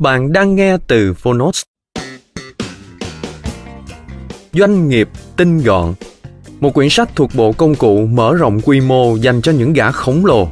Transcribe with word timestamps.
Bạn 0.00 0.32
đang 0.32 0.56
nghe 0.56 0.76
từ 0.86 1.14
Phonos. 1.14 1.62
Doanh 4.52 4.88
nghiệp 4.88 5.08
tinh 5.36 5.58
gọn 5.58 5.94
Một 6.60 6.74
quyển 6.74 6.88
sách 6.90 7.08
thuộc 7.16 7.30
bộ 7.34 7.52
công 7.52 7.74
cụ 7.74 8.06
mở 8.06 8.34
rộng 8.34 8.60
quy 8.60 8.80
mô 8.80 9.16
dành 9.16 9.42
cho 9.42 9.52
những 9.52 9.72
gã 9.72 9.90
khổng 9.90 10.26
lồ. 10.26 10.48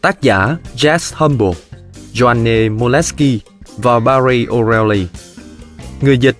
Tác 0.00 0.22
giả 0.22 0.56
Jess 0.76 1.12
Humble, 1.14 1.52
Joanne 2.14 2.78
Moleski 2.78 3.40
và 3.76 3.98
Barry 3.98 4.46
O'Reilly. 4.46 5.06
Người 6.00 6.18
dịch 6.18 6.36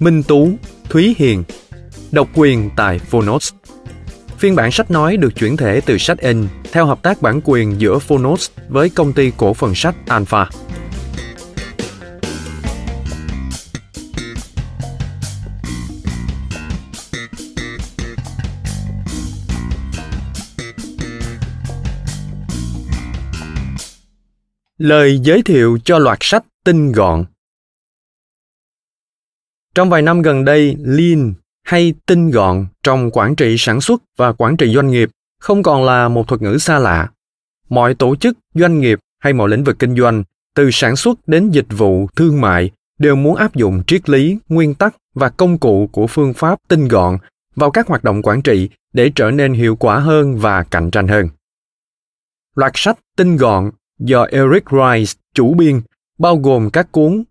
Minh 0.00 0.22
Tú, 0.22 0.50
Thúy 0.90 1.14
Hiền. 1.18 1.44
Độc 2.10 2.28
quyền 2.34 2.70
tại 2.76 2.98
Phonos. 2.98 3.52
Phiên 4.38 4.56
bản 4.56 4.72
sách 4.72 4.90
nói 4.90 5.16
được 5.16 5.34
chuyển 5.34 5.56
thể 5.56 5.80
từ 5.80 5.98
sách 5.98 6.18
in 6.18 6.48
theo 6.72 6.86
hợp 6.86 7.02
tác 7.02 7.22
bản 7.22 7.40
quyền 7.44 7.80
giữa 7.80 7.98
Phonos 7.98 8.50
với 8.68 8.90
công 8.90 9.12
ty 9.12 9.32
cổ 9.36 9.54
phần 9.54 9.74
sách 9.74 9.94
Alpha. 10.06 10.46
Lời 24.78 25.20
giới 25.22 25.42
thiệu 25.42 25.78
cho 25.84 25.98
loạt 25.98 26.18
sách 26.20 26.44
tinh 26.64 26.92
gọn 26.92 27.24
Trong 29.74 29.90
vài 29.90 30.02
năm 30.02 30.22
gần 30.22 30.44
đây, 30.44 30.76
Lean 30.78 31.34
hay 31.64 31.94
tinh 32.06 32.30
gọn 32.30 32.66
trong 32.82 33.10
quản 33.10 33.36
trị 33.36 33.56
sản 33.58 33.80
xuất 33.80 34.02
và 34.16 34.32
quản 34.32 34.56
trị 34.56 34.74
doanh 34.74 34.90
nghiệp 34.90 35.10
không 35.40 35.62
còn 35.62 35.84
là 35.84 36.08
một 36.08 36.28
thuật 36.28 36.42
ngữ 36.42 36.58
xa 36.58 36.78
lạ. 36.78 37.10
Mọi 37.68 37.94
tổ 37.94 38.16
chức, 38.16 38.38
doanh 38.54 38.80
nghiệp 38.80 38.98
hay 39.18 39.32
mọi 39.32 39.48
lĩnh 39.48 39.64
vực 39.64 39.78
kinh 39.78 39.96
doanh, 39.96 40.24
từ 40.54 40.70
sản 40.70 40.96
xuất 40.96 41.28
đến 41.28 41.50
dịch 41.50 41.68
vụ, 41.68 42.08
thương 42.16 42.40
mại, 42.40 42.70
đều 42.98 43.16
muốn 43.16 43.36
áp 43.36 43.54
dụng 43.54 43.82
triết 43.86 44.08
lý, 44.08 44.38
nguyên 44.48 44.74
tắc 44.74 44.96
và 45.14 45.28
công 45.28 45.58
cụ 45.58 45.88
của 45.92 46.06
phương 46.06 46.34
pháp 46.34 46.58
tinh 46.68 46.88
gọn 46.88 47.18
vào 47.56 47.70
các 47.70 47.86
hoạt 47.86 48.04
động 48.04 48.22
quản 48.22 48.42
trị 48.42 48.70
để 48.92 49.12
trở 49.14 49.30
nên 49.30 49.52
hiệu 49.52 49.76
quả 49.76 49.98
hơn 49.98 50.38
và 50.38 50.62
cạnh 50.62 50.90
tranh 50.90 51.08
hơn. 51.08 51.28
Loạt 52.54 52.72
sách 52.74 52.98
tinh 53.16 53.36
gọn 53.36 53.70
do 53.98 54.22
Eric 54.22 54.64
Rice 54.70 55.12
chủ 55.34 55.54
biên, 55.54 55.80
bao 56.18 56.36
gồm 56.36 56.70
các 56.70 56.92
cuốn 56.92 57.24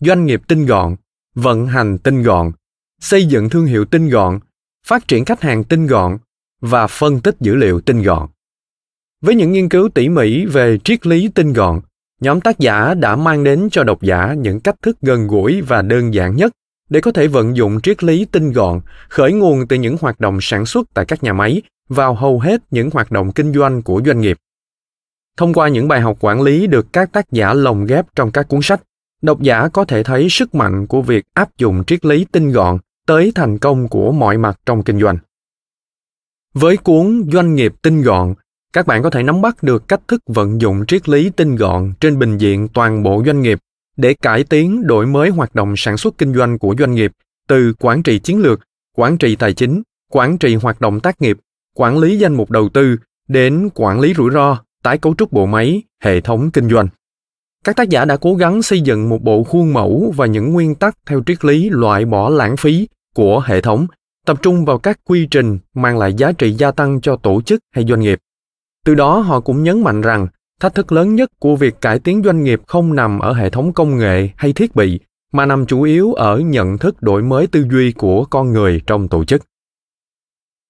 Doanh 0.00 0.26
nghiệp 0.26 0.42
tinh 0.48 0.66
gọn, 0.66 0.96
Vận 1.34 1.66
hành 1.66 1.98
tinh 1.98 2.22
gọn, 2.22 2.52
Xây 3.00 3.26
dựng 3.26 3.48
thương 3.48 3.66
hiệu 3.66 3.84
tinh 3.84 4.08
gọn, 4.08 4.40
Phát 4.86 5.08
triển 5.08 5.24
khách 5.24 5.40
hàng 5.40 5.64
tinh 5.64 5.86
gọn 5.86 6.18
và 6.60 6.86
Phân 6.86 7.20
tích 7.20 7.36
dữ 7.40 7.54
liệu 7.54 7.80
tinh 7.80 8.02
gọn. 8.02 8.28
Với 9.20 9.34
những 9.34 9.52
nghiên 9.52 9.68
cứu 9.68 9.88
tỉ 9.88 10.08
mỉ 10.08 10.46
về 10.46 10.78
triết 10.84 11.06
lý 11.06 11.28
tinh 11.34 11.52
gọn, 11.52 11.80
nhóm 12.20 12.40
tác 12.40 12.58
giả 12.58 12.94
đã 12.94 13.16
mang 13.16 13.44
đến 13.44 13.68
cho 13.70 13.84
độc 13.84 14.02
giả 14.02 14.34
những 14.38 14.60
cách 14.60 14.76
thức 14.82 14.96
gần 15.02 15.26
gũi 15.26 15.60
và 15.60 15.82
đơn 15.82 16.14
giản 16.14 16.36
nhất 16.36 16.52
để 16.90 17.00
có 17.00 17.12
thể 17.12 17.26
vận 17.26 17.56
dụng 17.56 17.80
triết 17.80 18.04
lý 18.04 18.24
tinh 18.24 18.52
gọn 18.52 18.80
khởi 19.08 19.32
nguồn 19.32 19.66
từ 19.66 19.76
những 19.76 19.96
hoạt 20.00 20.20
động 20.20 20.38
sản 20.40 20.66
xuất 20.66 20.88
tại 20.94 21.04
các 21.04 21.22
nhà 21.22 21.32
máy 21.32 21.62
vào 21.88 22.14
hầu 22.14 22.40
hết 22.40 22.60
những 22.70 22.90
hoạt 22.90 23.10
động 23.10 23.32
kinh 23.32 23.52
doanh 23.52 23.82
của 23.82 24.02
doanh 24.06 24.20
nghiệp 24.20 24.36
Thông 25.36 25.54
qua 25.54 25.68
những 25.68 25.88
bài 25.88 26.00
học 26.00 26.16
quản 26.20 26.42
lý 26.42 26.66
được 26.66 26.92
các 26.92 27.12
tác 27.12 27.30
giả 27.30 27.54
lồng 27.54 27.86
ghép 27.86 28.06
trong 28.16 28.30
các 28.30 28.48
cuốn 28.48 28.60
sách, 28.62 28.82
độc 29.22 29.40
giả 29.40 29.68
có 29.68 29.84
thể 29.84 30.02
thấy 30.02 30.28
sức 30.30 30.54
mạnh 30.54 30.86
của 30.86 31.02
việc 31.02 31.24
áp 31.34 31.48
dụng 31.58 31.84
triết 31.86 32.04
lý 32.04 32.26
tinh 32.32 32.52
gọn 32.52 32.78
tới 33.06 33.32
thành 33.34 33.58
công 33.58 33.88
của 33.88 34.12
mọi 34.12 34.38
mặt 34.38 34.60
trong 34.66 34.82
kinh 34.82 35.00
doanh. 35.00 35.18
Với 36.54 36.76
cuốn 36.76 37.24
Doanh 37.32 37.54
nghiệp 37.54 37.74
tinh 37.82 38.02
gọn, 38.02 38.34
các 38.72 38.86
bạn 38.86 39.02
có 39.02 39.10
thể 39.10 39.22
nắm 39.22 39.42
bắt 39.42 39.62
được 39.62 39.88
cách 39.88 40.00
thức 40.08 40.20
vận 40.26 40.60
dụng 40.60 40.86
triết 40.86 41.08
lý 41.08 41.30
tinh 41.30 41.56
gọn 41.56 41.92
trên 42.00 42.18
bình 42.18 42.38
diện 42.38 42.68
toàn 42.68 43.02
bộ 43.02 43.22
doanh 43.26 43.42
nghiệp 43.42 43.58
để 43.96 44.14
cải 44.14 44.44
tiến 44.44 44.86
đổi 44.86 45.06
mới 45.06 45.30
hoạt 45.30 45.54
động 45.54 45.74
sản 45.76 45.96
xuất 45.96 46.18
kinh 46.18 46.34
doanh 46.34 46.58
của 46.58 46.74
doanh 46.78 46.94
nghiệp 46.94 47.12
từ 47.48 47.72
quản 47.80 48.02
trị 48.02 48.18
chiến 48.18 48.38
lược, 48.38 48.60
quản 48.96 49.18
trị 49.18 49.36
tài 49.36 49.52
chính, 49.52 49.82
quản 50.10 50.38
trị 50.38 50.54
hoạt 50.54 50.80
động 50.80 51.00
tác 51.00 51.22
nghiệp, 51.22 51.38
quản 51.74 51.98
lý 51.98 52.18
danh 52.18 52.34
mục 52.34 52.50
đầu 52.50 52.68
tư 52.68 52.96
đến 53.28 53.68
quản 53.74 54.00
lý 54.00 54.14
rủi 54.14 54.30
ro, 54.30 54.63
tái 54.84 54.98
cấu 54.98 55.14
trúc 55.14 55.32
bộ 55.32 55.46
máy, 55.46 55.82
hệ 56.02 56.20
thống 56.20 56.50
kinh 56.50 56.68
doanh. 56.68 56.88
Các 57.64 57.76
tác 57.76 57.88
giả 57.88 58.04
đã 58.04 58.16
cố 58.16 58.34
gắng 58.34 58.62
xây 58.62 58.80
dựng 58.80 59.08
một 59.08 59.22
bộ 59.22 59.44
khuôn 59.44 59.72
mẫu 59.72 60.12
và 60.16 60.26
những 60.26 60.52
nguyên 60.52 60.74
tắc 60.74 60.98
theo 61.06 61.22
triết 61.26 61.44
lý 61.44 61.70
loại 61.70 62.04
bỏ 62.04 62.28
lãng 62.28 62.56
phí 62.56 62.88
của 63.14 63.40
hệ 63.40 63.60
thống, 63.60 63.86
tập 64.26 64.38
trung 64.42 64.64
vào 64.64 64.78
các 64.78 65.00
quy 65.04 65.28
trình 65.30 65.58
mang 65.74 65.98
lại 65.98 66.14
giá 66.14 66.32
trị 66.32 66.52
gia 66.52 66.70
tăng 66.70 67.00
cho 67.00 67.16
tổ 67.16 67.42
chức 67.42 67.60
hay 67.74 67.84
doanh 67.88 68.00
nghiệp. 68.00 68.18
Từ 68.84 68.94
đó 68.94 69.18
họ 69.18 69.40
cũng 69.40 69.62
nhấn 69.62 69.82
mạnh 69.82 70.00
rằng 70.00 70.26
thách 70.60 70.74
thức 70.74 70.92
lớn 70.92 71.14
nhất 71.14 71.30
của 71.38 71.56
việc 71.56 71.80
cải 71.80 71.98
tiến 71.98 72.22
doanh 72.24 72.42
nghiệp 72.42 72.60
không 72.66 72.94
nằm 72.94 73.18
ở 73.18 73.32
hệ 73.32 73.50
thống 73.50 73.72
công 73.72 73.98
nghệ 73.98 74.28
hay 74.36 74.52
thiết 74.52 74.76
bị 74.76 75.00
mà 75.32 75.46
nằm 75.46 75.66
chủ 75.66 75.82
yếu 75.82 76.12
ở 76.12 76.38
nhận 76.38 76.78
thức 76.78 77.02
đổi 77.02 77.22
mới 77.22 77.46
tư 77.46 77.66
duy 77.70 77.92
của 77.92 78.24
con 78.24 78.52
người 78.52 78.80
trong 78.86 79.08
tổ 79.08 79.24
chức. 79.24 79.42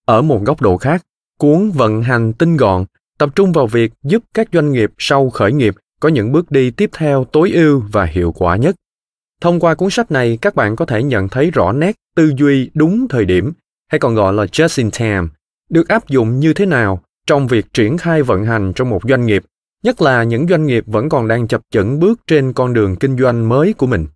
Ở 0.07 0.23
một 0.23 0.41
góc 0.45 0.61
độ 0.61 0.77
khác, 0.77 1.03
cuốn 1.39 1.71
vận 1.71 2.03
hành 2.03 2.33
tinh 2.33 2.57
gọn 2.57 2.85
tập 3.19 3.31
trung 3.35 3.53
vào 3.53 3.67
việc 3.67 3.93
giúp 4.03 4.23
các 4.35 4.49
doanh 4.53 4.73
nghiệp 4.73 4.91
sau 4.99 5.31
khởi 5.31 5.53
nghiệp 5.53 5.75
có 6.01 6.09
những 6.09 6.33
bước 6.33 6.51
đi 6.51 6.71
tiếp 6.71 6.91
theo 6.93 7.25
tối 7.25 7.51
ưu 7.51 7.83
và 7.93 8.05
hiệu 8.05 8.33
quả 8.33 8.57
nhất. 8.57 8.75
Thông 9.41 9.61
qua 9.61 9.75
cuốn 9.75 9.91
sách 9.91 10.11
này, 10.11 10.39
các 10.41 10.55
bạn 10.55 10.77
có 10.77 10.87
thể 10.87 11.03
nhận 11.03 11.29
thấy 11.29 11.51
rõ 11.51 11.73
nét 11.73 11.97
tư 12.17 12.33
duy 12.37 12.71
đúng 12.75 13.09
thời 13.09 13.25
điểm, 13.25 13.53
hay 13.89 13.99
còn 13.99 14.15
gọi 14.15 14.33
là 14.33 14.45
just 14.45 14.83
in 14.83 14.91
time, 14.91 15.29
được 15.71 15.89
áp 15.89 16.09
dụng 16.09 16.41
như 16.41 16.53
thế 16.53 16.67
nào 16.67 17.03
trong 17.27 17.47
việc 17.47 17.67
triển 17.73 17.99
khai 17.99 18.23
vận 18.23 18.45
hành 18.45 18.73
trong 18.73 18.91
một 18.91 19.03
doanh 19.09 19.27
nghiệp, 19.27 19.45
nhất 19.83 20.03
là 20.03 20.23
những 20.23 20.49
doanh 20.49 20.67
nghiệp 20.67 20.85
vẫn 20.87 21.09
còn 21.09 21.29
đang 21.29 21.49
chập 21.49 21.61
chững 21.71 22.01
bước 22.01 22.21
trên 22.27 22.53
con 22.53 22.75
đường 22.75 22.97
kinh 22.97 23.19
doanh 23.19 23.49
mới 23.49 23.73
của 23.73 23.87
mình. 23.87 24.07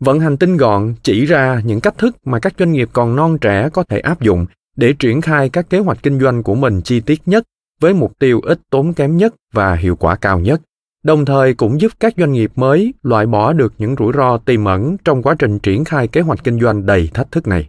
Vận 0.00 0.20
hành 0.20 0.36
tinh 0.36 0.56
gọn 0.56 0.94
chỉ 1.02 1.26
ra 1.26 1.62
những 1.64 1.80
cách 1.80 1.98
thức 1.98 2.16
mà 2.24 2.38
các 2.38 2.54
doanh 2.58 2.72
nghiệp 2.72 2.88
còn 2.92 3.16
non 3.16 3.38
trẻ 3.38 3.68
có 3.72 3.82
thể 3.82 3.98
áp 4.00 4.20
dụng 4.20 4.46
để 4.76 4.94
triển 4.98 5.20
khai 5.20 5.48
các 5.48 5.70
kế 5.70 5.78
hoạch 5.78 6.02
kinh 6.02 6.20
doanh 6.20 6.42
của 6.42 6.54
mình 6.54 6.80
chi 6.82 7.00
tiết 7.00 7.20
nhất 7.26 7.44
với 7.82 7.94
mục 7.94 8.18
tiêu 8.18 8.40
ít 8.40 8.58
tốn 8.70 8.94
kém 8.94 9.16
nhất 9.16 9.34
và 9.52 9.74
hiệu 9.74 9.96
quả 9.96 10.16
cao 10.16 10.40
nhất 10.40 10.60
đồng 11.02 11.24
thời 11.24 11.54
cũng 11.54 11.80
giúp 11.80 11.92
các 12.00 12.14
doanh 12.16 12.32
nghiệp 12.32 12.52
mới 12.56 12.94
loại 13.02 13.26
bỏ 13.26 13.52
được 13.52 13.72
những 13.78 13.94
rủi 13.98 14.12
ro 14.16 14.38
tiềm 14.38 14.64
ẩn 14.64 14.96
trong 15.04 15.22
quá 15.22 15.34
trình 15.38 15.58
triển 15.58 15.84
khai 15.84 16.08
kế 16.08 16.20
hoạch 16.20 16.44
kinh 16.44 16.60
doanh 16.60 16.86
đầy 16.86 17.10
thách 17.14 17.32
thức 17.32 17.46
này. 17.46 17.68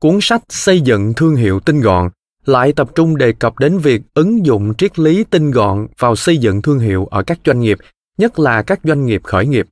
Cuốn 0.00 0.18
sách 0.20 0.42
xây 0.48 0.80
dựng 0.80 1.12
thương 1.16 1.36
hiệu 1.36 1.60
tinh 1.60 1.80
gọn 1.80 2.10
lại 2.44 2.72
tập 2.72 2.90
trung 2.94 3.16
đề 3.16 3.32
cập 3.32 3.58
đến 3.58 3.78
việc 3.78 4.02
ứng 4.14 4.46
dụng 4.46 4.74
triết 4.78 4.98
lý 4.98 5.24
tinh 5.24 5.50
gọn 5.50 5.86
vào 5.98 6.16
xây 6.16 6.38
dựng 6.38 6.62
thương 6.62 6.78
hiệu 6.78 7.06
ở 7.06 7.22
các 7.22 7.38
doanh 7.46 7.60
nghiệp, 7.60 7.78
nhất 8.18 8.38
là 8.38 8.62
các 8.62 8.80
doanh 8.84 9.06
nghiệp 9.06 9.22
khởi 9.24 9.46
nghiệp. 9.46 9.66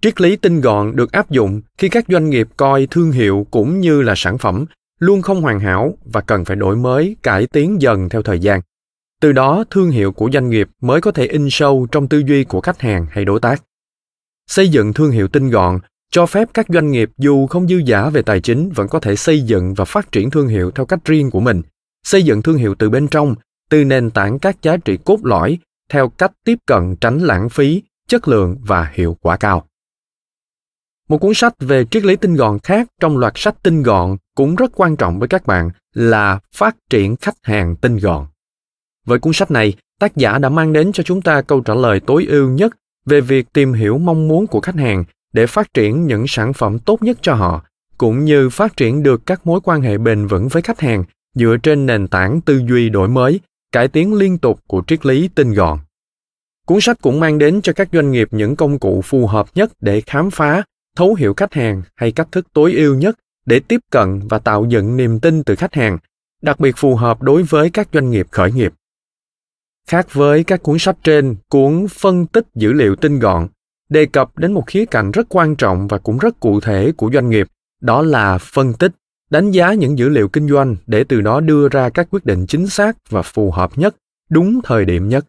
Triết 0.00 0.20
lý 0.20 0.36
tinh 0.36 0.60
gọn 0.60 0.96
được 0.96 1.12
áp 1.12 1.30
dụng 1.30 1.60
khi 1.78 1.88
các 1.88 2.04
doanh 2.08 2.30
nghiệp 2.30 2.48
coi 2.56 2.86
thương 2.90 3.12
hiệu 3.12 3.46
cũng 3.50 3.80
như 3.80 4.02
là 4.02 4.14
sản 4.16 4.38
phẩm 4.38 4.64
luôn 5.02 5.22
không 5.22 5.42
hoàn 5.42 5.60
hảo 5.60 5.98
và 6.04 6.20
cần 6.20 6.44
phải 6.44 6.56
đổi 6.56 6.76
mới, 6.76 7.16
cải 7.22 7.46
tiến 7.46 7.82
dần 7.82 8.08
theo 8.08 8.22
thời 8.22 8.38
gian. 8.38 8.60
Từ 9.20 9.32
đó, 9.32 9.64
thương 9.70 9.90
hiệu 9.90 10.12
của 10.12 10.30
doanh 10.32 10.50
nghiệp 10.50 10.68
mới 10.80 11.00
có 11.00 11.10
thể 11.10 11.26
in 11.26 11.48
sâu 11.50 11.86
trong 11.92 12.08
tư 12.08 12.22
duy 12.26 12.44
của 12.44 12.60
khách 12.60 12.80
hàng 12.80 13.06
hay 13.10 13.24
đối 13.24 13.40
tác. 13.40 13.62
Xây 14.46 14.68
dựng 14.68 14.92
thương 14.92 15.10
hiệu 15.10 15.28
tinh 15.28 15.50
gọn 15.50 15.78
cho 16.10 16.26
phép 16.26 16.48
các 16.54 16.66
doanh 16.68 16.90
nghiệp 16.90 17.10
dù 17.18 17.46
không 17.46 17.68
dư 17.68 17.76
giả 17.76 18.08
về 18.08 18.22
tài 18.22 18.40
chính 18.40 18.70
vẫn 18.70 18.88
có 18.88 19.00
thể 19.00 19.16
xây 19.16 19.40
dựng 19.40 19.74
và 19.74 19.84
phát 19.84 20.12
triển 20.12 20.30
thương 20.30 20.48
hiệu 20.48 20.70
theo 20.70 20.86
cách 20.86 21.04
riêng 21.04 21.30
của 21.30 21.40
mình, 21.40 21.62
xây 22.04 22.22
dựng 22.22 22.42
thương 22.42 22.56
hiệu 22.56 22.74
từ 22.74 22.90
bên 22.90 23.08
trong, 23.08 23.34
từ 23.70 23.84
nền 23.84 24.10
tảng 24.10 24.38
các 24.38 24.62
giá 24.62 24.76
trị 24.76 24.98
cốt 25.04 25.18
lõi 25.22 25.58
theo 25.88 26.08
cách 26.08 26.32
tiếp 26.44 26.58
cận 26.66 26.96
tránh 26.96 27.18
lãng 27.18 27.48
phí, 27.48 27.82
chất 28.08 28.28
lượng 28.28 28.56
và 28.62 28.90
hiệu 28.94 29.16
quả 29.20 29.36
cao. 29.36 29.66
Một 31.12 31.18
cuốn 31.18 31.34
sách 31.34 31.54
về 31.60 31.84
triết 31.84 32.04
lý 32.04 32.16
tinh 32.16 32.34
gọn 32.34 32.58
khác 32.58 32.88
trong 33.00 33.18
loạt 33.18 33.32
sách 33.36 33.62
tinh 33.62 33.82
gọn 33.82 34.16
cũng 34.36 34.56
rất 34.56 34.72
quan 34.74 34.96
trọng 34.96 35.18
với 35.18 35.28
các 35.28 35.46
bạn 35.46 35.70
là 35.94 36.38
Phát 36.54 36.76
triển 36.90 37.16
khách 37.16 37.34
hàng 37.42 37.76
tinh 37.76 37.96
gọn. 37.96 38.26
Với 39.06 39.18
cuốn 39.18 39.32
sách 39.32 39.50
này, 39.50 39.74
tác 40.00 40.16
giả 40.16 40.38
đã 40.38 40.48
mang 40.48 40.72
đến 40.72 40.92
cho 40.92 41.02
chúng 41.02 41.22
ta 41.22 41.42
câu 41.42 41.60
trả 41.60 41.74
lời 41.74 42.00
tối 42.00 42.26
ưu 42.28 42.48
nhất 42.48 42.76
về 43.06 43.20
việc 43.20 43.52
tìm 43.52 43.72
hiểu 43.72 43.98
mong 43.98 44.28
muốn 44.28 44.46
của 44.46 44.60
khách 44.60 44.74
hàng 44.74 45.04
để 45.32 45.46
phát 45.46 45.74
triển 45.74 46.06
những 46.06 46.24
sản 46.28 46.52
phẩm 46.52 46.78
tốt 46.78 47.02
nhất 47.02 47.18
cho 47.22 47.34
họ, 47.34 47.64
cũng 47.98 48.24
như 48.24 48.50
phát 48.50 48.76
triển 48.76 49.02
được 49.02 49.26
các 49.26 49.46
mối 49.46 49.60
quan 49.64 49.80
hệ 49.80 49.98
bền 49.98 50.26
vững 50.26 50.48
với 50.48 50.62
khách 50.62 50.80
hàng 50.80 51.04
dựa 51.34 51.56
trên 51.62 51.86
nền 51.86 52.08
tảng 52.08 52.40
tư 52.40 52.62
duy 52.68 52.88
đổi 52.88 53.08
mới, 53.08 53.40
cải 53.72 53.88
tiến 53.88 54.14
liên 54.14 54.38
tục 54.38 54.60
của 54.66 54.82
triết 54.86 55.06
lý 55.06 55.28
tinh 55.34 55.52
gọn. 55.52 55.78
Cuốn 56.66 56.80
sách 56.80 56.98
cũng 57.02 57.20
mang 57.20 57.38
đến 57.38 57.60
cho 57.62 57.72
các 57.72 57.88
doanh 57.92 58.10
nghiệp 58.10 58.28
những 58.30 58.56
công 58.56 58.78
cụ 58.78 59.02
phù 59.04 59.26
hợp 59.26 59.46
nhất 59.54 59.72
để 59.80 60.00
khám 60.00 60.30
phá, 60.30 60.62
thấu 60.96 61.14
hiểu 61.14 61.34
khách 61.34 61.54
hàng 61.54 61.82
hay 61.94 62.12
cách 62.12 62.28
thức 62.32 62.46
tối 62.52 62.72
ưu 62.72 62.94
nhất 62.94 63.18
để 63.46 63.60
tiếp 63.60 63.80
cận 63.90 64.28
và 64.28 64.38
tạo 64.38 64.64
dựng 64.68 64.96
niềm 64.96 65.20
tin 65.20 65.42
từ 65.42 65.54
khách 65.54 65.74
hàng, 65.74 65.98
đặc 66.42 66.60
biệt 66.60 66.74
phù 66.76 66.96
hợp 66.96 67.22
đối 67.22 67.42
với 67.42 67.70
các 67.70 67.88
doanh 67.92 68.10
nghiệp 68.10 68.26
khởi 68.30 68.52
nghiệp. 68.52 68.72
Khác 69.88 70.06
với 70.12 70.44
các 70.44 70.62
cuốn 70.62 70.78
sách 70.78 70.96
trên, 71.04 71.36
cuốn 71.48 71.86
phân 71.90 72.26
tích 72.26 72.46
dữ 72.54 72.72
liệu 72.72 72.96
tinh 72.96 73.18
gọn 73.18 73.48
đề 73.92 74.06
cập 74.06 74.38
đến 74.38 74.52
một 74.52 74.64
khía 74.66 74.86
cạnh 74.86 75.10
rất 75.10 75.26
quan 75.28 75.56
trọng 75.56 75.88
và 75.88 75.98
cũng 75.98 76.18
rất 76.18 76.40
cụ 76.40 76.60
thể 76.60 76.92
của 76.96 77.10
doanh 77.14 77.30
nghiệp, 77.30 77.46
đó 77.80 78.02
là 78.02 78.38
phân 78.38 78.72
tích, 78.72 78.92
đánh 79.30 79.50
giá 79.50 79.72
những 79.72 79.98
dữ 79.98 80.08
liệu 80.08 80.28
kinh 80.28 80.48
doanh 80.48 80.76
để 80.86 81.04
từ 81.04 81.20
đó 81.20 81.40
đưa 81.40 81.68
ra 81.68 81.88
các 81.88 82.08
quyết 82.10 82.24
định 82.24 82.46
chính 82.46 82.66
xác 82.66 82.96
và 83.08 83.22
phù 83.22 83.50
hợp 83.50 83.78
nhất, 83.78 83.96
đúng 84.30 84.60
thời 84.64 84.84
điểm 84.84 85.08
nhất. 85.08 85.24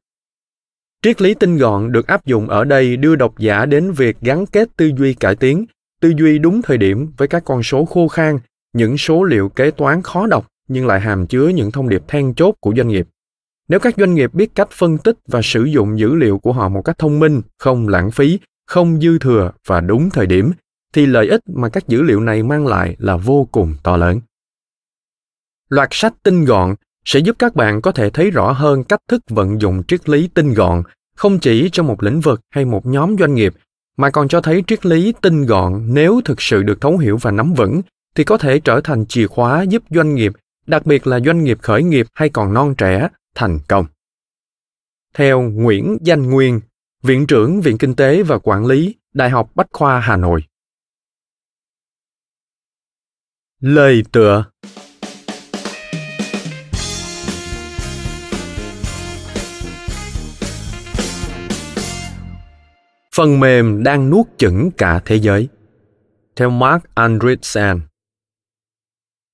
Triết 1.03 1.21
lý 1.21 1.33
tinh 1.33 1.57
gọn 1.57 1.91
được 1.91 2.07
áp 2.07 2.25
dụng 2.25 2.49
ở 2.49 2.63
đây 2.63 2.97
đưa 2.97 3.15
độc 3.15 3.39
giả 3.39 3.65
đến 3.65 3.91
việc 3.91 4.17
gắn 4.21 4.45
kết 4.45 4.69
tư 4.77 4.91
duy 4.97 5.13
cải 5.13 5.35
tiến, 5.35 5.65
tư 6.01 6.13
duy 6.17 6.39
đúng 6.39 6.61
thời 6.61 6.77
điểm 6.77 7.11
với 7.17 7.27
các 7.27 7.43
con 7.45 7.63
số 7.63 7.85
khô 7.85 8.07
khan, 8.07 8.39
những 8.73 8.97
số 8.97 9.23
liệu 9.23 9.49
kế 9.49 9.71
toán 9.71 10.01
khó 10.01 10.27
đọc 10.27 10.47
nhưng 10.67 10.87
lại 10.87 10.99
hàm 10.99 11.27
chứa 11.27 11.47
những 11.47 11.71
thông 11.71 11.89
điệp 11.89 12.03
then 12.07 12.33
chốt 12.33 12.55
của 12.59 12.73
doanh 12.77 12.87
nghiệp. 12.87 13.07
Nếu 13.67 13.79
các 13.79 13.95
doanh 13.97 14.13
nghiệp 14.15 14.33
biết 14.33 14.55
cách 14.55 14.67
phân 14.71 14.97
tích 14.97 15.17
và 15.27 15.41
sử 15.43 15.63
dụng 15.63 15.99
dữ 15.99 16.15
liệu 16.15 16.37
của 16.37 16.53
họ 16.53 16.69
một 16.69 16.81
cách 16.81 16.97
thông 16.97 17.19
minh, 17.19 17.41
không 17.57 17.87
lãng 17.87 18.11
phí, 18.11 18.39
không 18.67 19.01
dư 19.01 19.19
thừa 19.19 19.51
và 19.67 19.81
đúng 19.81 20.09
thời 20.09 20.25
điểm, 20.25 20.51
thì 20.93 21.05
lợi 21.05 21.27
ích 21.27 21.41
mà 21.47 21.69
các 21.69 21.87
dữ 21.87 22.01
liệu 22.01 22.19
này 22.19 22.43
mang 22.43 22.67
lại 22.67 22.95
là 22.99 23.17
vô 23.17 23.47
cùng 23.51 23.75
to 23.83 23.97
lớn. 23.97 24.21
Loạt 25.69 25.89
sách 25.91 26.13
tinh 26.23 26.45
gọn 26.45 26.75
sẽ 27.05 27.19
giúp 27.19 27.35
các 27.39 27.55
bạn 27.55 27.81
có 27.81 27.91
thể 27.91 28.09
thấy 28.09 28.31
rõ 28.31 28.51
hơn 28.51 28.83
cách 28.83 29.01
thức 29.07 29.21
vận 29.29 29.61
dụng 29.61 29.83
triết 29.87 30.09
lý 30.09 30.29
tinh 30.33 30.53
gọn, 30.53 30.83
không 31.15 31.39
chỉ 31.39 31.69
trong 31.69 31.87
một 31.87 32.03
lĩnh 32.03 32.19
vực 32.19 32.41
hay 32.49 32.65
một 32.65 32.85
nhóm 32.85 33.15
doanh 33.19 33.33
nghiệp, 33.33 33.53
mà 33.97 34.09
còn 34.09 34.27
cho 34.27 34.41
thấy 34.41 34.63
triết 34.67 34.85
lý 34.85 35.13
tinh 35.21 35.45
gọn 35.45 35.85
nếu 35.87 36.21
thực 36.25 36.41
sự 36.41 36.63
được 36.63 36.81
thấu 36.81 36.97
hiểu 36.97 37.17
và 37.17 37.31
nắm 37.31 37.53
vững, 37.53 37.81
thì 38.15 38.23
có 38.23 38.37
thể 38.37 38.59
trở 38.59 38.81
thành 38.81 39.05
chìa 39.05 39.27
khóa 39.27 39.61
giúp 39.61 39.83
doanh 39.89 40.15
nghiệp, 40.15 40.31
đặc 40.67 40.85
biệt 40.85 41.07
là 41.07 41.19
doanh 41.19 41.43
nghiệp 41.43 41.57
khởi 41.61 41.83
nghiệp 41.83 42.07
hay 42.13 42.29
còn 42.29 42.53
non 42.53 42.75
trẻ, 42.75 43.07
thành 43.35 43.59
công. 43.67 43.85
Theo 45.13 45.41
nguyễn 45.41 45.97
danh 46.01 46.29
nguyên, 46.29 46.61
viện 47.03 47.27
trưởng 47.27 47.61
viện 47.61 47.77
kinh 47.77 47.95
tế 47.95 48.23
và 48.23 48.37
quản 48.37 48.65
lý, 48.65 48.95
đại 49.13 49.29
học 49.29 49.51
bách 49.55 49.67
khoa 49.71 49.99
hà 49.99 50.17
nội. 50.17 50.43
Lời 53.59 54.03
tựa 54.11 54.45
phần 63.15 63.39
mềm 63.39 63.83
đang 63.83 64.09
nuốt 64.09 64.25
chửng 64.37 64.71
cả 64.71 65.01
thế 65.05 65.15
giới. 65.15 65.47
Theo 66.35 66.49
Mark 66.49 66.83
Andreessen. 66.93 67.81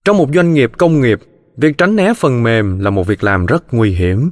Trong 0.05 0.17
một 0.17 0.29
doanh 0.33 0.53
nghiệp 0.53 0.71
công 0.77 1.01
nghiệp, 1.01 1.19
việc 1.57 1.77
tránh 1.77 1.95
né 1.95 2.13
phần 2.17 2.43
mềm 2.43 2.79
là 2.79 2.89
một 2.89 3.07
việc 3.07 3.23
làm 3.23 3.45
rất 3.45 3.73
nguy 3.73 3.91
hiểm. 3.91 4.31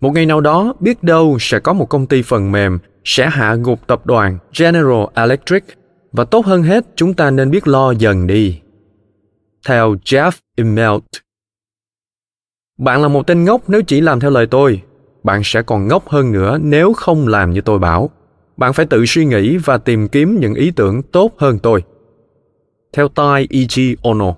Một 0.00 0.10
ngày 0.10 0.26
nào 0.26 0.40
đó, 0.40 0.74
biết 0.80 1.02
đâu 1.02 1.36
sẽ 1.40 1.58
có 1.58 1.72
một 1.72 1.86
công 1.86 2.06
ty 2.06 2.22
phần 2.22 2.52
mềm 2.52 2.78
sẽ 3.04 3.28
hạ 3.30 3.54
gục 3.54 3.86
tập 3.86 4.06
đoàn 4.06 4.38
General 4.58 5.04
Electric 5.14 5.64
và 6.12 6.24
tốt 6.24 6.46
hơn 6.46 6.62
hết 6.62 6.84
chúng 6.96 7.14
ta 7.14 7.30
nên 7.30 7.50
biết 7.50 7.68
lo 7.68 7.90
dần 7.90 8.26
đi. 8.26 8.60
Theo 9.66 9.94
Jeff 9.94 10.32
Immelt. 10.56 11.02
Bạn 12.78 13.02
là 13.02 13.08
một 13.08 13.26
tên 13.26 13.44
ngốc 13.44 13.68
nếu 13.68 13.82
chỉ 13.82 14.00
làm 14.00 14.20
theo 14.20 14.30
lời 14.30 14.46
tôi. 14.46 14.82
Bạn 15.22 15.40
sẽ 15.44 15.62
còn 15.62 15.88
ngốc 15.88 16.08
hơn 16.08 16.32
nữa 16.32 16.58
nếu 16.62 16.92
không 16.92 17.28
làm 17.28 17.52
như 17.52 17.60
tôi 17.60 17.78
bảo 17.78 18.10
bạn 18.56 18.72
phải 18.72 18.86
tự 18.86 19.04
suy 19.06 19.24
nghĩ 19.24 19.56
và 19.56 19.78
tìm 19.78 20.08
kiếm 20.08 20.40
những 20.40 20.54
ý 20.54 20.70
tưởng 20.70 21.02
tốt 21.02 21.32
hơn 21.38 21.58
tôi. 21.58 21.84
Theo 22.92 23.08
Tai 23.08 23.46
Ichi 23.50 23.96
Ono 24.02 24.34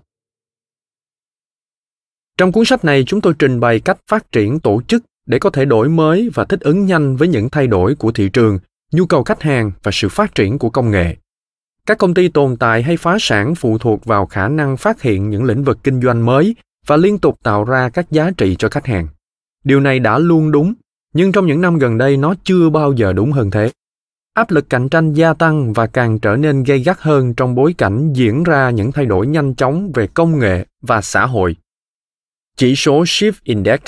Trong 2.39 2.53
cuốn 2.53 2.65
sách 2.65 2.85
này 2.85 3.05
chúng 3.07 3.21
tôi 3.21 3.33
trình 3.39 3.61
bày 3.61 3.81
cách 3.81 3.99
phát 4.11 4.33
triển 4.33 4.61
tổ 4.61 4.83
chức 4.89 5.03
để 5.27 5.39
có 5.39 5.51
thể 5.51 5.65
đổi 5.65 5.89
mới 5.89 6.31
và 6.35 6.45
thích 6.45 6.61
ứng 6.61 6.87
nhanh 6.87 7.17
với 7.17 7.29
những 7.29 7.51
thay 7.51 7.67
đổi 7.67 7.95
của 7.95 8.13
thị 8.13 8.29
trường, 8.33 8.59
nhu 8.93 9.07
cầu 9.07 9.25
khách 9.25 9.43
hàng 9.43 9.73
và 9.83 9.93
sự 9.93 10.09
phát 10.09 10.35
triển 10.35 10.59
của 10.59 10.71
công 10.71 10.91
nghệ. 10.91 11.17
Các 11.87 11.99
công 11.99 12.15
ty 12.15 12.29
tồn 12.29 12.57
tại 12.57 12.83
hay 12.83 12.97
phá 12.97 13.17
sản 13.21 13.55
phụ 13.55 13.79
thuộc 13.79 14.05
vào 14.05 14.27
khả 14.27 14.49
năng 14.49 14.77
phát 14.77 15.03
hiện 15.03 15.31
những 15.31 15.45
lĩnh 15.45 15.65
vực 15.65 15.79
kinh 15.85 16.03
doanh 16.03 16.27
mới 16.27 16.57
và 16.87 16.97
liên 16.97 17.19
tục 17.19 17.39
tạo 17.43 17.65
ra 17.65 17.89
các 17.89 18.11
giá 18.11 18.31
trị 18.37 18.57
cho 18.59 18.69
khách 18.69 18.87
hàng. 18.87 19.09
Điều 19.65 19.81
này 19.81 19.99
đã 19.99 20.19
luôn 20.19 20.53
đúng, 20.53 20.75
nhưng 21.15 21.33
trong 21.33 21.47
những 21.47 21.61
năm 21.61 21.79
gần 21.79 21.99
đây 21.99 22.17
nó 22.17 22.35
chưa 22.45 22.71
bao 22.71 22.93
giờ 22.93 23.13
đúng 23.13 23.33
hơn 23.33 23.51
thế 23.51 23.71
áp 24.37 24.51
lực 24.51 24.71
cạnh 24.71 24.89
tranh 24.89 25.13
gia 25.13 25.35
tăng 25.35 25.73
và 25.73 25.87
càng 25.87 26.19
trở 26.19 26.37
nên 26.37 26.63
gây 26.63 26.79
gắt 26.79 27.01
hơn 27.01 27.35
trong 27.35 27.55
bối 27.55 27.75
cảnh 27.79 28.13
diễn 28.13 28.43
ra 28.43 28.71
những 28.71 28.93
thay 28.93 29.07
đổi 29.07 29.27
nhanh 29.27 29.55
chóng 29.55 29.93
về 29.95 30.07
công 30.07 30.39
nghệ 30.39 30.67
và 30.83 31.01
xã 31.01 31.27
hội. 31.27 31.57
Chỉ 32.57 32.77
số 32.77 33.03
Shift 33.03 33.33
Index, 33.45 33.81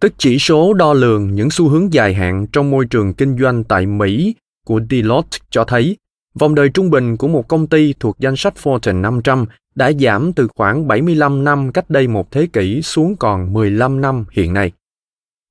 tức 0.00 0.12
chỉ 0.18 0.38
số 0.38 0.74
đo 0.74 0.92
lường 0.92 1.34
những 1.34 1.50
xu 1.50 1.68
hướng 1.68 1.92
dài 1.92 2.14
hạn 2.14 2.46
trong 2.52 2.70
môi 2.70 2.86
trường 2.86 3.14
kinh 3.14 3.38
doanh 3.38 3.64
tại 3.64 3.86
Mỹ 3.86 4.34
của 4.66 4.80
Deloitte 4.90 5.38
cho 5.50 5.64
thấy 5.64 5.96
vòng 6.34 6.54
đời 6.54 6.68
trung 6.68 6.90
bình 6.90 7.16
của 7.16 7.28
một 7.28 7.48
công 7.48 7.66
ty 7.66 7.94
thuộc 8.00 8.18
danh 8.18 8.36
sách 8.36 8.54
Fortune 8.62 9.00
500 9.00 9.46
đã 9.74 9.92
giảm 9.92 10.32
từ 10.32 10.48
khoảng 10.54 10.88
75 10.88 11.44
năm 11.44 11.72
cách 11.72 11.90
đây 11.90 12.08
một 12.08 12.30
thế 12.30 12.48
kỷ 12.52 12.82
xuống 12.82 13.16
còn 13.16 13.52
15 13.52 14.00
năm 14.00 14.24
hiện 14.30 14.52
nay. 14.52 14.72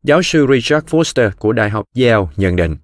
Giáo 0.04 0.22
sư 0.24 0.48
Richard 0.54 0.88
Foster 0.88 1.32
của 1.40 1.54
Đại 1.54 1.70
học 1.70 1.86
Yale 1.96 2.26
nhận 2.38 2.56
định. 2.56 2.76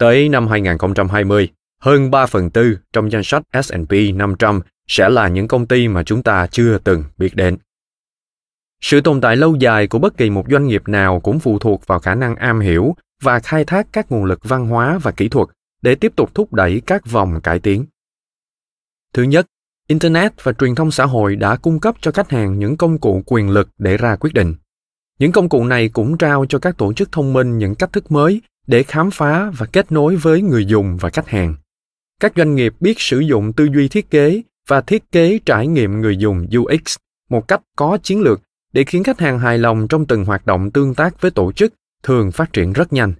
Tới 0.00 0.28
năm 0.28 0.48
2020, 0.48 1.48
hơn 1.80 2.10
3 2.10 2.26
phần 2.26 2.50
tư 2.50 2.78
trong 2.92 3.12
danh 3.12 3.22
sách 3.24 3.42
S&P 3.64 3.92
500 4.14 4.60
sẽ 4.88 5.08
là 5.08 5.28
những 5.28 5.48
công 5.48 5.66
ty 5.66 5.88
mà 5.88 6.02
chúng 6.02 6.22
ta 6.22 6.46
chưa 6.46 6.78
từng 6.78 7.04
biết 7.18 7.36
đến. 7.36 7.56
Sự 8.80 9.00
tồn 9.00 9.20
tại 9.20 9.36
lâu 9.36 9.56
dài 9.56 9.86
của 9.86 9.98
bất 9.98 10.16
kỳ 10.16 10.30
một 10.30 10.44
doanh 10.50 10.66
nghiệp 10.66 10.88
nào 10.88 11.20
cũng 11.20 11.40
phụ 11.40 11.58
thuộc 11.58 11.86
vào 11.86 11.98
khả 11.98 12.14
năng 12.14 12.36
am 12.36 12.60
hiểu 12.60 12.94
và 13.22 13.38
khai 13.38 13.64
thác 13.64 13.86
các 13.92 14.12
nguồn 14.12 14.24
lực 14.24 14.40
văn 14.42 14.66
hóa 14.66 14.98
và 15.02 15.10
kỹ 15.10 15.28
thuật 15.28 15.48
để 15.82 15.94
tiếp 15.94 16.12
tục 16.16 16.34
thúc 16.34 16.52
đẩy 16.52 16.82
các 16.86 17.10
vòng 17.10 17.40
cải 17.40 17.58
tiến. 17.58 17.86
Thứ 19.12 19.22
nhất, 19.22 19.46
Internet 19.88 20.44
và 20.44 20.52
truyền 20.52 20.74
thông 20.74 20.90
xã 20.90 21.06
hội 21.06 21.36
đã 21.36 21.56
cung 21.56 21.80
cấp 21.80 21.94
cho 22.00 22.10
khách 22.10 22.30
hàng 22.30 22.58
những 22.58 22.76
công 22.76 22.98
cụ 22.98 23.22
quyền 23.26 23.50
lực 23.50 23.68
để 23.78 23.96
ra 23.96 24.16
quyết 24.16 24.34
định. 24.34 24.54
Những 25.18 25.32
công 25.32 25.48
cụ 25.48 25.64
này 25.64 25.88
cũng 25.88 26.18
trao 26.18 26.46
cho 26.48 26.58
các 26.58 26.76
tổ 26.78 26.92
chức 26.92 27.12
thông 27.12 27.32
minh 27.32 27.58
những 27.58 27.74
cách 27.74 27.92
thức 27.92 28.10
mới 28.12 28.40
để 28.70 28.82
khám 28.82 29.10
phá 29.10 29.50
và 29.58 29.66
kết 29.66 29.92
nối 29.92 30.16
với 30.16 30.42
người 30.42 30.66
dùng 30.66 30.96
và 31.00 31.10
khách 31.10 31.28
hàng. 31.28 31.54
Các 32.20 32.32
doanh 32.36 32.54
nghiệp 32.54 32.74
biết 32.80 33.00
sử 33.00 33.20
dụng 33.20 33.52
tư 33.52 33.68
duy 33.74 33.88
thiết 33.88 34.10
kế 34.10 34.42
và 34.68 34.80
thiết 34.80 35.12
kế 35.12 35.38
trải 35.46 35.66
nghiệm 35.66 36.00
người 36.00 36.16
dùng 36.16 36.46
ux 36.56 36.96
một 37.30 37.48
cách 37.48 37.60
có 37.76 37.98
chiến 38.02 38.20
lược 38.20 38.40
để 38.72 38.84
khiến 38.84 39.04
khách 39.04 39.20
hàng 39.20 39.38
hài 39.38 39.58
lòng 39.58 39.88
trong 39.88 40.06
từng 40.06 40.24
hoạt 40.24 40.46
động 40.46 40.70
tương 40.70 40.94
tác 40.94 41.20
với 41.20 41.30
tổ 41.30 41.52
chức 41.52 41.74
thường 42.02 42.32
phát 42.32 42.52
triển 42.52 42.72
rất 42.72 42.92
nhanh. 42.92 43.12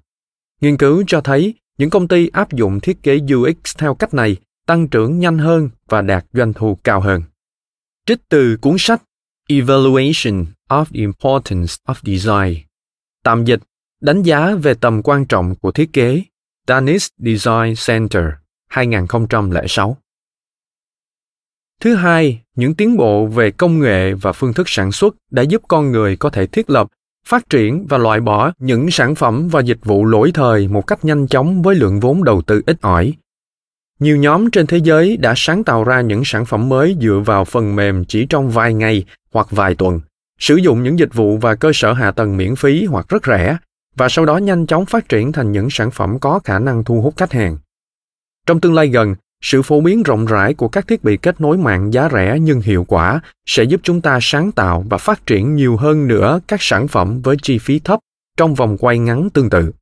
Nghiên 0.61 0.77
cứu 0.77 1.05
cho 1.07 1.21
thấy 1.21 1.55
những 1.79 1.91
công 1.91 2.09
ty 2.09 2.29
áp 2.29 2.53
dụng 2.53 2.81
thiết 2.81 3.03
kế 3.03 3.19
ux 3.35 3.79
theo 3.79 3.95
cách 3.95 4.15
này 4.15 4.37
tăng 4.67 4.89
trưởng 4.89 5.19
nhanh 5.19 5.39
hơn 5.39 5.71
và 5.89 6.03
đạt 6.03 6.25
doanh 6.33 6.53
thu 6.53 6.79
cao 6.85 7.01
hơn. 7.01 7.23
Trích 8.07 8.29
từ 8.29 8.57
cuốn 8.57 8.77
sách 8.79 9.03
evaluation 9.49 10.47
of 10.69 10.85
the 10.85 11.01
importance 11.01 11.73
of 11.87 11.95
design, 12.03 12.65
tạm 13.25 13.45
dịch 13.45 13.61
Đánh 14.01 14.23
giá 14.23 14.55
về 14.55 14.75
tầm 14.75 15.03
quan 15.03 15.25
trọng 15.25 15.55
của 15.55 15.73
thiết 15.73 15.93
kế 15.93 16.23
Danish 16.69 17.15
Design 17.19 17.75
Center 17.87 18.25
2006 18.69 19.97
Thứ 21.81 21.95
hai, 21.95 22.43
những 22.57 22.75
tiến 22.75 22.97
bộ 22.97 23.27
về 23.27 23.51
công 23.51 23.79
nghệ 23.79 24.15
và 24.15 24.33
phương 24.33 24.53
thức 24.53 24.69
sản 24.69 24.93
xuất 24.93 25.15
đã 25.31 25.43
giúp 25.43 25.63
con 25.69 25.93
người 25.93 26.17
có 26.17 26.31
thể 26.31 26.47
thiết 26.47 26.71
lập, 26.71 26.87
phát 27.27 27.49
triển 27.51 27.87
và 27.89 27.99
loại 27.99 28.21
bỏ 28.21 28.53
những 28.59 28.91
sản 28.91 29.15
phẩm 29.15 29.49
và 29.49 29.61
dịch 29.61 29.85
vụ 29.85 30.05
lỗi 30.05 30.31
thời 30.35 30.69
một 30.69 30.87
cách 30.87 31.05
nhanh 31.05 31.29
chóng 31.29 31.63
với 31.63 31.75
lượng 31.75 32.01
vốn 32.01 32.25
đầu 32.25 32.43
tư 32.43 32.63
ít 32.67 32.81
ỏi. 32.81 33.13
Nhiều 33.99 34.17
nhóm 34.17 34.51
trên 34.51 34.67
thế 34.67 34.77
giới 34.77 35.17
đã 35.17 35.35
sáng 35.37 35.65
tạo 35.65 35.85
ra 35.85 36.01
những 36.01 36.23
sản 36.25 36.45
phẩm 36.45 36.69
mới 36.69 36.97
dựa 37.01 37.23
vào 37.27 37.45
phần 37.45 37.77
mềm 37.77 38.05
chỉ 38.05 38.27
trong 38.27 38.51
vài 38.51 38.75
ngày 38.75 39.05
hoặc 39.33 39.51
vài 39.51 39.75
tuần, 39.75 40.01
sử 40.39 40.57
dụng 40.57 40.83
những 40.83 40.99
dịch 40.99 41.15
vụ 41.15 41.37
và 41.37 41.55
cơ 41.55 41.71
sở 41.75 41.93
hạ 41.93 42.11
tầng 42.11 42.37
miễn 42.37 42.57
phí 42.57 42.85
hoặc 42.85 43.09
rất 43.09 43.27
rẻ 43.27 43.59
và 43.97 44.09
sau 44.09 44.25
đó 44.25 44.37
nhanh 44.37 44.67
chóng 44.67 44.87
phát 44.87 45.09
triển 45.09 45.33
thành 45.33 45.53
những 45.53 45.69
sản 45.71 45.91
phẩm 45.91 46.19
có 46.19 46.41
khả 46.45 46.59
năng 46.59 46.85
thu 46.85 47.01
hút 47.01 47.15
khách 47.17 47.33
hàng. 47.33 47.59
Trong 48.47 48.61
tương 48.61 48.75
lai 48.75 48.89
gần, 48.89 49.15
sự 49.43 49.63
phổ 49.63 49.81
biến 49.81 50.03
rộng 50.03 50.27
rãi 50.27 50.55
của 50.55 50.69
các 50.69 50.89
thiết 50.89 51.05
bị 51.05 51.17
kết 51.17 51.41
nối 51.41 51.59
mạng 51.59 51.93
giá 51.93 52.09
rẻ 52.13 52.39
nhưng 52.41 52.61
hiệu 52.61 52.85
quả 52.89 53.21
sẽ 53.47 53.65
giúp 53.65 53.81
chúng 53.85 54.01
ta 54.01 54.19
sáng 54.23 54.53
tạo 54.53 54.85
và 54.91 54.99
phát 54.99 55.27
triển 55.27 55.55
nhiều 55.55 55.77
hơn 55.77 56.09
nữa 56.09 56.41
các 56.49 56.63
sản 56.63 56.89
phẩm 56.89 57.23
với 57.23 57.37
chi 57.43 57.59
phí 57.59 57.79
thấp 57.79 58.01
trong 58.37 58.55
vòng 58.55 58.77
quay 58.79 58.99
ngắn 58.99 59.31
tương 59.31 59.51
tự. 59.51 59.73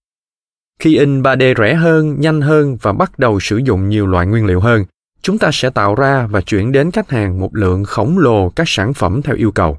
Khi 0.79 0.99
in 0.99 1.23
3D 1.23 1.55
rẻ 1.59 1.75
hơn, 1.75 2.21
nhanh 2.21 2.41
hơn 2.41 2.77
và 2.83 2.93
bắt 2.93 3.19
đầu 3.19 3.41
sử 3.41 3.57
dụng 3.57 3.89
nhiều 3.89 4.07
loại 4.07 4.27
nguyên 4.27 4.47
liệu 4.47 4.61
hơn, 4.61 4.85
chúng 5.23 5.39
ta 5.39 5.51
sẽ 5.53 5.71
tạo 5.71 5.95
ra 5.95 6.27
và 6.27 6.41
chuyển 6.41 6.73
đến 6.73 6.91
khách 6.91 7.11
hàng 7.11 7.41
một 7.41 7.57
lượng 7.57 7.85
khổng 7.85 8.19
lồ 8.19 8.49
các 8.49 8.69
sản 8.69 8.95
phẩm 8.95 9.23
theo 9.23 9.37
yêu 9.37 9.51
cầu. 9.51 9.79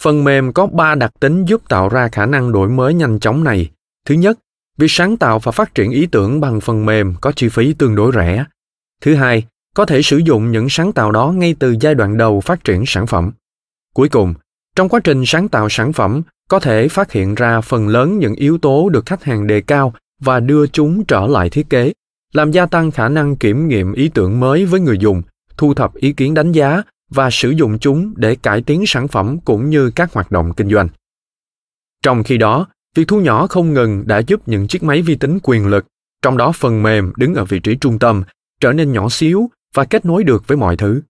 Phần 0.00 0.24
mềm 0.24 0.52
có 0.52 0.66
3 0.66 0.94
đặc 0.94 1.12
tính 1.20 1.44
giúp 1.44 1.68
tạo 1.68 1.88
ra 1.88 2.08
khả 2.08 2.26
năng 2.26 2.52
đổi 2.52 2.68
mới 2.68 2.94
nhanh 2.94 3.18
chóng 3.18 3.44
này. 3.44 3.70
Thứ 4.06 4.14
nhất, 4.14 4.38
việc 4.78 4.90
sáng 4.90 5.16
tạo 5.16 5.38
và 5.38 5.52
phát 5.52 5.74
triển 5.74 5.90
ý 5.90 6.06
tưởng 6.06 6.40
bằng 6.40 6.60
phần 6.60 6.86
mềm 6.86 7.14
có 7.20 7.32
chi 7.32 7.48
phí 7.48 7.72
tương 7.72 7.94
đối 7.94 8.12
rẻ. 8.14 8.44
Thứ 9.02 9.14
hai, 9.14 9.46
có 9.74 9.86
thể 9.86 10.02
sử 10.02 10.16
dụng 10.16 10.52
những 10.52 10.68
sáng 10.68 10.92
tạo 10.92 11.12
đó 11.12 11.32
ngay 11.32 11.54
từ 11.58 11.76
giai 11.80 11.94
đoạn 11.94 12.16
đầu 12.16 12.40
phát 12.40 12.64
triển 12.64 12.84
sản 12.86 13.06
phẩm. 13.06 13.32
Cuối 13.94 14.08
cùng, 14.08 14.34
trong 14.76 14.88
quá 14.88 15.00
trình 15.04 15.26
sáng 15.26 15.48
tạo 15.48 15.68
sản 15.70 15.92
phẩm, 15.92 16.22
có 16.48 16.60
thể 16.60 16.88
phát 16.88 17.12
hiện 17.12 17.34
ra 17.34 17.60
phần 17.60 17.88
lớn 17.88 18.18
những 18.18 18.34
yếu 18.34 18.58
tố 18.58 18.88
được 18.88 19.06
khách 19.06 19.24
hàng 19.24 19.46
đề 19.46 19.60
cao 19.60 19.94
và 20.20 20.40
đưa 20.40 20.66
chúng 20.66 21.04
trở 21.04 21.26
lại 21.26 21.50
thiết 21.50 21.70
kế, 21.70 21.92
làm 22.32 22.50
gia 22.50 22.66
tăng 22.66 22.90
khả 22.90 23.08
năng 23.08 23.36
kiểm 23.36 23.68
nghiệm 23.68 23.92
ý 23.92 24.08
tưởng 24.14 24.40
mới 24.40 24.64
với 24.64 24.80
người 24.80 24.98
dùng, 24.98 25.22
thu 25.56 25.74
thập 25.74 25.94
ý 25.94 26.12
kiến 26.12 26.34
đánh 26.34 26.52
giá 26.52 26.82
và 27.10 27.30
sử 27.30 27.50
dụng 27.50 27.78
chúng 27.78 28.14
để 28.16 28.36
cải 28.36 28.62
tiến 28.62 28.84
sản 28.86 29.08
phẩm 29.08 29.40
cũng 29.40 29.70
như 29.70 29.90
các 29.90 30.12
hoạt 30.12 30.30
động 30.30 30.52
kinh 30.56 30.70
doanh. 30.70 30.88
Trong 32.02 32.22
khi 32.22 32.38
đó, 32.38 32.66
việc 32.94 33.08
thu 33.08 33.20
nhỏ 33.20 33.46
không 33.46 33.74
ngừng 33.74 34.06
đã 34.06 34.18
giúp 34.18 34.48
những 34.48 34.68
chiếc 34.68 34.82
máy 34.82 35.02
vi 35.02 35.16
tính 35.16 35.38
quyền 35.42 35.66
lực, 35.66 35.86
trong 36.22 36.36
đó 36.36 36.52
phần 36.52 36.82
mềm 36.82 37.12
đứng 37.16 37.34
ở 37.34 37.44
vị 37.44 37.58
trí 37.58 37.76
trung 37.76 37.98
tâm, 37.98 38.22
trở 38.60 38.72
nên 38.72 38.92
nhỏ 38.92 39.08
xíu 39.08 39.50
và 39.74 39.84
kết 39.84 40.04
nối 40.04 40.24
được 40.24 40.48
với 40.48 40.56
mọi 40.56 40.76
thứ. 40.76 41.02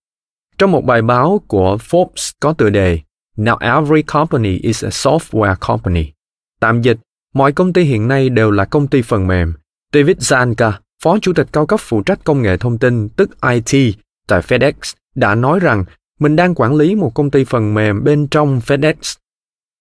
Trong 0.58 0.72
một 0.72 0.84
bài 0.84 1.02
báo 1.02 1.40
của 1.46 1.76
Forbes 1.76 2.32
có 2.40 2.52
tựa 2.52 2.70
đề 2.70 3.00
Now 3.36 3.56
every 3.58 4.02
company 4.02 4.58
is 4.58 4.84
a 4.84 4.88
software 4.88 5.56
company. 5.60 6.12
Tạm 6.60 6.82
dịch, 6.82 6.98
mọi 7.34 7.52
công 7.52 7.72
ty 7.72 7.82
hiện 7.82 8.08
nay 8.08 8.28
đều 8.28 8.50
là 8.50 8.64
công 8.64 8.86
ty 8.86 9.02
phần 9.02 9.26
mềm. 9.26 9.54
David 9.92 10.16
Zanka, 10.16 10.72
phó 11.02 11.18
chủ 11.18 11.32
tịch 11.32 11.46
cao 11.52 11.66
cấp 11.66 11.80
phụ 11.82 12.02
trách 12.02 12.24
công 12.24 12.42
nghệ 12.42 12.56
thông 12.56 12.78
tin 12.78 13.08
tức 13.08 13.30
IT 13.40 13.94
tại 14.26 14.40
FedEx, 14.40 14.72
đã 15.16 15.34
nói 15.34 15.60
rằng 15.60 15.84
mình 16.18 16.36
đang 16.36 16.54
quản 16.54 16.74
lý 16.74 16.94
một 16.94 17.14
công 17.14 17.30
ty 17.30 17.44
phần 17.44 17.74
mềm 17.74 18.04
bên 18.04 18.26
trong 18.26 18.60
FedEx. 18.66 19.16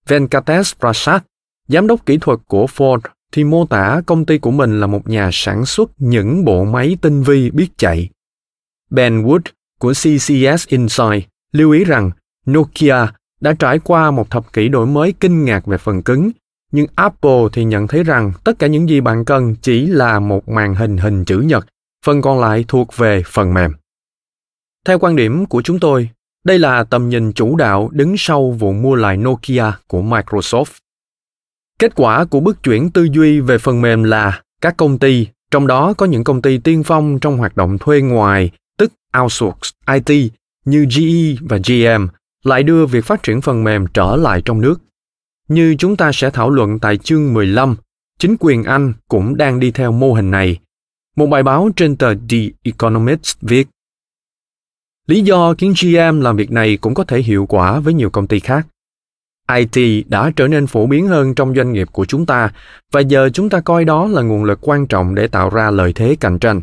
Venkatesh 0.07 0.79
Prasad, 0.79 1.21
giám 1.67 1.87
đốc 1.87 2.05
kỹ 2.05 2.17
thuật 2.21 2.39
của 2.47 2.65
Ford, 2.65 2.99
thì 3.31 3.43
mô 3.43 3.65
tả 3.65 4.01
công 4.05 4.25
ty 4.25 4.37
của 4.37 4.51
mình 4.51 4.79
là 4.79 4.87
một 4.87 5.09
nhà 5.09 5.29
sản 5.33 5.65
xuất 5.65 5.91
những 5.97 6.45
bộ 6.45 6.63
máy 6.63 6.97
tinh 7.01 7.23
vi 7.23 7.51
biết 7.51 7.67
chạy. 7.77 8.09
Ben 8.89 9.23
Wood 9.23 9.39
của 9.79 9.93
CCS 9.93 10.67
Insight 10.67 11.29
lưu 11.51 11.71
ý 11.71 11.83
rằng 11.83 12.11
Nokia 12.49 13.07
đã 13.41 13.53
trải 13.59 13.79
qua 13.79 14.11
một 14.11 14.29
thập 14.29 14.53
kỷ 14.53 14.67
đổi 14.67 14.87
mới 14.87 15.13
kinh 15.19 15.45
ngạc 15.45 15.65
về 15.65 15.77
phần 15.77 16.03
cứng, 16.03 16.31
nhưng 16.71 16.87
Apple 16.95 17.41
thì 17.53 17.63
nhận 17.63 17.87
thấy 17.87 18.03
rằng 18.03 18.31
tất 18.43 18.59
cả 18.59 18.67
những 18.67 18.89
gì 18.89 19.01
bạn 19.01 19.25
cần 19.25 19.55
chỉ 19.61 19.87
là 19.87 20.19
một 20.19 20.49
màn 20.49 20.75
hình 20.75 20.97
hình 20.97 21.25
chữ 21.25 21.39
nhật, 21.39 21.67
phần 22.05 22.21
còn 22.21 22.39
lại 22.39 22.65
thuộc 22.67 22.97
về 22.97 23.23
phần 23.25 23.53
mềm. 23.53 23.71
Theo 24.85 24.99
quan 24.99 25.15
điểm 25.15 25.45
của 25.45 25.61
chúng 25.61 25.79
tôi, 25.79 26.09
đây 26.43 26.59
là 26.59 26.83
tầm 26.83 27.09
nhìn 27.09 27.33
chủ 27.33 27.55
đạo 27.55 27.89
đứng 27.91 28.15
sau 28.17 28.51
vụ 28.51 28.73
mua 28.73 28.95
lại 28.95 29.17
Nokia 29.17 29.71
của 29.87 30.01
Microsoft. 30.01 30.79
Kết 31.79 31.95
quả 31.95 32.25
của 32.25 32.39
bước 32.39 32.63
chuyển 32.63 32.89
tư 32.89 33.07
duy 33.11 33.39
về 33.39 33.57
phần 33.57 33.81
mềm 33.81 34.03
là 34.03 34.41
các 34.61 34.77
công 34.77 34.99
ty, 34.99 35.27
trong 35.51 35.67
đó 35.67 35.93
có 35.93 36.05
những 36.05 36.23
công 36.23 36.41
ty 36.41 36.57
tiên 36.57 36.83
phong 36.83 37.19
trong 37.19 37.37
hoạt 37.37 37.57
động 37.57 37.77
thuê 37.77 38.01
ngoài, 38.01 38.51
tức 38.77 38.93
outsource 39.21 39.69
IT 39.93 40.31
như 40.65 40.85
GE 40.95 41.41
và 41.41 41.57
GM, 41.57 42.07
lại 42.43 42.63
đưa 42.63 42.85
việc 42.85 43.05
phát 43.05 43.23
triển 43.23 43.41
phần 43.41 43.63
mềm 43.63 43.85
trở 43.93 44.15
lại 44.15 44.41
trong 44.45 44.61
nước. 44.61 44.81
Như 45.47 45.75
chúng 45.79 45.95
ta 45.95 46.11
sẽ 46.11 46.29
thảo 46.29 46.49
luận 46.49 46.79
tại 46.79 46.97
chương 46.97 47.33
15, 47.33 47.75
chính 48.19 48.35
quyền 48.39 48.63
Anh 48.63 48.93
cũng 49.07 49.37
đang 49.37 49.59
đi 49.59 49.71
theo 49.71 49.91
mô 49.91 50.13
hình 50.13 50.31
này. 50.31 50.59
Một 51.15 51.25
bài 51.25 51.43
báo 51.43 51.69
trên 51.75 51.95
tờ 51.95 52.13
The 52.29 52.37
Economist 52.63 53.37
viết 53.41 53.67
Lý 55.07 55.21
do 55.21 55.53
khiến 55.57 55.73
GM 55.81 56.21
làm 56.21 56.35
việc 56.35 56.51
này 56.51 56.77
cũng 56.77 56.93
có 56.93 57.03
thể 57.03 57.21
hiệu 57.21 57.45
quả 57.45 57.79
với 57.79 57.93
nhiều 57.93 58.09
công 58.09 58.27
ty 58.27 58.39
khác. 58.39 58.67
IT 59.55 60.05
đã 60.07 60.31
trở 60.35 60.47
nên 60.47 60.67
phổ 60.67 60.87
biến 60.87 61.07
hơn 61.07 61.35
trong 61.35 61.55
doanh 61.55 61.73
nghiệp 61.73 61.87
của 61.91 62.05
chúng 62.05 62.25
ta 62.25 62.51
và 62.91 62.99
giờ 62.99 63.29
chúng 63.33 63.49
ta 63.49 63.59
coi 63.59 63.85
đó 63.85 64.07
là 64.07 64.21
nguồn 64.21 64.43
lực 64.43 64.59
quan 64.61 64.87
trọng 64.87 65.15
để 65.15 65.27
tạo 65.27 65.49
ra 65.49 65.71
lợi 65.71 65.93
thế 65.93 66.15
cạnh 66.19 66.39
tranh. 66.39 66.61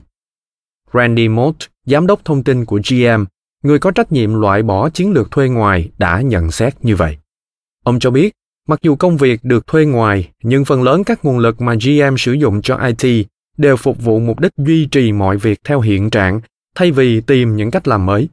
Randy 0.95 1.29
Mott, 1.29 1.57
giám 1.87 2.07
đốc 2.07 2.25
thông 2.25 2.43
tin 2.43 2.65
của 2.65 2.81
GM, 2.91 3.25
người 3.63 3.79
có 3.79 3.91
trách 3.91 4.13
nhiệm 4.13 4.41
loại 4.41 4.63
bỏ 4.63 4.89
chiến 4.91 5.13
lược 5.13 5.31
thuê 5.31 5.49
ngoài 5.49 5.91
đã 5.99 6.21
nhận 6.21 6.51
xét 6.51 6.75
như 6.85 6.97
vậy. 6.97 7.19
Ông 7.85 7.99
cho 7.99 8.11
biết, 8.11 8.33
mặc 8.69 8.79
dù 8.83 8.97
công 8.97 9.17
việc 9.17 9.45
được 9.45 9.67
thuê 9.67 9.85
ngoài, 9.85 10.31
nhưng 10.43 10.65
phần 10.65 10.83
lớn 10.83 11.05
các 11.05 11.25
nguồn 11.25 11.39
lực 11.39 11.61
mà 11.61 11.75
GM 11.75 12.17
sử 12.19 12.33
dụng 12.33 12.63
cho 12.63 12.77
IT 12.77 13.27
đều 13.57 13.77
phục 13.77 14.03
vụ 14.03 14.19
mục 14.21 14.41
đích 14.41 14.53
duy 14.57 14.87
trì 14.87 15.13
mọi 15.13 15.37
việc 15.37 15.61
theo 15.65 15.81
hiện 15.81 16.11
trạng 16.11 16.41
thay 16.75 16.93
vì 16.93 17.21
tìm 17.21 17.57
những 17.57 17.71
cách 17.71 17.89
làm 17.89 18.07
mới. 18.07 18.29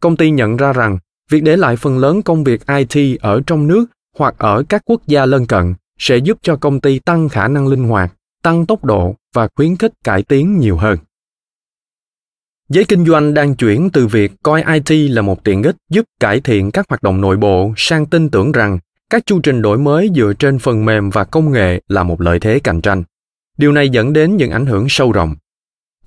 Công 0.00 0.16
ty 0.16 0.30
nhận 0.30 0.56
ra 0.56 0.72
rằng 0.72 0.98
việc 1.30 1.42
để 1.42 1.56
lại 1.56 1.76
phần 1.76 1.98
lớn 1.98 2.22
công 2.22 2.44
việc 2.44 2.60
IT 2.66 3.20
ở 3.20 3.40
trong 3.46 3.66
nước 3.66 3.84
hoặc 4.16 4.34
ở 4.38 4.62
các 4.68 4.82
quốc 4.84 5.06
gia 5.06 5.26
lân 5.26 5.46
cận 5.46 5.74
sẽ 5.98 6.16
giúp 6.16 6.38
cho 6.42 6.56
công 6.56 6.80
ty 6.80 6.98
tăng 6.98 7.28
khả 7.28 7.48
năng 7.48 7.66
linh 7.66 7.84
hoạt, 7.84 8.14
tăng 8.42 8.66
tốc 8.66 8.84
độ 8.84 9.14
và 9.34 9.48
khuyến 9.56 9.76
khích 9.76 9.92
cải 10.04 10.22
tiến 10.22 10.58
nhiều 10.58 10.76
hơn. 10.76 10.98
Giới 12.68 12.84
kinh 12.84 13.06
doanh 13.06 13.34
đang 13.34 13.54
chuyển 13.54 13.90
từ 13.90 14.06
việc 14.06 14.32
coi 14.42 14.62
IT 14.62 15.10
là 15.10 15.22
một 15.22 15.44
tiện 15.44 15.62
ích 15.62 15.76
giúp 15.90 16.04
cải 16.20 16.40
thiện 16.40 16.70
các 16.70 16.86
hoạt 16.88 17.02
động 17.02 17.20
nội 17.20 17.36
bộ 17.36 17.72
sang 17.76 18.06
tin 18.06 18.28
tưởng 18.28 18.52
rằng 18.52 18.78
các 19.10 19.26
chu 19.26 19.40
trình 19.40 19.62
đổi 19.62 19.78
mới 19.78 20.10
dựa 20.14 20.32
trên 20.38 20.58
phần 20.58 20.84
mềm 20.84 21.10
và 21.10 21.24
công 21.24 21.52
nghệ 21.52 21.80
là 21.88 22.02
một 22.02 22.20
lợi 22.20 22.40
thế 22.40 22.58
cạnh 22.58 22.80
tranh. 22.80 23.02
Điều 23.58 23.72
này 23.72 23.88
dẫn 23.88 24.12
đến 24.12 24.36
những 24.36 24.50
ảnh 24.50 24.66
hưởng 24.66 24.86
sâu 24.88 25.12
rộng. 25.12 25.34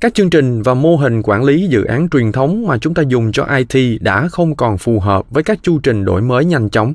Các 0.04 0.14
chương 0.14 0.30
trình 0.30 0.62
và 0.62 0.74
mô 0.74 0.96
hình 0.96 1.22
quản 1.24 1.44
lý 1.44 1.68
dự 1.68 1.84
án 1.84 2.10
truyền 2.10 2.32
thống 2.32 2.68
mà 2.68 2.78
chúng 2.78 2.94
ta 2.94 3.04
dùng 3.08 3.32
cho 3.32 3.48
IT 3.58 4.02
đã 4.02 4.28
không 4.28 4.56
còn 4.56 4.78
phù 4.78 5.00
hợp 5.00 5.30
với 5.30 5.44
các 5.44 5.60
chu 5.62 5.80
trình 5.80 6.06
đổi 6.06 6.22
mới 6.22 6.46
nhanh 6.46 6.70
chóng. 6.70 6.94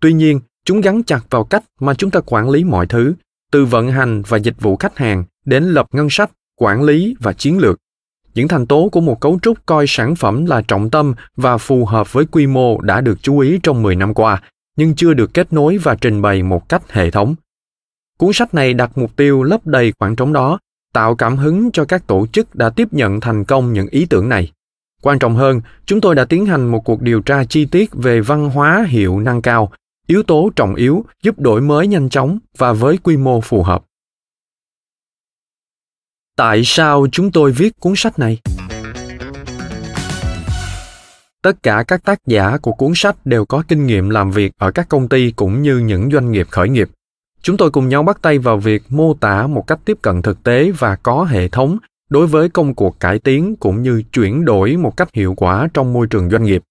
Tuy 0.00 0.12
nhiên, 0.12 0.40
chúng 0.64 0.80
gắn 0.80 1.02
chặt 1.02 1.20
vào 1.30 1.44
cách 1.44 1.64
mà 1.80 1.94
chúng 1.94 2.10
ta 2.10 2.20
quản 2.26 2.50
lý 2.50 2.64
mọi 2.64 2.86
thứ, 2.86 3.14
từ 3.52 3.64
vận 3.64 3.90
hành 3.90 4.22
và 4.28 4.38
dịch 4.38 4.60
vụ 4.60 4.76
khách 4.76 4.98
hàng 4.98 5.24
đến 5.44 5.64
lập 5.64 5.86
ngân 5.92 6.10
sách, 6.10 6.30
quản 6.58 6.82
lý 6.82 7.14
và 7.20 7.32
chiến 7.32 7.58
lược 7.58 7.78
những 8.34 8.48
thành 8.48 8.66
tố 8.66 8.88
của 8.92 9.00
một 9.00 9.20
cấu 9.20 9.38
trúc 9.42 9.66
coi 9.66 9.84
sản 9.88 10.16
phẩm 10.16 10.46
là 10.46 10.62
trọng 10.68 10.90
tâm 10.90 11.14
và 11.36 11.58
phù 11.58 11.84
hợp 11.84 12.12
với 12.12 12.24
quy 12.26 12.46
mô 12.46 12.80
đã 12.80 13.00
được 13.00 13.22
chú 13.22 13.38
ý 13.38 13.58
trong 13.62 13.82
10 13.82 13.96
năm 13.96 14.14
qua, 14.14 14.42
nhưng 14.76 14.94
chưa 14.94 15.14
được 15.14 15.34
kết 15.34 15.52
nối 15.52 15.78
và 15.78 15.94
trình 15.94 16.22
bày 16.22 16.42
một 16.42 16.68
cách 16.68 16.92
hệ 16.92 17.10
thống. 17.10 17.34
Cuốn 18.18 18.32
sách 18.32 18.54
này 18.54 18.74
đặt 18.74 18.98
mục 18.98 19.16
tiêu 19.16 19.42
lấp 19.42 19.66
đầy 19.66 19.92
khoảng 19.98 20.16
trống 20.16 20.32
đó, 20.32 20.58
tạo 20.96 21.14
cảm 21.14 21.36
hứng 21.36 21.70
cho 21.72 21.84
các 21.84 22.06
tổ 22.06 22.26
chức 22.26 22.54
đã 22.54 22.70
tiếp 22.70 22.88
nhận 22.90 23.20
thành 23.20 23.44
công 23.44 23.72
những 23.72 23.88
ý 23.90 24.06
tưởng 24.10 24.28
này. 24.28 24.52
Quan 25.02 25.18
trọng 25.18 25.36
hơn, 25.36 25.60
chúng 25.86 26.00
tôi 26.00 26.14
đã 26.14 26.24
tiến 26.24 26.46
hành 26.46 26.66
một 26.66 26.80
cuộc 26.84 27.02
điều 27.02 27.20
tra 27.20 27.44
chi 27.44 27.64
tiết 27.64 27.90
về 27.92 28.20
văn 28.20 28.50
hóa 28.50 28.84
hiệu 28.88 29.20
năng 29.20 29.42
cao, 29.42 29.72
yếu 30.06 30.22
tố 30.22 30.50
trọng 30.56 30.74
yếu 30.74 31.04
giúp 31.22 31.38
đổi 31.38 31.60
mới 31.60 31.86
nhanh 31.86 32.08
chóng 32.08 32.38
và 32.58 32.72
với 32.72 32.98
quy 33.02 33.16
mô 33.16 33.40
phù 33.40 33.62
hợp. 33.62 33.84
Tại 36.36 36.62
sao 36.64 37.06
chúng 37.12 37.32
tôi 37.32 37.52
viết 37.52 37.80
cuốn 37.80 37.92
sách 37.96 38.18
này? 38.18 38.38
Tất 41.42 41.62
cả 41.62 41.84
các 41.88 42.04
tác 42.04 42.26
giả 42.26 42.58
của 42.62 42.72
cuốn 42.72 42.92
sách 42.94 43.16
đều 43.24 43.44
có 43.44 43.62
kinh 43.68 43.86
nghiệm 43.86 44.10
làm 44.10 44.30
việc 44.30 44.52
ở 44.58 44.70
các 44.70 44.88
công 44.88 45.08
ty 45.08 45.30
cũng 45.30 45.62
như 45.62 45.78
những 45.78 46.10
doanh 46.12 46.32
nghiệp 46.32 46.46
khởi 46.50 46.68
nghiệp 46.68 46.88
chúng 47.46 47.56
tôi 47.56 47.70
cùng 47.70 47.88
nhau 47.88 48.02
bắt 48.02 48.22
tay 48.22 48.38
vào 48.38 48.58
việc 48.58 48.82
mô 48.88 49.14
tả 49.14 49.46
một 49.46 49.66
cách 49.66 49.78
tiếp 49.84 49.98
cận 50.02 50.22
thực 50.22 50.42
tế 50.42 50.70
và 50.70 50.96
có 50.96 51.24
hệ 51.24 51.48
thống 51.48 51.78
đối 52.10 52.26
với 52.26 52.48
công 52.48 52.74
cuộc 52.74 53.00
cải 53.00 53.18
tiến 53.18 53.56
cũng 53.56 53.82
như 53.82 54.02
chuyển 54.12 54.44
đổi 54.44 54.76
một 54.76 54.96
cách 54.96 55.14
hiệu 55.14 55.34
quả 55.34 55.68
trong 55.74 55.92
môi 55.92 56.06
trường 56.06 56.30
doanh 56.30 56.42
nghiệp 56.42 56.62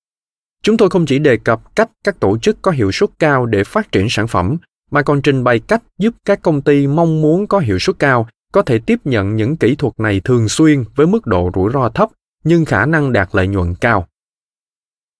chúng 0.65 0.77
tôi 0.77 0.89
không 0.89 1.05
chỉ 1.05 1.19
đề 1.19 1.37
cập 1.37 1.75
cách 1.75 1.89
các 2.03 2.19
tổ 2.19 2.37
chức 2.37 2.61
có 2.61 2.71
hiệu 2.71 2.91
suất 2.91 3.09
cao 3.19 3.45
để 3.45 3.63
phát 3.63 3.91
triển 3.91 4.07
sản 4.09 4.27
phẩm, 4.27 4.57
mà 4.91 5.01
còn 5.01 5.21
trình 5.21 5.43
bày 5.43 5.59
cách 5.59 5.83
giúp 5.97 6.13
các 6.25 6.41
công 6.41 6.61
ty 6.61 6.87
mong 6.87 7.21
muốn 7.21 7.47
có 7.47 7.59
hiệu 7.59 7.79
suất 7.79 7.99
cao, 7.99 8.27
có 8.51 8.61
thể 8.61 8.79
tiếp 8.79 8.99
nhận 9.03 9.35
những 9.35 9.57
kỹ 9.57 9.75
thuật 9.75 9.93
này 9.99 10.21
thường 10.23 10.49
xuyên 10.49 10.83
với 10.95 11.07
mức 11.07 11.27
độ 11.27 11.51
rủi 11.55 11.71
ro 11.73 11.89
thấp, 11.89 12.09
nhưng 12.43 12.65
khả 12.65 12.85
năng 12.85 13.13
đạt 13.13 13.29
lợi 13.31 13.47
nhuận 13.47 13.75
cao. 13.75 14.07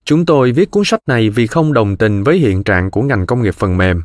Chúng 0.05 0.25
tôi 0.25 0.51
viết 0.51 0.71
cuốn 0.71 0.83
sách 0.85 0.99
này 1.07 1.29
vì 1.29 1.47
không 1.47 1.73
đồng 1.73 1.97
tình 1.97 2.23
với 2.23 2.37
hiện 2.37 2.63
trạng 2.63 2.91
của 2.91 3.01
ngành 3.01 3.25
công 3.25 3.41
nghiệp 3.41 3.55
phần 3.55 3.77
mềm. 3.77 4.01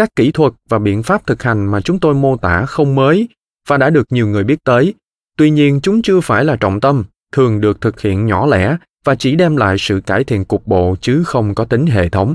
Các 0.00 0.16
kỹ 0.16 0.30
thuật 0.30 0.52
và 0.68 0.78
biện 0.78 1.02
pháp 1.02 1.26
thực 1.26 1.42
hành 1.42 1.66
mà 1.66 1.80
chúng 1.80 2.00
tôi 2.00 2.14
mô 2.14 2.36
tả 2.36 2.66
không 2.66 2.94
mới 2.94 3.28
và 3.68 3.76
đã 3.76 3.90
được 3.90 4.06
nhiều 4.10 4.26
người 4.26 4.44
biết 4.44 4.64
tới. 4.64 4.94
Tuy 5.36 5.50
nhiên 5.50 5.80
chúng 5.80 6.02
chưa 6.02 6.20
phải 6.20 6.44
là 6.44 6.56
trọng 6.56 6.80
tâm, 6.80 7.04
thường 7.32 7.60
được 7.60 7.80
thực 7.80 8.00
hiện 8.00 8.26
nhỏ 8.26 8.46
lẻ 8.46 8.76
và 9.04 9.14
chỉ 9.14 9.36
đem 9.36 9.56
lại 9.56 9.76
sự 9.78 10.00
cải 10.06 10.24
thiện 10.24 10.44
cục 10.44 10.66
bộ 10.66 10.96
chứ 11.00 11.24
không 11.24 11.54
có 11.54 11.64
tính 11.64 11.86
hệ 11.86 12.08
thống. 12.08 12.34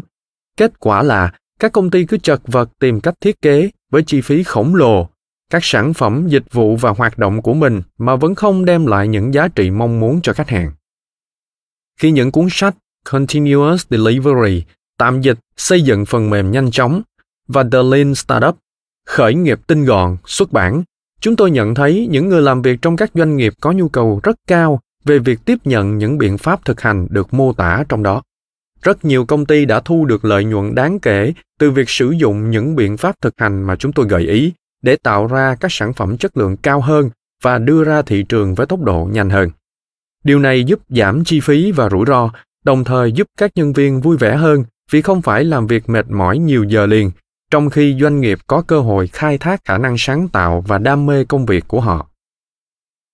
Kết 0.57 0.79
quả 0.79 1.03
là 1.03 1.33
các 1.59 1.71
công 1.71 1.89
ty 1.89 2.05
cứ 2.05 2.17
chật 2.17 2.41
vật 2.45 2.69
tìm 2.79 3.01
cách 3.01 3.13
thiết 3.21 3.41
kế 3.41 3.69
với 3.91 4.03
chi 4.03 4.21
phí 4.21 4.43
khổng 4.43 4.75
lồ 4.75 5.09
các 5.51 5.63
sản 5.63 5.93
phẩm, 5.93 6.27
dịch 6.27 6.45
vụ 6.51 6.75
và 6.75 6.89
hoạt 6.89 7.17
động 7.17 7.41
của 7.41 7.53
mình 7.53 7.81
mà 7.97 8.15
vẫn 8.15 8.35
không 8.35 8.65
đem 8.65 8.85
lại 8.85 9.07
những 9.07 9.33
giá 9.33 9.47
trị 9.47 9.71
mong 9.71 9.99
muốn 9.99 10.21
cho 10.21 10.33
khách 10.33 10.49
hàng. 10.49 10.71
Khi 11.99 12.11
những 12.11 12.31
cuốn 12.31 12.47
sách 12.51 12.75
Continuous 13.11 13.85
Delivery, 13.89 14.63
tạm 14.97 15.21
dịch 15.21 15.39
xây 15.57 15.81
dựng 15.81 16.05
phần 16.05 16.29
mềm 16.29 16.51
nhanh 16.51 16.71
chóng 16.71 17.01
và 17.47 17.63
The 17.71 17.79
Lean 17.91 18.15
Startup, 18.15 18.57
khởi 19.05 19.33
nghiệp 19.35 19.59
tinh 19.67 19.85
gọn, 19.85 20.17
xuất 20.25 20.51
bản, 20.51 20.83
chúng 21.21 21.35
tôi 21.35 21.51
nhận 21.51 21.75
thấy 21.75 22.07
những 22.11 22.29
người 22.29 22.41
làm 22.41 22.61
việc 22.61 22.81
trong 22.81 22.97
các 22.97 23.11
doanh 23.13 23.37
nghiệp 23.37 23.53
có 23.61 23.71
nhu 23.71 23.89
cầu 23.89 24.19
rất 24.23 24.35
cao 24.47 24.79
về 25.05 25.19
việc 25.19 25.39
tiếp 25.45 25.57
nhận 25.65 25.97
những 25.97 26.17
biện 26.17 26.37
pháp 26.37 26.65
thực 26.65 26.81
hành 26.81 27.07
được 27.09 27.33
mô 27.33 27.53
tả 27.53 27.83
trong 27.89 28.03
đó. 28.03 28.21
Rất 28.81 29.05
nhiều 29.05 29.25
công 29.25 29.45
ty 29.45 29.65
đã 29.65 29.79
thu 29.79 30.05
được 30.05 30.25
lợi 30.25 30.43
nhuận 30.43 30.75
đáng 30.75 30.99
kể 30.99 31.33
từ 31.59 31.71
việc 31.71 31.89
sử 31.89 32.11
dụng 32.11 32.51
những 32.51 32.75
biện 32.75 32.97
pháp 32.97 33.21
thực 33.21 33.33
hành 33.37 33.63
mà 33.63 33.75
chúng 33.75 33.91
tôi 33.91 34.07
gợi 34.07 34.27
ý 34.27 34.53
để 34.81 34.95
tạo 34.95 35.27
ra 35.27 35.55
các 35.55 35.71
sản 35.71 35.93
phẩm 35.93 36.17
chất 36.17 36.37
lượng 36.37 36.57
cao 36.57 36.81
hơn 36.81 37.09
và 37.43 37.57
đưa 37.57 37.83
ra 37.83 38.01
thị 38.01 38.23
trường 38.23 38.55
với 38.55 38.65
tốc 38.65 38.81
độ 38.81 39.09
nhanh 39.11 39.29
hơn. 39.29 39.49
Điều 40.23 40.39
này 40.39 40.63
giúp 40.63 40.79
giảm 40.89 41.23
chi 41.23 41.39
phí 41.39 41.71
và 41.71 41.89
rủi 41.89 42.05
ro, 42.07 42.29
đồng 42.63 42.83
thời 42.83 43.11
giúp 43.11 43.27
các 43.37 43.51
nhân 43.55 43.73
viên 43.73 44.01
vui 44.01 44.17
vẻ 44.17 44.35
hơn 44.35 44.63
vì 44.91 45.01
không 45.01 45.21
phải 45.21 45.43
làm 45.43 45.67
việc 45.67 45.89
mệt 45.89 46.05
mỏi 46.09 46.37
nhiều 46.37 46.63
giờ 46.63 46.85
liền, 46.85 47.11
trong 47.55 47.69
khi 47.69 47.97
doanh 48.01 48.21
nghiệp 48.21 48.39
có 48.47 48.61
cơ 48.61 48.79
hội 48.79 49.07
khai 49.07 49.37
thác 49.37 49.65
khả 49.65 49.77
năng 49.77 49.95
sáng 49.97 50.27
tạo 50.27 50.63
và 50.67 50.77
đam 50.77 51.05
mê 51.05 51.25
công 51.25 51.45
việc 51.45 51.63
của 51.67 51.79
họ. 51.79 52.07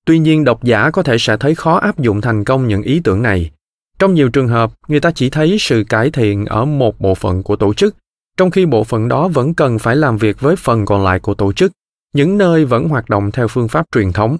Tuy 0.05 0.19
nhiên, 0.19 0.43
độc 0.43 0.63
giả 0.63 0.89
có 0.89 1.03
thể 1.03 1.17
sẽ 1.19 1.37
thấy 1.37 1.55
khó 1.55 1.77
áp 1.77 1.99
dụng 1.99 2.21
thành 2.21 2.43
công 2.43 2.67
những 2.67 2.81
ý 2.81 3.01
tưởng 3.03 3.21
này. 3.21 3.51
Trong 3.99 4.13
nhiều 4.13 4.29
trường 4.29 4.47
hợp, 4.47 4.71
người 4.87 4.99
ta 4.99 5.11
chỉ 5.11 5.29
thấy 5.29 5.57
sự 5.59 5.83
cải 5.89 6.11
thiện 6.11 6.45
ở 6.45 6.65
một 6.65 6.99
bộ 6.99 7.15
phận 7.15 7.43
của 7.43 7.55
tổ 7.55 7.73
chức 7.73 7.95
trong 8.37 8.51
khi 8.51 8.65
bộ 8.65 8.83
phận 8.83 9.07
đó 9.07 9.27
vẫn 9.27 9.53
cần 9.53 9.79
phải 9.79 9.95
làm 9.95 10.17
việc 10.17 10.39
với 10.39 10.55
phần 10.55 10.85
còn 10.85 11.03
lại 11.03 11.19
của 11.19 11.33
tổ 11.33 11.53
chức, 11.53 11.71
những 12.13 12.37
nơi 12.37 12.65
vẫn 12.65 12.89
hoạt 12.89 13.09
động 13.09 13.31
theo 13.31 13.47
phương 13.47 13.67
pháp 13.67 13.85
truyền 13.91 14.11
thống. 14.11 14.37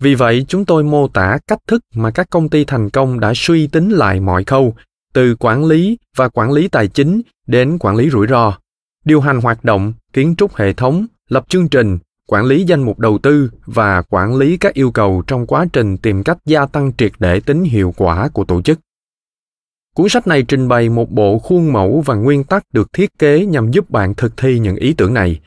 Vì 0.00 0.14
vậy, 0.14 0.44
chúng 0.48 0.64
tôi 0.64 0.84
mô 0.84 1.08
tả 1.08 1.38
cách 1.46 1.60
thức 1.66 1.80
mà 1.94 2.10
các 2.10 2.30
công 2.30 2.48
ty 2.48 2.64
thành 2.64 2.90
công 2.90 3.20
đã 3.20 3.32
suy 3.36 3.66
tính 3.66 3.90
lại 3.90 4.20
mọi 4.20 4.44
khâu, 4.44 4.74
từ 5.12 5.36
quản 5.36 5.64
lý 5.64 5.98
và 6.16 6.28
quản 6.28 6.52
lý 6.52 6.68
tài 6.68 6.88
chính 6.88 7.20
đến 7.46 7.78
quản 7.80 7.96
lý 7.96 8.10
rủi 8.10 8.26
ro, 8.26 8.58
điều 9.04 9.20
hành 9.20 9.40
hoạt 9.40 9.64
động, 9.64 9.92
kiến 10.12 10.34
trúc 10.38 10.56
hệ 10.56 10.72
thống, 10.72 11.06
lập 11.28 11.44
chương 11.48 11.68
trình, 11.68 11.98
quản 12.26 12.44
lý 12.44 12.64
danh 12.64 12.82
mục 12.82 12.98
đầu 12.98 13.18
tư 13.18 13.50
và 13.66 14.02
quản 14.02 14.36
lý 14.36 14.56
các 14.56 14.74
yêu 14.74 14.90
cầu 14.90 15.22
trong 15.26 15.46
quá 15.46 15.66
trình 15.72 15.96
tìm 15.96 16.22
cách 16.22 16.38
gia 16.46 16.66
tăng 16.66 16.92
triệt 16.98 17.12
để 17.18 17.40
tính 17.40 17.64
hiệu 17.64 17.94
quả 17.96 18.28
của 18.28 18.44
tổ 18.44 18.62
chức. 18.62 18.80
Cuốn 19.94 20.08
sách 20.08 20.26
này 20.26 20.42
trình 20.42 20.68
bày 20.68 20.88
một 20.88 21.10
bộ 21.10 21.38
khuôn 21.38 21.72
mẫu 21.72 22.02
và 22.06 22.14
nguyên 22.14 22.44
tắc 22.44 22.64
được 22.72 22.92
thiết 22.92 23.18
kế 23.18 23.46
nhằm 23.46 23.70
giúp 23.70 23.90
bạn 23.90 24.14
thực 24.14 24.36
thi 24.36 24.58
những 24.58 24.76
ý 24.76 24.94
tưởng 24.96 25.14
này. 25.14 25.40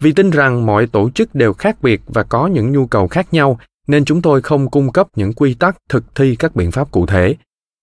Vì 0.00 0.12
tin 0.12 0.30
rằng 0.30 0.66
mọi 0.66 0.86
tổ 0.86 1.10
chức 1.10 1.34
đều 1.34 1.52
khác 1.52 1.82
biệt 1.82 2.00
và 2.06 2.22
có 2.22 2.46
những 2.46 2.72
nhu 2.72 2.86
cầu 2.86 3.08
khác 3.08 3.34
nhau, 3.34 3.58
nên 3.86 4.04
chúng 4.04 4.22
tôi 4.22 4.42
không 4.42 4.70
cung 4.70 4.92
cấp 4.92 5.06
những 5.16 5.32
quy 5.32 5.54
tắc 5.54 5.76
thực 5.88 6.14
thi 6.14 6.36
các 6.36 6.56
biện 6.56 6.70
pháp 6.70 6.90
cụ 6.90 7.06
thể. 7.06 7.36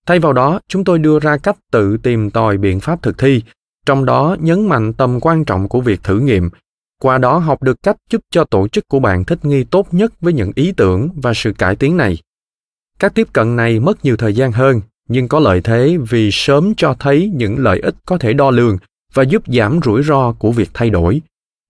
Thay 0.05 0.19
vào 0.19 0.33
đó, 0.33 0.59
chúng 0.67 0.83
tôi 0.83 0.99
đưa 0.99 1.19
ra 1.19 1.37
cách 1.37 1.57
tự 1.71 1.97
tìm 1.97 2.29
tòi 2.29 2.57
biện 2.57 2.79
pháp 2.79 3.01
thực 3.01 3.17
thi, 3.17 3.41
trong 3.87 4.05
đó 4.05 4.35
nhấn 4.39 4.67
mạnh 4.67 4.93
tầm 4.93 5.19
quan 5.21 5.45
trọng 5.45 5.67
của 5.67 5.81
việc 5.81 6.03
thử 6.03 6.19
nghiệm, 6.19 6.49
qua 7.01 7.17
đó 7.17 7.37
học 7.37 7.63
được 7.63 7.83
cách 7.83 7.97
giúp 8.09 8.21
cho 8.31 8.43
tổ 8.43 8.67
chức 8.67 8.87
của 8.87 8.99
bạn 8.99 9.25
thích 9.25 9.45
nghi 9.45 9.63
tốt 9.63 9.87
nhất 9.91 10.13
với 10.21 10.33
những 10.33 10.51
ý 10.55 10.71
tưởng 10.71 11.09
và 11.15 11.33
sự 11.33 11.53
cải 11.53 11.75
tiến 11.75 11.97
này. 11.97 12.17
Các 12.99 13.15
tiếp 13.15 13.27
cận 13.33 13.55
này 13.55 13.79
mất 13.79 14.05
nhiều 14.05 14.17
thời 14.17 14.33
gian 14.33 14.51
hơn 14.51 14.81
nhưng 15.09 15.27
có 15.27 15.39
lợi 15.39 15.61
thế 15.61 15.97
vì 16.09 16.29
sớm 16.31 16.73
cho 16.77 16.95
thấy 16.99 17.31
những 17.35 17.57
lợi 17.59 17.79
ích 17.79 17.95
có 18.05 18.17
thể 18.17 18.33
đo 18.33 18.51
lường 18.51 18.77
và 19.13 19.23
giúp 19.23 19.43
giảm 19.47 19.79
rủi 19.85 20.03
ro 20.03 20.31
của 20.31 20.51
việc 20.51 20.69
thay 20.73 20.89
đổi. 20.89 21.21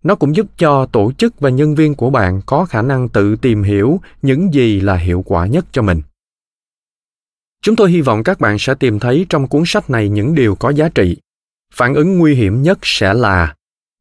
Nó 0.03 0.15
cũng 0.15 0.35
giúp 0.35 0.45
cho 0.57 0.85
tổ 0.85 1.11
chức 1.11 1.39
và 1.39 1.49
nhân 1.49 1.75
viên 1.75 1.95
của 1.95 2.09
bạn 2.09 2.41
có 2.45 2.65
khả 2.65 2.81
năng 2.81 3.09
tự 3.09 3.35
tìm 3.35 3.63
hiểu 3.63 4.01
những 4.21 4.53
gì 4.53 4.79
là 4.79 4.95
hiệu 4.95 5.23
quả 5.25 5.45
nhất 5.45 5.65
cho 5.71 5.81
mình. 5.81 6.01
Chúng 7.61 7.75
tôi 7.75 7.91
hy 7.91 8.01
vọng 8.01 8.23
các 8.23 8.39
bạn 8.39 8.59
sẽ 8.59 8.75
tìm 8.75 8.99
thấy 8.99 9.25
trong 9.29 9.47
cuốn 9.47 9.63
sách 9.65 9.89
này 9.89 10.09
những 10.09 10.35
điều 10.35 10.55
có 10.55 10.69
giá 10.69 10.89
trị 10.89 11.17
phản 11.77 11.93
ứng 11.93 12.17
nguy 12.17 12.35
hiểm 12.35 12.61
nhất 12.61 12.79
sẽ 12.81 13.13
là 13.13 13.55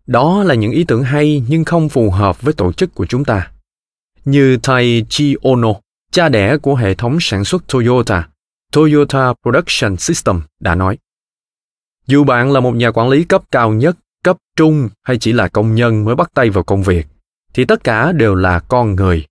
đó 0.07 0.43
là 0.43 0.55
những 0.55 0.73
ý 0.73 0.85
tưởng 0.85 1.03
hay 1.03 1.43
nhưng 1.49 1.65
không 1.65 1.89
phù 1.89 2.11
hợp 2.11 2.43
với 2.43 2.55
tổ 2.55 2.73
chức 2.73 2.95
của 2.95 3.07
chúng 3.07 3.25
ta 3.25 3.51
như 4.27 4.57
Taichi 4.57 5.37
Ono, 5.43 5.75
cha 6.11 6.29
đẻ 6.29 6.57
của 6.57 6.75
hệ 6.75 6.95
thống 6.95 7.19
sản 7.21 7.45
xuất 7.45 7.65
Toyota, 7.73 8.29
Toyota 8.73 9.33
Production 9.43 9.97
System 9.97 10.41
đã 10.61 10.75
nói. 10.75 10.99
Dù 12.07 12.25
bạn 12.25 12.53
là 12.53 12.61
một 12.61 12.75
nhà 12.75 12.91
quản 12.91 13.09
lý 13.09 13.25
cấp 13.25 13.43
cao 13.51 13.73
nhất, 13.73 13.97
cấp 14.25 14.37
trung 14.57 14.89
hay 15.03 15.19
chỉ 15.19 15.33
là 15.33 15.49
công 15.49 15.75
nhân 15.75 16.05
mới 16.05 16.15
bắt 16.15 16.31
tay 16.35 16.51
vào 16.51 16.65
công 16.65 16.83
việc, 16.83 17.07
thì 17.55 17.65
tất 17.65 17.85
cả 17.85 18.13
đều 18.13 18.35
là 18.35 18.59
con 18.59 18.95
người. 18.95 19.27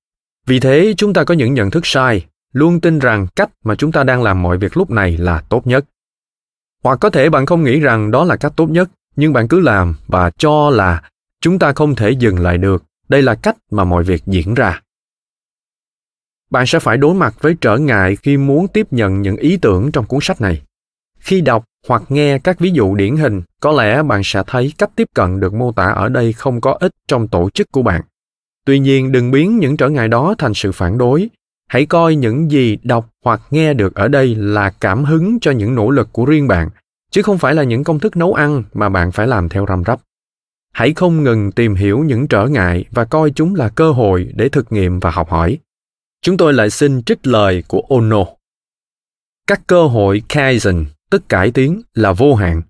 Vì 0.46 0.60
thế 0.60 0.94
chúng 0.98 1.14
ta 1.14 1.24
có 1.24 1.34
những 1.34 1.54
nhận 1.54 1.72
thức 1.72 1.86
sai, 1.86 2.26
luôn 2.54 2.82
tin 2.82 3.00
rằng 3.00 3.28
cách 3.36 3.50
mà 3.64 3.76
chúng 3.76 3.92
ta 3.92 4.04
đang 4.04 4.24
làm 4.24 4.42
mọi 4.42 4.58
việc 4.58 4.78
lúc 4.78 4.92
này 4.92 5.18
là 5.18 5.42
tốt 5.50 5.68
nhất. 5.68 5.86
Hoặc 6.86 7.00
có 7.02 7.10
thể 7.10 7.30
bạn 7.30 7.46
không 7.46 7.64
nghĩ 7.64 7.80
rằng 7.80 8.12
đó 8.12 8.24
là 8.24 8.36
cách 8.36 8.54
tốt 8.56 8.70
nhất, 8.70 8.90
nhưng 9.16 9.34
bạn 9.34 9.48
cứ 9.48 9.60
làm 9.60 9.96
và 10.08 10.30
cho 10.30 10.70
là 10.70 11.02
chúng 11.42 11.60
ta 11.60 11.74
không 11.74 11.96
thể 11.96 12.12
dừng 12.12 12.40
lại 12.40 12.58
được. 12.58 12.84
Đây 13.10 13.22
là 13.22 13.36
cách 13.36 13.58
mà 13.72 13.84
mọi 13.84 14.04
việc 14.04 14.24
diễn 14.26 14.54
ra. 14.54 14.82
Bạn 16.50 16.66
sẽ 16.68 16.80
phải 16.80 16.98
đối 16.98 17.14
mặt 17.14 17.36
với 17.40 17.56
trở 17.62 17.78
ngại 17.78 18.16
khi 18.16 18.38
muốn 18.38 18.68
tiếp 18.68 18.88
nhận 18.92 19.22
những 19.22 19.38
ý 19.38 19.58
tưởng 19.58 19.92
trong 19.92 20.06
cuốn 20.06 20.20
sách 20.22 20.42
này. 20.42 20.62
Khi 21.20 21.42
đọc 21.42 21.64
hoặc 21.88 22.04
nghe 22.10 22.40
các 22.40 22.60
ví 22.60 22.72
dụ 22.72 22.96
điển 22.96 23.16
hình 23.16 23.42
có 23.62 23.72
lẽ 23.72 24.04
bạn 24.04 24.22
sẽ 24.24 24.44
thấy 24.48 24.74
cách 24.78 24.90
tiếp 24.96 25.08
cận 25.14 25.40
được 25.40 25.54
mô 25.54 25.72
tả 25.72 25.86
ở 25.86 26.10
đây 26.10 26.34
không 26.34 26.62
có 26.62 26.78
ích 26.80 26.92
trong 27.08 27.28
tổ 27.28 27.50
chức 27.50 27.72
của 27.72 27.82
bạn. 27.82 28.02
Tuy 28.66 28.80
nhiên 28.80 29.12
đừng 29.12 29.32
biến 29.32 29.60
những 29.60 29.78
trở 29.78 29.90
ngại 29.90 30.08
đó 30.08 30.36
thành 30.38 30.54
sự 30.54 30.72
phản 30.72 30.98
đối 30.98 31.30
hãy 31.68 31.86
coi 31.86 32.16
những 32.16 32.52
gì 32.52 32.78
đọc 32.84 33.10
hoặc 33.24 33.42
nghe 33.52 33.74
được 33.74 33.96
ở 33.96 34.08
đây 34.08 34.36
là 34.36 34.70
cảm 34.70 35.04
hứng 35.04 35.40
cho 35.40 35.52
những 35.52 35.76
nỗ 35.76 35.90
lực 35.90 36.10
của 36.12 36.26
riêng 36.26 36.48
bạn 36.48 36.70
chứ 37.12 37.22
không 37.22 37.38
phải 37.38 37.56
là 37.56 37.64
những 37.64 37.84
công 37.84 38.00
thức 38.00 38.18
nấu 38.18 38.34
ăn 38.34 38.64
mà 38.74 38.90
bạn 38.90 39.12
phải 39.12 39.28
làm 39.28 39.50
theo 39.50 39.66
răm 39.70 39.84
rắp 39.88 40.00
hãy 40.74 40.94
không 40.94 41.24
ngừng 41.24 41.52
tìm 41.52 41.76
hiểu 41.76 42.00
những 42.00 42.28
trở 42.28 42.48
ngại 42.48 42.86
và 42.92 43.06
coi 43.06 43.32
chúng 43.32 43.56
là 43.56 43.70
cơ 43.70 43.92
hội 43.92 44.32
để 44.36 44.50
thực 44.50 44.72
nghiệm 44.72 45.00
và 45.00 45.12
học 45.12 45.30
hỏi 45.30 45.58
Chúng 46.26 46.38
tôi 46.38 46.54
lại 46.54 46.70
xin 46.70 47.04
trích 47.04 47.28
lời 47.28 47.64
của 47.68 47.82
Ono. 47.90 48.26
Các 49.48 49.62
cơ 49.68 49.88
hội 49.88 50.22
Kaizen, 50.30 50.86
tức 51.10 51.30
cải 51.30 51.52
tiến, 51.52 51.82
là 51.94 52.14
vô 52.14 52.36
hạn. 52.36 52.62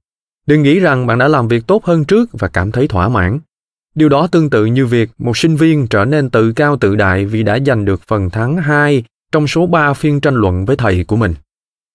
Đừng 0.47 0.63
nghĩ 0.63 0.79
rằng 0.79 1.07
bạn 1.07 1.17
đã 1.17 1.27
làm 1.27 1.47
việc 1.47 1.67
tốt 1.67 1.85
hơn 1.85 2.05
trước 2.05 2.29
và 2.31 2.47
cảm 2.47 2.71
thấy 2.71 2.87
thỏa 2.87 3.09
mãn. 3.09 3.39
Điều 3.95 4.09
đó 4.09 4.27
tương 4.27 4.49
tự 4.49 4.65
như 4.65 4.85
việc 4.85 5.09
một 5.17 5.37
sinh 5.37 5.55
viên 5.55 5.87
trở 5.87 6.05
nên 6.05 6.29
tự 6.29 6.53
cao 6.53 6.77
tự 6.77 6.95
đại 6.95 7.25
vì 7.25 7.43
đã 7.43 7.59
giành 7.65 7.85
được 7.85 8.01
phần 8.07 8.29
thắng 8.29 8.57
2 8.57 9.03
trong 9.31 9.47
số 9.47 9.67
3 9.67 9.93
phiên 9.93 10.21
tranh 10.21 10.35
luận 10.35 10.65
với 10.65 10.75
thầy 10.75 11.03
của 11.03 11.15
mình. 11.15 11.33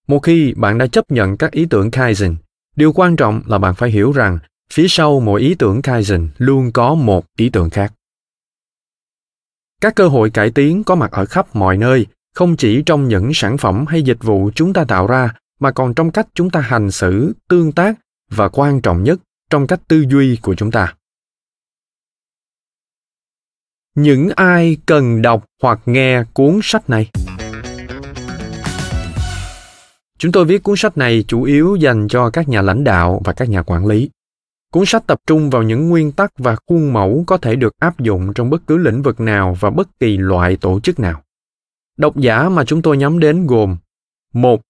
Một 0.09 0.19
khi 0.19 0.55
bạn 0.57 0.79
đã 0.79 0.87
chấp 0.87 1.05
nhận 1.11 1.37
các 1.37 1.53
ý 1.53 1.67
tưởng 1.71 1.91
Kaizen, 1.91 2.35
điều 2.77 2.93
quan 2.93 3.17
trọng 3.17 3.43
là 3.47 3.59
bạn 3.59 3.75
phải 3.75 3.91
hiểu 3.91 4.13
rằng 4.13 4.39
phía 4.73 4.89
sau 4.89 5.21
mỗi 5.21 5.41
ý 5.41 5.55
tưởng 5.55 5.81
Kaizen 5.81 6.29
luôn 6.39 6.73
có 6.73 6.95
một 6.95 7.25
ý 7.39 7.51
tưởng 7.51 7.71
khác. 7.71 7.93
Các 9.81 9.95
cơ 9.95 10.09
hội 10.09 10.31
cải 10.31 10.51
tiến 10.51 10.85
có 10.85 10.95
mặt 10.95 11.11
ở 11.11 11.27
khắp 11.27 11.57
mọi 11.57 11.77
nơi, 11.77 12.07
không 12.35 12.57
chỉ 12.57 12.83
trong 12.87 13.09
những 13.09 13.31
sản 13.35 13.59
phẩm 13.59 13.85
hay 13.89 14.03
dịch 14.03 14.23
vụ 14.23 14.51
chúng 14.55 14.73
ta 14.73 14.85
tạo 14.85 15.07
ra, 15.07 15.35
mà 15.61 15.71
còn 15.71 15.95
trong 15.95 16.11
cách 16.11 16.27
chúng 16.35 16.51
ta 16.51 16.61
hành 16.61 16.91
xử, 16.91 17.33
tương 17.49 17.73
tác 17.73 17.99
và 18.31 18.49
quan 18.49 18.81
trọng 18.81 19.05
nhất, 19.05 19.21
trong 19.51 19.67
cách 19.67 19.81
tư 19.89 20.05
duy 20.09 20.37
của 20.43 20.55
chúng 20.55 20.71
ta. 20.71 20.95
Những 23.95 24.29
ai 24.37 24.77
cần 24.87 25.23
đọc 25.23 25.47
hoặc 25.63 25.81
nghe 25.87 26.25
cuốn 26.35 26.61
sách 26.63 26.91
này? 26.91 27.11
Chúng 30.19 30.33
tôi 30.33 30.45
viết 30.45 30.63
cuốn 30.63 30.77
sách 30.77 30.99
này 30.99 31.25
chủ 31.29 31.43
yếu 31.43 31.77
dành 31.77 32.09
cho 32.09 32.31
các 32.31 32.49
nhà 32.49 32.63
lãnh 32.63 32.85
đạo 32.85 33.21
và 33.25 33.33
các 33.33 33.49
nhà 33.49 33.63
quản 33.63 33.87
lý. 33.87 34.11
Cuốn 34.73 34.87
sách 34.87 35.07
tập 35.07 35.19
trung 35.27 35.51
vào 35.51 35.63
những 35.63 35.89
nguyên 35.89 36.13
tắc 36.13 36.33
và 36.39 36.57
khuôn 36.67 36.93
mẫu 36.93 37.25
có 37.27 37.37
thể 37.37 37.57
được 37.57 37.75
áp 37.79 38.01
dụng 38.01 38.33
trong 38.35 38.51
bất 38.51 38.67
cứ 38.67 38.77
lĩnh 38.77 39.03
vực 39.03 39.21
nào 39.21 39.57
và 39.61 39.71
bất 39.71 39.89
kỳ 40.01 40.17
loại 40.17 40.57
tổ 40.57 40.81
chức 40.81 41.01
nào. 41.01 41.23
Độc 41.97 42.17
giả 42.17 42.49
mà 42.49 42.65
chúng 42.65 42.83
tôi 42.83 42.97
nhắm 42.97 43.19
đến 43.19 43.47
gồm 43.47 43.77
một 44.35 44.61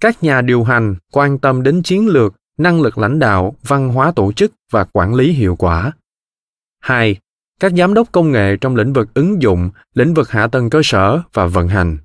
Các 0.00 0.22
nhà 0.22 0.40
điều 0.40 0.64
hành 0.64 0.96
quan 1.12 1.38
tâm 1.38 1.62
đến 1.62 1.82
chiến 1.82 2.08
lược, 2.08 2.34
năng 2.58 2.80
lực 2.80 2.98
lãnh 2.98 3.18
đạo, 3.18 3.54
văn 3.62 3.88
hóa 3.88 4.12
tổ 4.16 4.32
chức 4.32 4.52
và 4.70 4.84
quản 4.92 5.14
lý 5.14 5.32
hiệu 5.32 5.56
quả. 5.56 5.92
2. 6.80 7.16
Các 7.60 7.72
giám 7.76 7.94
đốc 7.94 8.12
công 8.12 8.32
nghệ 8.32 8.56
trong 8.60 8.76
lĩnh 8.76 8.92
vực 8.92 9.14
ứng 9.14 9.42
dụng, 9.42 9.70
lĩnh 9.94 10.14
vực 10.14 10.30
hạ 10.30 10.46
tầng 10.46 10.70
cơ 10.70 10.80
sở 10.84 11.22
và 11.32 11.46
vận 11.46 11.68
hành. 11.68 11.98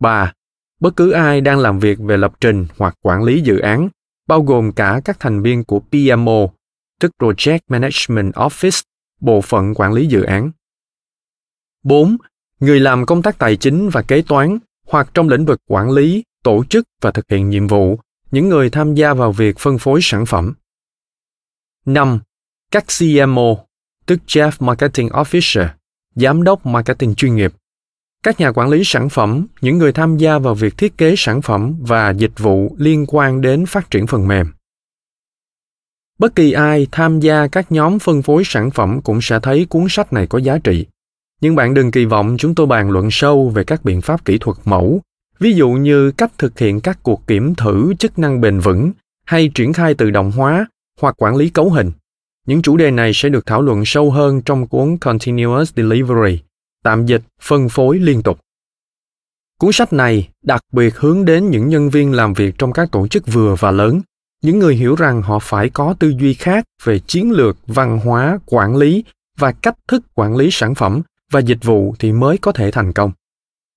3. 0.00 0.32
Bất 0.80 0.96
cứ 0.96 1.10
ai 1.10 1.40
đang 1.40 1.58
làm 1.58 1.78
việc 1.78 1.98
về 1.98 2.16
lập 2.16 2.32
trình 2.40 2.66
hoặc 2.78 2.94
quản 3.02 3.22
lý 3.22 3.40
dự 3.40 3.58
án 3.58 3.88
bao 4.26 4.42
gồm 4.42 4.72
cả 4.72 5.00
các 5.04 5.20
thành 5.20 5.42
viên 5.42 5.64
của 5.64 5.80
PMO, 5.80 6.46
tức 7.00 7.12
Project 7.18 7.58
Management 7.68 8.34
Office, 8.34 8.82
bộ 9.20 9.40
phận 9.40 9.74
quản 9.74 9.92
lý 9.92 10.06
dự 10.06 10.22
án. 10.22 10.50
4. 11.82 12.16
Người 12.60 12.80
làm 12.80 13.06
công 13.06 13.22
tác 13.22 13.38
tài 13.38 13.56
chính 13.56 13.88
và 13.88 14.02
kế 14.02 14.22
toán 14.22 14.58
hoặc 14.86 15.10
trong 15.14 15.28
lĩnh 15.28 15.44
vực 15.44 15.60
quản 15.66 15.90
lý, 15.90 16.24
tổ 16.42 16.64
chức 16.64 16.84
và 17.00 17.10
thực 17.10 17.24
hiện 17.30 17.50
nhiệm 17.50 17.66
vụ, 17.66 17.98
những 18.30 18.48
người 18.48 18.70
tham 18.70 18.94
gia 18.94 19.14
vào 19.14 19.32
việc 19.32 19.58
phân 19.58 19.78
phối 19.78 20.00
sản 20.02 20.26
phẩm. 20.26 20.54
5. 21.86 22.20
Các 22.70 22.84
CMO, 22.98 23.56
tức 24.10 24.20
Chief 24.26 24.50
Marketing 24.60 25.08
Officer, 25.08 25.66
giám 26.14 26.42
đốc 26.42 26.66
marketing 26.66 27.14
chuyên 27.14 27.36
nghiệp. 27.36 27.52
Các 28.22 28.40
nhà 28.40 28.52
quản 28.52 28.68
lý 28.68 28.82
sản 28.84 29.08
phẩm, 29.08 29.46
những 29.60 29.78
người 29.78 29.92
tham 29.92 30.16
gia 30.16 30.38
vào 30.38 30.54
việc 30.54 30.78
thiết 30.78 30.98
kế 30.98 31.14
sản 31.16 31.42
phẩm 31.42 31.76
và 31.80 32.10
dịch 32.10 32.38
vụ 32.38 32.76
liên 32.78 33.04
quan 33.08 33.40
đến 33.40 33.66
phát 33.66 33.90
triển 33.90 34.06
phần 34.06 34.28
mềm. 34.28 34.46
Bất 36.18 36.34
kỳ 36.34 36.52
ai 36.52 36.86
tham 36.92 37.20
gia 37.20 37.46
các 37.46 37.72
nhóm 37.72 37.98
phân 37.98 38.22
phối 38.22 38.42
sản 38.44 38.70
phẩm 38.70 39.00
cũng 39.04 39.20
sẽ 39.22 39.38
thấy 39.42 39.66
cuốn 39.68 39.86
sách 39.88 40.12
này 40.12 40.26
có 40.26 40.38
giá 40.38 40.58
trị. 40.58 40.86
Nhưng 41.40 41.54
bạn 41.54 41.74
đừng 41.74 41.90
kỳ 41.90 42.04
vọng 42.04 42.36
chúng 42.38 42.54
tôi 42.54 42.66
bàn 42.66 42.90
luận 42.90 43.08
sâu 43.10 43.48
về 43.48 43.64
các 43.64 43.84
biện 43.84 44.00
pháp 44.00 44.24
kỹ 44.24 44.38
thuật 44.40 44.56
mẫu, 44.64 45.00
ví 45.38 45.52
dụ 45.52 45.70
như 45.70 46.10
cách 46.10 46.32
thực 46.38 46.58
hiện 46.58 46.80
các 46.80 46.98
cuộc 47.02 47.26
kiểm 47.26 47.54
thử 47.54 47.94
chức 47.98 48.18
năng 48.18 48.40
bền 48.40 48.58
vững 48.58 48.92
hay 49.24 49.50
triển 49.54 49.72
khai 49.72 49.94
tự 49.94 50.10
động 50.10 50.30
hóa 50.30 50.66
hoặc 51.00 51.22
quản 51.22 51.36
lý 51.36 51.50
cấu 51.50 51.70
hình. 51.70 51.92
Những 52.50 52.62
chủ 52.62 52.76
đề 52.76 52.90
này 52.90 53.12
sẽ 53.14 53.28
được 53.28 53.46
thảo 53.46 53.62
luận 53.62 53.82
sâu 53.86 54.10
hơn 54.10 54.42
trong 54.42 54.66
cuốn 54.66 54.96
Continuous 54.96 55.72
Delivery, 55.76 56.38
tạm 56.82 57.06
dịch 57.06 57.22
phân 57.42 57.68
phối 57.68 57.98
liên 57.98 58.22
tục. 58.22 58.38
Cuốn 59.58 59.72
sách 59.72 59.92
này 59.92 60.28
đặc 60.42 60.60
biệt 60.72 60.96
hướng 60.96 61.24
đến 61.24 61.50
những 61.50 61.68
nhân 61.68 61.90
viên 61.90 62.12
làm 62.12 62.34
việc 62.34 62.54
trong 62.58 62.72
các 62.72 62.90
tổ 62.92 63.08
chức 63.08 63.26
vừa 63.26 63.54
và 63.58 63.70
lớn, 63.70 64.00
những 64.42 64.58
người 64.58 64.74
hiểu 64.74 64.94
rằng 64.94 65.22
họ 65.22 65.38
phải 65.38 65.70
có 65.70 65.94
tư 65.98 66.12
duy 66.18 66.34
khác 66.34 66.64
về 66.84 66.98
chiến 66.98 67.30
lược, 67.30 67.56
văn 67.66 67.98
hóa, 67.98 68.38
quản 68.46 68.76
lý 68.76 69.04
và 69.38 69.52
cách 69.52 69.76
thức 69.88 70.02
quản 70.14 70.36
lý 70.36 70.48
sản 70.52 70.74
phẩm 70.74 71.02
và 71.30 71.40
dịch 71.40 71.64
vụ 71.64 71.94
thì 71.98 72.12
mới 72.12 72.38
có 72.38 72.52
thể 72.52 72.70
thành 72.70 72.92
công. 72.92 73.12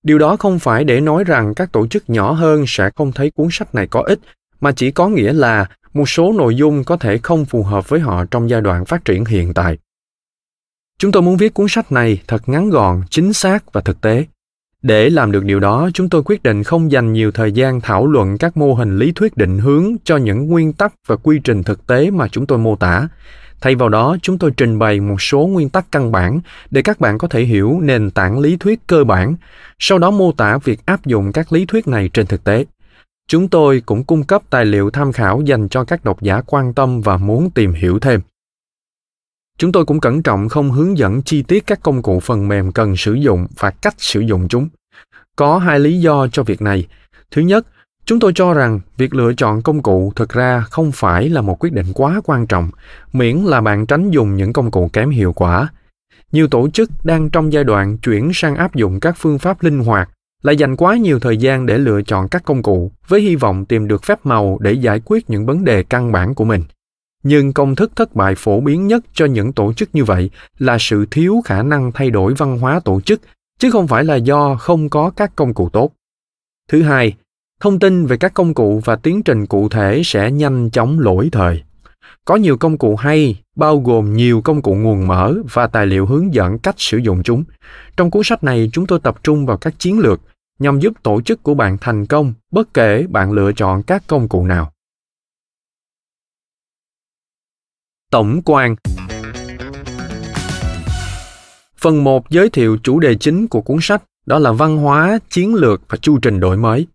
Điều 0.04 0.20
đó 0.20 0.36
không 0.36 0.60
phải 0.60 0.84
để 0.84 1.02
nói 1.02 1.24
rằng 1.24 1.54
các 1.54 1.72
tổ 1.72 1.88
chức 1.88 2.10
nhỏ 2.10 2.32
hơn 2.32 2.66
sẽ 2.68 2.90
không 2.96 3.12
thấy 3.12 3.32
cuốn 3.32 3.48
sách 3.52 3.76
này 3.76 3.88
có 3.88 4.02
ích, 4.02 4.20
mà 4.62 4.72
chỉ 4.72 4.92
có 4.92 5.08
nghĩa 5.08 5.34
là 5.34 5.66
một 5.94 6.10
số 6.10 6.34
nội 6.34 6.56
dung 6.56 6.84
có 6.84 6.98
thể 6.98 7.18
không 7.18 7.46
phù 7.46 7.64
hợp 7.64 7.90
với 7.90 8.00
họ 8.00 8.26
trong 8.32 8.50
giai 8.50 8.62
đoạn 8.62 8.86
phát 8.86 9.06
triển 9.06 9.26
hiện 9.26 9.54
tại. 9.54 9.78
Chúng 11.00 11.12
tôi 11.12 11.24
muốn 11.24 11.38
viết 11.38 11.54
cuốn 11.54 11.68
sách 11.70 11.92
này 11.92 12.22
thật 12.28 12.50
ngắn 12.50 12.70
gọn, 12.70 13.02
chính 13.10 13.34
xác 13.34 13.74
và 13.74 13.82
thực 13.82 14.02
tế. 14.02 14.26
Để 14.82 15.10
làm 15.10 15.32
được 15.32 15.44
điều 15.44 15.60
đó, 15.60 15.90
chúng 15.94 16.10
tôi 16.10 16.24
quyết 16.26 16.44
định 16.44 16.64
không 16.64 16.92
dành 16.92 17.14
nhiều 17.14 17.32
thời 17.32 17.52
gian 17.52 17.82
thảo 17.82 18.08
luận 18.08 18.38
các 18.38 18.58
mô 18.58 18.74
hình 18.74 18.98
lý 18.98 19.12
thuyết 19.12 19.38
định 19.38 19.60
hướng 19.60 19.96
cho 20.04 20.18
những 20.18 20.48
nguyên 20.48 20.74
tắc 20.74 20.94
và 21.08 21.16
quy 21.16 21.40
trình 21.44 21.64
thực 21.64 21.88
tế 21.88 22.12
mà 22.12 22.28
chúng 22.28 22.46
tôi 22.46 22.58
mô 22.58 22.76
tả. 22.76 23.08
Thay 23.62 23.76
vào 23.76 23.90
đó, 23.90 24.18
chúng 24.22 24.38
tôi 24.38 24.52
trình 24.58 24.80
bày 24.80 25.00
một 25.00 25.22
số 25.22 25.48
nguyên 25.48 25.70
tắc 25.70 25.92
căn 25.92 26.12
bản 26.12 26.40
để 26.72 26.82
các 26.82 27.00
bạn 27.00 27.18
có 27.18 27.28
thể 27.28 27.44
hiểu 27.44 27.80
nền 27.82 28.12
tảng 28.12 28.40
lý 28.40 28.58
thuyết 28.58 28.80
cơ 28.88 29.04
bản, 29.04 29.36
sau 29.80 30.00
đó 30.00 30.12
mô 30.12 30.32
tả 30.32 30.58
việc 30.58 30.86
áp 30.86 31.06
dụng 31.06 31.32
các 31.32 31.54
lý 31.54 31.66
thuyết 31.66 31.88
này 31.88 32.10
trên 32.14 32.26
thực 32.26 32.44
tế. 32.44 32.66
Chúng 33.34 33.48
tôi 33.48 33.82
cũng 33.86 34.04
cung 34.04 34.24
cấp 34.24 34.42
tài 34.50 34.66
liệu 34.66 34.90
tham 34.90 35.12
khảo 35.12 35.42
dành 35.42 35.70
cho 35.70 35.84
các 35.84 36.04
độc 36.04 36.22
giả 36.22 36.42
quan 36.48 36.74
tâm 36.74 37.02
và 37.02 37.18
muốn 37.18 37.50
tìm 37.52 37.74
hiểu 37.74 38.00
thêm. 38.00 38.22
Chúng 39.58 39.72
tôi 39.72 39.86
cũng 39.86 40.00
cẩn 40.00 40.24
trọng 40.24 40.50
không 40.50 40.72
hướng 40.72 40.98
dẫn 40.98 41.22
chi 41.22 41.44
tiết 41.44 41.68
các 41.68 41.80
công 41.84 42.02
cụ 42.02 42.20
phần 42.20 42.48
mềm 42.48 42.72
cần 42.72 42.96
sử 42.96 43.14
dụng 43.14 43.48
và 43.60 43.72
cách 43.72 43.96
sử 43.98 44.20
dụng 44.20 44.48
chúng. 44.48 44.70
Có 45.36 45.58
hai 45.58 45.80
lý 45.80 46.00
do 46.00 46.28
cho 46.28 46.44
việc 46.44 46.62
này. 46.62 46.88
Thứ 47.32 47.42
nhất, 47.42 47.68
chúng 48.06 48.20
tôi 48.20 48.32
cho 48.36 48.54
rằng 48.54 48.80
việc 48.98 49.14
lựa 49.14 49.34
chọn 49.34 49.62
công 49.62 49.82
cụ 49.82 50.14
thực 50.16 50.30
ra 50.30 50.62
không 50.62 50.92
phải 50.92 51.30
là 51.30 51.42
một 51.42 51.64
quyết 51.64 51.74
định 51.74 51.88
quá 51.94 52.22
quan 52.26 52.48
trọng, 52.48 52.70
miễn 53.14 53.38
là 53.38 53.62
bạn 53.62 53.86
tránh 53.86 54.12
dùng 54.12 54.36
những 54.36 54.54
công 54.54 54.72
cụ 54.72 54.90
kém 54.94 55.10
hiệu 55.10 55.34
quả. 55.34 55.68
Nhiều 56.32 56.48
tổ 56.48 56.70
chức 56.70 56.90
đang 57.04 57.30
trong 57.30 57.54
giai 57.54 57.64
đoạn 57.64 57.98
chuyển 57.98 58.32
sang 58.34 58.56
áp 58.56 58.76
dụng 58.76 59.00
các 59.00 59.16
phương 59.18 59.40
pháp 59.40 59.64
linh 59.64 59.80
hoạt 59.80 60.10
lại 60.44 60.58
dành 60.58 60.76
quá 60.76 60.98
nhiều 60.98 61.20
thời 61.20 61.38
gian 61.38 61.66
để 61.66 61.78
lựa 61.78 62.02
chọn 62.02 62.28
các 62.28 62.44
công 62.46 62.64
cụ, 62.64 62.92
với 63.08 63.22
hy 63.22 63.36
vọng 63.36 63.66
tìm 63.66 63.88
được 63.88 64.04
phép 64.04 64.26
màu 64.26 64.58
để 64.62 64.74
giải 64.74 65.02
quyết 65.06 65.30
những 65.30 65.46
vấn 65.46 65.64
đề 65.64 65.84
căn 65.84 66.12
bản 66.12 66.36
của 66.36 66.46
mình. 66.46 66.64
Nhưng 67.24 67.54
công 67.54 67.76
thức 67.76 67.96
thất 67.96 68.16
bại 68.16 68.36
phổ 68.38 68.62
biến 68.62 68.88
nhất 68.88 69.04
cho 69.14 69.26
những 69.26 69.54
tổ 69.54 69.74
chức 69.74 69.90
như 69.94 70.04
vậy 70.04 70.30
là 70.60 70.78
sự 70.80 71.06
thiếu 71.12 71.42
khả 71.46 71.64
năng 71.64 71.92
thay 71.92 72.10
đổi 72.10 72.34
văn 72.34 72.60
hóa 72.60 72.80
tổ 72.80 73.02
chức, 73.02 73.22
chứ 73.60 73.72
không 73.72 73.88
phải 73.88 74.04
là 74.04 74.16
do 74.16 74.56
không 74.56 74.90
có 74.90 75.10
các 75.10 75.36
công 75.36 75.54
cụ 75.54 75.70
tốt. 75.70 75.92
Thứ 76.70 76.82
hai, 76.82 77.14
thông 77.60 77.80
tin 77.80 78.06
về 78.06 78.18
các 78.18 78.34
công 78.34 78.54
cụ 78.54 78.82
và 78.86 78.96
tiến 78.96 79.24
trình 79.24 79.46
cụ 79.46 79.70
thể 79.70 80.02
sẽ 80.06 80.32
nhanh 80.32 80.70
chóng 80.70 81.00
lỗi 81.00 81.30
thời. 81.32 81.64
Có 82.26 82.36
nhiều 82.36 82.58
công 82.58 82.78
cụ 82.78 82.96
hay, 82.96 83.42
bao 83.56 83.80
gồm 83.80 84.14
nhiều 84.14 84.42
công 84.42 84.62
cụ 84.62 84.76
nguồn 84.76 85.08
mở 85.08 85.36
và 85.54 85.68
tài 85.68 85.86
liệu 85.86 86.06
hướng 86.06 86.34
dẫn 86.34 86.60
cách 86.60 86.76
sử 86.78 86.98
dụng 86.98 87.24
chúng. 87.24 87.44
Trong 87.98 88.12
cuốn 88.12 88.24
sách 88.24 88.44
này, 88.44 88.70
chúng 88.74 88.86
tôi 88.86 89.00
tập 89.00 89.16
trung 89.24 89.46
vào 89.46 89.58
các 89.58 89.80
chiến 89.80 90.00
lược 90.00 90.22
nhằm 90.60 90.80
giúp 90.80 90.94
tổ 91.04 91.22
chức 91.22 91.44
của 91.44 91.54
bạn 91.54 91.78
thành 91.82 92.06
công 92.06 92.34
bất 92.52 92.74
kể 92.74 93.06
bạn 93.10 93.32
lựa 93.32 93.52
chọn 93.54 93.84
các 93.84 94.04
công 94.08 94.30
cụ 94.30 94.46
nào. 94.46 94.74
Tổng 98.12 98.42
quan. 98.46 98.76
Phần 101.78 102.04
1 102.04 102.30
giới 102.30 102.50
thiệu 102.50 102.78
chủ 102.84 103.00
đề 103.00 103.16
chính 103.16 103.48
của 103.48 103.62
cuốn 103.62 103.78
sách 103.82 104.04
đó 104.26 104.40
là 104.40 104.52
văn 104.52 104.78
hóa 104.78 105.20
chiến 105.30 105.56
lược 105.56 105.82
và 105.90 105.98
chu 105.98 106.20
trình 106.22 106.40
đổi 106.40 106.58
mới. 106.58 106.88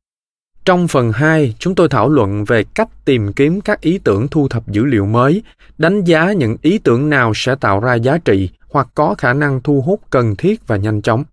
Trong 0.65 0.89
phần 0.89 1.13
2, 1.13 1.55
chúng 1.59 1.75
tôi 1.75 1.89
thảo 1.89 2.09
luận 2.09 2.45
về 2.45 2.65
cách 2.75 2.89
tìm 3.05 3.33
kiếm 3.33 3.61
các 3.61 3.81
ý 3.81 3.99
tưởng 3.99 4.29
thu 4.29 4.49
thập 4.49 4.69
dữ 4.69 4.85
liệu 4.85 5.07
mới, 5.07 5.43
đánh 5.79 6.05
giá 6.05 6.33
những 6.33 6.57
ý 6.63 6.79
tưởng 6.79 7.11
nào 7.11 7.33
sẽ 7.35 7.55
tạo 7.55 7.81
ra 7.81 7.95
giá 7.95 8.19
trị 8.19 8.51
hoặc 8.71 8.89
có 8.95 9.15
khả 9.19 9.33
năng 9.33 9.61
thu 9.63 9.81
hút 9.81 10.01
cần 10.11 10.37
thiết 10.37 10.67
và 10.67 10.77
nhanh 10.77 11.03
chóng. 11.03 11.25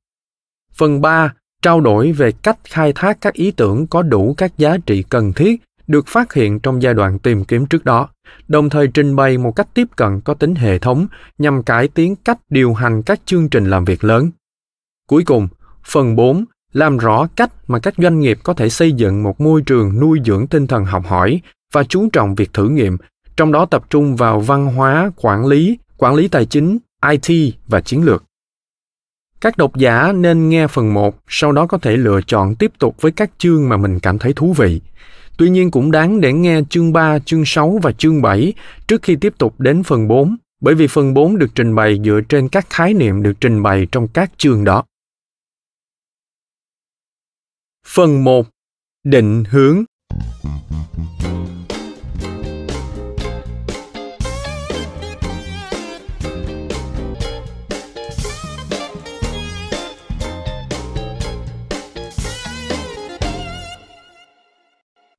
Phần 0.73 1.01
3, 1.01 1.33
trao 1.61 1.81
đổi 1.81 2.11
về 2.11 2.31
cách 2.31 2.57
khai 2.63 2.93
thác 2.93 3.21
các 3.21 3.33
ý 3.33 3.51
tưởng 3.51 3.87
có 3.87 4.01
đủ 4.01 4.33
các 4.37 4.57
giá 4.57 4.77
trị 4.85 5.03
cần 5.09 5.33
thiết 5.33 5.61
được 5.87 6.07
phát 6.07 6.33
hiện 6.33 6.59
trong 6.59 6.81
giai 6.81 6.93
đoạn 6.93 7.19
tìm 7.19 7.43
kiếm 7.43 7.65
trước 7.65 7.85
đó, 7.85 8.09
đồng 8.47 8.69
thời 8.69 8.87
trình 8.87 9.15
bày 9.15 9.37
một 9.37 9.51
cách 9.51 9.67
tiếp 9.73 9.87
cận 9.95 10.21
có 10.21 10.33
tính 10.33 10.55
hệ 10.55 10.79
thống 10.79 11.07
nhằm 11.37 11.63
cải 11.63 11.87
tiến 11.87 12.15
cách 12.15 12.37
điều 12.49 12.73
hành 12.73 13.03
các 13.03 13.21
chương 13.25 13.49
trình 13.49 13.65
làm 13.65 13.85
việc 13.85 14.03
lớn. 14.03 14.31
Cuối 15.07 15.23
cùng, 15.25 15.47
phần 15.85 16.15
4 16.15 16.45
làm 16.73 16.97
rõ 16.97 17.27
cách 17.35 17.51
mà 17.67 17.79
các 17.79 17.93
doanh 17.97 18.19
nghiệp 18.19 18.39
có 18.43 18.53
thể 18.53 18.69
xây 18.69 18.91
dựng 18.91 19.23
một 19.23 19.41
môi 19.41 19.61
trường 19.61 19.99
nuôi 19.99 20.19
dưỡng 20.25 20.47
tinh 20.47 20.67
thần 20.67 20.85
học 20.85 21.03
hỏi 21.07 21.41
và 21.73 21.83
chú 21.83 22.09
trọng 22.13 22.35
việc 22.35 22.53
thử 22.53 22.69
nghiệm, 22.69 22.97
trong 23.37 23.51
đó 23.51 23.65
tập 23.65 23.85
trung 23.89 24.15
vào 24.15 24.39
văn 24.39 24.65
hóa, 24.65 25.11
quản 25.15 25.45
lý, 25.45 25.77
quản 25.97 26.15
lý 26.15 26.27
tài 26.27 26.45
chính, 26.45 26.77
IT 27.11 27.53
và 27.67 27.81
chiến 27.81 28.03
lược. 28.03 28.23
Các 29.45 29.57
độc 29.57 29.75
giả 29.75 30.11
nên 30.11 30.49
nghe 30.49 30.67
phần 30.67 30.93
1, 30.93 31.15
sau 31.27 31.51
đó 31.51 31.65
có 31.65 31.77
thể 31.77 31.97
lựa 31.97 32.19
chọn 32.27 32.55
tiếp 32.55 32.71
tục 32.79 33.01
với 33.01 33.11
các 33.11 33.31
chương 33.37 33.69
mà 33.69 33.77
mình 33.77 33.99
cảm 33.99 34.19
thấy 34.19 34.33
thú 34.35 34.53
vị. 34.53 34.81
Tuy 35.37 35.49
nhiên 35.49 35.71
cũng 35.71 35.91
đáng 35.91 36.21
để 36.21 36.33
nghe 36.33 36.61
chương 36.69 36.93
3, 36.93 37.19
chương 37.19 37.45
6 37.45 37.79
và 37.83 37.91
chương 37.91 38.21
7 38.21 38.53
trước 38.87 39.01
khi 39.01 39.15
tiếp 39.15 39.33
tục 39.37 39.59
đến 39.59 39.83
phần 39.83 40.07
4, 40.07 40.35
bởi 40.61 40.75
vì 40.75 40.87
phần 40.87 41.13
4 41.13 41.37
được 41.37 41.47
trình 41.55 41.75
bày 41.75 41.99
dựa 42.05 42.19
trên 42.29 42.49
các 42.49 42.69
khái 42.69 42.93
niệm 42.93 43.23
được 43.23 43.33
trình 43.41 43.63
bày 43.63 43.87
trong 43.91 44.07
các 44.07 44.31
chương 44.37 44.63
đó. 44.63 44.83
Phần 47.87 48.23
1. 48.23 48.47
Định 49.03 49.43
hướng 49.49 49.83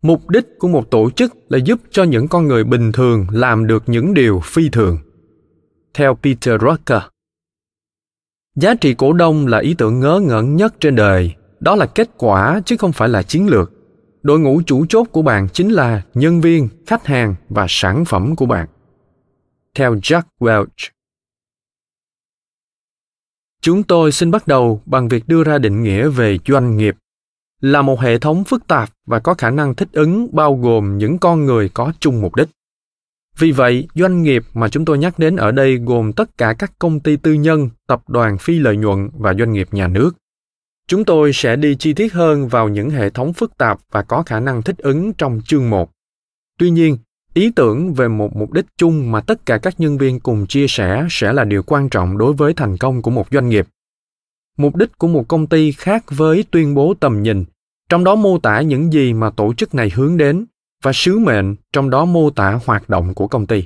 mục 0.06 0.28
đích 0.28 0.46
của 0.58 0.68
một 0.68 0.90
tổ 0.90 1.10
chức 1.10 1.34
là 1.48 1.58
giúp 1.58 1.80
cho 1.90 2.04
những 2.04 2.28
con 2.28 2.46
người 2.46 2.64
bình 2.64 2.92
thường 2.92 3.26
làm 3.30 3.66
được 3.66 3.82
những 3.86 4.14
điều 4.14 4.40
phi 4.44 4.68
thường. 4.68 4.98
Theo 5.94 6.14
peter 6.14 6.60
drucker 6.60 7.02
giá 8.56 8.74
trị 8.74 8.94
cổ 8.94 9.12
đông 9.12 9.46
là 9.46 9.58
ý 9.58 9.74
tưởng 9.78 10.00
ngớ 10.00 10.20
ngẩn 10.24 10.56
nhất 10.56 10.74
trên 10.80 10.96
đời. 10.96 11.34
Đó 11.60 11.74
là 11.76 11.86
kết 11.86 12.10
quả 12.16 12.60
chứ 12.64 12.76
không 12.76 12.92
phải 12.92 13.08
là 13.08 13.22
chiến 13.22 13.46
lược. 13.46 13.72
Đội 14.22 14.38
ngũ 14.38 14.62
chủ 14.66 14.86
chốt 14.86 15.04
của 15.12 15.22
bạn 15.22 15.48
chính 15.52 15.70
là 15.70 16.02
nhân 16.14 16.40
viên, 16.40 16.68
khách 16.86 17.06
hàng 17.06 17.34
và 17.48 17.66
sản 17.68 18.04
phẩm 18.04 18.36
của 18.36 18.46
bạn. 18.46 18.68
Theo 19.74 19.94
jack 19.94 20.22
welch, 20.40 20.90
chúng 23.60 23.82
tôi 23.82 24.12
xin 24.12 24.30
bắt 24.30 24.46
đầu 24.46 24.82
bằng 24.86 25.08
việc 25.08 25.28
đưa 25.28 25.44
ra 25.44 25.58
định 25.58 25.82
nghĩa 25.82 26.08
về 26.08 26.38
doanh 26.46 26.76
nghiệp 26.76 26.96
là 27.60 27.82
một 27.82 28.00
hệ 28.00 28.18
thống 28.18 28.44
phức 28.44 28.66
tạp 28.66 28.90
và 29.06 29.18
có 29.18 29.34
khả 29.34 29.50
năng 29.50 29.74
thích 29.74 29.88
ứng 29.92 30.28
bao 30.32 30.54
gồm 30.54 30.98
những 30.98 31.18
con 31.18 31.44
người 31.44 31.68
có 31.68 31.92
chung 32.00 32.20
mục 32.20 32.36
đích. 32.36 32.48
Vì 33.38 33.52
vậy 33.52 33.88
doanh 33.94 34.22
nghiệp 34.22 34.44
mà 34.54 34.68
chúng 34.68 34.84
tôi 34.84 34.98
nhắc 34.98 35.18
đến 35.18 35.36
ở 35.36 35.52
đây 35.52 35.76
gồm 35.76 36.12
tất 36.12 36.38
cả 36.38 36.52
các 36.52 36.72
công 36.78 37.00
ty 37.00 37.16
tư 37.16 37.32
nhân 37.32 37.68
tập 37.86 38.02
đoàn 38.08 38.38
phi 38.38 38.58
lợi 38.58 38.76
nhuận 38.76 39.10
và 39.18 39.34
doanh 39.34 39.52
nghiệp 39.52 39.68
nhà 39.72 39.88
nước. 39.88 40.16
Chúng 40.88 41.04
tôi 41.04 41.32
sẽ 41.32 41.56
đi 41.56 41.76
chi 41.76 41.92
tiết 41.92 42.12
hơn 42.12 42.48
vào 42.48 42.68
những 42.68 42.90
hệ 42.90 43.10
thống 43.10 43.32
phức 43.32 43.58
tạp 43.58 43.78
và 43.90 44.02
có 44.02 44.22
khả 44.22 44.40
năng 44.40 44.62
thích 44.62 44.78
ứng 44.78 45.12
trong 45.12 45.40
chương 45.44 45.70
1. 45.70 45.90
Tuy 46.58 46.70
nhiên, 46.70 46.98
ý 47.34 47.50
tưởng 47.56 47.94
về 47.94 48.08
một 48.08 48.36
mục 48.36 48.52
đích 48.52 48.66
chung 48.78 49.12
mà 49.12 49.20
tất 49.20 49.46
cả 49.46 49.58
các 49.58 49.80
nhân 49.80 49.98
viên 49.98 50.20
cùng 50.20 50.46
chia 50.46 50.66
sẻ 50.68 51.06
sẽ 51.10 51.32
là 51.32 51.44
điều 51.44 51.62
quan 51.62 51.88
trọng 51.88 52.18
đối 52.18 52.32
với 52.32 52.54
thành 52.54 52.76
công 52.76 53.02
của 53.02 53.10
một 53.10 53.26
doanh 53.30 53.48
nghiệp 53.48 53.66
mục 54.56 54.76
đích 54.76 54.98
của 54.98 55.08
một 55.08 55.28
công 55.28 55.46
ty 55.46 55.72
khác 55.72 56.04
với 56.08 56.44
tuyên 56.50 56.74
bố 56.74 56.94
tầm 57.00 57.22
nhìn 57.22 57.44
trong 57.88 58.04
đó 58.04 58.14
mô 58.14 58.38
tả 58.38 58.60
những 58.60 58.92
gì 58.92 59.12
mà 59.12 59.30
tổ 59.30 59.54
chức 59.54 59.74
này 59.74 59.90
hướng 59.94 60.16
đến 60.16 60.46
và 60.82 60.92
sứ 60.94 61.18
mệnh 61.18 61.56
trong 61.72 61.90
đó 61.90 62.04
mô 62.04 62.30
tả 62.30 62.58
hoạt 62.66 62.88
động 62.88 63.14
của 63.14 63.28
công 63.28 63.46
ty. 63.46 63.64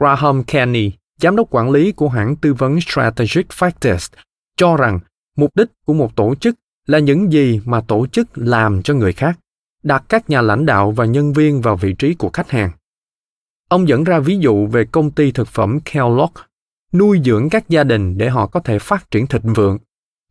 Graham 0.00 0.44
Kenny, 0.44 0.92
giám 1.20 1.36
đốc 1.36 1.48
quản 1.50 1.70
lý 1.70 1.92
của 1.92 2.08
hãng 2.08 2.36
tư 2.36 2.54
vấn 2.54 2.80
Strategic 2.80 3.48
Factors, 3.48 4.12
cho 4.56 4.76
rằng 4.76 5.00
mục 5.36 5.56
đích 5.56 5.68
của 5.86 5.92
một 5.92 6.16
tổ 6.16 6.34
chức 6.34 6.54
là 6.86 6.98
những 6.98 7.32
gì 7.32 7.60
mà 7.64 7.80
tổ 7.80 8.06
chức 8.06 8.28
làm 8.34 8.82
cho 8.82 8.94
người 8.94 9.12
khác, 9.12 9.38
đặt 9.82 10.04
các 10.08 10.30
nhà 10.30 10.40
lãnh 10.42 10.66
đạo 10.66 10.90
và 10.90 11.04
nhân 11.04 11.32
viên 11.32 11.60
vào 11.60 11.76
vị 11.76 11.94
trí 11.98 12.14
của 12.14 12.30
khách 12.32 12.50
hàng. 12.50 12.70
Ông 13.68 13.88
dẫn 13.88 14.04
ra 14.04 14.18
ví 14.18 14.38
dụ 14.38 14.66
về 14.66 14.84
công 14.84 15.10
ty 15.10 15.32
thực 15.32 15.48
phẩm 15.48 15.78
Kellogg, 15.80 16.32
nuôi 16.92 17.20
dưỡng 17.24 17.48
các 17.50 17.68
gia 17.68 17.84
đình 17.84 18.18
để 18.18 18.28
họ 18.28 18.46
có 18.46 18.60
thể 18.60 18.78
phát 18.78 19.10
triển 19.10 19.26
thịnh 19.26 19.52
vượng, 19.54 19.78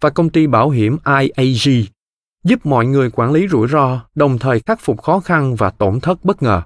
và 0.06 0.12
công 0.12 0.30
ty 0.30 0.48
bảo 0.48 0.70
hiểm 0.70 0.98
IAG, 1.20 1.86
giúp 2.44 2.66
mọi 2.66 2.86
người 2.86 3.10
quản 3.10 3.32
lý 3.32 3.48
rủi 3.48 3.68
ro, 3.68 4.02
đồng 4.16 4.40
thời 4.40 4.60
khắc 4.60 4.80
phục 4.82 5.02
khó 5.02 5.20
khăn 5.20 5.56
và 5.56 5.70
tổn 5.70 6.00
thất 6.00 6.26
bất 6.26 6.44
ngờ. 6.44 6.62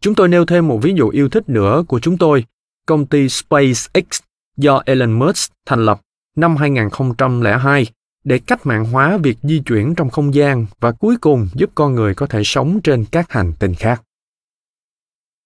Chúng 0.00 0.14
tôi 0.14 0.28
nêu 0.28 0.46
thêm 0.46 0.68
một 0.68 0.78
ví 0.82 0.94
dụ 0.96 1.08
yêu 1.08 1.28
thích 1.28 1.48
nữa 1.48 1.84
của 1.88 2.00
chúng 2.00 2.18
tôi, 2.18 2.44
công 2.86 3.06
ty 3.06 3.28
SpaceX 3.28 4.20
do 4.56 4.82
Elon 4.86 5.12
Musk 5.12 5.52
thành 5.66 5.84
lập 5.84 6.00
năm 6.36 6.56
2002 6.56 7.86
để 8.24 8.38
cách 8.38 8.66
mạng 8.66 8.84
hóa 8.84 9.16
việc 9.22 9.38
di 9.42 9.62
chuyển 9.66 9.94
trong 9.94 10.10
không 10.10 10.34
gian 10.34 10.66
và 10.80 10.92
cuối 10.92 11.16
cùng 11.20 11.48
giúp 11.54 11.70
con 11.74 11.94
người 11.94 12.14
có 12.14 12.26
thể 12.26 12.42
sống 12.44 12.80
trên 12.80 13.04
các 13.04 13.32
hành 13.32 13.52
tinh 13.58 13.74
khác. 13.74 14.02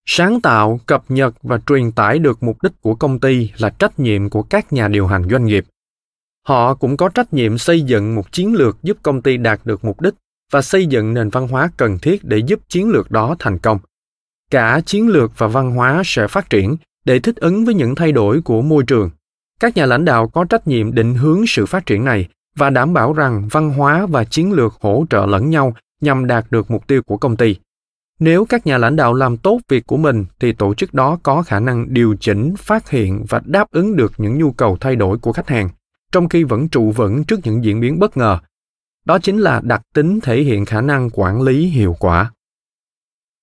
Sáng 0.07 0.41
tạo, 0.41 0.81
cập 0.87 1.05
nhật 1.09 1.35
và 1.43 1.59
truyền 1.67 1.93
tải 1.93 2.19
được 2.19 2.43
mục 2.43 2.63
đích 2.63 2.73
của 2.81 2.95
công 2.95 3.21
ty 3.21 3.51
là 3.59 3.71
trách 3.71 4.01
nhiệm 4.01 4.31
của 4.31 4.43
các 4.43 4.73
nhà 4.73 4.89
điều 4.89 5.07
hành 5.07 5.29
doanh 5.31 5.45
nghiệp. 5.45 5.65
Họ 6.51 6.75
cũng 6.75 6.97
có 6.97 7.09
trách 7.09 7.33
nhiệm 7.33 7.59
xây 7.59 7.83
dựng 7.83 8.15
một 8.15 8.33
chiến 8.33 8.55
lược 8.55 8.83
giúp 8.83 8.97
công 9.03 9.23
ty 9.23 9.37
đạt 9.37 9.61
được 9.65 9.85
mục 9.85 10.01
đích 10.01 10.15
và 10.53 10.63
xây 10.63 10.87
dựng 10.87 11.15
nền 11.15 11.29
văn 11.29 11.49
hóa 11.49 11.71
cần 11.77 11.99
thiết 11.99 12.25
để 12.25 12.39
giúp 12.39 12.61
chiến 12.69 12.89
lược 12.89 13.11
đó 13.11 13.37
thành 13.39 13.59
công. 13.59 13.79
Cả 14.51 14.81
chiến 14.87 15.09
lược 15.09 15.39
và 15.39 15.47
văn 15.47 15.71
hóa 15.71 16.03
sẽ 16.05 16.29
phát 16.29 16.51
triển 16.51 16.77
để 17.05 17.19
thích 17.19 17.37
ứng 17.37 17.65
với 17.65 17.75
những 17.75 17.95
thay 17.95 18.13
đổi 18.13 18.41
của 18.41 18.63
môi 18.63 18.85
trường. 18.87 19.11
Các 19.61 19.77
nhà 19.77 19.87
lãnh 19.87 20.05
đạo 20.05 20.29
có 20.29 20.45
trách 20.45 20.69
nhiệm 20.69 20.95
định 20.95 21.15
hướng 21.15 21.47
sự 21.47 21.67
phát 21.67 21.87
triển 21.87 22.05
này 22.05 22.29
và 22.57 22.71
đảm 22.71 22.93
bảo 22.93 23.13
rằng 23.13 23.49
văn 23.51 23.71
hóa 23.71 24.07
và 24.07 24.25
chiến 24.25 24.53
lược 24.53 24.75
hỗ 24.81 25.05
trợ 25.11 25.27
lẫn 25.27 25.51
nhau 25.51 25.75
nhằm 26.01 26.27
đạt 26.27 26.47
được 26.51 26.71
mục 26.71 26.87
tiêu 26.87 27.03
của 27.03 27.17
công 27.17 27.37
ty 27.37 27.57
nếu 28.19 28.45
các 28.45 28.67
nhà 28.67 28.79
lãnh 28.79 28.97
đạo 28.97 29.15
làm 29.15 29.37
tốt 29.37 29.61
việc 29.69 29.87
của 29.87 29.97
mình 29.97 30.25
thì 30.41 30.53
tổ 30.53 30.75
chức 30.75 30.95
đó 30.95 31.19
có 31.23 31.43
khả 31.43 31.61
năng 31.61 31.95
điều 31.95 32.17
chỉnh, 32.21 32.55
phát 32.59 32.91
hiện 32.91 33.25
và 33.29 33.41
đáp 33.45 33.71
ứng 33.71 33.97
được 33.97 34.13
những 34.19 34.39
nhu 34.39 34.53
cầu 34.53 34.77
thay 34.81 34.97
đổi 34.97 35.19
của 35.19 35.33
khách 35.33 35.49
hàng 35.49 35.69
trong 36.13 36.29
khi 36.29 36.45
vẫn 36.45 36.69
trụ 36.69 36.91
vững 36.91 37.25
trước 37.25 37.41
những 37.45 37.65
diễn 37.65 37.81
biến 37.81 37.99
bất 37.99 38.17
ngờ 38.17 38.39
đó 39.05 39.19
chính 39.19 39.39
là 39.39 39.61
đặc 39.65 39.83
tính 39.95 40.21
thể 40.21 40.43
hiện 40.43 40.65
khả 40.65 40.81
năng 40.81 41.11
quản 41.13 41.43
lý 41.43 41.67
hiệu 41.67 41.97
quả 41.99 42.33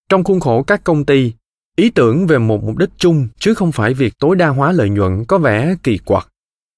trong 0.09 0.23
khuôn 0.23 0.39
khổ 0.39 0.63
các 0.63 0.83
công 0.83 1.05
ty 1.05 1.33
ý 1.75 1.89
tưởng 1.89 2.27
về 2.27 2.37
một 2.37 2.63
mục 2.63 2.77
đích 2.77 2.89
chung 2.97 3.27
chứ 3.39 3.53
không 3.53 3.71
phải 3.71 3.93
việc 3.93 4.13
tối 4.19 4.35
đa 4.35 4.47
hóa 4.47 4.71
lợi 4.71 4.89
nhuận 4.89 5.25
có 5.25 5.37
vẻ 5.37 5.75
kỳ 5.83 5.97
quặc 5.97 6.27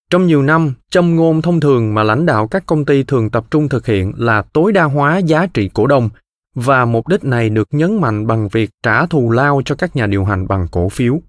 trong 0.09 0.27
nhiều 0.27 0.41
năm 0.41 0.73
châm 0.91 1.15
ngôn 1.15 1.41
thông 1.41 1.59
thường 1.59 1.93
mà 1.93 2.03
lãnh 2.03 2.25
đạo 2.25 2.47
các 2.47 2.65
công 2.65 2.85
ty 2.85 3.03
thường 3.03 3.29
tập 3.29 3.45
trung 3.51 3.69
thực 3.69 3.85
hiện 3.85 4.13
là 4.17 4.41
tối 4.41 4.71
đa 4.71 4.83
hóa 4.83 5.17
giá 5.17 5.45
trị 5.45 5.69
cổ 5.73 5.87
đông 5.87 6.09
và 6.55 6.85
mục 6.85 7.07
đích 7.07 7.23
này 7.23 7.49
được 7.49 7.67
nhấn 7.71 8.01
mạnh 8.01 8.27
bằng 8.27 8.47
việc 8.47 8.69
trả 8.83 9.05
thù 9.05 9.31
lao 9.31 9.61
cho 9.65 9.75
các 9.75 9.95
nhà 9.95 10.07
điều 10.07 10.25
hành 10.25 10.47
bằng 10.47 10.67
cổ 10.71 10.89
phiếu. 10.89 11.21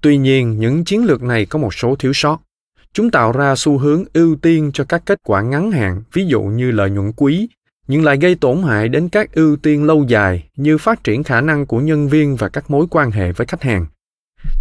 Tuy 0.00 0.16
nhiên, 0.16 0.58
những 0.58 0.84
chiến 0.84 1.04
lược 1.04 1.22
này 1.22 1.46
có 1.46 1.58
một 1.58 1.74
số 1.74 1.96
thiếu 1.96 2.12
sót. 2.12 2.38
Chúng 2.94 3.10
tạo 3.10 3.32
ra 3.32 3.54
xu 3.56 3.78
hướng 3.78 4.04
ưu 4.12 4.36
tiên 4.36 4.70
cho 4.74 4.84
các 4.84 5.02
kết 5.06 5.18
quả 5.24 5.42
ngắn 5.42 5.70
hạn, 5.70 6.02
ví 6.12 6.26
dụ 6.26 6.42
như 6.42 6.70
lợi 6.70 6.90
nhuận 6.90 7.12
quý, 7.16 7.48
nhưng 7.88 8.04
lại 8.04 8.16
gây 8.16 8.34
tổn 8.34 8.62
hại 8.62 8.88
đến 8.88 9.08
các 9.08 9.32
ưu 9.32 9.56
tiên 9.56 9.84
lâu 9.84 10.04
dài 10.08 10.48
như 10.56 10.78
phát 10.78 11.04
triển 11.04 11.22
khả 11.22 11.40
năng 11.40 11.66
của 11.66 11.80
nhân 11.80 12.08
viên 12.08 12.36
và 12.36 12.48
các 12.48 12.70
mối 12.70 12.86
quan 12.90 13.10
hệ 13.10 13.32
với 13.32 13.46
khách 13.46 13.62
hàng. 13.62 13.86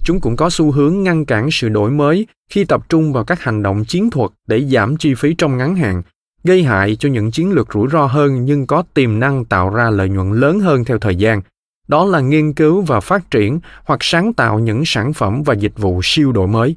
Chúng 0.03 0.19
cũng 0.19 0.35
có 0.35 0.49
xu 0.49 0.71
hướng 0.71 1.03
ngăn 1.03 1.25
cản 1.25 1.51
sự 1.51 1.69
đổi 1.69 1.91
mới 1.91 2.27
khi 2.49 2.63
tập 2.63 2.89
trung 2.89 3.13
vào 3.13 3.23
các 3.23 3.41
hành 3.41 3.63
động 3.63 3.85
chiến 3.85 4.09
thuật 4.09 4.31
để 4.47 4.61
giảm 4.61 4.97
chi 4.97 5.13
phí 5.13 5.35
trong 5.37 5.57
ngắn 5.57 5.75
hạn 5.75 6.03
gây 6.43 6.63
hại 6.63 6.95
cho 6.95 7.09
những 7.09 7.31
chiến 7.31 7.51
lược 7.51 7.73
rủi 7.73 7.87
ro 7.91 8.05
hơn 8.05 8.45
nhưng 8.45 8.67
có 8.67 8.83
tiềm 8.93 9.19
năng 9.19 9.45
tạo 9.45 9.69
ra 9.69 9.89
lợi 9.89 10.09
nhuận 10.09 10.33
lớn 10.33 10.59
hơn 10.59 10.85
theo 10.85 10.97
thời 10.97 11.15
gian 11.15 11.41
đó 11.87 12.05
là 12.05 12.19
nghiên 12.19 12.53
cứu 12.53 12.81
và 12.81 12.99
phát 12.99 13.31
triển 13.31 13.59
hoặc 13.83 13.99
sáng 14.01 14.33
tạo 14.33 14.59
những 14.59 14.83
sản 14.85 15.13
phẩm 15.13 15.43
và 15.43 15.53
dịch 15.53 15.77
vụ 15.77 15.99
siêu 16.03 16.31
đổi 16.31 16.47
mới 16.47 16.75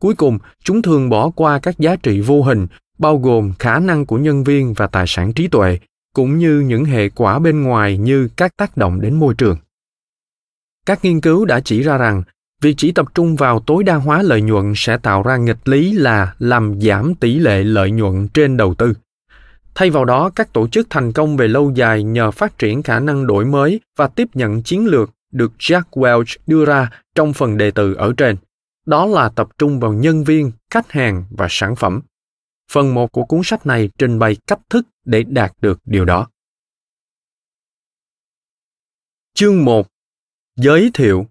cuối 0.00 0.14
cùng, 0.14 0.38
chúng 0.64 0.82
thường 0.82 1.08
bỏ 1.08 1.30
qua 1.30 1.58
các 1.58 1.78
giá 1.78 1.96
trị 1.96 2.20
vô 2.20 2.42
hình, 2.42 2.66
bao 2.98 3.18
gồm 3.18 3.52
khả 3.58 3.78
năng 3.78 4.06
của 4.06 4.18
nhân 4.18 4.44
viên 4.44 4.74
và 4.74 4.86
tài 4.86 5.04
sản 5.08 5.32
trí 5.32 5.48
tuệ, 5.48 5.78
cũng 6.14 6.38
như 6.38 6.60
những 6.60 6.84
hệ 6.84 7.08
quả 7.08 7.38
bên 7.38 7.62
ngoài 7.62 7.98
như 7.98 8.28
các 8.36 8.56
tác 8.56 8.76
động 8.76 9.00
đến 9.00 9.14
môi 9.14 9.34
trường. 9.34 9.56
Các 10.86 11.04
nghiên 11.04 11.20
cứu 11.20 11.44
đã 11.44 11.60
chỉ 11.60 11.82
ra 11.82 11.98
rằng, 11.98 12.22
việc 12.62 12.74
chỉ 12.76 12.92
tập 12.92 13.06
trung 13.14 13.36
vào 13.36 13.60
tối 13.60 13.84
đa 13.84 13.94
hóa 13.94 14.22
lợi 14.22 14.42
nhuận 14.42 14.72
sẽ 14.76 14.96
tạo 14.96 15.22
ra 15.22 15.36
nghịch 15.36 15.68
lý 15.68 15.92
là 15.92 16.34
làm 16.38 16.80
giảm 16.80 17.14
tỷ 17.14 17.38
lệ 17.38 17.62
lợi 17.62 17.90
nhuận 17.90 18.28
trên 18.28 18.56
đầu 18.56 18.74
tư. 18.74 18.94
Thay 19.74 19.90
vào 19.90 20.04
đó, 20.04 20.30
các 20.30 20.52
tổ 20.52 20.68
chức 20.68 20.86
thành 20.90 21.12
công 21.12 21.36
về 21.36 21.48
lâu 21.48 21.72
dài 21.74 22.02
nhờ 22.02 22.30
phát 22.30 22.58
triển 22.58 22.82
khả 22.82 23.00
năng 23.00 23.26
đổi 23.26 23.44
mới 23.44 23.80
và 23.96 24.08
tiếp 24.08 24.28
nhận 24.34 24.62
chiến 24.62 24.86
lược 24.86 25.10
được 25.32 25.52
jack 25.58 25.82
welch 25.90 26.36
đưa 26.46 26.64
ra 26.64 26.90
trong 27.14 27.32
phần 27.32 27.56
đề 27.56 27.70
từ 27.70 27.94
ở 27.94 28.12
trên 28.16 28.36
đó 28.86 29.06
là 29.06 29.28
tập 29.28 29.48
trung 29.58 29.80
vào 29.80 29.92
nhân 29.92 30.24
viên, 30.24 30.52
khách 30.70 30.92
hàng 30.92 31.24
và 31.30 31.46
sản 31.50 31.76
phẩm. 31.76 32.00
Phần 32.70 32.94
một 32.94 33.12
của 33.12 33.24
cuốn 33.24 33.40
sách 33.44 33.66
này 33.66 33.90
trình 33.98 34.18
bày 34.18 34.36
cách 34.46 34.60
thức 34.70 34.86
để 35.04 35.22
đạt 35.22 35.52
được 35.60 35.80
điều 35.84 36.04
đó. 36.04 36.28
Chương 39.34 39.64
1 39.64 39.86
giới 40.56 40.90
thiệu. 40.94 41.26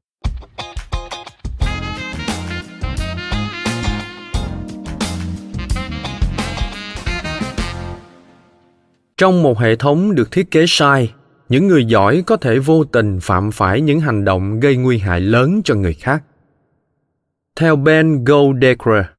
Trong 9.18 9.44
một 9.44 9.60
hệ 9.60 9.76
thống 9.76 10.16
được 10.16 10.32
thiết 10.32 10.52
kế 10.52 10.66
sai, 10.68 11.14
những 11.50 11.68
người 11.68 11.86
giỏi 11.86 12.24
có 12.28 12.38
thể 12.38 12.60
vô 12.60 12.84
tình 12.84 13.20
phạm 13.22 13.52
phải 13.52 13.82
những 13.82 14.00
hành 14.00 14.26
động 14.26 14.60
gây 14.60 14.76
nguy 14.76 14.98
hại 14.98 15.22
lớn 15.22 15.62
cho 15.64 15.76
người 15.76 15.94
khác 15.94 16.24
theo 17.56 17.76
Ben 17.76 18.24
Goldacre. 18.24 19.10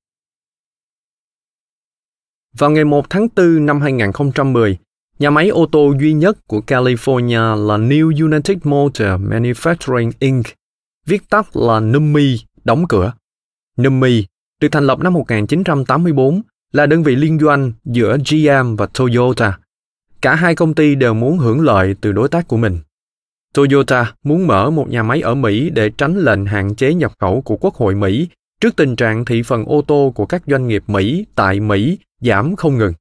Vào 2.59 2.71
ngày 2.71 2.85
1 2.85 3.11
tháng 3.11 3.29
4 3.37 3.67
năm 3.67 3.81
2010, 3.81 4.79
nhà 5.19 5.31
máy 5.31 5.49
ô 5.49 5.67
tô 5.73 5.95
duy 6.01 6.13
nhất 6.13 6.39
của 6.47 6.61
California 6.67 7.67
là 7.67 7.77
New 7.77 8.27
United 8.27 8.59
Motor 8.65 9.07
Manufacturing 9.07 10.11
Inc., 10.19 10.47
viết 11.07 11.31
tắt 11.31 11.57
là 11.57 11.81
NUMMI, 11.81 12.37
đóng 12.65 12.89
cửa. 12.89 13.13
NUMMI 13.77 14.27
được 14.61 14.69
thành 14.73 14.87
lập 14.87 14.99
năm 14.99 15.13
1984 15.13 16.43
là 16.73 16.87
đơn 16.87 17.03
vị 17.03 17.17
liên 17.17 17.39
doanh 17.39 17.73
giữa 17.85 18.17
GM 18.31 18.77
và 18.77 18.87
Toyota– 18.87 19.59
Cả 20.21 20.35
hai 20.35 20.55
công 20.55 20.75
ty 20.75 20.95
đều 20.95 21.15
muốn 21.15 21.39
hưởng 21.39 21.61
lợi 21.61 21.95
từ 22.01 22.13
đối 22.13 22.29
tác 22.29 22.49
của 22.49 22.57
mình. 22.57 22.79
Toyota 23.57 24.13
muốn 24.25 24.47
mở 24.47 24.71
một 24.71 24.89
nhà 24.89 25.03
máy 25.03 25.21
ở 25.21 25.35
Mỹ 25.35 25.71
để 25.71 25.91
tránh 25.91 26.19
lệnh 26.19 26.47
hạn 26.47 26.75
chế 26.75 26.95
nhập 26.95 27.13
khẩu 27.21 27.41
của 27.41 27.57
Quốc 27.57 27.75
hội 27.75 27.95
Mỹ 27.95 28.29
trước 28.61 28.77
tình 28.77 28.97
trạng 28.97 29.25
thị 29.25 29.43
phần 29.43 29.65
ô 29.65 29.83
tô 29.83 30.13
của 30.15 30.27
các 30.27 30.43
doanh 30.47 30.69
nghiệp 30.69 30.85
Mỹ 30.87 31.27
tại 31.35 31.61
Mỹ 31.61 31.99
giảm 32.21 32.57
không 32.57 32.79
ngừng. 32.79 32.93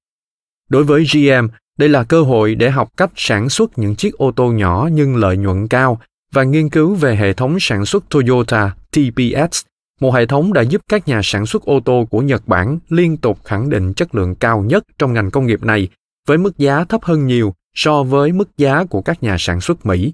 Đối 0.69 0.83
với 0.83 1.05
GM, 1.13 1.47
đây 1.77 1.89
là 1.89 2.03
cơ 2.03 2.21
hội 2.21 2.55
để 2.55 2.69
học 2.69 2.89
cách 2.97 3.11
sản 3.15 3.49
xuất 3.49 3.77
những 3.77 3.95
chiếc 3.95 4.13
ô 4.13 4.31
tô 4.31 4.51
nhỏ 4.51 4.89
nhưng 4.91 5.15
lợi 5.15 5.37
nhuận 5.37 5.67
cao 5.67 6.01
và 6.31 6.43
nghiên 6.43 6.69
cứu 6.69 6.95
về 6.95 7.15
hệ 7.15 7.33
thống 7.33 7.57
sản 7.59 7.85
xuất 7.85 8.09
Toyota 8.09 8.75
TPS, 8.91 9.65
một 10.01 10.11
hệ 10.11 10.25
thống 10.25 10.53
đã 10.53 10.61
giúp 10.61 10.81
các 10.89 11.07
nhà 11.07 11.21
sản 11.23 11.45
xuất 11.45 11.63
ô 11.63 11.79
tô 11.79 12.07
của 12.09 12.19
Nhật 12.21 12.47
Bản 12.47 12.79
liên 12.89 13.17
tục 13.17 13.39
khẳng 13.43 13.69
định 13.69 13.93
chất 13.93 14.15
lượng 14.15 14.35
cao 14.35 14.63
nhất 14.63 14.83
trong 14.99 15.13
ngành 15.13 15.31
công 15.31 15.47
nghiệp 15.47 15.63
này 15.63 15.87
với 16.27 16.37
mức 16.37 16.57
giá 16.57 16.83
thấp 16.83 17.03
hơn 17.03 17.27
nhiều 17.27 17.53
so 17.73 18.03
với 18.03 18.31
mức 18.31 18.57
giá 18.57 18.83
của 18.83 19.01
các 19.01 19.23
nhà 19.23 19.35
sản 19.39 19.61
xuất 19.61 19.85
Mỹ. 19.85 20.13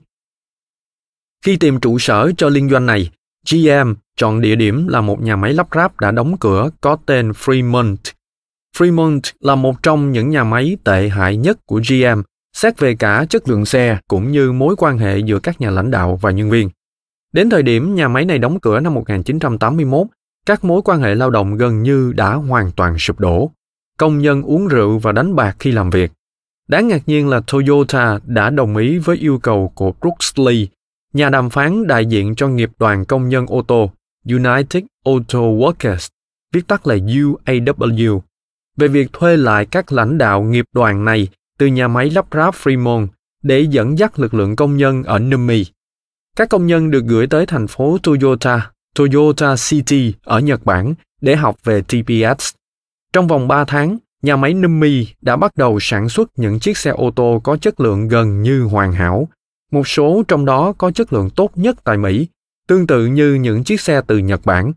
Khi 1.46 1.58
tìm 1.58 1.80
trụ 1.80 2.00
sở 2.00 2.32
cho 2.38 2.50
liên 2.50 2.70
doanh 2.70 2.86
này, 2.86 3.12
GM 3.52 3.94
chọn 4.18 4.42
địa 4.42 4.56
điểm 4.56 4.88
là 4.88 5.02
một 5.02 5.22
nhà 5.22 5.36
máy 5.36 5.54
lắp 5.54 5.68
ráp 5.76 6.00
đã 6.00 6.12
đóng 6.12 6.38
cửa 6.40 6.70
có 6.82 6.98
tên 7.06 7.32
Fremont. 7.32 7.98
Fremont 8.78 9.22
là 9.40 9.56
một 9.56 9.84
trong 9.84 10.12
những 10.12 10.30
nhà 10.30 10.44
máy 10.44 10.78
tệ 10.84 11.10
hại 11.10 11.38
nhất 11.38 11.58
của 11.66 11.82
GM, 11.90 12.22
xét 12.54 12.80
về 12.80 12.96
cả 12.96 13.26
chất 13.30 13.50
lượng 13.50 13.66
xe 13.66 13.98
cũng 14.08 14.32
như 14.32 14.52
mối 14.52 14.76
quan 14.78 14.98
hệ 14.98 15.20
giữa 15.20 15.40
các 15.40 15.62
nhà 15.62 15.70
lãnh 15.70 15.92
đạo 15.92 16.20
và 16.22 16.32
nhân 16.32 16.50
viên. 16.50 16.70
Đến 17.34 17.50
thời 17.50 17.64
điểm 17.64 17.96
nhà 17.96 18.08
máy 18.08 18.26
này 18.26 18.40
đóng 18.40 18.60
cửa 18.60 18.80
năm 18.80 18.94
1981, 18.94 20.08
các 20.46 20.64
mối 20.64 20.82
quan 20.86 21.02
hệ 21.02 21.16
lao 21.16 21.30
động 21.30 21.58
gần 21.58 21.84
như 21.84 22.14
đã 22.16 22.34
hoàn 22.34 22.72
toàn 22.72 22.98
sụp 22.98 23.20
đổ 23.20 23.52
công 23.98 24.20
nhân 24.20 24.42
uống 24.42 24.68
rượu 24.68 25.00
và 25.00 25.12
đánh 25.12 25.36
bạc 25.36 25.56
khi 25.60 25.72
làm 25.72 25.90
việc. 25.90 26.12
Đáng 26.68 26.88
ngạc 26.88 27.02
nhiên 27.08 27.28
là 27.28 27.42
Toyota 27.52 28.20
đã 28.26 28.50
đồng 28.50 28.78
ý 28.78 28.98
với 28.98 29.18
yêu 29.18 29.40
cầu 29.40 29.72
của 29.76 29.94
Brooks 30.02 30.40
Lee, 30.40 30.66
nhà 31.14 31.30
đàm 31.30 31.50
phán 31.50 31.88
đại 31.88 32.06
diện 32.06 32.36
cho 32.36 32.48
nghiệp 32.48 32.70
đoàn 32.80 33.06
công 33.06 33.30
nhân 33.30 33.46
ô 33.48 33.62
tô 33.62 33.92
United 34.26 34.84
Auto 35.06 35.40
Workers, 35.40 36.10
viết 36.54 36.68
tắt 36.68 36.88
là 36.88 36.96
UAW, 36.96 38.20
về 38.78 38.88
việc 38.88 39.14
thuê 39.14 39.38
lại 39.38 39.66
các 39.66 39.92
lãnh 39.92 40.18
đạo 40.18 40.44
nghiệp 40.44 40.66
đoàn 40.74 41.06
này 41.06 41.28
từ 41.58 41.68
nhà 41.68 41.88
máy 41.88 42.10
lắp 42.10 42.26
ráp 42.32 42.56
Fremont 42.56 43.08
để 43.44 43.60
dẫn 43.60 44.00
dắt 44.00 44.20
lực 44.20 44.34
lượng 44.34 44.56
công 44.56 44.78
nhân 44.78 45.04
ở 45.04 45.20
Numi. 45.20 45.66
Các 46.36 46.50
công 46.50 46.68
nhân 46.68 46.92
được 46.92 47.04
gửi 47.06 47.28
tới 47.28 47.46
thành 47.46 47.68
phố 47.68 47.98
Toyota, 48.04 48.72
Toyota 48.96 49.56
City 49.70 50.14
ở 50.24 50.40
Nhật 50.40 50.66
Bản 50.66 50.94
để 51.22 51.36
học 51.36 51.56
về 51.64 51.82
TPS. 51.82 52.56
Trong 53.14 53.28
vòng 53.28 53.48
3 53.48 53.66
tháng, 53.66 53.98
nhà 54.22 54.36
máy 54.36 54.54
Numi 54.54 55.08
đã 55.22 55.36
bắt 55.36 55.52
đầu 55.56 55.78
sản 55.82 56.10
xuất 56.10 56.30
những 56.36 56.60
chiếc 56.60 56.78
xe 56.78 56.92
ô 56.92 57.12
tô 57.12 57.42
có 57.44 57.58
chất 57.58 57.80
lượng 57.80 58.08
gần 58.08 58.42
như 58.42 58.64
hoàn 58.64 58.94
hảo. 58.94 59.28
Một 59.72 59.88
số 59.88 60.24
trong 60.28 60.46
đó 60.46 60.74
có 60.78 60.92
chất 60.92 61.14
lượng 61.14 61.30
tốt 61.30 61.52
nhất 61.56 61.76
tại 61.84 61.98
Mỹ, 61.98 62.28
tương 62.68 62.88
tự 62.88 63.06
như 63.06 63.34
những 63.34 63.64
chiếc 63.64 63.82
xe 63.82 64.02
từ 64.08 64.18
Nhật 64.18 64.42
Bản, 64.46 64.74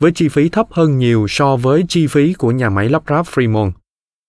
với 0.00 0.12
chi 0.12 0.28
phí 0.28 0.48
thấp 0.48 0.66
hơn 0.70 0.98
nhiều 0.98 1.26
so 1.28 1.56
với 1.56 1.84
chi 1.88 2.06
phí 2.06 2.32
của 2.32 2.50
nhà 2.50 2.70
máy 2.70 2.88
lắp 2.88 3.02
ráp 3.08 3.26
Fremont. 3.26 3.72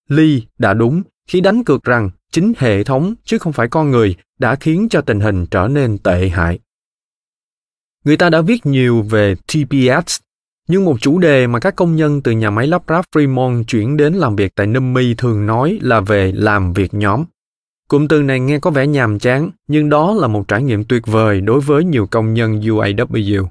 Lee 0.09 0.39
đã 0.57 0.73
đúng 0.73 1.01
khi 1.27 1.41
đánh 1.41 1.63
cược 1.63 1.83
rằng 1.83 2.09
chính 2.31 2.53
hệ 2.57 2.83
thống 2.83 3.15
chứ 3.23 3.37
không 3.37 3.53
phải 3.53 3.67
con 3.67 3.91
người 3.91 4.15
đã 4.39 4.55
khiến 4.55 4.87
cho 4.89 5.01
tình 5.01 5.19
hình 5.19 5.45
trở 5.45 5.67
nên 5.67 5.97
tệ 5.97 6.29
hại. 6.29 6.59
Người 8.05 8.17
ta 8.17 8.29
đã 8.29 8.41
viết 8.41 8.65
nhiều 8.65 9.01
về 9.01 9.35
TPS, 9.35 10.19
nhưng 10.67 10.85
một 10.85 11.01
chủ 11.01 11.19
đề 11.19 11.47
mà 11.47 11.59
các 11.59 11.75
công 11.75 11.95
nhân 11.95 12.21
từ 12.21 12.31
nhà 12.31 12.49
máy 12.49 12.67
lắp 12.67 12.83
ráp 12.87 13.05
Fremont 13.15 13.63
chuyển 13.63 13.97
đến 13.97 14.13
làm 14.13 14.35
việc 14.35 14.55
tại 14.55 14.67
Nummi 14.67 15.13
thường 15.13 15.45
nói 15.45 15.79
là 15.81 15.99
về 15.99 16.31
làm 16.35 16.73
việc 16.73 16.93
nhóm. 16.93 17.23
Cụm 17.87 18.07
từ 18.07 18.23
này 18.23 18.39
nghe 18.39 18.59
có 18.59 18.71
vẻ 18.71 18.87
nhàm 18.87 19.19
chán, 19.19 19.51
nhưng 19.67 19.89
đó 19.89 20.13
là 20.13 20.27
một 20.27 20.47
trải 20.47 20.63
nghiệm 20.63 20.83
tuyệt 20.83 21.07
vời 21.07 21.41
đối 21.41 21.59
với 21.59 21.83
nhiều 21.83 22.07
công 22.07 22.33
nhân 22.33 22.61
UAW. 22.61 23.45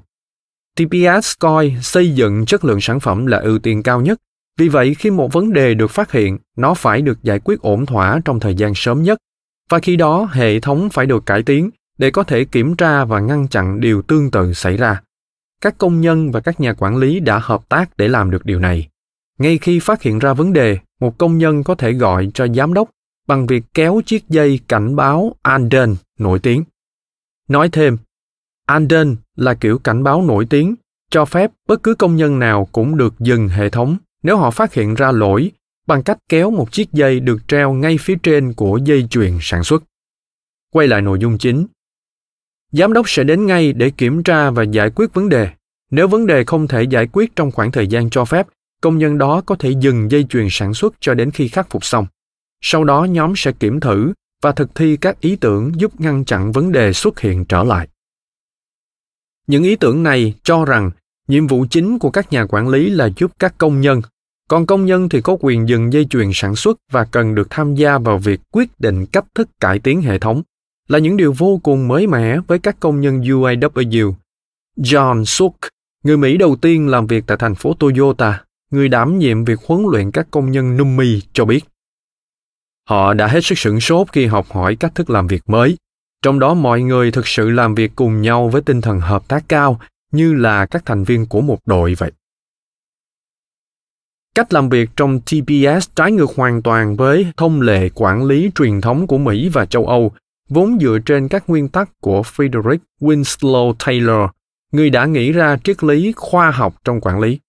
TPS 0.75 1.33
coi 1.39 1.75
xây 1.81 2.15
dựng 2.15 2.45
chất 2.45 2.65
lượng 2.65 2.81
sản 2.81 2.99
phẩm 2.99 3.25
là 3.25 3.37
ưu 3.37 3.59
tiên 3.59 3.83
cao 3.83 4.01
nhất. 4.01 4.19
Vì 4.57 4.67
vậy, 4.67 4.95
khi 4.99 5.09
một 5.09 5.33
vấn 5.33 5.53
đề 5.53 5.73
được 5.73 5.91
phát 5.91 6.11
hiện, 6.11 6.37
nó 6.57 6.73
phải 6.73 7.01
được 7.01 7.23
giải 7.23 7.39
quyết 7.39 7.61
ổn 7.61 7.85
thỏa 7.85 8.19
trong 8.25 8.39
thời 8.39 8.55
gian 8.55 8.75
sớm 8.75 9.03
nhất. 9.03 9.17
Và 9.69 9.79
khi 9.79 9.95
đó, 9.95 10.29
hệ 10.31 10.59
thống 10.59 10.89
phải 10.89 11.05
được 11.05 11.25
cải 11.25 11.43
tiến 11.43 11.69
để 11.97 12.11
có 12.11 12.23
thể 12.23 12.45
kiểm 12.45 12.75
tra 12.75 13.05
và 13.05 13.19
ngăn 13.19 13.47
chặn 13.47 13.79
điều 13.79 14.01
tương 14.01 14.31
tự 14.31 14.53
xảy 14.53 14.77
ra. 14.77 15.01
Các 15.61 15.77
công 15.77 16.01
nhân 16.01 16.31
và 16.31 16.39
các 16.39 16.59
nhà 16.59 16.73
quản 16.73 16.97
lý 16.97 17.19
đã 17.19 17.39
hợp 17.43 17.69
tác 17.69 17.97
để 17.97 18.07
làm 18.07 18.31
được 18.31 18.45
điều 18.45 18.59
này. 18.59 18.87
Ngay 19.39 19.57
khi 19.57 19.79
phát 19.79 20.01
hiện 20.01 20.19
ra 20.19 20.33
vấn 20.33 20.53
đề, 20.53 20.77
một 20.99 21.17
công 21.17 21.37
nhân 21.37 21.63
có 21.63 21.75
thể 21.75 21.93
gọi 21.93 22.31
cho 22.33 22.47
giám 22.47 22.73
đốc 22.73 22.89
bằng 23.27 23.47
việc 23.47 23.63
kéo 23.73 24.01
chiếc 24.05 24.29
dây 24.29 24.59
cảnh 24.67 24.95
báo 24.95 25.35
Anden 25.41 25.95
nổi 26.19 26.39
tiếng. 26.39 26.63
Nói 27.47 27.69
thêm, 27.69 27.97
Anden 28.65 29.15
là 29.35 29.53
kiểu 29.53 29.79
cảnh 29.79 30.03
báo 30.03 30.21
nổi 30.21 30.45
tiếng, 30.49 30.75
cho 31.11 31.25
phép 31.25 31.51
bất 31.67 31.83
cứ 31.83 31.95
công 31.95 32.15
nhân 32.15 32.39
nào 32.39 32.67
cũng 32.71 32.97
được 32.97 33.19
dừng 33.19 33.47
hệ 33.49 33.69
thống 33.69 33.97
nếu 34.23 34.37
họ 34.37 34.51
phát 34.51 34.73
hiện 34.73 34.93
ra 34.93 35.11
lỗi 35.11 35.51
bằng 35.87 36.03
cách 36.03 36.17
kéo 36.29 36.51
một 36.51 36.71
chiếc 36.71 36.91
dây 36.93 37.19
được 37.19 37.47
treo 37.47 37.73
ngay 37.73 37.97
phía 38.01 38.15
trên 38.23 38.53
của 38.53 38.79
dây 38.83 39.07
chuyền 39.09 39.37
sản 39.41 39.63
xuất. 39.63 39.83
Quay 40.73 40.87
lại 40.87 41.01
nội 41.01 41.19
dung 41.19 41.37
chính. 41.37 41.67
Giám 42.71 42.93
đốc 42.93 43.09
sẽ 43.09 43.23
đến 43.23 43.45
ngay 43.45 43.73
để 43.73 43.89
kiểm 43.89 44.23
tra 44.23 44.49
và 44.49 44.63
giải 44.63 44.89
quyết 44.95 45.13
vấn 45.13 45.29
đề. 45.29 45.49
Nếu 45.91 46.07
vấn 46.07 46.27
đề 46.27 46.43
không 46.43 46.67
thể 46.67 46.83
giải 46.83 47.07
quyết 47.11 47.35
trong 47.35 47.51
khoảng 47.51 47.71
thời 47.71 47.87
gian 47.87 48.09
cho 48.09 48.25
phép, 48.25 48.47
công 48.81 48.97
nhân 48.97 49.17
đó 49.17 49.41
có 49.45 49.55
thể 49.55 49.71
dừng 49.79 50.11
dây 50.11 50.25
chuyền 50.29 50.47
sản 50.49 50.73
xuất 50.73 50.93
cho 50.99 51.13
đến 51.13 51.31
khi 51.31 51.47
khắc 51.47 51.69
phục 51.69 51.85
xong. 51.85 52.05
Sau 52.61 52.83
đó 52.83 53.03
nhóm 53.03 53.33
sẽ 53.35 53.51
kiểm 53.51 53.79
thử 53.79 54.13
và 54.41 54.51
thực 54.51 54.75
thi 54.75 54.97
các 54.97 55.21
ý 55.21 55.35
tưởng 55.35 55.71
giúp 55.75 56.01
ngăn 56.01 56.25
chặn 56.25 56.51
vấn 56.51 56.71
đề 56.71 56.93
xuất 56.93 57.19
hiện 57.19 57.45
trở 57.45 57.63
lại. 57.63 57.87
Những 59.47 59.63
ý 59.63 59.75
tưởng 59.75 60.03
này 60.03 60.33
cho 60.43 60.65
rằng 60.65 60.91
nhiệm 61.27 61.47
vụ 61.47 61.65
chính 61.69 61.99
của 61.99 62.09
các 62.09 62.31
nhà 62.31 62.45
quản 62.49 62.67
lý 62.67 62.89
là 62.89 63.09
giúp 63.17 63.31
các 63.39 63.57
công 63.57 63.81
nhân, 63.81 64.01
còn 64.49 64.65
công 64.65 64.85
nhân 64.85 65.09
thì 65.09 65.21
có 65.21 65.37
quyền 65.39 65.69
dừng 65.69 65.93
dây 65.93 66.05
chuyền 66.05 66.29
sản 66.33 66.55
xuất 66.55 66.77
và 66.91 67.05
cần 67.05 67.35
được 67.35 67.47
tham 67.49 67.75
gia 67.75 67.97
vào 67.97 68.17
việc 68.17 68.39
quyết 68.51 68.79
định 68.79 69.05
cách 69.05 69.25
thức 69.35 69.49
cải 69.59 69.79
tiến 69.79 70.01
hệ 70.01 70.19
thống, 70.19 70.41
là 70.87 70.99
những 70.99 71.17
điều 71.17 71.33
vô 71.33 71.59
cùng 71.63 71.87
mới 71.87 72.07
mẻ 72.07 72.39
với 72.47 72.59
các 72.59 72.79
công 72.79 73.01
nhân 73.01 73.21
UAW. 73.21 74.13
John 74.77 75.25
Suk, 75.25 75.55
người 76.03 76.17
Mỹ 76.17 76.37
đầu 76.37 76.55
tiên 76.55 76.87
làm 76.87 77.07
việc 77.07 77.23
tại 77.27 77.37
thành 77.37 77.55
phố 77.55 77.73
Toyota, 77.73 78.43
người 78.71 78.89
đảm 78.89 79.19
nhiệm 79.19 79.45
việc 79.45 79.59
huấn 79.65 79.83
luyện 79.91 80.11
các 80.11 80.27
công 80.31 80.51
nhân 80.51 80.77
Numi 80.77 81.21
cho 81.33 81.45
biết. 81.45 81.65
Họ 82.87 83.13
đã 83.13 83.27
hết 83.27 83.45
sức 83.45 83.57
sửng 83.57 83.79
sốt 83.79 84.07
khi 84.11 84.25
học 84.25 84.47
hỏi 84.51 84.75
cách 84.75 84.95
thức 84.95 85.09
làm 85.09 85.27
việc 85.27 85.49
mới, 85.49 85.77
trong 86.21 86.39
đó 86.39 86.53
mọi 86.53 86.81
người 86.81 87.11
thực 87.11 87.27
sự 87.27 87.49
làm 87.49 87.75
việc 87.75 87.91
cùng 87.95 88.21
nhau 88.21 88.49
với 88.49 88.61
tinh 88.61 88.81
thần 88.81 88.99
hợp 88.99 89.27
tác 89.27 89.43
cao 89.49 89.79
như 90.11 90.33
là 90.33 90.65
các 90.65 90.85
thành 90.85 91.03
viên 91.03 91.25
của 91.25 91.41
một 91.41 91.59
đội 91.65 91.95
vậy. 91.97 92.11
Cách 94.35 94.53
làm 94.53 94.69
việc 94.69 94.89
trong 94.95 95.19
tps 95.21 95.89
trái 95.95 96.11
ngược 96.11 96.35
hoàn 96.35 96.61
toàn 96.61 96.95
với 96.95 97.27
thông 97.37 97.61
lệ 97.61 97.89
quản 97.95 98.23
lý 98.23 98.51
truyền 98.55 98.81
thống 98.81 99.07
của 99.07 99.17
mỹ 99.17 99.49
và 99.49 99.65
châu 99.65 99.87
âu 99.87 100.11
vốn 100.49 100.77
dựa 100.81 100.97
trên 101.05 101.27
các 101.27 101.49
nguyên 101.49 101.69
tắc 101.69 101.89
của 102.01 102.21
frederick 102.21 102.77
winslow 103.01 103.73
taylor. 103.85 104.29
Người 104.71 104.89
đã 104.89 105.05
nghĩ 105.05 105.31
ra 105.31 105.57
triết 105.63 105.83
lý 105.83 106.13
khoa 106.15 106.51
học 106.51 106.75
trong 106.83 107.01
quản 107.01 107.19
lý 107.19 107.39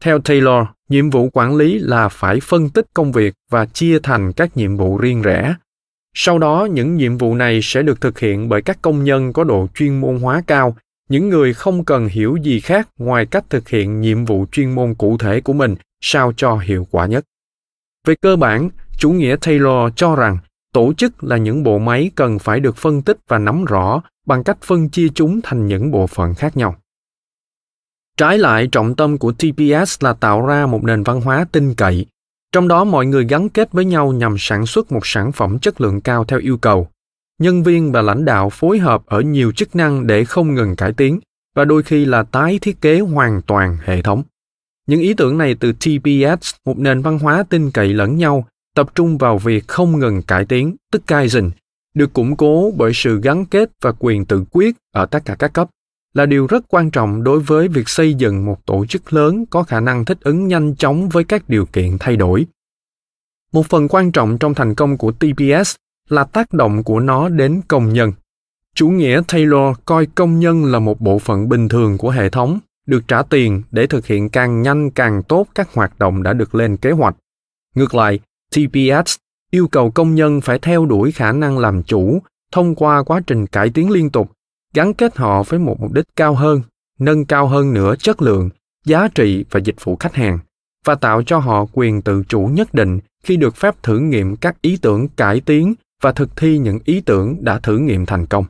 theo 0.00 0.18
taylor, 0.18 0.66
nhiệm 0.88 1.10
vụ 1.10 1.28
quản 1.32 1.56
lý 1.56 1.78
là 1.78 2.08
phải 2.08 2.40
phân 2.40 2.70
tích 2.70 2.86
công 2.94 3.12
việc 3.12 3.34
và 3.50 3.66
chia 3.66 3.98
thành 4.02 4.32
các 4.32 4.56
nhiệm 4.56 4.76
vụ 4.76 4.98
riêng 4.98 5.22
rẽ. 5.22 5.54
Sau 6.14 6.38
đó, 6.38 6.68
những 6.70 6.96
nhiệm 6.96 7.18
vụ 7.18 7.34
này 7.34 7.60
sẽ 7.62 7.82
được 7.82 8.00
thực 8.00 8.18
hiện 8.18 8.48
bởi 8.48 8.62
các 8.62 8.78
công 8.82 9.04
nhân 9.04 9.32
có 9.32 9.44
độ 9.44 9.66
chuyên 9.74 10.00
môn 10.00 10.18
hóa 10.20 10.42
cao, 10.46 10.76
những 11.08 11.28
người 11.28 11.54
không 11.54 11.84
cần 11.84 12.08
hiểu 12.08 12.36
gì 12.36 12.60
khác 12.60 12.88
ngoài 12.98 13.26
cách 13.26 13.44
thực 13.50 13.68
hiện 13.68 14.00
nhiệm 14.00 14.24
vụ 14.24 14.46
chuyên 14.52 14.70
môn 14.70 14.94
cụ 14.94 15.16
thể 15.18 15.40
của 15.40 15.52
mình, 15.52 15.74
sao 16.00 16.32
cho 16.36 16.56
hiệu 16.56 16.86
quả 16.90 17.06
nhất. 17.06 17.24
Về 18.06 18.14
cơ 18.22 18.36
bản, 18.36 18.70
chủ 18.98 19.10
nghĩa 19.10 19.36
taylor 19.46 19.92
cho 19.96 20.16
rằng, 20.16 20.38
tổ 20.72 20.92
chức 20.92 21.24
là 21.24 21.36
những 21.36 21.62
bộ 21.62 21.78
máy 21.78 22.10
cần 22.14 22.38
phải 22.38 22.60
được 22.60 22.76
phân 22.76 23.02
tích 23.02 23.18
và 23.28 23.38
nắm 23.38 23.64
rõ 23.64 24.02
bằng 24.26 24.44
cách 24.44 24.58
phân 24.62 24.88
chia 24.88 25.08
chúng 25.14 25.40
thành 25.42 25.66
những 25.66 25.90
bộ 25.90 26.06
phận 26.06 26.34
khác 26.34 26.56
nhau 26.56 26.76
trái 28.18 28.38
lại, 28.38 28.66
trọng 28.72 28.94
tâm 28.94 29.18
của 29.18 29.32
tps 29.32 30.02
là 30.04 30.12
tạo 30.12 30.46
ra 30.46 30.66
một 30.66 30.84
nền 30.84 31.02
văn 31.02 31.20
hóa 31.20 31.46
tin 31.52 31.74
cậy. 31.74 32.06
Trong 32.52 32.68
đó, 32.68 32.84
mọi 32.84 33.06
người 33.06 33.26
gắn 33.28 33.48
kết 33.48 33.72
với 33.72 33.84
nhau 33.84 34.12
nhằm 34.12 34.36
sản 34.38 34.66
xuất 34.66 34.92
một 34.92 35.06
sản 35.06 35.32
phẩm 35.32 35.58
chất 35.58 35.80
lượng 35.80 36.00
cao 36.00 36.24
theo 36.24 36.38
yêu 36.38 36.56
cầu. 36.56 36.88
Nhân 37.40 37.62
viên 37.62 37.92
và 37.92 38.02
lãnh 38.02 38.24
đạo 38.24 38.50
phối 38.50 38.78
hợp 38.78 39.06
ở 39.06 39.20
nhiều 39.20 39.52
chức 39.52 39.76
năng 39.76 40.06
để 40.06 40.24
không 40.24 40.54
ngừng 40.54 40.76
cải 40.76 40.92
tiến, 40.92 41.20
và 41.56 41.64
đôi 41.64 41.82
khi 41.82 42.04
là 42.04 42.22
tái 42.22 42.58
thiết 42.62 42.80
kế 42.80 43.00
hoàn 43.00 43.42
toàn 43.42 43.78
hệ 43.84 44.02
thống. 44.02 44.22
Những 44.86 45.00
ý 45.00 45.14
tưởng 45.14 45.38
này 45.38 45.54
từ 45.60 45.72
tps 45.72 46.54
một 46.64 46.78
nền 46.78 47.02
văn 47.02 47.18
hóa 47.18 47.44
tin 47.50 47.70
cậy 47.70 47.88
lẫn 47.88 48.16
nhau, 48.16 48.46
tập 48.76 48.90
trung 48.94 49.18
vào 49.18 49.38
việc 49.38 49.68
không 49.68 49.98
ngừng 49.98 50.22
cải 50.22 50.44
tiến, 50.44 50.76
tức 50.92 51.02
kaizen, 51.06 51.50
được 51.94 52.12
củng 52.12 52.36
cố 52.36 52.72
bởi 52.76 52.92
sự 52.94 53.20
gắn 53.22 53.46
kết 53.46 53.70
và 53.82 53.92
quyền 53.98 54.24
tự 54.24 54.44
quyết 54.50 54.76
ở 54.92 55.06
tất 55.06 55.24
cả 55.24 55.36
các 55.38 55.52
cấp 55.52 55.70
là 56.14 56.26
điều 56.26 56.46
rất 56.46 56.64
quan 56.68 56.90
trọng 56.90 57.24
đối 57.24 57.40
với 57.40 57.68
việc 57.68 57.88
xây 57.88 58.14
dựng 58.14 58.44
một 58.44 58.66
tổ 58.66 58.86
chức 58.86 59.12
lớn 59.12 59.44
có 59.50 59.62
khả 59.62 59.80
năng 59.80 60.04
thích 60.04 60.18
ứng 60.20 60.48
nhanh 60.48 60.76
chóng 60.76 61.08
với 61.08 61.24
các 61.24 61.48
điều 61.48 61.66
kiện 61.66 61.96
thay 62.00 62.16
đổi. 62.16 62.46
Một 63.52 63.66
phần 63.66 63.88
quan 63.88 64.12
trọng 64.12 64.38
trong 64.38 64.54
thành 64.54 64.74
công 64.74 64.98
của 64.98 65.12
TPS 65.12 65.74
là 66.08 66.24
tác 66.24 66.52
động 66.52 66.82
của 66.82 67.00
nó 67.00 67.28
đến 67.28 67.60
công 67.68 67.92
nhân. 67.92 68.12
Chủ 68.74 68.88
nghĩa 68.88 69.22
Taylor 69.28 69.76
coi 69.84 70.06
công 70.06 70.40
nhân 70.40 70.64
là 70.64 70.78
một 70.78 71.00
bộ 71.00 71.18
phận 71.18 71.48
bình 71.48 71.68
thường 71.68 71.98
của 71.98 72.10
hệ 72.10 72.28
thống, 72.28 72.58
được 72.86 73.08
trả 73.08 73.22
tiền 73.22 73.62
để 73.70 73.86
thực 73.86 74.06
hiện 74.06 74.28
càng 74.28 74.62
nhanh 74.62 74.90
càng 74.90 75.22
tốt 75.22 75.46
các 75.54 75.74
hoạt 75.74 75.98
động 75.98 76.22
đã 76.22 76.32
được 76.32 76.54
lên 76.54 76.76
kế 76.76 76.90
hoạch. 76.90 77.16
Ngược 77.74 77.94
lại, 77.94 78.20
TPS 78.50 79.16
yêu 79.50 79.68
cầu 79.68 79.90
công 79.90 80.14
nhân 80.14 80.40
phải 80.40 80.58
theo 80.58 80.86
đuổi 80.86 81.12
khả 81.12 81.32
năng 81.32 81.58
làm 81.58 81.82
chủ 81.82 82.22
thông 82.52 82.74
qua 82.74 83.02
quá 83.02 83.20
trình 83.26 83.46
cải 83.46 83.70
tiến 83.70 83.90
liên 83.90 84.10
tục 84.10 84.32
gắn 84.78 84.94
kết 84.94 85.16
họ 85.16 85.42
với 85.42 85.60
một 85.60 85.80
mục 85.80 85.92
đích 85.92 86.04
cao 86.16 86.34
hơn, 86.34 86.62
nâng 86.98 87.24
cao 87.24 87.46
hơn 87.46 87.74
nữa 87.74 87.94
chất 87.98 88.22
lượng, 88.22 88.50
giá 88.84 89.08
trị 89.14 89.44
và 89.50 89.60
dịch 89.60 89.84
vụ 89.84 89.96
khách 89.96 90.14
hàng, 90.14 90.38
và 90.84 90.94
tạo 90.94 91.22
cho 91.22 91.38
họ 91.38 91.66
quyền 91.72 92.02
tự 92.02 92.22
chủ 92.28 92.46
nhất 92.46 92.74
định 92.74 92.98
khi 93.24 93.36
được 93.36 93.56
phép 93.56 93.74
thử 93.82 93.98
nghiệm 93.98 94.36
các 94.36 94.62
ý 94.62 94.76
tưởng 94.82 95.08
cải 95.08 95.40
tiến 95.40 95.74
và 96.02 96.12
thực 96.12 96.36
thi 96.36 96.58
những 96.58 96.78
ý 96.84 97.00
tưởng 97.00 97.36
đã 97.40 97.58
thử 97.58 97.78
nghiệm 97.78 98.06
thành 98.06 98.26
công. 98.26 98.44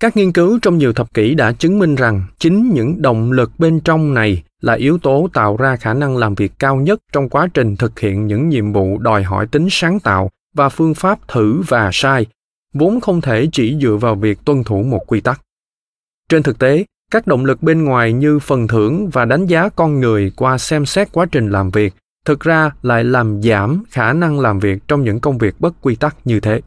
Các 0.00 0.16
nghiên 0.16 0.32
cứu 0.32 0.58
trong 0.62 0.78
nhiều 0.78 0.92
thập 0.92 1.14
kỷ 1.14 1.34
đã 1.34 1.52
chứng 1.52 1.78
minh 1.78 1.94
rằng 1.94 2.22
chính 2.38 2.70
những 2.74 3.02
động 3.02 3.32
lực 3.32 3.50
bên 3.58 3.80
trong 3.80 4.14
này 4.14 4.42
là 4.60 4.72
yếu 4.72 4.98
tố 4.98 5.28
tạo 5.32 5.56
ra 5.56 5.76
khả 5.76 5.94
năng 5.94 6.16
làm 6.16 6.34
việc 6.34 6.52
cao 6.58 6.76
nhất 6.76 7.00
trong 7.12 7.28
quá 7.28 7.48
trình 7.54 7.76
thực 7.76 8.00
hiện 8.00 8.26
những 8.26 8.48
nhiệm 8.48 8.72
vụ 8.72 8.98
đòi 8.98 9.22
hỏi 9.22 9.46
tính 9.46 9.68
sáng 9.70 10.00
tạo 10.00 10.30
và 10.54 10.68
phương 10.68 10.94
pháp 10.94 11.28
thử 11.28 11.62
và 11.68 11.90
sai 11.92 12.26
vốn 12.74 13.00
không 13.00 13.20
thể 13.20 13.48
chỉ 13.52 13.78
dựa 13.80 13.96
vào 13.96 14.14
việc 14.14 14.38
tuân 14.44 14.64
thủ 14.64 14.82
một 14.82 15.00
quy 15.06 15.20
tắc 15.20 15.40
trên 16.28 16.42
thực 16.42 16.58
tế 16.58 16.84
các 17.10 17.26
động 17.26 17.44
lực 17.44 17.62
bên 17.62 17.84
ngoài 17.84 18.12
như 18.12 18.38
phần 18.38 18.68
thưởng 18.68 19.10
và 19.10 19.24
đánh 19.24 19.46
giá 19.46 19.68
con 19.68 20.00
người 20.00 20.32
qua 20.36 20.58
xem 20.58 20.86
xét 20.86 21.12
quá 21.12 21.26
trình 21.32 21.50
làm 21.50 21.70
việc 21.70 21.94
thực 22.24 22.40
ra 22.40 22.70
lại 22.82 23.04
làm 23.04 23.42
giảm 23.42 23.82
khả 23.90 24.12
năng 24.12 24.40
làm 24.40 24.58
việc 24.58 24.82
trong 24.88 25.04
những 25.04 25.20
công 25.20 25.38
việc 25.38 25.60
bất 25.60 25.74
quy 25.80 25.96
tắc 25.96 26.16
như 26.24 26.40
thế 26.40 26.60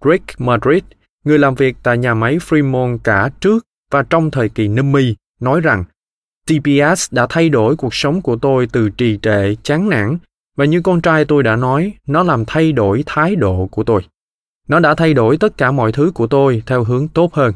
greg 0.00 0.20
madrid 0.38 0.82
người 1.24 1.38
làm 1.38 1.54
việc 1.54 1.76
tại 1.82 1.98
nhà 1.98 2.14
máy 2.14 2.38
fremont 2.38 2.98
cả 3.04 3.30
trước 3.40 3.66
và 3.90 4.02
trong 4.02 4.30
thời 4.30 4.48
kỳ 4.48 4.68
Numi, 4.68 5.14
nói 5.40 5.60
rằng 5.60 5.84
TPS 6.46 7.12
đã 7.12 7.26
thay 7.30 7.48
đổi 7.48 7.76
cuộc 7.76 7.94
sống 7.94 8.22
của 8.22 8.36
tôi 8.36 8.68
từ 8.72 8.90
trì 8.90 9.18
trệ, 9.22 9.54
chán 9.62 9.88
nản 9.88 10.18
và 10.56 10.64
như 10.64 10.80
con 10.80 11.00
trai 11.00 11.24
tôi 11.24 11.42
đã 11.42 11.56
nói, 11.56 11.92
nó 12.06 12.22
làm 12.22 12.44
thay 12.44 12.72
đổi 12.72 13.02
thái 13.06 13.36
độ 13.36 13.68
của 13.70 13.84
tôi. 13.84 14.02
Nó 14.70 14.80
đã 14.80 14.94
thay 14.94 15.14
đổi 15.14 15.36
tất 15.36 15.56
cả 15.56 15.70
mọi 15.70 15.92
thứ 15.92 16.12
của 16.14 16.26
tôi 16.26 16.62
theo 16.66 16.84
hướng 16.84 17.08
tốt 17.08 17.34
hơn. 17.34 17.54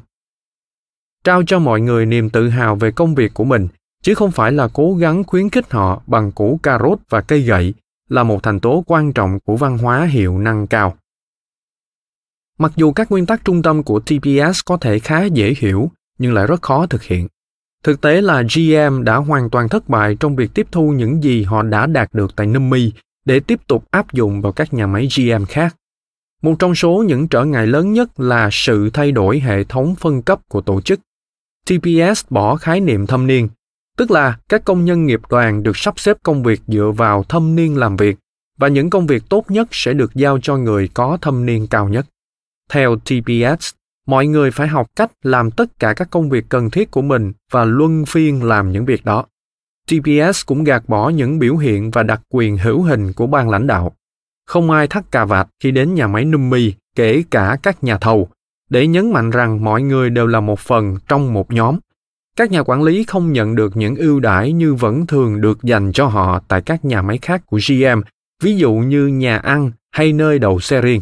Trao 1.24 1.42
cho 1.46 1.58
mọi 1.58 1.80
người 1.80 2.06
niềm 2.06 2.30
tự 2.30 2.48
hào 2.48 2.76
về 2.76 2.90
công 2.90 3.14
việc 3.14 3.34
của 3.34 3.44
mình, 3.44 3.68
chứ 4.02 4.14
không 4.14 4.30
phải 4.30 4.52
là 4.52 4.68
cố 4.72 4.94
gắng 4.94 5.24
khuyến 5.24 5.50
khích 5.50 5.72
họ 5.72 6.02
bằng 6.06 6.32
củ 6.32 6.60
cà 6.62 6.78
rốt 6.78 6.98
và 7.08 7.20
cây 7.20 7.40
gậy, 7.40 7.74
là 8.08 8.22
một 8.22 8.42
thành 8.42 8.60
tố 8.60 8.84
quan 8.86 9.12
trọng 9.12 9.40
của 9.40 9.56
văn 9.56 9.78
hóa 9.78 10.04
hiệu 10.04 10.38
năng 10.38 10.66
cao. 10.66 10.96
Mặc 12.58 12.72
dù 12.76 12.92
các 12.92 13.10
nguyên 13.10 13.26
tắc 13.26 13.44
trung 13.44 13.62
tâm 13.62 13.82
của 13.82 14.00
TPS 14.00 14.60
có 14.64 14.76
thể 14.76 14.98
khá 14.98 15.24
dễ 15.24 15.54
hiểu, 15.58 15.90
nhưng 16.18 16.34
lại 16.34 16.46
rất 16.46 16.62
khó 16.62 16.86
thực 16.86 17.02
hiện. 17.02 17.28
Thực 17.82 18.00
tế 18.00 18.20
là 18.20 18.42
GM 18.42 19.04
đã 19.04 19.16
hoàn 19.16 19.50
toàn 19.50 19.68
thất 19.68 19.88
bại 19.88 20.16
trong 20.20 20.36
việc 20.36 20.50
tiếp 20.54 20.66
thu 20.72 20.90
những 20.90 21.22
gì 21.22 21.42
họ 21.42 21.62
đã 21.62 21.86
đạt 21.86 22.14
được 22.14 22.36
tại 22.36 22.46
Nummi 22.46 22.92
để 23.24 23.40
tiếp 23.40 23.60
tục 23.66 23.84
áp 23.90 24.12
dụng 24.12 24.40
vào 24.40 24.52
các 24.52 24.74
nhà 24.74 24.86
máy 24.86 25.08
GM 25.16 25.44
khác. 25.44 25.76
Một 26.44 26.54
trong 26.58 26.74
số 26.74 27.04
những 27.06 27.28
trở 27.28 27.44
ngại 27.44 27.66
lớn 27.66 27.92
nhất 27.92 28.20
là 28.20 28.48
sự 28.52 28.90
thay 28.90 29.12
đổi 29.12 29.40
hệ 29.40 29.64
thống 29.64 29.94
phân 29.94 30.22
cấp 30.22 30.40
của 30.48 30.60
tổ 30.60 30.80
chức. 30.80 31.00
TPS 31.66 32.24
bỏ 32.30 32.56
khái 32.56 32.80
niệm 32.80 33.06
thâm 33.06 33.26
niên, 33.26 33.48
tức 33.96 34.10
là 34.10 34.38
các 34.48 34.64
công 34.64 34.84
nhân 34.84 35.06
nghiệp 35.06 35.20
đoàn 35.30 35.62
được 35.62 35.76
sắp 35.76 36.00
xếp 36.00 36.16
công 36.22 36.42
việc 36.42 36.60
dựa 36.66 36.92
vào 36.96 37.22
thâm 37.22 37.56
niên 37.56 37.76
làm 37.76 37.96
việc 37.96 38.16
và 38.58 38.68
những 38.68 38.90
công 38.90 39.06
việc 39.06 39.22
tốt 39.28 39.50
nhất 39.50 39.68
sẽ 39.70 39.92
được 39.92 40.14
giao 40.14 40.38
cho 40.42 40.56
người 40.56 40.88
có 40.94 41.18
thâm 41.20 41.46
niên 41.46 41.66
cao 41.66 41.88
nhất. 41.88 42.06
Theo 42.70 42.96
TPS, 42.96 43.74
mọi 44.06 44.26
người 44.26 44.50
phải 44.50 44.68
học 44.68 44.86
cách 44.96 45.10
làm 45.22 45.50
tất 45.50 45.78
cả 45.78 45.92
các 45.96 46.10
công 46.10 46.30
việc 46.30 46.44
cần 46.48 46.70
thiết 46.70 46.90
của 46.90 47.02
mình 47.02 47.32
và 47.50 47.64
luân 47.64 48.04
phiên 48.06 48.42
làm 48.42 48.72
những 48.72 48.84
việc 48.84 49.04
đó. 49.04 49.24
TPS 49.86 50.46
cũng 50.46 50.64
gạt 50.64 50.82
bỏ 50.88 51.08
những 51.08 51.38
biểu 51.38 51.56
hiện 51.56 51.90
và 51.90 52.02
đặc 52.02 52.20
quyền 52.28 52.58
hữu 52.58 52.82
hình 52.82 53.12
của 53.12 53.26
ban 53.26 53.48
lãnh 53.50 53.66
đạo. 53.66 53.94
Không 54.46 54.70
ai 54.70 54.86
thắt 54.86 55.10
cà 55.10 55.24
vạt 55.24 55.48
khi 55.60 55.70
đến 55.70 55.94
nhà 55.94 56.06
máy 56.06 56.24
Nummi, 56.24 56.72
kể 56.96 57.24
cả 57.30 57.58
các 57.62 57.84
nhà 57.84 57.98
thầu, 57.98 58.28
để 58.70 58.86
nhấn 58.86 59.12
mạnh 59.12 59.30
rằng 59.30 59.64
mọi 59.64 59.82
người 59.82 60.10
đều 60.10 60.26
là 60.26 60.40
một 60.40 60.60
phần 60.60 60.96
trong 61.08 61.32
một 61.32 61.52
nhóm. 61.52 61.78
Các 62.36 62.50
nhà 62.50 62.62
quản 62.62 62.82
lý 62.82 63.04
không 63.04 63.32
nhận 63.32 63.54
được 63.54 63.76
những 63.76 63.96
ưu 63.96 64.20
đãi 64.20 64.52
như 64.52 64.74
vẫn 64.74 65.06
thường 65.06 65.40
được 65.40 65.62
dành 65.62 65.92
cho 65.92 66.06
họ 66.06 66.42
tại 66.48 66.62
các 66.62 66.84
nhà 66.84 67.02
máy 67.02 67.18
khác 67.18 67.42
của 67.46 67.60
GM, 67.68 68.00
ví 68.42 68.56
dụ 68.56 68.74
như 68.74 69.06
nhà 69.06 69.38
ăn 69.38 69.70
hay 69.90 70.12
nơi 70.12 70.38
đậu 70.38 70.60
xe 70.60 70.80
riêng. 70.80 71.00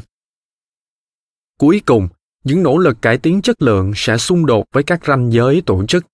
Cuối 1.59 1.82
cùng, 1.86 2.09
những 2.45 2.62
nỗ 2.62 2.78
lực 2.78 3.03
cải 3.03 3.18
tiến 3.18 3.43
chất 3.43 3.62
lượng 3.62 3.93
sẽ 3.97 4.16
xung 4.16 4.47
đột 4.47 4.64
với 4.72 4.82
các 4.82 5.05
ranh 5.07 5.32
giới 5.32 5.62
tổ 5.66 5.86
chức. 5.86 6.07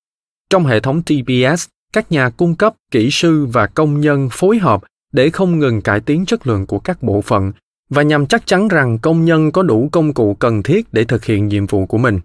Trong 0.50 0.66
hệ 0.66 0.80
thống 0.80 1.02
TPS, 1.02 1.68
các 1.92 2.12
nhà 2.12 2.30
cung 2.30 2.54
cấp, 2.54 2.74
kỹ 2.90 3.08
sư 3.10 3.46
và 3.46 3.66
công 3.66 4.00
nhân 4.00 4.28
phối 4.32 4.58
hợp 4.58 4.82
để 5.12 5.30
không 5.30 5.58
ngừng 5.58 5.80
cải 5.80 6.00
tiến 6.00 6.26
chất 6.26 6.46
lượng 6.46 6.66
của 6.66 6.78
các 6.78 7.02
bộ 7.02 7.20
phận 7.20 7.52
và 7.90 8.02
nhằm 8.02 8.26
chắc 8.26 8.46
chắn 8.46 8.68
rằng 8.68 8.98
công 8.98 9.24
nhân 9.24 9.52
có 9.52 9.62
đủ 9.62 9.88
công 9.92 10.14
cụ 10.14 10.34
cần 10.34 10.62
thiết 10.62 10.92
để 10.92 11.04
thực 11.04 11.24
hiện 11.24 11.48
nhiệm 11.48 11.66
vụ 11.66 11.86
của 11.86 11.98
mình. 11.98 12.20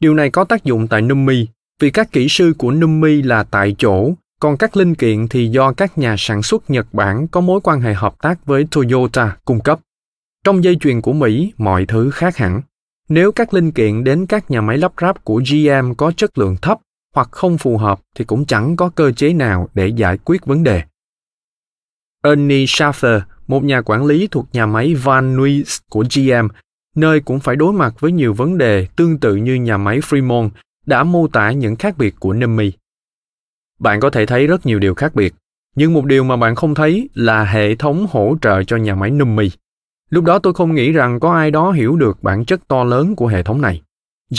Điều 0.00 0.14
này 0.14 0.30
có 0.30 0.44
tác 0.44 0.64
dụng 0.64 0.88
tại 0.88 1.02
Nummi 1.02 1.46
vì 1.80 1.90
các 1.90 2.12
kỹ 2.12 2.26
sư 2.28 2.54
của 2.58 2.70
Nummi 2.70 3.22
là 3.22 3.42
tại 3.42 3.74
chỗ, 3.78 4.12
còn 4.40 4.56
các 4.56 4.76
linh 4.76 4.94
kiện 4.94 5.28
thì 5.28 5.48
do 5.48 5.72
các 5.72 5.98
nhà 5.98 6.14
sản 6.18 6.42
xuất 6.42 6.70
Nhật 6.70 6.86
Bản 6.92 7.28
có 7.28 7.40
mối 7.40 7.60
quan 7.60 7.80
hệ 7.80 7.94
hợp 7.94 8.14
tác 8.22 8.46
với 8.46 8.66
Toyota 8.70 9.36
cung 9.44 9.60
cấp. 9.60 9.80
Trong 10.44 10.64
dây 10.64 10.76
chuyền 10.80 11.00
của 11.00 11.12
Mỹ, 11.12 11.52
mọi 11.56 11.86
thứ 11.86 12.10
khác 12.10 12.36
hẳn. 12.36 12.60
Nếu 13.08 13.32
các 13.32 13.54
linh 13.54 13.70
kiện 13.70 14.04
đến 14.04 14.26
các 14.26 14.50
nhà 14.50 14.60
máy 14.60 14.78
lắp 14.78 14.92
ráp 15.00 15.24
của 15.24 15.42
GM 15.50 15.94
có 15.96 16.12
chất 16.16 16.38
lượng 16.38 16.56
thấp 16.62 16.78
hoặc 17.14 17.28
không 17.30 17.58
phù 17.58 17.78
hợp 17.78 18.00
thì 18.16 18.24
cũng 18.24 18.44
chẳng 18.44 18.76
có 18.76 18.88
cơ 18.88 19.12
chế 19.12 19.32
nào 19.32 19.68
để 19.74 19.88
giải 19.88 20.18
quyết 20.18 20.46
vấn 20.46 20.62
đề. 20.64 20.82
Ernie 22.22 22.64
Schaffer, 22.64 23.20
một 23.46 23.64
nhà 23.64 23.80
quản 23.80 24.06
lý 24.06 24.28
thuộc 24.30 24.46
nhà 24.52 24.66
máy 24.66 24.94
Van 24.94 25.36
Nuys 25.36 25.78
của 25.90 26.04
GM, 26.14 26.48
nơi 26.96 27.20
cũng 27.20 27.40
phải 27.40 27.56
đối 27.56 27.72
mặt 27.72 27.94
với 28.00 28.12
nhiều 28.12 28.34
vấn 28.34 28.58
đề 28.58 28.86
tương 28.96 29.18
tự 29.18 29.36
như 29.36 29.54
nhà 29.54 29.76
máy 29.76 30.00
Fremont, 30.00 30.50
đã 30.86 31.04
mô 31.04 31.28
tả 31.28 31.50
những 31.50 31.76
khác 31.76 31.98
biệt 31.98 32.14
của 32.18 32.32
Nummi. 32.32 32.72
Bạn 33.78 34.00
có 34.00 34.10
thể 34.10 34.26
thấy 34.26 34.46
rất 34.46 34.66
nhiều 34.66 34.78
điều 34.78 34.94
khác 34.94 35.14
biệt, 35.14 35.34
nhưng 35.76 35.92
một 35.92 36.04
điều 36.04 36.24
mà 36.24 36.36
bạn 36.36 36.54
không 36.54 36.74
thấy 36.74 37.08
là 37.14 37.44
hệ 37.44 37.74
thống 37.74 38.06
hỗ 38.10 38.36
trợ 38.40 38.62
cho 38.64 38.76
nhà 38.76 38.94
máy 38.94 39.10
Nummi. 39.10 39.50
Lúc 40.10 40.24
đó 40.24 40.38
tôi 40.38 40.54
không 40.54 40.74
nghĩ 40.74 40.92
rằng 40.92 41.20
có 41.20 41.32
ai 41.32 41.50
đó 41.50 41.70
hiểu 41.70 41.96
được 41.96 42.22
bản 42.22 42.44
chất 42.44 42.68
to 42.68 42.84
lớn 42.84 43.16
của 43.16 43.26
hệ 43.26 43.42
thống 43.42 43.60
này. 43.60 43.82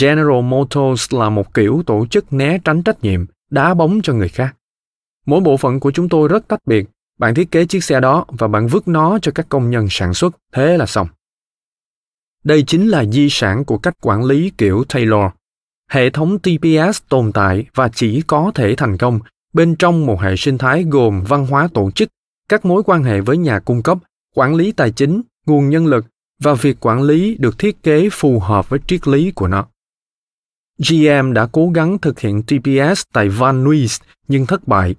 General 0.00 0.42
Motors 0.42 1.14
là 1.14 1.30
một 1.30 1.54
kiểu 1.54 1.82
tổ 1.86 2.06
chức 2.06 2.32
né 2.32 2.58
tránh 2.64 2.82
trách 2.82 3.02
nhiệm, 3.02 3.26
đá 3.50 3.74
bóng 3.74 4.00
cho 4.02 4.12
người 4.12 4.28
khác. 4.28 4.56
Mỗi 5.26 5.40
bộ 5.40 5.56
phận 5.56 5.80
của 5.80 5.90
chúng 5.90 6.08
tôi 6.08 6.28
rất 6.28 6.48
tách 6.48 6.60
biệt. 6.66 6.88
Bạn 7.18 7.34
thiết 7.34 7.50
kế 7.50 7.64
chiếc 7.64 7.84
xe 7.84 8.00
đó 8.00 8.24
và 8.28 8.48
bạn 8.48 8.66
vứt 8.66 8.88
nó 8.88 9.18
cho 9.22 9.32
các 9.34 9.46
công 9.48 9.70
nhân 9.70 9.86
sản 9.90 10.14
xuất, 10.14 10.36
thế 10.52 10.76
là 10.76 10.86
xong. 10.86 11.08
Đây 12.44 12.62
chính 12.62 12.88
là 12.88 13.04
di 13.04 13.28
sản 13.30 13.64
của 13.64 13.78
cách 13.78 13.94
quản 14.00 14.24
lý 14.24 14.52
kiểu 14.58 14.84
Taylor. 14.88 15.30
Hệ 15.90 16.10
thống 16.10 16.38
TPS 16.38 17.02
tồn 17.08 17.32
tại 17.32 17.66
và 17.74 17.88
chỉ 17.88 18.22
có 18.26 18.52
thể 18.54 18.74
thành 18.74 18.98
công 18.98 19.20
bên 19.52 19.76
trong 19.76 20.06
một 20.06 20.20
hệ 20.20 20.36
sinh 20.36 20.58
thái 20.58 20.84
gồm 20.84 21.22
văn 21.28 21.46
hóa 21.46 21.68
tổ 21.74 21.90
chức, 21.90 22.08
các 22.48 22.64
mối 22.64 22.82
quan 22.82 23.02
hệ 23.02 23.20
với 23.20 23.36
nhà 23.36 23.58
cung 23.58 23.82
cấp, 23.82 23.98
quản 24.34 24.54
lý 24.54 24.72
tài 24.72 24.90
chính, 24.90 25.22
nguồn 25.46 25.70
nhân 25.70 25.86
lực 25.86 26.06
và 26.42 26.54
việc 26.54 26.76
quản 26.80 27.02
lý 27.02 27.36
được 27.38 27.58
thiết 27.58 27.82
kế 27.82 28.08
phù 28.12 28.40
hợp 28.40 28.68
với 28.68 28.80
triết 28.86 29.08
lý 29.08 29.30
của 29.30 29.48
nó. 29.48 29.66
GM 30.78 31.32
đã 31.32 31.46
cố 31.52 31.70
gắng 31.74 31.98
thực 31.98 32.20
hiện 32.20 32.42
TPS 32.42 33.02
tại 33.12 33.28
Van 33.28 33.64
Nuys 33.64 34.00
nhưng 34.28 34.46
thất 34.46 34.68
bại. 34.68 34.94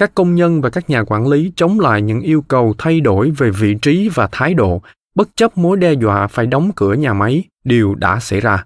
Các 0.00 0.14
công 0.14 0.34
nhân 0.34 0.60
và 0.60 0.70
các 0.70 0.90
nhà 0.90 1.04
quản 1.04 1.26
lý 1.26 1.52
chống 1.56 1.80
lại 1.80 2.02
những 2.02 2.20
yêu 2.20 2.44
cầu 2.48 2.74
thay 2.78 3.00
đổi 3.00 3.30
về 3.30 3.50
vị 3.50 3.74
trí 3.82 4.08
và 4.14 4.28
thái 4.32 4.54
độ, 4.54 4.82
bất 5.14 5.28
chấp 5.36 5.58
mối 5.58 5.76
đe 5.76 5.92
dọa 5.92 6.26
phải 6.26 6.46
đóng 6.46 6.70
cửa 6.76 6.94
nhà 6.94 7.12
máy, 7.12 7.44
đều 7.64 7.94
đã 7.94 8.20
xảy 8.20 8.40
ra. 8.40 8.64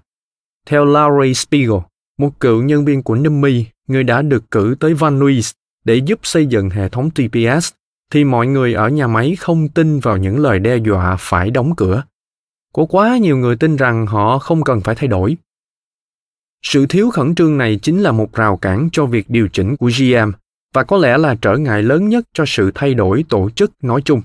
Theo 0.66 0.85
Larry 0.85 1.35
Spiegel, 1.35 1.78
một 2.18 2.41
cựu 2.41 2.62
nhân 2.62 2.85
viên 2.85 3.03
của 3.03 3.14
NIMI, 3.14 3.66
người 3.87 4.05
đã 4.05 4.22
được 4.22 4.51
cử 4.51 4.76
tới 4.80 4.95
Van 4.95 5.18
Nuys 5.18 5.53
để 5.85 5.97
giúp 5.97 6.20
xây 6.22 6.47
dựng 6.47 6.70
hệ 6.70 6.89
thống 6.89 7.11
TPS, 7.11 7.72
thì 8.12 8.24
mọi 8.24 8.47
người 8.47 8.74
ở 8.74 8.89
nhà 8.89 9.07
máy 9.07 9.37
không 9.37 9.68
tin 9.68 9.99
vào 10.01 10.16
những 10.16 10.39
lời 10.39 10.59
đe 10.59 10.76
dọa 10.76 11.16
phải 11.18 11.51
đóng 11.51 11.76
cửa. 11.76 12.03
Có 12.72 12.87
quá 12.89 13.16
nhiều 13.16 13.37
người 13.37 13.57
tin 13.57 13.76
rằng 13.76 14.07
họ 14.07 14.39
không 14.39 14.62
cần 14.62 14.80
phải 14.80 14.95
thay 14.95 15.09
đổi. 15.09 15.37
Sự 16.62 16.87
thiếu 16.87 17.11
khẩn 17.11 17.35
trương 17.35 17.59
này 17.59 17.78
chính 17.82 18.03
là 18.03 18.12
một 18.12 18.32
rào 18.35 18.57
cản 18.57 18.89
cho 18.93 19.07
việc 19.07 19.30
điều 19.30 19.49
chỉnh 19.49 19.76
của 19.76 19.91
GM 19.99 20.30
và 20.75 20.85
có 20.85 20.97
lẽ 20.97 21.18
là 21.18 21.35
trở 21.35 21.57
ngại 21.57 21.83
lớn 21.83 22.09
nhất 22.09 22.25
cho 22.33 22.45
sự 22.47 22.70
thay 22.75 22.95
đổi 22.95 23.25
tổ 23.29 23.51
chức 23.51 23.72
nói 23.83 24.03
chung. 24.05 24.22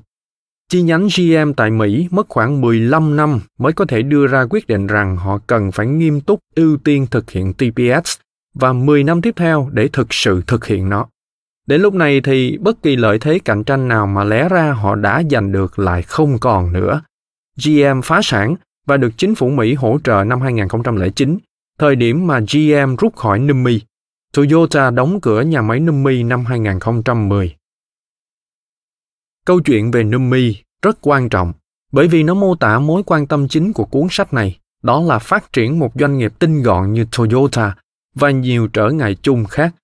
Chi 0.70 0.82
nhánh 0.82 1.08
GM 1.18 1.54
tại 1.58 1.72
Mỹ 1.72 2.08
mất 2.12 2.30
khoảng 2.30 2.62
15 2.62 3.16
năm 3.16 3.39
mới 3.60 3.74
có 3.74 3.86
thể 3.86 4.02
đưa 4.02 4.28
ra 4.28 4.45
quyết 4.50 4.68
định 4.68 4.88
rằng 4.88 5.18
họ 5.18 5.39
cần 5.47 5.72
phải 5.72 5.88
nghiêm 5.88 6.22
túc 6.22 6.39
ưu 6.56 6.78
tiên 6.78 7.08
thực 7.12 7.32
hiện 7.32 7.54
TPS 7.54 8.20
và 8.54 8.74
10 8.74 9.04
năm 9.04 9.22
tiếp 9.22 9.34
theo 9.38 9.70
để 9.72 9.88
thực 9.88 10.14
sự 10.14 10.41
thực 10.47 10.66
hiện 10.66 10.89
nó. 10.89 11.08
Đến 11.68 11.82
lúc 11.82 11.93
này 11.93 12.22
thì 12.22 12.58
bất 12.58 12.84
kỳ 12.84 12.95
lợi 12.95 13.20
thế 13.20 13.39
cạnh 13.45 13.64
tranh 13.64 13.88
nào 13.88 14.08
mà 14.08 14.24
lẽ 14.24 14.50
ra 14.50 14.72
họ 14.72 14.95
đã 14.95 15.24
giành 15.32 15.52
được 15.52 15.80
lại 15.80 16.02
không 16.02 16.39
còn 16.39 16.74
nữa. 16.74 17.02
GM 17.66 18.02
phá 18.04 18.20
sản 18.24 18.56
và 18.86 18.97
được 18.97 19.12
chính 19.18 19.36
phủ 19.36 19.50
Mỹ 19.50 19.74
hỗ 19.74 20.00
trợ 20.04 20.24
năm 20.24 20.41
2009, 20.41 21.38
thời 21.80 21.95
điểm 21.95 22.28
mà 22.28 22.39
GM 22.39 22.95
rút 22.95 23.16
khỏi 23.16 23.39
Nummi. 23.39 23.80
Toyota 24.34 24.90
đóng 24.90 25.22
cửa 25.22 25.42
nhà 25.42 25.62
máy 25.62 25.80
Nummi 25.80 26.24
năm 26.24 26.46
2010. 26.46 27.56
Câu 29.46 29.60
chuyện 29.60 29.92
về 29.92 30.04
Nummi 30.04 30.56
rất 30.82 30.98
quan 31.02 31.30
trọng 31.30 31.54
bởi 31.92 32.08
vì 32.08 32.24
nó 32.24 32.34
mô 32.34 32.56
tả 32.56 32.80
mối 32.80 33.04
quan 33.06 33.28
tâm 33.28 33.48
chính 33.48 33.74
của 33.74 33.86
cuốn 33.86 34.08
sách 34.10 34.34
này, 34.34 34.60
đó 34.84 35.02
là 35.02 35.20
phát 35.20 35.54
triển 35.54 35.80
một 35.80 35.92
doanh 35.96 36.18
nghiệp 36.18 36.34
tinh 36.40 36.64
gọn 36.64 36.94
như 36.94 37.06
Toyota 37.18 37.76
và 38.16 38.32
nhiều 38.32 38.68
trở 38.68 38.90
ngại 38.90 39.16
chung 39.22 39.46
khác. 39.46 39.76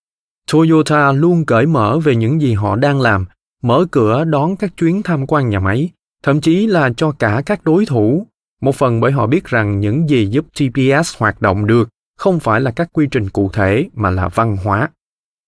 Toyota 0.52 1.12
luôn 1.12 1.46
cởi 1.46 1.66
mở 1.66 2.00
về 2.00 2.16
những 2.16 2.42
gì 2.42 2.54
họ 2.54 2.76
đang 2.76 3.02
làm, 3.02 3.26
mở 3.64 3.86
cửa 3.92 4.24
đón 4.24 4.56
các 4.56 4.78
chuyến 4.78 5.04
tham 5.04 5.28
quan 5.28 5.50
nhà 5.50 5.60
máy, 5.60 5.90
thậm 6.24 6.42
chí 6.42 6.68
là 6.68 6.90
cho 6.98 7.12
cả 7.12 7.42
các 7.46 7.64
đối 7.64 7.86
thủ, 7.86 8.28
một 8.62 8.76
phần 8.76 9.00
bởi 9.00 9.12
họ 9.12 9.28
biết 9.28 9.46
rằng 9.46 9.80
những 9.80 10.10
gì 10.10 10.28
giúp 10.28 10.46
TPS 10.54 11.18
hoạt 11.18 11.42
động 11.42 11.66
được 11.66 11.90
không 12.26 12.40
phải 12.40 12.62
là 12.62 12.72
các 12.72 12.90
quy 12.94 13.08
trình 13.12 13.30
cụ 13.30 13.50
thể 13.54 13.90
mà 13.94 14.10
là 14.10 14.28
văn 14.28 14.58
hóa. 14.64 14.90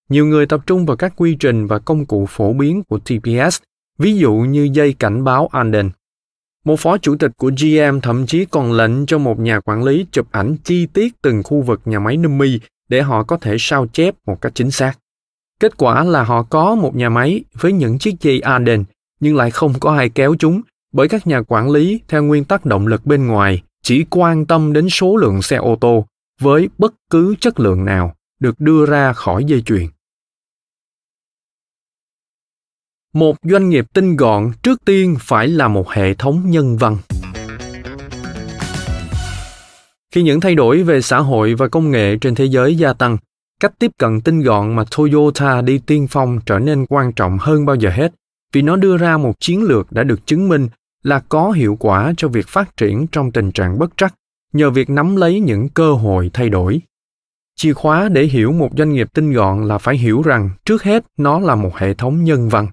Nhiều 0.10 0.26
người 0.26 0.46
tập 0.46 0.62
trung 0.66 0.86
vào 0.86 0.98
các 0.98 1.14
quy 1.16 1.36
trình 1.40 1.68
và 1.68 1.80
công 1.80 2.06
cụ 2.06 2.26
phổ 2.30 2.54
biến 2.54 2.84
của 2.84 3.00
TPS, 3.00 3.62
ví 4.00 4.18
dụ 4.18 4.34
như 4.34 4.70
dây 4.74 4.94
cảnh 4.94 5.24
báo 5.24 5.50
Anden. 5.52 5.90
Một 6.66 6.80
phó 6.80 6.98
chủ 6.98 7.16
tịch 7.16 7.32
của 7.38 7.52
GM 7.58 8.00
thậm 8.00 8.26
chí 8.26 8.46
còn 8.46 8.72
lệnh 8.72 9.06
cho 9.06 9.18
một 9.18 9.40
nhà 9.40 9.60
quản 9.60 9.84
lý 9.84 10.06
chụp 10.12 10.28
ảnh 10.32 10.56
chi 10.64 10.86
tiết 10.86 11.22
từng 11.22 11.44
khu 11.44 11.62
vực 11.62 11.82
nhà 11.86 12.00
máy 12.00 12.18
numi 12.18 12.60
để 12.90 13.02
họ 13.02 13.24
có 13.24 13.38
thể 13.38 13.56
sao 13.60 13.88
chép 13.88 14.16
một 14.26 14.42
cách 14.42 14.56
chính 14.56 14.72
xác. 14.72 14.94
Kết 15.60 15.78
quả 15.78 16.04
là 16.04 16.24
họ 16.24 16.44
có 16.44 16.76
một 16.76 16.96
nhà 16.96 17.10
máy 17.10 17.44
với 17.54 17.74
những 17.74 18.00
chiếc 18.00 18.16
dây 18.22 18.40
anden 18.40 18.84
nhưng 19.20 19.36
lại 19.36 19.52
không 19.52 19.74
có 19.80 19.96
ai 19.96 20.10
kéo 20.10 20.36
chúng 20.40 20.62
bởi 20.94 21.08
các 21.08 21.28
nhà 21.28 21.42
quản 21.42 21.70
lý 21.70 22.00
theo 22.08 22.24
nguyên 22.24 22.44
tắc 22.44 22.66
động 22.66 22.88
lực 22.88 23.06
bên 23.06 23.28
ngoài 23.28 23.62
chỉ 23.84 24.06
quan 24.10 24.46
tâm 24.46 24.74
đến 24.74 24.90
số 24.90 25.18
lượng 25.18 25.42
xe 25.42 25.56
ô 25.56 25.78
tô 25.82 26.06
với 26.40 26.70
bất 26.78 26.94
cứ 27.10 27.36
chất 27.40 27.60
lượng 27.60 27.86
nào 27.86 28.16
được 28.40 28.60
đưa 28.60 28.86
ra 28.86 29.14
khỏi 29.14 29.44
dây 29.46 29.62
chuyền. 29.62 29.88
Một 33.14 33.36
doanh 33.44 33.70
nghiệp 33.70 33.86
tinh 33.94 34.16
gọn 34.16 34.52
trước 34.64 34.86
tiên 34.86 35.16
phải 35.20 35.48
là 35.48 35.68
một 35.68 35.90
hệ 35.90 36.14
thống 36.14 36.50
nhân 36.50 36.78
văn. 36.78 36.98
Khi 40.12 40.24
những 40.24 40.40
thay 40.40 40.56
đổi 40.56 40.84
về 40.84 41.02
xã 41.02 41.20
hội 41.20 41.54
và 41.54 41.68
công 41.68 41.92
nghệ 41.92 42.18
trên 42.22 42.36
thế 42.36 42.46
giới 42.46 42.76
gia 42.76 42.94
tăng, 42.94 43.18
cách 43.60 43.74
tiếp 43.80 43.92
cận 43.98 44.22
tinh 44.22 44.42
gọn 44.42 44.76
mà 44.76 44.84
Toyota 44.98 45.62
đi 45.62 45.78
tiên 45.86 46.08
phong 46.10 46.40
trở 46.46 46.60
nên 46.60 46.86
quan 46.90 47.14
trọng 47.14 47.38
hơn 47.42 47.66
bao 47.66 47.76
giờ 47.76 47.90
hết 47.90 48.14
vì 48.54 48.62
nó 48.62 48.76
đưa 48.76 48.98
ra 48.98 49.18
một 49.18 49.40
chiến 49.40 49.64
lược 49.64 49.92
đã 49.92 50.04
được 50.04 50.26
chứng 50.26 50.50
minh 50.50 50.68
là 51.04 51.20
có 51.30 51.52
hiệu 51.52 51.78
quả 51.80 52.14
cho 52.18 52.28
việc 52.28 52.48
phát 52.48 52.78
triển 52.78 53.08
trong 53.12 53.32
tình 53.32 53.52
trạng 53.52 53.80
bất 53.80 53.98
trắc 53.98 54.14
nhờ 54.54 54.70
việc 54.70 54.90
nắm 54.90 55.16
lấy 55.16 55.40
những 55.40 55.70
cơ 55.70 55.94
hội 55.94 56.32
thay 56.34 56.50
đổi. 56.50 56.82
Chìa 57.56 57.74
khóa 57.74 58.10
để 58.10 58.24
hiểu 58.24 58.52
một 58.52 58.70
doanh 58.78 58.94
nghiệp 58.94 59.08
tinh 59.14 59.34
gọn 59.34 59.68
là 59.68 59.78
phải 59.78 59.98
hiểu 59.98 60.22
rằng 60.22 60.50
trước 60.66 60.84
hết 60.84 61.06
nó 61.18 61.40
là 61.40 61.56
một 61.56 61.76
hệ 61.76 61.94
thống 61.94 62.24
nhân 62.24 62.50
văn. 62.50 62.68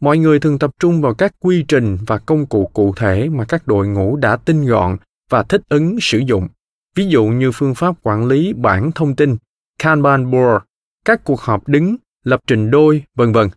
Mọi 0.00 0.18
người 0.18 0.40
thường 0.40 0.58
tập 0.58 0.70
trung 0.80 1.00
vào 1.00 1.14
các 1.14 1.34
quy 1.40 1.64
trình 1.68 1.98
và 2.06 2.18
công 2.18 2.46
cụ 2.46 2.70
cụ 2.72 2.94
thể 2.96 3.28
mà 3.28 3.44
các 3.44 3.66
đội 3.66 3.88
ngũ 3.88 4.16
đã 4.16 4.36
tinh 4.36 4.64
gọn 4.64 4.96
và 5.30 5.42
thích 5.42 5.62
ứng 5.68 6.00
sử 6.00 6.18
dụng. 6.18 6.48
Ví 6.94 7.06
dụ 7.06 7.26
như 7.26 7.50
phương 7.52 7.74
pháp 7.74 7.94
quản 8.02 8.26
lý 8.26 8.52
bản 8.52 8.92
thông 8.92 9.16
tin, 9.16 9.36
kanban 9.78 10.30
board, 10.30 10.64
các 11.04 11.24
cuộc 11.24 11.40
họp 11.40 11.68
đứng, 11.68 11.96
lập 12.24 12.40
trình 12.46 12.70
đôi, 12.70 13.02
vân 13.14 13.32
vân. 13.32 13.48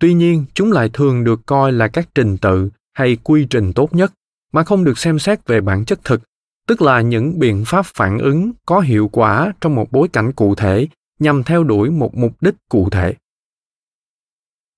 Tuy 0.00 0.14
nhiên, 0.14 0.44
chúng 0.54 0.72
lại 0.72 0.90
thường 0.92 1.24
được 1.24 1.46
coi 1.46 1.72
là 1.72 1.88
các 1.88 2.08
trình 2.14 2.36
tự 2.38 2.70
hay 2.92 3.16
quy 3.16 3.46
trình 3.50 3.72
tốt 3.72 3.94
nhất, 3.94 4.12
mà 4.52 4.64
không 4.64 4.84
được 4.84 4.98
xem 4.98 5.18
xét 5.18 5.46
về 5.46 5.60
bản 5.60 5.84
chất 5.84 6.04
thực 6.04 6.22
tức 6.66 6.82
là 6.82 7.00
những 7.00 7.38
biện 7.38 7.64
pháp 7.66 7.86
phản 7.86 8.18
ứng 8.18 8.52
có 8.66 8.80
hiệu 8.80 9.08
quả 9.12 9.52
trong 9.60 9.74
một 9.74 9.92
bối 9.92 10.08
cảnh 10.08 10.32
cụ 10.32 10.54
thể 10.54 10.88
nhằm 11.18 11.42
theo 11.42 11.64
đuổi 11.64 11.90
một 11.90 12.16
mục 12.16 12.32
đích 12.40 12.54
cụ 12.68 12.90
thể. 12.90 13.14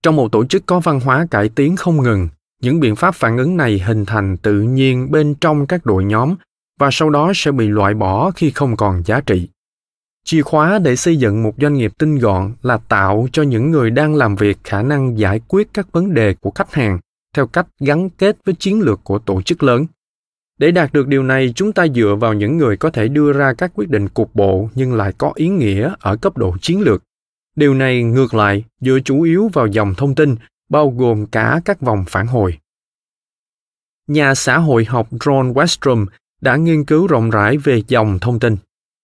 Trong 0.03 0.17
một 0.17 0.33
tổ 0.33 0.45
chức 0.47 0.67
có 0.67 0.81
văn 0.81 1.01
hóa 1.01 1.27
cải 1.31 1.49
tiến 1.49 1.77
không 1.77 2.03
ngừng, 2.03 2.29
những 2.63 2.81
biện 2.81 2.97
pháp 2.97 3.15
phản 3.15 3.39
ứng 3.39 3.57
này 3.57 3.79
hình 3.79 4.05
thành 4.05 4.37
tự 4.37 4.61
nhiên 4.61 5.11
bên 5.11 5.35
trong 5.35 5.67
các 5.67 5.87
đội 5.87 6.05
nhóm 6.05 6.35
và 6.79 6.89
sau 6.93 7.11
đó 7.11 7.33
sẽ 7.35 7.53
bị 7.53 7.69
loại 7.69 7.95
bỏ 7.95 8.31
khi 8.31 8.51
không 8.51 8.77
còn 8.77 9.03
giá 9.05 9.21
trị. 9.21 9.49
Chìa 10.25 10.43
khóa 10.43 10.79
để 10.79 10.97
xây 10.97 11.17
dựng 11.17 11.43
một 11.43 11.55
doanh 11.59 11.75
nghiệp 11.75 11.93
tinh 11.99 12.19
gọn 12.19 12.53
là 12.63 12.79
tạo 12.89 13.29
cho 13.33 13.43
những 13.43 13.71
người 13.71 13.91
đang 13.91 14.15
làm 14.15 14.37
việc 14.37 14.59
khả 14.65 14.83
năng 14.83 15.19
giải 15.19 15.41
quyết 15.49 15.69
các 15.75 15.93
vấn 15.93 16.15
đề 16.15 16.35
của 16.35 16.51
khách 16.51 16.75
hàng 16.75 16.99
theo 17.35 17.47
cách 17.47 17.67
gắn 17.81 18.11
kết 18.11 18.37
với 18.45 18.55
chiến 18.55 18.81
lược 18.81 19.01
của 19.05 19.19
tổ 19.19 19.43
chức 19.43 19.63
lớn 19.63 19.87
để 20.59 20.71
đạt 20.71 20.93
được 20.93 21.07
điều 21.07 21.23
này, 21.23 21.53
chúng 21.57 21.73
ta 21.73 21.87
dựa 21.95 22.17
vào 22.21 22.35
những 22.35 22.59
người 22.59 22.77
có 22.77 22.91
thể 22.91 23.09
đưa 23.09 23.33
ra 23.33 23.53
các 23.53 23.71
quyết 23.75 23.89
định 23.89 24.09
cục 24.09 24.35
bộ 24.35 24.69
nhưng 24.75 24.95
lại 24.95 25.13
có 25.19 25.33
ý 25.35 25.49
nghĩa 25.49 25.93
ở 26.01 26.17
cấp 26.17 26.37
độ 26.37 26.57
chiến 26.61 26.81
lược 26.81 27.03
điều 27.57 27.75
này 27.75 28.03
ngược 28.03 28.35
lại, 28.35 28.65
dựa 28.81 28.99
chủ 29.05 29.23
yếu 29.23 29.51
vào 29.53 29.67
dòng 29.67 29.95
thông 29.95 30.15
tin, 30.15 30.37
bao 30.69 30.91
gồm 30.91 31.27
cả 31.27 31.61
các 31.65 31.81
vòng 31.81 32.05
phản 32.09 32.27
hồi 32.27 32.59
nhà 34.09 34.35
xã 34.35 34.59
hội 34.59 34.85
học 34.85 35.13
John 35.13 35.53
Westrom 35.53 36.07
đã 36.41 36.57
nghiên 36.57 36.85
cứu 36.85 37.07
rộng 37.07 37.31
rãi 37.31 37.57
về 37.57 37.83
dòng 37.89 38.19
thông 38.19 38.39
tin, 38.39 38.57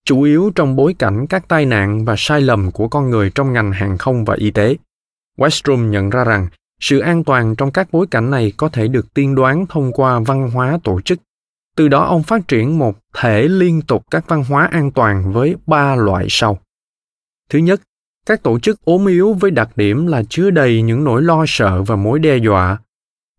chủ 0.04 0.22
yếu 0.22 0.52
trong 0.54 0.76
bối 0.76 0.94
cảnh 0.98 1.26
các 1.26 1.48
tai 1.48 1.66
nạn 1.66 2.04
và 2.04 2.14
sai 2.18 2.40
lầm 2.40 2.70
của 2.70 2.88
con 2.88 3.10
người 3.10 3.30
trong 3.34 3.52
ngành 3.52 3.72
hàng 3.72 3.98
không 3.98 4.24
và 4.24 4.34
y 4.34 4.50
tế. 4.50 4.76
Westrom 5.38 5.88
nhận 5.88 6.10
ra 6.10 6.24
rằng, 6.24 6.48
sự 6.80 6.98
an 6.98 7.24
toàn 7.24 7.56
trong 7.56 7.70
các 7.70 7.88
bối 7.92 8.06
cảnh 8.10 8.30
này 8.30 8.52
có 8.56 8.68
thể 8.68 8.88
được 8.88 9.14
tiên 9.14 9.34
đoán 9.34 9.66
thông 9.66 9.92
qua 9.92 10.18
văn 10.18 10.50
hóa 10.50 10.78
tổ 10.84 11.00
chức. 11.00 11.18
Từ 11.76 11.88
đó 11.88 12.04
ông 12.04 12.22
phát 12.22 12.48
triển 12.48 12.78
một 12.78 12.98
thể 13.14 13.48
liên 13.48 13.82
tục 13.82 14.04
các 14.10 14.24
văn 14.28 14.44
hóa 14.44 14.68
an 14.72 14.90
toàn 14.90 15.32
với 15.32 15.56
ba 15.66 15.96
loại 15.96 16.26
sau. 16.28 16.58
Thứ 17.50 17.58
nhất, 17.58 17.80
các 18.26 18.42
tổ 18.42 18.58
chức 18.58 18.84
ốm 18.84 19.06
yếu 19.06 19.32
với 19.32 19.50
đặc 19.50 19.76
điểm 19.76 20.06
là 20.06 20.22
chứa 20.28 20.50
đầy 20.50 20.82
những 20.82 21.04
nỗi 21.04 21.22
lo 21.22 21.44
sợ 21.48 21.82
và 21.82 21.96
mối 21.96 22.18
đe 22.18 22.36
dọa. 22.36 22.78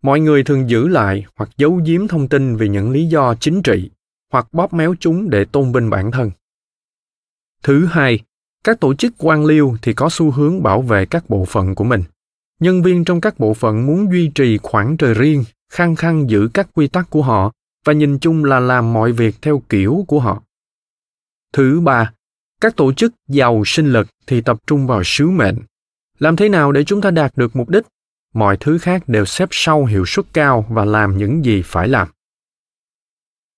Mọi 0.02 0.20
người 0.20 0.44
thường 0.44 0.70
giữ 0.70 0.88
lại 0.88 1.24
hoặc 1.36 1.50
giấu 1.56 1.80
giếm 1.84 2.08
thông 2.08 2.28
tin 2.28 2.56
vì 2.56 2.68
những 2.68 2.90
lý 2.90 3.06
do 3.06 3.34
chính 3.34 3.62
trị, 3.62 3.90
hoặc 4.32 4.46
bóp 4.52 4.72
méo 4.72 4.94
chúng 5.00 5.30
để 5.30 5.44
tôn 5.44 5.72
vinh 5.72 5.90
bản 5.90 6.10
thân. 6.10 6.30
Thứ 7.62 7.86
hai, 7.86 8.20
các 8.64 8.80
tổ 8.80 8.94
chức 8.94 9.12
quan 9.18 9.44
liêu 9.44 9.76
thì 9.82 9.92
có 9.92 10.08
xu 10.10 10.30
hướng 10.30 10.62
bảo 10.62 10.82
vệ 10.82 11.06
các 11.06 11.30
bộ 11.30 11.44
phận 11.44 11.74
của 11.74 11.84
mình. 11.84 12.02
Nhân 12.60 12.82
viên 12.82 13.04
trong 13.04 13.20
các 13.20 13.38
bộ 13.38 13.54
phận 13.54 13.86
muốn 13.86 14.12
duy 14.12 14.30
trì 14.34 14.58
khoảng 14.62 14.96
trời 14.96 15.14
riêng, 15.14 15.44
khăng 15.72 15.96
khăng 15.96 16.30
giữ 16.30 16.48
các 16.54 16.68
quy 16.74 16.88
tắc 16.88 17.10
của 17.10 17.22
họ 17.22 17.52
và 17.86 17.92
nhìn 17.92 18.18
chung 18.18 18.44
là 18.44 18.60
làm 18.60 18.92
mọi 18.92 19.12
việc 19.12 19.34
theo 19.42 19.62
kiểu 19.68 20.04
của 20.08 20.20
họ. 20.20 20.42
Thứ 21.52 21.80
ba, 21.80 22.12
các 22.60 22.76
tổ 22.76 22.92
chức 22.92 23.12
giàu 23.28 23.62
sinh 23.66 23.86
lực 23.86 24.08
thì 24.26 24.40
tập 24.40 24.56
trung 24.66 24.86
vào 24.86 25.02
sứ 25.04 25.30
mệnh. 25.30 25.58
Làm 26.18 26.36
thế 26.36 26.48
nào 26.48 26.72
để 26.72 26.84
chúng 26.84 27.00
ta 27.00 27.10
đạt 27.10 27.36
được 27.36 27.56
mục 27.56 27.68
đích? 27.68 27.84
Mọi 28.34 28.56
thứ 28.56 28.78
khác 28.78 29.02
đều 29.06 29.24
xếp 29.24 29.48
sau 29.52 29.84
hiệu 29.84 30.04
suất 30.06 30.26
cao 30.32 30.66
và 30.68 30.84
làm 30.84 31.18
những 31.18 31.44
gì 31.44 31.62
phải 31.62 31.88
làm. 31.88 32.08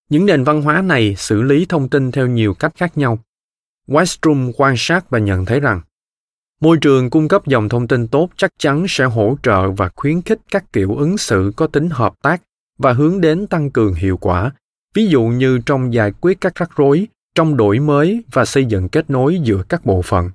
Những 0.09 0.27
nền 0.27 0.45
văn 0.45 0.63
hóa 0.63 0.83
này 0.83 1.15
xử 1.15 1.43
lý 1.43 1.67
thông 1.69 1.89
tin 1.89 2.13
theo 2.13 2.27
nhiều 2.27 2.55
cách 2.55 2.73
khác 2.77 2.99
nhau 2.99 3.19
Westrum 3.87 4.53
quan 4.57 4.75
sát 4.77 5.11
và 5.11 5.19
nhận 5.19 5.45
thấy 5.45 5.61
rằng 5.61 5.81
môi 6.61 6.79
trường 6.81 7.11
cung 7.11 7.29
cấp 7.29 7.47
dòng 7.47 7.69
thông 7.69 7.89
tin 7.89 8.09
tốt 8.09 8.31
chắc 8.37 8.53
chắn 8.59 8.87
sẽ 8.89 9.05
hỗ 9.05 9.37
trợ 9.43 9.71
và 9.71 9.91
khuyến 9.97 10.23
khích 10.23 10.41
các 10.51 10.73
kiểu 10.73 10.97
ứng 10.97 11.19
xử 11.19 11.53
có 11.57 11.67
tính 11.67 11.91
hợp 11.91 12.15
tác 12.23 12.43
và 12.79 12.93
hướng 12.93 13.21
đến 13.21 13.47
tăng 13.47 13.71
cường 13.71 13.95
hiệu 13.95 14.17
quả. 14.17 14.53
Ví 14.95 15.07
dụ 15.07 15.23
như 15.23 15.59
trong 15.67 15.95
giải 15.95 16.13
quyết 16.21 16.41
các 16.41 16.55
rắc 16.55 16.71
rối, 16.77 17.07
trong 17.35 17.57
đổi 17.57 17.79
mới 17.79 18.25
và 18.33 18.45
xây 18.45 18.65
dựng 18.65 18.89
kết 18.89 19.11
nối 19.11 19.39
giữa 19.43 19.63
các 19.69 19.87
bộ 19.87 20.03
phận. 20.03 20.31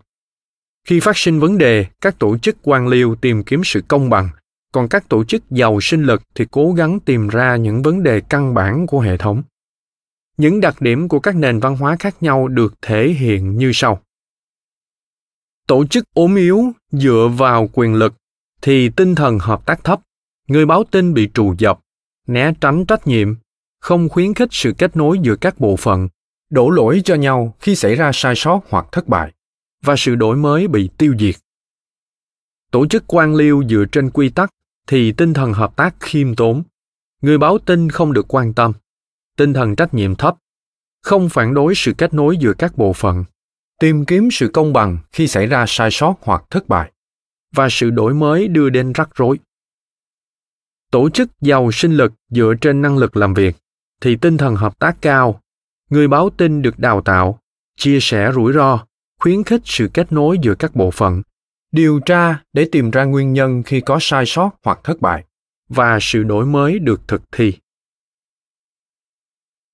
Khi 0.88 1.00
phát 1.00 1.18
sinh 1.18 1.40
vấn 1.40 1.58
đề, 1.58 1.86
các 2.02 2.20
tổ 2.20 2.38
chức 2.38 2.58
quan 2.64 2.88
liêu 2.88 3.16
tìm 3.16 3.44
kiếm 3.44 3.62
sự 3.64 3.82
công 3.88 4.10
bằng. 4.10 4.30
Còn 4.72 4.88
các 4.88 5.10
tổ 5.10 5.24
chức 5.24 5.44
giàu 5.50 5.82
sinh 5.82 6.04
lực 6.04 6.22
thì 6.36 6.46
cố 6.52 6.74
gắng 6.74 7.00
tìm 7.00 7.28
ra 7.28 7.56
những 7.56 7.82
vấn 7.82 8.04
đề 8.04 8.22
căn 8.22 8.54
bản 8.54 8.88
của 8.88 9.00
hệ 9.00 9.18
thống. 9.18 9.44
Những 10.38 10.62
đặc 10.62 10.82
điểm 10.82 11.08
của 11.08 11.20
các 11.20 11.36
nền 11.36 11.60
văn 11.60 11.76
hóa 11.78 11.96
khác 12.00 12.16
nhau 12.24 12.48
được 12.48 12.74
thể 12.82 13.10
hiện 13.10 13.58
như 13.58 13.72
sau. 13.74 14.02
Tổ 15.68 15.86
chức 15.86 16.04
ốm 16.14 16.36
yếu 16.36 16.72
dựa 16.92 17.30
vào 17.38 17.70
quyền 17.74 17.94
lực 17.94 18.14
thì 18.62 18.90
tinh 18.90 19.16
thần 19.16 19.40
hợp 19.40 19.66
tác 19.66 19.84
thấp. 19.84 20.00
Người 20.48 20.66
báo 20.66 20.84
tin 20.84 21.14
bị 21.14 21.30
trù 21.34 21.56
dập 21.58 21.80
né 22.28 22.54
tránh 22.62 22.86
trách 22.86 23.08
nhiệm, 23.08 23.36
không 23.80 24.10
khuyến 24.10 24.34
khích 24.34 24.50
sự 24.52 24.74
kết 24.78 24.96
nối 24.96 25.20
giữa 25.22 25.36
các 25.36 25.60
bộ 25.60 25.76
phận, 25.76 26.10
đổ 26.50 26.70
lỗi 26.70 27.02
cho 27.06 27.16
nhau 27.16 27.56
khi 27.60 27.76
xảy 27.76 27.96
ra 27.96 28.12
sai 28.14 28.34
sót 28.36 28.62
hoặc 28.70 28.86
thất 28.92 29.08
bại, 29.08 29.34
và 29.84 29.96
sự 29.98 30.16
đổi 30.16 30.38
mới 30.38 30.68
bị 30.68 30.90
tiêu 30.98 31.16
diệt. 31.20 31.36
Tổ 32.72 32.88
chức 32.88 33.04
quan 33.08 33.36
liêu 33.36 33.64
dựa 33.70 33.86
trên 33.92 34.10
quy 34.10 34.30
tắc 34.30 34.50
thì 34.88 35.12
tinh 35.12 35.34
thần 35.34 35.54
hợp 35.54 35.76
tác 35.76 35.96
khiêm 36.00 36.36
tốn. 36.36 36.64
Người 37.22 37.38
báo 37.38 37.58
tin 37.58 37.90
không 37.90 38.14
được 38.14 38.26
quan 38.34 38.54
tâm. 38.54 38.72
Tinh 39.38 39.54
thần 39.54 39.76
trách 39.76 39.94
nhiệm 39.94 40.16
thấp. 40.16 40.36
Không 41.02 41.30
phản 41.30 41.54
đối 41.54 41.76
sự 41.76 41.94
kết 41.98 42.14
nối 42.14 42.38
giữa 42.38 42.54
các 42.54 42.78
bộ 42.78 42.94
phận. 42.94 43.24
Tìm 43.80 44.06
kiếm 44.06 44.30
sự 44.32 44.50
công 44.54 44.74
bằng 44.74 44.98
khi 45.12 45.28
xảy 45.28 45.48
ra 45.48 45.66
sai 45.68 45.92
sót 45.92 46.16
hoặc 46.22 46.44
thất 46.50 46.70
bại. 46.70 46.92
Và 47.56 47.68
sự 47.72 47.90
đổi 47.90 48.14
mới 48.14 48.48
đưa 48.48 48.70
đến 48.70 48.94
rắc 48.94 49.10
rối 49.16 49.40
tổ 50.94 51.10
chức 51.10 51.30
giàu 51.42 51.72
sinh 51.72 51.98
lực 51.98 52.14
dựa 52.30 52.54
trên 52.62 52.82
năng 52.82 52.98
lực 52.98 53.18
làm 53.18 53.34
việc 53.34 53.56
thì 54.02 54.16
tinh 54.16 54.38
thần 54.38 54.56
hợp 54.56 54.80
tác 54.80 54.98
cao 55.02 55.42
người 55.90 56.08
báo 56.08 56.30
tin 56.30 56.62
được 56.62 56.80
đào 56.80 57.02
tạo 57.02 57.40
chia 57.78 57.98
sẻ 58.02 58.32
rủi 58.36 58.54
ro 58.54 58.86
khuyến 59.20 59.44
khích 59.44 59.62
sự 59.66 59.90
kết 59.94 60.12
nối 60.12 60.38
giữa 60.42 60.56
các 60.56 60.76
bộ 60.76 60.92
phận 60.92 61.22
điều 61.72 62.00
tra 62.00 62.44
để 62.54 62.70
tìm 62.72 62.92
ra 62.92 63.04
nguyên 63.04 63.34
nhân 63.34 63.64
khi 63.64 63.82
có 63.82 63.98
sai 64.02 64.26
sót 64.26 64.50
hoặc 64.64 64.80
thất 64.84 65.02
bại 65.02 65.24
và 65.70 65.98
sự 66.02 66.24
đổi 66.24 66.46
mới 66.46 66.80
được 66.80 67.08
thực 67.08 67.22
thi 67.32 67.54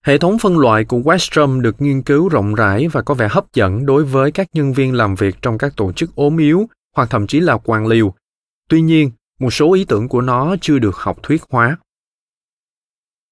Hệ 0.06 0.18
thống 0.18 0.40
phân 0.40 0.58
loại 0.58 0.86
của 0.86 0.98
Westrom 0.98 1.62
được 1.62 1.82
nghiên 1.82 2.02
cứu 2.02 2.30
rộng 2.30 2.56
rãi 2.56 2.88
và 2.88 3.02
có 3.02 3.14
vẻ 3.14 3.28
hấp 3.32 3.54
dẫn 3.54 3.86
đối 3.86 4.06
với 4.06 4.32
các 4.32 4.48
nhân 4.54 4.74
viên 4.74 4.94
làm 4.94 5.16
việc 5.16 5.36
trong 5.42 5.58
các 5.58 5.74
tổ 5.78 5.92
chức 5.92 6.16
ốm 6.16 6.38
yếu 6.38 6.70
hoặc 6.96 7.10
thậm 7.10 7.28
chí 7.28 7.40
là 7.40 7.58
quan 7.58 7.88
liêu. 7.88 8.14
Tuy 8.70 8.82
nhiên, 8.82 9.12
một 9.40 9.54
số 9.54 9.74
ý 9.74 9.86
tưởng 9.86 10.08
của 10.08 10.22
nó 10.22 10.56
chưa 10.62 10.80
được 10.80 10.96
học 10.96 11.18
thuyết 11.24 11.42
hóa. 11.50 11.78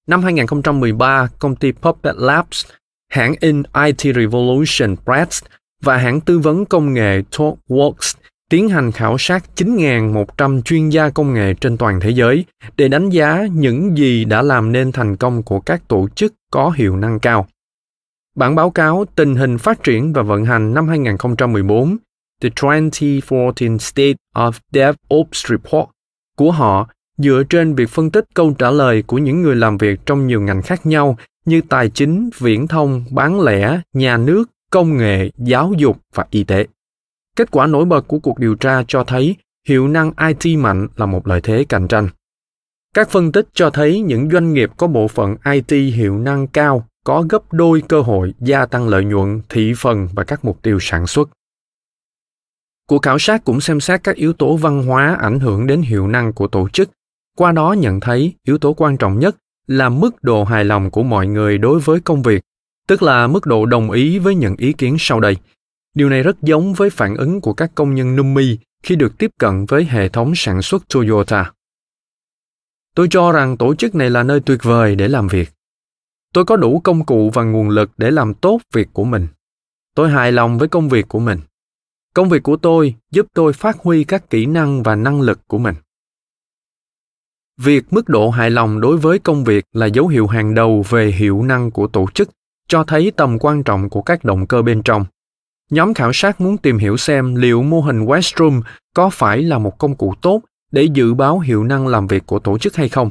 Năm 0.06 0.22
2013, 0.22 1.28
công 1.38 1.56
ty 1.56 1.72
Puppet 1.72 2.14
Labs, 2.18 2.66
hãng 3.10 3.34
in 3.40 3.62
IT 3.86 4.16
Revolution 4.16 4.96
Press 5.04 5.44
và 5.82 5.96
hãng 5.96 6.20
tư 6.20 6.38
vấn 6.38 6.64
công 6.64 6.92
nghệ 6.92 7.22
TalkWorks 7.30 8.14
tiến 8.50 8.68
hành 8.68 8.92
khảo 8.92 9.18
sát 9.18 9.44
9.100 9.56 10.62
chuyên 10.62 10.88
gia 10.88 11.10
công 11.10 11.34
nghệ 11.34 11.54
trên 11.54 11.76
toàn 11.76 12.00
thế 12.00 12.10
giới 12.10 12.44
để 12.76 12.88
đánh 12.88 13.10
giá 13.10 13.46
những 13.52 13.98
gì 13.98 14.24
đã 14.24 14.42
làm 14.42 14.72
nên 14.72 14.92
thành 14.92 15.16
công 15.16 15.42
của 15.42 15.60
các 15.60 15.88
tổ 15.88 16.08
chức 16.08 16.34
có 16.50 16.70
hiệu 16.70 16.96
năng 16.96 17.20
cao. 17.20 17.46
Bản 18.36 18.54
báo 18.54 18.70
cáo 18.70 19.04
Tình 19.14 19.34
hình 19.34 19.58
phát 19.58 19.82
triển 19.82 20.12
và 20.12 20.22
vận 20.22 20.44
hành 20.44 20.74
năm 20.74 20.88
2014 20.88 21.96
The 22.42 22.48
2014 22.56 23.78
State 23.78 24.16
of 24.34 24.52
DevOps 24.72 25.46
Report 25.46 25.88
của 26.38 26.50
họ 26.50 26.88
dựa 27.16 27.42
trên 27.50 27.74
việc 27.74 27.90
phân 27.90 28.10
tích 28.10 28.24
câu 28.34 28.54
trả 28.58 28.70
lời 28.70 29.02
của 29.02 29.18
những 29.18 29.42
người 29.42 29.56
làm 29.56 29.78
việc 29.78 30.00
trong 30.06 30.26
nhiều 30.26 30.40
ngành 30.40 30.62
khác 30.62 30.86
nhau 30.86 31.16
như 31.44 31.60
tài 31.68 31.88
chính, 31.88 32.30
viễn 32.38 32.68
thông, 32.68 33.04
bán 33.10 33.40
lẻ, 33.40 33.80
nhà 33.92 34.16
nước, 34.16 34.44
công 34.70 34.96
nghệ, 34.96 35.30
giáo 35.38 35.72
dục 35.76 35.98
và 36.14 36.26
y 36.30 36.44
tế. 36.44 36.66
Kết 37.36 37.50
quả 37.50 37.66
nổi 37.66 37.84
bật 37.84 38.08
của 38.08 38.18
cuộc 38.18 38.38
điều 38.38 38.54
tra 38.54 38.82
cho 38.88 39.04
thấy 39.04 39.36
hiệu 39.68 39.88
năng 39.88 40.12
IT 40.28 40.58
mạnh 40.58 40.88
là 40.96 41.06
một 41.06 41.26
lợi 41.26 41.40
thế 41.40 41.64
cạnh 41.68 41.88
tranh. 41.88 42.08
Các 42.94 43.10
phân 43.10 43.32
tích 43.32 43.46
cho 43.52 43.70
thấy 43.70 44.00
những 44.00 44.30
doanh 44.30 44.52
nghiệp 44.52 44.70
có 44.76 44.86
bộ 44.86 45.08
phận 45.08 45.36
IT 45.52 45.94
hiệu 45.94 46.18
năng 46.18 46.46
cao 46.46 46.86
có 47.04 47.24
gấp 47.28 47.52
đôi 47.52 47.82
cơ 47.88 48.00
hội 48.00 48.34
gia 48.40 48.66
tăng 48.66 48.88
lợi 48.88 49.04
nhuận, 49.04 49.40
thị 49.48 49.72
phần 49.76 50.08
và 50.14 50.24
các 50.24 50.44
mục 50.44 50.62
tiêu 50.62 50.78
sản 50.80 51.06
xuất. 51.06 51.30
Cuộc 52.88 53.02
khảo 53.02 53.18
sát 53.18 53.44
cũng 53.44 53.60
xem 53.60 53.80
xét 53.80 54.04
các 54.04 54.16
yếu 54.16 54.32
tố 54.32 54.56
văn 54.56 54.82
hóa 54.86 55.16
ảnh 55.20 55.40
hưởng 55.40 55.66
đến 55.66 55.82
hiệu 55.82 56.08
năng 56.08 56.32
của 56.32 56.46
tổ 56.46 56.68
chức, 56.68 56.90
qua 57.36 57.52
đó 57.52 57.72
nhận 57.72 58.00
thấy 58.00 58.34
yếu 58.44 58.58
tố 58.58 58.72
quan 58.72 58.96
trọng 58.96 59.18
nhất 59.18 59.36
là 59.66 59.88
mức 59.88 60.22
độ 60.22 60.44
hài 60.44 60.64
lòng 60.64 60.90
của 60.90 61.02
mọi 61.02 61.26
người 61.26 61.58
đối 61.58 61.80
với 61.80 62.00
công 62.00 62.22
việc, 62.22 62.42
tức 62.86 63.02
là 63.02 63.26
mức 63.26 63.46
độ 63.46 63.66
đồng 63.66 63.90
ý 63.90 64.18
với 64.18 64.34
những 64.34 64.54
ý 64.58 64.72
kiến 64.72 64.96
sau 64.98 65.20
đây. 65.20 65.36
Điều 65.94 66.08
này 66.08 66.22
rất 66.22 66.42
giống 66.42 66.74
với 66.74 66.90
phản 66.90 67.16
ứng 67.16 67.40
của 67.40 67.52
các 67.52 67.70
công 67.74 67.94
nhân 67.94 68.16
Numi 68.16 68.58
khi 68.82 68.96
được 68.96 69.18
tiếp 69.18 69.30
cận 69.38 69.64
với 69.64 69.84
hệ 69.84 70.08
thống 70.08 70.32
sản 70.36 70.62
xuất 70.62 70.88
Toyota. 70.94 71.52
Tôi 72.94 73.08
cho 73.10 73.32
rằng 73.32 73.56
tổ 73.56 73.74
chức 73.74 73.94
này 73.94 74.10
là 74.10 74.22
nơi 74.22 74.40
tuyệt 74.40 74.62
vời 74.62 74.94
để 74.94 75.08
làm 75.08 75.28
việc. 75.28 75.50
Tôi 76.34 76.44
có 76.44 76.56
đủ 76.56 76.80
công 76.84 77.04
cụ 77.04 77.30
và 77.34 77.42
nguồn 77.42 77.68
lực 77.68 77.90
để 77.96 78.10
làm 78.10 78.34
tốt 78.34 78.60
việc 78.74 78.88
của 78.92 79.04
mình. 79.04 79.28
Tôi 79.94 80.10
hài 80.10 80.32
lòng 80.32 80.58
với 80.58 80.68
công 80.68 80.88
việc 80.88 81.08
của 81.08 81.20
mình. 81.20 81.38
Công 82.14 82.28
việc 82.28 82.42
của 82.42 82.56
tôi 82.56 82.94
giúp 83.10 83.26
tôi 83.34 83.52
phát 83.52 83.78
huy 83.78 84.04
các 84.04 84.30
kỹ 84.30 84.46
năng 84.46 84.82
và 84.82 84.94
năng 84.94 85.20
lực 85.20 85.40
của 85.48 85.58
mình. 85.58 85.74
Việc 87.56 87.84
mức 87.90 88.08
độ 88.08 88.30
hài 88.30 88.50
lòng 88.50 88.80
đối 88.80 88.96
với 88.96 89.18
công 89.18 89.44
việc 89.44 89.64
là 89.72 89.86
dấu 89.86 90.08
hiệu 90.08 90.26
hàng 90.26 90.54
đầu 90.54 90.84
về 90.88 91.06
hiệu 91.06 91.42
năng 91.42 91.70
của 91.70 91.86
tổ 91.86 92.06
chức, 92.14 92.30
cho 92.68 92.84
thấy 92.84 93.12
tầm 93.16 93.38
quan 93.40 93.62
trọng 93.62 93.90
của 93.90 94.02
các 94.02 94.24
động 94.24 94.46
cơ 94.46 94.62
bên 94.62 94.82
trong. 94.82 95.04
Nhóm 95.70 95.94
khảo 95.94 96.12
sát 96.12 96.40
muốn 96.40 96.56
tìm 96.56 96.78
hiểu 96.78 96.96
xem 96.96 97.34
liệu 97.34 97.62
mô 97.62 97.80
hình 97.80 98.04
Westrum 98.04 98.62
có 98.94 99.10
phải 99.10 99.42
là 99.42 99.58
một 99.58 99.78
công 99.78 99.96
cụ 99.96 100.14
tốt 100.22 100.40
để 100.70 100.82
dự 100.82 101.14
báo 101.14 101.38
hiệu 101.38 101.64
năng 101.64 101.86
làm 101.86 102.06
việc 102.06 102.26
của 102.26 102.38
tổ 102.38 102.58
chức 102.58 102.76
hay 102.76 102.88
không. 102.88 103.10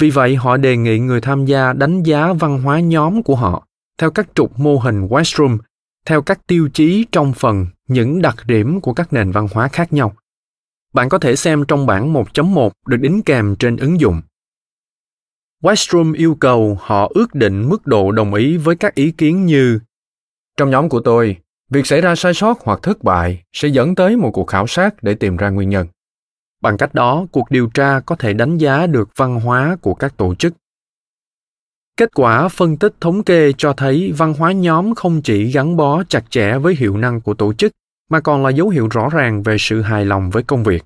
Vì 0.00 0.10
vậy, 0.10 0.36
họ 0.36 0.56
đề 0.56 0.76
nghị 0.76 0.98
người 0.98 1.20
tham 1.20 1.44
gia 1.44 1.72
đánh 1.72 2.02
giá 2.02 2.32
văn 2.32 2.62
hóa 2.62 2.80
nhóm 2.80 3.22
của 3.22 3.36
họ 3.36 3.66
theo 3.98 4.10
các 4.10 4.28
trục 4.34 4.58
mô 4.58 4.78
hình 4.78 5.06
Westrum, 5.06 5.58
theo 6.06 6.22
các 6.22 6.46
tiêu 6.46 6.68
chí 6.74 7.04
trong 7.12 7.32
phần 7.32 7.66
những 7.90 8.22
đặc 8.22 8.36
điểm 8.46 8.80
của 8.80 8.94
các 8.94 9.12
nền 9.12 9.30
văn 9.30 9.48
hóa 9.52 9.68
khác 9.68 9.92
nhau. 9.92 10.14
Bạn 10.92 11.08
có 11.08 11.18
thể 11.18 11.36
xem 11.36 11.64
trong 11.68 11.86
bảng 11.86 12.12
1.1 12.12 12.70
được 12.86 12.96
đính 12.96 13.22
kèm 13.22 13.56
trên 13.58 13.76
ứng 13.76 14.00
dụng. 14.00 14.22
Westrum 15.62 16.14
yêu 16.14 16.36
cầu 16.40 16.78
họ 16.80 17.10
ước 17.14 17.34
định 17.34 17.68
mức 17.68 17.86
độ 17.86 18.12
đồng 18.12 18.34
ý 18.34 18.56
với 18.56 18.76
các 18.76 18.94
ý 18.94 19.10
kiến 19.10 19.46
như 19.46 19.80
Trong 20.56 20.70
nhóm 20.70 20.88
của 20.88 21.00
tôi, 21.00 21.36
việc 21.70 21.86
xảy 21.86 22.00
ra 22.00 22.14
sai 22.14 22.34
sót 22.34 22.58
hoặc 22.60 22.80
thất 22.82 23.04
bại 23.04 23.42
sẽ 23.52 23.68
dẫn 23.68 23.94
tới 23.94 24.16
một 24.16 24.30
cuộc 24.30 24.46
khảo 24.46 24.66
sát 24.66 25.02
để 25.02 25.14
tìm 25.14 25.36
ra 25.36 25.50
nguyên 25.50 25.68
nhân. 25.68 25.86
Bằng 26.60 26.76
cách 26.76 26.94
đó, 26.94 27.26
cuộc 27.32 27.50
điều 27.50 27.70
tra 27.74 28.00
có 28.00 28.16
thể 28.16 28.32
đánh 28.32 28.58
giá 28.58 28.86
được 28.86 29.08
văn 29.16 29.40
hóa 29.40 29.76
của 29.82 29.94
các 29.94 30.16
tổ 30.16 30.34
chức. 30.34 30.54
Kết 31.96 32.10
quả 32.14 32.48
phân 32.48 32.76
tích 32.76 32.94
thống 33.00 33.22
kê 33.22 33.52
cho 33.58 33.72
thấy 33.72 34.12
văn 34.16 34.34
hóa 34.34 34.52
nhóm 34.52 34.94
không 34.94 35.22
chỉ 35.22 35.52
gắn 35.52 35.76
bó 35.76 36.04
chặt 36.04 36.30
chẽ 36.30 36.58
với 36.58 36.74
hiệu 36.74 36.96
năng 36.96 37.20
của 37.20 37.34
tổ 37.34 37.52
chức 37.52 37.72
mà 38.10 38.20
còn 38.20 38.42
là 38.42 38.50
dấu 38.50 38.68
hiệu 38.68 38.88
rõ 38.90 39.08
ràng 39.12 39.42
về 39.42 39.56
sự 39.58 39.82
hài 39.82 40.04
lòng 40.04 40.30
với 40.30 40.42
công 40.42 40.64
việc. 40.64 40.84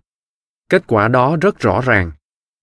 Kết 0.68 0.82
quả 0.86 1.08
đó 1.08 1.36
rất 1.40 1.58
rõ 1.58 1.80
ràng. 1.80 2.12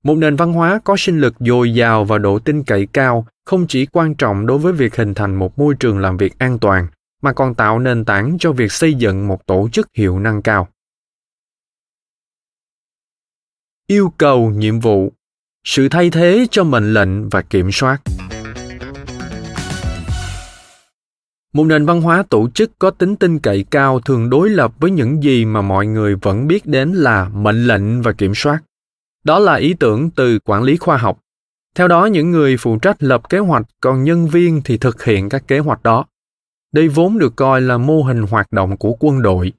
Một 0.03 0.15
nền 0.15 0.35
văn 0.35 0.53
hóa 0.53 0.79
có 0.83 0.95
sinh 0.97 1.19
lực 1.19 1.33
dồi 1.39 1.73
dào 1.73 2.05
và 2.05 2.17
độ 2.17 2.39
tin 2.39 2.63
cậy 2.63 2.87
cao 2.93 3.25
không 3.45 3.65
chỉ 3.67 3.85
quan 3.85 4.15
trọng 4.15 4.45
đối 4.45 4.57
với 4.57 4.73
việc 4.73 4.95
hình 4.95 5.13
thành 5.13 5.35
một 5.35 5.59
môi 5.59 5.75
trường 5.79 5.99
làm 5.99 6.17
việc 6.17 6.39
an 6.39 6.59
toàn, 6.59 6.87
mà 7.21 7.33
còn 7.33 7.55
tạo 7.55 7.79
nền 7.79 8.05
tảng 8.05 8.37
cho 8.39 8.51
việc 8.51 8.71
xây 8.71 8.93
dựng 8.93 9.27
một 9.27 9.45
tổ 9.45 9.69
chức 9.71 9.87
hiệu 9.93 10.19
năng 10.19 10.41
cao. 10.41 10.67
Yêu 13.87 14.13
cầu 14.17 14.49
nhiệm 14.49 14.79
vụ 14.79 15.11
sự 15.63 15.89
thay 15.89 16.09
thế 16.09 16.47
cho 16.51 16.63
mệnh 16.63 16.93
lệnh 16.93 17.29
và 17.29 17.41
kiểm 17.41 17.71
soát 17.71 18.01
một 21.53 21.63
nền 21.63 21.85
văn 21.85 22.01
hóa 22.01 22.23
tổ 22.29 22.49
chức 22.49 22.71
có 22.79 22.89
tính 22.89 23.15
tin 23.15 23.39
cậy 23.39 23.65
cao 23.71 23.99
thường 23.99 24.29
đối 24.29 24.49
lập 24.49 24.73
với 24.79 24.91
những 24.91 25.23
gì 25.23 25.45
mà 25.45 25.61
mọi 25.61 25.87
người 25.87 26.15
vẫn 26.15 26.47
biết 26.47 26.65
đến 26.65 26.91
là 26.91 27.29
mệnh 27.29 27.67
lệnh 27.67 28.01
và 28.01 28.11
kiểm 28.11 28.35
soát. 28.35 28.59
Đó 29.23 29.39
là 29.39 29.55
ý 29.55 29.73
tưởng 29.73 30.09
từ 30.09 30.39
quản 30.45 30.63
lý 30.63 30.77
khoa 30.77 30.97
học. 30.97 31.19
Theo 31.75 31.87
đó, 31.87 32.05
những 32.05 32.31
người 32.31 32.57
phụ 32.57 32.77
trách 32.77 33.03
lập 33.03 33.29
kế 33.29 33.39
hoạch, 33.39 33.65
còn 33.81 34.03
nhân 34.03 34.27
viên 34.27 34.61
thì 34.65 34.77
thực 34.77 35.03
hiện 35.03 35.29
các 35.29 35.47
kế 35.47 35.59
hoạch 35.59 35.83
đó. 35.83 36.05
Đây 36.71 36.87
vốn 36.87 37.17
được 37.17 37.35
coi 37.35 37.61
là 37.61 37.77
mô 37.77 38.01
hình 38.01 38.21
hoạt 38.21 38.51
động 38.51 38.77
của 38.77 38.95
quân 38.99 39.21
đội. 39.21 39.53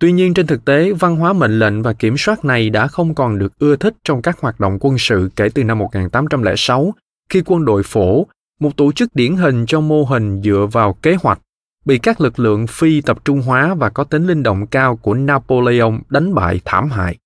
Tuy 0.00 0.12
nhiên, 0.12 0.34
trên 0.34 0.46
thực 0.46 0.64
tế, 0.64 0.92
văn 0.92 1.16
hóa 1.16 1.32
mệnh 1.32 1.58
lệnh 1.58 1.82
và 1.82 1.92
kiểm 1.92 2.16
soát 2.18 2.44
này 2.44 2.70
đã 2.70 2.86
không 2.86 3.14
còn 3.14 3.38
được 3.38 3.58
ưa 3.58 3.76
thích 3.76 3.94
trong 4.04 4.22
các 4.22 4.40
hoạt 4.40 4.60
động 4.60 4.78
quân 4.80 4.98
sự 4.98 5.30
kể 5.36 5.48
từ 5.48 5.64
năm 5.64 5.78
1806 5.78 6.94
khi 7.28 7.42
quân 7.46 7.64
đội 7.64 7.82
phổ 7.82 8.26
một 8.60 8.76
tổ 8.76 8.92
chức 8.92 9.14
điển 9.14 9.36
hình 9.36 9.66
trong 9.66 9.88
mô 9.88 10.04
hình 10.04 10.42
dựa 10.42 10.66
vào 10.72 10.92
kế 10.92 11.16
hoạch 11.22 11.40
bị 11.84 11.98
các 11.98 12.20
lực 12.20 12.38
lượng 12.38 12.66
phi 12.66 13.00
tập 13.00 13.18
trung 13.24 13.42
hóa 13.42 13.74
và 13.74 13.88
có 13.88 14.04
tính 14.04 14.26
linh 14.26 14.42
động 14.42 14.66
cao 14.66 14.96
của 14.96 15.14
Napoleon 15.14 15.92
đánh 16.08 16.34
bại 16.34 16.60
thảm 16.64 16.90
hại. 16.90 17.16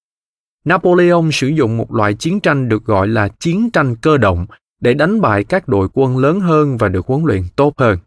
Napoleon 0.65 1.31
sử 1.33 1.49
dụng 1.49 1.77
một 1.77 1.95
loại 1.95 2.15
chiến 2.15 2.41
tranh 2.41 2.69
được 2.69 2.85
gọi 2.85 3.09
là 3.09 3.29
chiến 3.29 3.71
tranh 3.71 3.97
cơ 3.97 4.19
động 4.19 4.47
để 4.81 4.95
đánh 4.95 5.21
bại 5.21 5.45
các 5.45 5.69
đội 5.69 5.89
quân 5.93 6.19
lớn 6.19 6.41
hơn 6.41 6.77
và 6.77 6.89
được 6.89 7.07
huấn 7.07 7.25
luyện 7.25 7.43
tốt 7.57 7.75
hơn. 7.79 7.99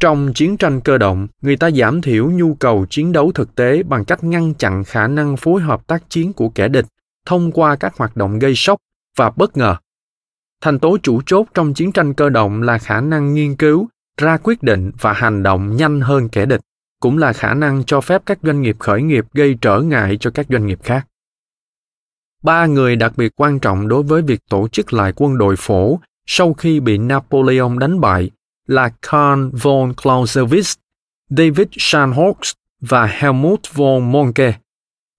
Trong 0.00 0.32
chiến 0.34 0.56
tranh 0.56 0.80
cơ 0.80 0.98
động, 0.98 1.26
người 1.42 1.56
ta 1.56 1.70
giảm 1.70 2.02
thiểu 2.02 2.30
nhu 2.30 2.54
cầu 2.54 2.86
chiến 2.90 3.12
đấu 3.12 3.32
thực 3.32 3.54
tế 3.54 3.82
bằng 3.82 4.04
cách 4.04 4.24
ngăn 4.24 4.54
chặn 4.54 4.84
khả 4.84 5.06
năng 5.08 5.36
phối 5.36 5.62
hợp 5.62 5.86
tác 5.86 6.10
chiến 6.10 6.32
của 6.32 6.48
kẻ 6.48 6.68
địch 6.68 6.86
thông 7.26 7.52
qua 7.52 7.76
các 7.76 7.96
hoạt 7.96 8.16
động 8.16 8.38
gây 8.38 8.54
sốc 8.54 8.78
và 9.16 9.30
bất 9.36 9.56
ngờ 9.56 9.76
thành 10.60 10.78
tố 10.78 10.98
chủ 11.02 11.20
chốt 11.26 11.46
trong 11.54 11.74
chiến 11.74 11.92
tranh 11.92 12.14
cơ 12.14 12.28
động 12.28 12.62
là 12.62 12.78
khả 12.78 13.00
năng 13.00 13.34
nghiên 13.34 13.56
cứu 13.56 13.88
ra 14.18 14.36
quyết 14.36 14.62
định 14.62 14.92
và 15.00 15.12
hành 15.12 15.42
động 15.42 15.76
nhanh 15.76 16.00
hơn 16.00 16.28
kẻ 16.28 16.46
địch 16.46 16.60
cũng 17.00 17.18
là 17.18 17.32
khả 17.32 17.54
năng 17.54 17.84
cho 17.84 18.00
phép 18.00 18.22
các 18.26 18.38
doanh 18.42 18.62
nghiệp 18.62 18.76
khởi 18.78 19.02
nghiệp 19.02 19.24
gây 19.34 19.56
trở 19.60 19.80
ngại 19.80 20.16
cho 20.20 20.30
các 20.30 20.46
doanh 20.50 20.66
nghiệp 20.66 20.78
khác 20.82 21.06
ba 22.42 22.66
người 22.66 22.96
đặc 22.96 23.12
biệt 23.16 23.32
quan 23.36 23.58
trọng 23.58 23.88
đối 23.88 24.02
với 24.02 24.22
việc 24.22 24.40
tổ 24.50 24.68
chức 24.68 24.92
lại 24.92 25.12
quân 25.16 25.38
đội 25.38 25.56
phổ 25.58 25.98
sau 26.26 26.54
khi 26.54 26.80
bị 26.80 26.98
Napoleon 26.98 27.78
đánh 27.78 28.00
bại 28.00 28.30
là 28.66 28.90
Karl 29.02 29.48
von 29.52 29.92
Clausewitz, 29.92 30.76
David 31.30 31.68
Scharnhorst 31.78 32.54
và 32.80 33.06
Helmut 33.06 33.60
von 33.74 34.12
Monke. 34.12 34.54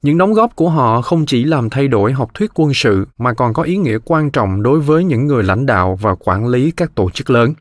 Những 0.04 0.18
đóng 0.18 0.34
góp 0.34 0.56
của 0.56 0.70
họ 0.70 1.02
không 1.02 1.26
chỉ 1.26 1.44
làm 1.44 1.70
thay 1.70 1.88
đổi 1.88 2.14
học 2.14 2.34
thuyết 2.34 2.52
quân 2.54 2.72
sự 2.74 3.08
mà 3.18 3.34
còn 3.34 3.54
có 3.54 3.64
ý 3.64 3.78
nghĩa 3.78 3.98
quan 4.06 4.32
trọng 4.32 4.64
đối 4.64 4.80
với 4.80 5.04
những 5.04 5.28
người 5.28 5.44
lãnh 5.44 5.66
đạo 5.66 5.98
và 6.02 6.16
quản 6.16 6.48
lý 6.48 6.72
các 6.72 6.96
tổ 6.96 7.10
chức 7.10 7.30
lớn. 7.30 7.54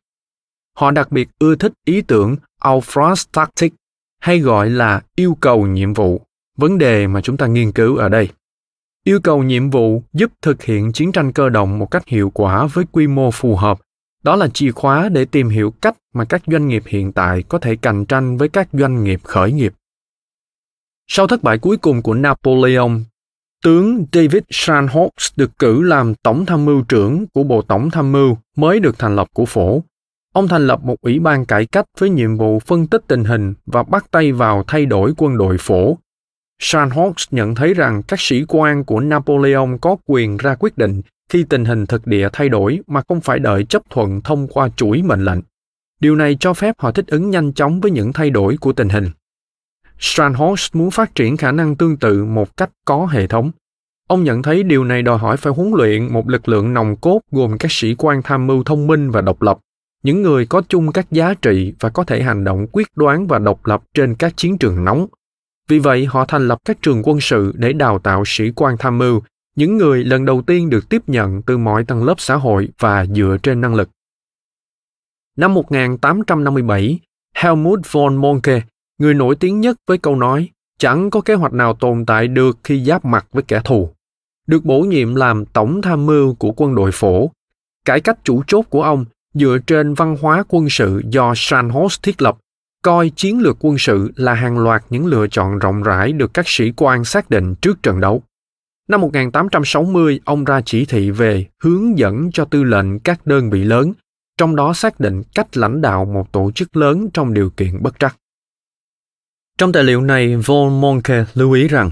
Họ 0.76 0.90
đặc 0.90 1.12
biệt 1.12 1.28
ưa 1.38 1.56
thích 1.56 1.72
ý 1.84 2.02
tưởng 2.02 2.36
Auftrag 2.60 3.26
Tactic 3.32 3.74
hay 4.20 4.40
gọi 4.40 4.70
là 4.70 5.02
yêu 5.16 5.36
cầu 5.40 5.66
nhiệm 5.66 5.94
vụ, 5.94 6.20
vấn 6.56 6.78
đề 6.78 7.06
mà 7.06 7.20
chúng 7.20 7.36
ta 7.36 7.46
nghiên 7.46 7.72
cứu 7.72 7.96
ở 7.96 8.08
đây. 8.08 8.28
Yêu 9.04 9.20
cầu 9.20 9.42
nhiệm 9.42 9.70
vụ 9.70 10.02
giúp 10.12 10.32
thực 10.42 10.62
hiện 10.62 10.92
chiến 10.92 11.12
tranh 11.12 11.32
cơ 11.32 11.48
động 11.48 11.78
một 11.78 11.90
cách 11.90 12.08
hiệu 12.08 12.30
quả 12.34 12.66
với 12.66 12.84
quy 12.92 13.06
mô 13.06 13.30
phù 13.30 13.56
hợp. 13.56 13.78
Đó 14.22 14.36
là 14.36 14.48
chìa 14.48 14.70
khóa 14.70 15.08
để 15.08 15.24
tìm 15.24 15.48
hiểu 15.48 15.70
cách 15.70 15.96
mà 16.14 16.24
các 16.24 16.42
doanh 16.46 16.68
nghiệp 16.68 16.82
hiện 16.86 17.12
tại 17.12 17.42
có 17.42 17.58
thể 17.58 17.76
cạnh 17.76 18.04
tranh 18.04 18.36
với 18.36 18.48
các 18.48 18.68
doanh 18.72 19.04
nghiệp 19.04 19.20
khởi 19.24 19.52
nghiệp. 19.52 19.72
Sau 21.08 21.26
thất 21.26 21.42
bại 21.42 21.58
cuối 21.58 21.76
cùng 21.76 22.02
của 22.02 22.14
Napoleon, 22.14 22.90
tướng 23.64 24.06
David 24.12 24.42
Scharnhorst 24.50 25.36
được 25.36 25.58
cử 25.58 25.82
làm 25.82 26.14
tổng 26.14 26.46
tham 26.46 26.64
mưu 26.64 26.82
trưởng 26.82 27.26
của 27.26 27.42
Bộ 27.42 27.62
Tổng 27.62 27.90
tham 27.90 28.12
mưu 28.12 28.36
mới 28.56 28.80
được 28.80 28.98
thành 28.98 29.16
lập 29.16 29.28
của 29.32 29.46
phổ. 29.46 29.82
Ông 30.32 30.48
thành 30.48 30.66
lập 30.66 30.84
một 30.84 31.00
ủy 31.00 31.18
ban 31.18 31.46
cải 31.46 31.66
cách 31.66 31.86
với 31.98 32.10
nhiệm 32.10 32.36
vụ 32.36 32.58
phân 32.58 32.86
tích 32.86 33.02
tình 33.06 33.24
hình 33.24 33.54
và 33.66 33.82
bắt 33.82 34.06
tay 34.10 34.32
vào 34.32 34.64
thay 34.66 34.86
đổi 34.86 35.12
quân 35.16 35.38
đội 35.38 35.56
phổ. 35.60 35.98
Scharnhorst 36.62 37.32
nhận 37.32 37.54
thấy 37.54 37.74
rằng 37.74 38.02
các 38.02 38.20
sĩ 38.20 38.44
quan 38.48 38.84
của 38.84 39.00
Napoleon 39.00 39.78
có 39.80 39.96
quyền 40.06 40.36
ra 40.36 40.54
quyết 40.54 40.78
định 40.78 41.02
khi 41.28 41.44
tình 41.48 41.64
hình 41.64 41.86
thực 41.86 42.06
địa 42.06 42.28
thay 42.32 42.48
đổi 42.48 42.80
mà 42.86 43.02
không 43.08 43.20
phải 43.20 43.38
đợi 43.38 43.64
chấp 43.64 43.82
thuận 43.90 44.20
thông 44.20 44.48
qua 44.48 44.68
chuỗi 44.76 45.02
mệnh 45.02 45.24
lệnh. 45.24 45.40
Điều 46.00 46.16
này 46.16 46.36
cho 46.40 46.54
phép 46.54 46.74
họ 46.78 46.90
thích 46.90 47.06
ứng 47.06 47.30
nhanh 47.30 47.52
chóng 47.52 47.80
với 47.80 47.90
những 47.90 48.12
thay 48.12 48.30
đổi 48.30 48.56
của 48.60 48.72
tình 48.72 48.88
hình. 48.88 49.10
Strandhorst 49.98 50.74
muốn 50.74 50.90
phát 50.90 51.14
triển 51.14 51.36
khả 51.36 51.52
năng 51.52 51.76
tương 51.76 51.96
tự 51.96 52.24
một 52.24 52.56
cách 52.56 52.70
có 52.84 53.06
hệ 53.06 53.26
thống. 53.26 53.50
Ông 54.08 54.24
nhận 54.24 54.42
thấy 54.42 54.62
điều 54.62 54.84
này 54.84 55.02
đòi 55.02 55.18
hỏi 55.18 55.36
phải 55.36 55.52
huấn 55.52 55.70
luyện 55.74 56.12
một 56.12 56.28
lực 56.28 56.48
lượng 56.48 56.74
nòng 56.74 56.96
cốt 56.96 57.20
gồm 57.30 57.58
các 57.58 57.72
sĩ 57.72 57.94
quan 57.98 58.22
tham 58.22 58.46
mưu 58.46 58.64
thông 58.64 58.86
minh 58.86 59.10
và 59.10 59.20
độc 59.20 59.42
lập, 59.42 59.58
những 60.02 60.22
người 60.22 60.46
có 60.46 60.62
chung 60.68 60.92
các 60.92 61.06
giá 61.10 61.34
trị 61.34 61.74
và 61.80 61.88
có 61.88 62.04
thể 62.04 62.22
hành 62.22 62.44
động 62.44 62.66
quyết 62.72 62.86
đoán 62.96 63.26
và 63.26 63.38
độc 63.38 63.66
lập 63.66 63.82
trên 63.94 64.14
các 64.14 64.36
chiến 64.36 64.58
trường 64.58 64.84
nóng. 64.84 65.06
Vì 65.68 65.78
vậy, 65.78 66.04
họ 66.04 66.24
thành 66.24 66.48
lập 66.48 66.58
các 66.64 66.82
trường 66.82 67.02
quân 67.04 67.20
sự 67.20 67.52
để 67.56 67.72
đào 67.72 67.98
tạo 67.98 68.22
sĩ 68.26 68.50
quan 68.56 68.76
tham 68.78 68.98
mưu, 68.98 69.22
những 69.56 69.76
người 69.76 70.04
lần 70.04 70.24
đầu 70.24 70.42
tiên 70.42 70.70
được 70.70 70.88
tiếp 70.88 71.02
nhận 71.06 71.42
từ 71.42 71.58
mọi 71.58 71.84
tầng 71.84 72.04
lớp 72.04 72.14
xã 72.18 72.36
hội 72.36 72.68
và 72.78 73.06
dựa 73.06 73.36
trên 73.42 73.60
năng 73.60 73.74
lực. 73.74 73.88
Năm 75.36 75.54
1857, 75.54 76.98
Helmut 77.34 77.80
von 77.92 78.16
Moltke 78.16 78.60
người 78.98 79.14
nổi 79.14 79.36
tiếng 79.36 79.60
nhất 79.60 79.76
với 79.86 79.98
câu 79.98 80.16
nói 80.16 80.50
chẳng 80.78 81.10
có 81.10 81.20
kế 81.20 81.34
hoạch 81.34 81.52
nào 81.52 81.74
tồn 81.74 82.06
tại 82.06 82.28
được 82.28 82.58
khi 82.64 82.84
giáp 82.84 83.04
mặt 83.04 83.26
với 83.32 83.42
kẻ 83.42 83.60
thù 83.64 83.90
được 84.46 84.64
bổ 84.64 84.80
nhiệm 84.80 85.14
làm 85.14 85.44
tổng 85.46 85.82
tham 85.82 86.06
mưu 86.06 86.34
của 86.34 86.52
quân 86.52 86.74
đội 86.74 86.90
phổ 86.92 87.30
cải 87.84 88.00
cách 88.00 88.18
chủ 88.24 88.42
chốt 88.46 88.62
của 88.70 88.82
ông 88.82 89.04
dựa 89.38 89.58
trên 89.66 89.94
văn 89.94 90.16
hóa 90.20 90.44
quân 90.48 90.68
sự 90.70 91.02
do 91.10 91.32
Sanhos 91.36 91.98
thiết 92.02 92.22
lập, 92.22 92.38
coi 92.82 93.10
chiến 93.10 93.40
lược 93.40 93.56
quân 93.60 93.78
sự 93.78 94.12
là 94.16 94.34
hàng 94.34 94.58
loạt 94.58 94.84
những 94.90 95.06
lựa 95.06 95.26
chọn 95.28 95.58
rộng 95.58 95.82
rãi 95.82 96.12
được 96.12 96.34
các 96.34 96.48
sĩ 96.48 96.72
quan 96.76 97.04
xác 97.04 97.30
định 97.30 97.54
trước 97.54 97.82
trận 97.82 98.00
đấu. 98.00 98.22
Năm 98.88 99.00
1860, 99.00 100.20
ông 100.24 100.44
ra 100.44 100.60
chỉ 100.60 100.84
thị 100.84 101.10
về 101.10 101.46
hướng 101.62 101.98
dẫn 101.98 102.30
cho 102.32 102.44
tư 102.44 102.62
lệnh 102.62 102.98
các 102.98 103.26
đơn 103.26 103.50
vị 103.50 103.64
lớn, 103.64 103.92
trong 104.38 104.56
đó 104.56 104.72
xác 104.72 105.00
định 105.00 105.22
cách 105.34 105.56
lãnh 105.56 105.80
đạo 105.80 106.04
một 106.04 106.32
tổ 106.32 106.50
chức 106.54 106.76
lớn 106.76 107.08
trong 107.12 107.34
điều 107.34 107.50
kiện 107.50 107.82
bất 107.82 107.98
trắc. 107.98 108.16
Trong 109.58 109.72
tài 109.72 109.84
liệu 109.84 110.00
này, 110.00 110.36
Von 110.36 110.80
Monke 110.80 111.24
lưu 111.34 111.52
ý 111.52 111.68
rằng, 111.68 111.90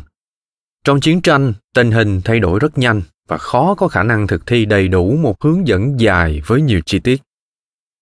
trong 0.84 1.00
chiến 1.00 1.20
tranh, 1.20 1.52
tình 1.74 1.90
hình 1.90 2.20
thay 2.24 2.40
đổi 2.40 2.58
rất 2.58 2.78
nhanh 2.78 3.02
và 3.28 3.38
khó 3.38 3.74
có 3.74 3.88
khả 3.88 4.02
năng 4.02 4.26
thực 4.26 4.46
thi 4.46 4.64
đầy 4.64 4.88
đủ 4.88 5.16
một 5.16 5.42
hướng 5.42 5.68
dẫn 5.68 6.00
dài 6.00 6.40
với 6.46 6.62
nhiều 6.62 6.80
chi 6.86 6.98
tiết. 6.98 7.22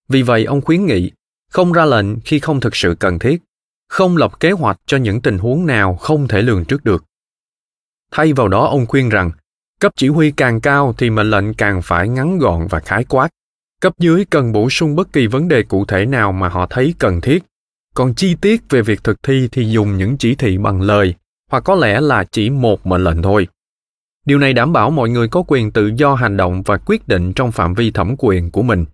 Vì 0.08 0.22
vậy, 0.22 0.44
ông 0.44 0.60
khuyến 0.60 0.86
nghị 0.86 1.10
không 1.50 1.72
ra 1.72 1.84
lệnh 1.84 2.20
khi 2.20 2.38
không 2.38 2.60
thực 2.60 2.76
sự 2.76 2.96
cần 3.00 3.18
thiết, 3.18 3.42
không 3.88 4.16
lập 4.16 4.40
kế 4.40 4.50
hoạch 4.50 4.80
cho 4.86 4.96
những 4.96 5.20
tình 5.20 5.38
huống 5.38 5.66
nào 5.66 5.96
không 5.96 6.28
thể 6.28 6.42
lường 6.42 6.64
trước 6.64 6.84
được. 6.84 7.04
Thay 8.10 8.32
vào 8.32 8.48
đó 8.48 8.66
ông 8.66 8.86
khuyên 8.86 9.08
rằng, 9.08 9.30
cấp 9.80 9.92
chỉ 9.96 10.08
huy 10.08 10.30
càng 10.30 10.60
cao 10.60 10.94
thì 10.98 11.10
mệnh 11.10 11.30
lệnh 11.30 11.54
càng 11.54 11.82
phải 11.82 12.08
ngắn 12.08 12.38
gọn 12.38 12.66
và 12.70 12.80
khái 12.80 13.04
quát. 13.04 13.28
Cấp 13.80 13.92
dưới 13.98 14.24
cần 14.24 14.52
bổ 14.52 14.70
sung 14.70 14.96
bất 14.96 15.12
kỳ 15.12 15.26
vấn 15.26 15.48
đề 15.48 15.62
cụ 15.62 15.84
thể 15.84 16.06
nào 16.06 16.32
mà 16.32 16.48
họ 16.48 16.66
thấy 16.70 16.94
cần 16.98 17.20
thiết. 17.20 17.42
Còn 17.94 18.14
chi 18.14 18.34
tiết 18.34 18.62
về 18.70 18.82
việc 18.82 19.04
thực 19.04 19.22
thi 19.22 19.48
thì 19.52 19.64
dùng 19.64 19.98
những 19.98 20.16
chỉ 20.18 20.34
thị 20.34 20.58
bằng 20.58 20.82
lời, 20.82 21.14
hoặc 21.50 21.64
có 21.64 21.74
lẽ 21.74 22.00
là 22.00 22.24
chỉ 22.24 22.50
một 22.50 22.86
mệnh 22.86 23.04
lệnh 23.04 23.22
thôi. 23.22 23.48
Điều 24.26 24.38
này 24.38 24.52
đảm 24.52 24.72
bảo 24.72 24.90
mọi 24.90 25.08
người 25.08 25.28
có 25.28 25.42
quyền 25.46 25.70
tự 25.70 25.92
do 25.96 26.14
hành 26.14 26.36
động 26.36 26.62
và 26.62 26.76
quyết 26.76 27.08
định 27.08 27.32
trong 27.32 27.52
phạm 27.52 27.74
vi 27.74 27.90
thẩm 27.90 28.14
quyền 28.18 28.50
của 28.50 28.62
mình. 28.62 28.84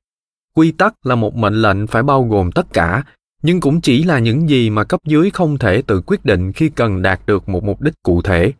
Quy 0.55 0.72
tắc 0.72 1.07
là 1.07 1.14
một 1.14 1.34
mệnh 1.34 1.62
lệnh 1.62 1.86
phải 1.86 2.03
bao 2.03 2.24
gồm 2.24 2.53
tất 2.53 2.66
cả, 2.72 3.05
nhưng 3.42 3.61
cũng 3.61 3.80
chỉ 3.80 4.03
là 4.03 4.18
những 4.18 4.49
gì 4.49 4.70
mà 4.70 4.84
cấp 4.84 5.01
dưới 5.05 5.30
không 5.30 5.59
thể 5.59 5.82
tự 5.82 6.01
quyết 6.01 6.24
định 6.24 6.53
khi 6.53 6.68
cần 6.68 7.03
đạt 7.03 7.20
được 7.26 7.49
một 7.49 7.64
mục 7.64 7.80
đích 7.80 7.94
cụ 8.03 8.22
thể. 8.22 8.53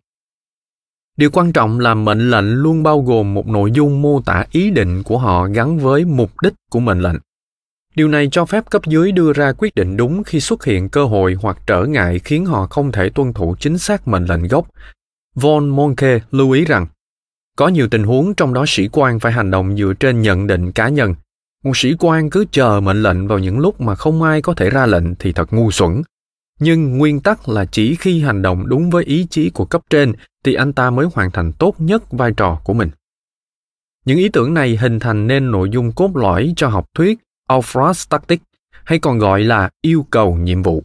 Điều 1.16 1.30
quan 1.30 1.53
trọng 1.53 1.80
là 1.80 1.95
mệnh 1.95 2.30
lệnh 2.30 2.55
luôn 2.55 2.82
bao 2.82 3.01
gồm 3.01 3.34
một 3.34 3.47
nội 3.47 3.70
dung 3.72 4.03
mô 4.03 4.20
tả 4.20 4.45
ý 4.51 4.70
định 4.70 5.03
của 5.03 5.18
họ 5.18 5.49
gắn 5.49 5.78
với 5.78 6.05
mục 6.05 6.30
đích 6.43 6.55
của 6.70 6.80
mệnh 6.80 7.01
lệnh. 7.01 7.16
Điều 7.99 8.09
này 8.09 8.29
cho 8.33 8.45
phép 8.45 8.71
cấp 8.71 8.83
dưới 8.87 9.13
đưa 9.13 9.33
ra 9.33 9.53
quyết 9.53 9.75
định 9.75 9.97
đúng 9.97 10.25
khi 10.25 10.41
xuất 10.41 10.65
hiện 10.65 10.89
cơ 10.89 11.05
hội 11.05 11.37
hoặc 11.43 11.59
trở 11.67 11.85
ngại 11.85 12.19
khiến 12.19 12.47
họ 12.47 12.67
không 12.67 12.93
thể 12.93 13.11
tuân 13.11 13.33
thủ 13.33 13.57
chính 13.61 13.79
xác 13.79 14.09
mệnh 14.09 14.25
lệnh 14.25 14.49
gốc. 14.49 14.69
Von 15.35 15.69
Monke 15.69 16.19
lưu 16.31 16.51
ý 16.51 16.65
rằng, 16.65 16.87
có 17.57 17.69
nhiều 17.69 17.89
tình 17.89 18.05
huống 18.05 18.35
trong 18.35 18.55
đó 18.55 18.65
sĩ 18.69 18.89
quan 18.93 19.21
phải 19.21 19.33
hành 19.33 19.51
động 19.51 19.77
dựa 19.77 19.93
trên 20.01 20.23
nhận 20.23 20.47
định 20.47 20.73
cá 20.73 20.89
nhân. 20.89 21.15
Một 21.65 21.77
sĩ 21.77 21.95
quan 21.99 22.31
cứ 22.31 22.45
chờ 22.51 22.81
mệnh 22.81 23.03
lệnh 23.03 23.29
vào 23.29 23.39
những 23.39 23.59
lúc 23.59 23.81
mà 23.81 23.95
không 23.95 24.23
ai 24.23 24.43
có 24.43 24.55
thể 24.55 24.71
ra 24.71 24.87
lệnh 24.87 25.15
thì 25.15 25.33
thật 25.33 25.53
ngu 25.53 25.71
xuẩn. 25.71 26.03
Nhưng 26.61 26.99
nguyên 26.99 27.21
tắc 27.21 27.49
là 27.49 27.65
chỉ 27.65 27.95
khi 27.95 28.23
hành 28.23 28.43
động 28.43 28.69
đúng 28.69 28.91
với 28.91 29.05
ý 29.05 29.27
chí 29.31 29.51
của 29.51 29.65
cấp 29.65 29.83
trên 29.91 30.13
thì 30.45 30.55
anh 30.55 30.73
ta 30.73 30.91
mới 30.91 31.07
hoàn 31.15 31.31
thành 31.31 31.53
tốt 31.53 31.75
nhất 31.79 32.03
vai 32.11 32.33
trò 32.37 32.61
của 32.65 32.75
mình. 32.75 32.91
Những 34.05 34.19
ý 34.19 34.29
tưởng 34.29 34.55
này 34.55 34.77
hình 34.77 34.99
thành 34.99 35.27
nên 35.27 35.51
nội 35.51 35.69
dung 35.71 35.93
cốt 35.93 36.17
lõi 36.17 36.53
cho 36.57 36.69
học 36.69 36.87
thuyết 36.95 37.19
Auftrag 37.49 38.07
Tactic 38.09 38.41
hay 38.85 38.99
còn 38.99 39.19
gọi 39.19 39.45
là 39.45 39.71
yêu 39.83 40.07
cầu 40.11 40.35
nhiệm 40.35 40.63
vụ. 40.63 40.85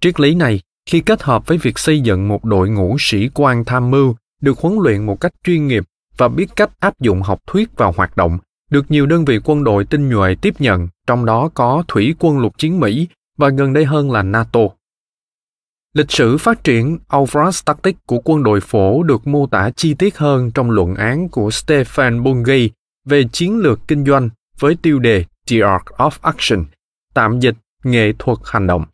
Triết 0.00 0.20
lý 0.20 0.34
này 0.34 0.60
khi 0.86 1.00
kết 1.00 1.22
hợp 1.22 1.46
với 1.46 1.58
việc 1.58 1.78
xây 1.78 2.00
dựng 2.00 2.28
một 2.28 2.44
đội 2.44 2.68
ngũ 2.68 2.96
sĩ 2.98 3.28
quan 3.34 3.64
tham 3.64 3.90
mưu 3.90 4.16
được 4.40 4.58
huấn 4.58 4.78
luyện 4.82 5.06
một 5.06 5.20
cách 5.20 5.32
chuyên 5.44 5.66
nghiệp 5.66 5.84
và 6.16 6.28
biết 6.28 6.46
cách 6.56 6.70
áp 6.80 7.00
dụng 7.00 7.22
học 7.22 7.38
thuyết 7.46 7.76
vào 7.76 7.94
hoạt 7.96 8.16
động 8.16 8.38
được 8.70 8.90
nhiều 8.90 9.06
đơn 9.06 9.24
vị 9.24 9.38
quân 9.44 9.64
đội 9.64 9.84
tinh 9.84 10.08
nhuệ 10.08 10.34
tiếp 10.34 10.54
nhận, 10.58 10.88
trong 11.06 11.24
đó 11.24 11.50
có 11.54 11.84
Thủy 11.88 12.14
quân 12.18 12.38
lục 12.38 12.58
chiến 12.58 12.80
Mỹ 12.80 13.08
và 13.36 13.48
gần 13.48 13.72
đây 13.72 13.84
hơn 13.84 14.10
là 14.10 14.22
NATO. 14.22 14.60
Lịch 15.94 16.10
sử 16.10 16.38
phát 16.38 16.64
triển 16.64 16.98
Auftragstactic 17.08 17.92
của 18.06 18.20
quân 18.24 18.42
đội 18.42 18.60
phổ 18.60 19.02
được 19.02 19.26
mô 19.26 19.46
tả 19.46 19.70
chi 19.76 19.94
tiết 19.94 20.18
hơn 20.18 20.50
trong 20.50 20.70
luận 20.70 20.94
án 20.94 21.28
của 21.28 21.48
Stefan 21.48 22.22
Bungay 22.22 22.70
về 23.04 23.24
chiến 23.32 23.58
lược 23.58 23.80
kinh 23.88 24.04
doanh 24.04 24.28
với 24.58 24.76
tiêu 24.82 24.98
đề 24.98 25.24
The 25.50 25.56
Art 25.60 25.82
of 25.96 26.10
Action, 26.22 26.64
tạm 27.14 27.40
dịch 27.40 27.54
nghệ 27.84 28.12
thuật 28.18 28.38
hành 28.44 28.66
động. 28.66 28.84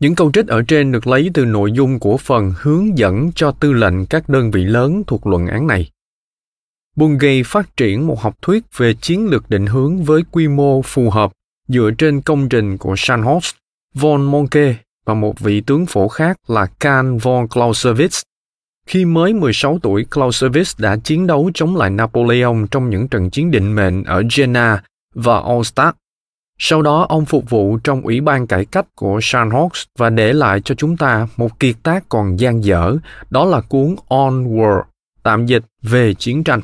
Những 0.00 0.14
câu 0.14 0.30
trích 0.32 0.46
ở 0.46 0.62
trên 0.62 0.92
được 0.92 1.06
lấy 1.06 1.30
từ 1.34 1.44
nội 1.44 1.72
dung 1.72 1.98
của 1.98 2.16
phần 2.16 2.52
hướng 2.56 2.98
dẫn 2.98 3.30
cho 3.34 3.52
tư 3.52 3.72
lệnh 3.72 4.06
các 4.06 4.28
đơn 4.28 4.50
vị 4.50 4.64
lớn 4.64 5.02
thuộc 5.06 5.26
luận 5.26 5.46
án 5.46 5.66
này. 5.66 5.90
Bungay 6.96 7.42
phát 7.46 7.76
triển 7.76 8.06
một 8.06 8.20
học 8.20 8.34
thuyết 8.42 8.64
về 8.76 8.94
chiến 8.94 9.26
lược 9.26 9.50
định 9.50 9.66
hướng 9.66 10.04
với 10.04 10.22
quy 10.30 10.48
mô 10.48 10.82
phù 10.82 11.10
hợp 11.10 11.32
dựa 11.68 11.90
trên 11.98 12.20
công 12.20 12.48
trình 12.48 12.78
của 12.78 12.96
Scharnhorst, 12.96 13.54
von 13.94 14.22
Monke 14.22 14.74
và 15.04 15.14
một 15.14 15.40
vị 15.40 15.60
tướng 15.60 15.86
phổ 15.86 16.08
khác 16.08 16.36
là 16.48 16.66
Karl 16.66 17.16
von 17.22 17.46
Clausewitz. 17.46 18.22
Khi 18.86 19.04
mới 19.04 19.32
16 19.32 19.78
tuổi, 19.82 20.06
Clausewitz 20.10 20.74
đã 20.78 20.96
chiến 20.96 21.26
đấu 21.26 21.50
chống 21.54 21.76
lại 21.76 21.90
Napoleon 21.90 22.66
trong 22.70 22.90
những 22.90 23.08
trận 23.08 23.30
chiến 23.30 23.50
định 23.50 23.74
mệnh 23.74 24.04
ở 24.04 24.22
Jena 24.22 24.78
và 25.14 25.40
Allstat. 25.40 25.96
Sau 26.58 26.82
đó, 26.82 27.06
ông 27.08 27.24
phục 27.24 27.50
vụ 27.50 27.78
trong 27.84 28.00
Ủy 28.00 28.20
ban 28.20 28.46
cải 28.46 28.64
cách 28.64 28.86
của 28.94 29.20
Scharnhorst 29.22 29.86
và 29.98 30.10
để 30.10 30.32
lại 30.32 30.60
cho 30.64 30.74
chúng 30.74 30.96
ta 30.96 31.28
một 31.36 31.60
kiệt 31.60 31.76
tác 31.82 32.08
còn 32.08 32.40
gian 32.40 32.64
dở, 32.64 32.96
đó 33.30 33.44
là 33.44 33.60
cuốn 33.60 33.96
On 34.08 34.44
War, 34.44 34.82
tạm 35.22 35.46
dịch 35.46 35.64
về 35.82 36.14
chiến 36.14 36.44
tranh. 36.44 36.60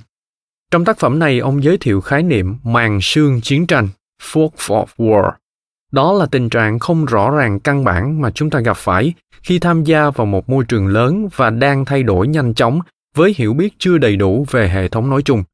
Trong 0.70 0.84
tác 0.84 0.99
phẩm 0.99 1.18
này, 1.18 1.38
ông 1.38 1.62
giới 1.62 1.78
thiệu 1.78 2.01
khái 2.01 2.22
niệm 2.22 2.57
màn 2.64 2.99
sương 3.03 3.40
chiến 3.40 3.66
tranh, 3.66 3.88
fog 4.22 4.51
of 4.57 4.86
war, 4.96 5.32
đó 5.92 6.12
là 6.12 6.26
tình 6.26 6.49
trạng 6.49 6.78
không 6.78 7.05
rõ 7.05 7.30
ràng 7.30 7.61
căn 7.61 7.84
bản 7.84 8.20
mà 8.20 8.30
chúng 8.30 8.51
ta 8.51 8.61
gặp 8.61 8.76
phải 8.76 9.12
khi 9.42 9.59
tham 9.59 9.84
gia 9.84 10.11
vào 10.11 10.26
một 10.26 10.49
môi 10.49 10.64
trường 10.64 10.86
lớn 10.86 11.28
và 11.36 11.51
đang 11.51 11.84
thay 11.84 12.03
đổi 12.03 12.28
nhanh 12.28 12.55
chóng 12.55 12.80
với 13.14 13.34
hiểu 13.36 13.55
biết 13.55 13.74
chưa 13.78 13.99
đầy 13.99 14.16
đủ 14.16 14.46
về 14.51 14.68
hệ 14.68 14.88
thống 14.88 15.11
nói 15.11 15.22
chung 15.22 15.44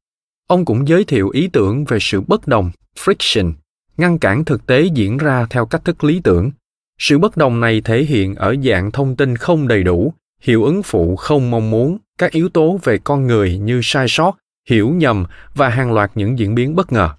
ông 0.47 0.65
cũng 0.65 0.87
giới 0.87 1.03
thiệu 1.03 1.29
ý 1.29 1.47
tưởng 1.53 1.85
về 1.85 1.97
sự 2.01 2.21
bất 2.21 2.47
đồng 2.47 2.71
friction, 2.99 3.53
ngăn 3.97 4.19
cản 4.19 4.45
thực 4.45 4.65
tế 4.65 4.83
diễn 4.93 5.17
ra 5.17 5.47
theo 5.49 5.65
cách 5.65 5.85
thức 5.85 6.03
lý 6.03 6.21
tưởng. 6.23 6.51
Sự 6.97 7.17
bất 7.17 7.37
đồng 7.37 7.59
này 7.59 7.81
thể 7.81 8.03
hiện 8.03 8.35
ở 8.35 8.55
dạng 8.63 8.91
thông 8.91 9.15
tin 9.15 9.35
không 9.35 9.67
đầy 9.67 9.83
đủ, 9.83 10.13
hiệu 10.39 10.63
ứng 10.63 10.83
phụ 10.83 11.15
không 11.15 11.51
mong 11.51 11.69
muốn, 11.69 11.97
các 12.17 12.31
yếu 12.31 12.49
tố 12.49 12.79
về 12.83 12.97
con 13.03 13.27
người 13.27 13.57
như 13.57 13.79
sai 13.83 14.05
sót, 14.09 14.37
hiểu 14.69 14.89
nhầm 14.89 15.25
và 15.55 15.69
hàng 15.69 15.93
loạt 15.93 16.11
những 16.15 16.39
diễn 16.39 16.55
biến 16.55 16.75
bất 16.75 16.91
ngờ. 16.91 17.09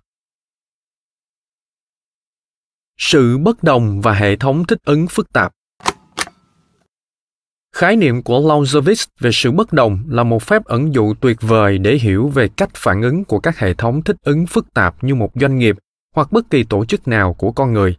Sự 2.99 3.39
bất 3.39 3.63
đồng 3.63 4.01
và 4.01 4.13
hệ 4.13 4.37
thống 4.37 4.65
thích 4.67 4.79
ứng 4.85 5.07
phức 5.07 5.33
tạp 5.33 5.53
khái 7.77 7.97
niệm 7.97 8.23
của 8.23 8.41
Clausewitz 8.41 9.07
về 9.21 9.31
sự 9.33 9.51
bất 9.51 9.73
đồng 9.73 9.99
là 10.09 10.23
một 10.23 10.43
phép 10.43 10.65
ẩn 10.65 10.95
dụ 10.95 11.15
tuyệt 11.15 11.37
vời 11.41 11.79
để 11.79 11.95
hiểu 11.95 12.29
về 12.29 12.49
cách 12.49 12.71
phản 12.75 13.03
ứng 13.03 13.25
của 13.25 13.41
các 13.41 13.59
hệ 13.59 13.75
thống 13.75 14.03
thích 14.03 14.17
ứng 14.23 14.47
phức 14.47 14.75
tạp 14.75 15.05
như 15.05 15.15
một 15.15 15.31
doanh 15.35 15.59
nghiệp 15.59 15.77
hoặc 16.15 16.33
bất 16.33 16.51
kỳ 16.51 16.65
tổ 16.65 16.85
chức 16.85 17.09
nào 17.09 17.35
của 17.35 17.53
con 17.53 17.73
người. 17.73 17.97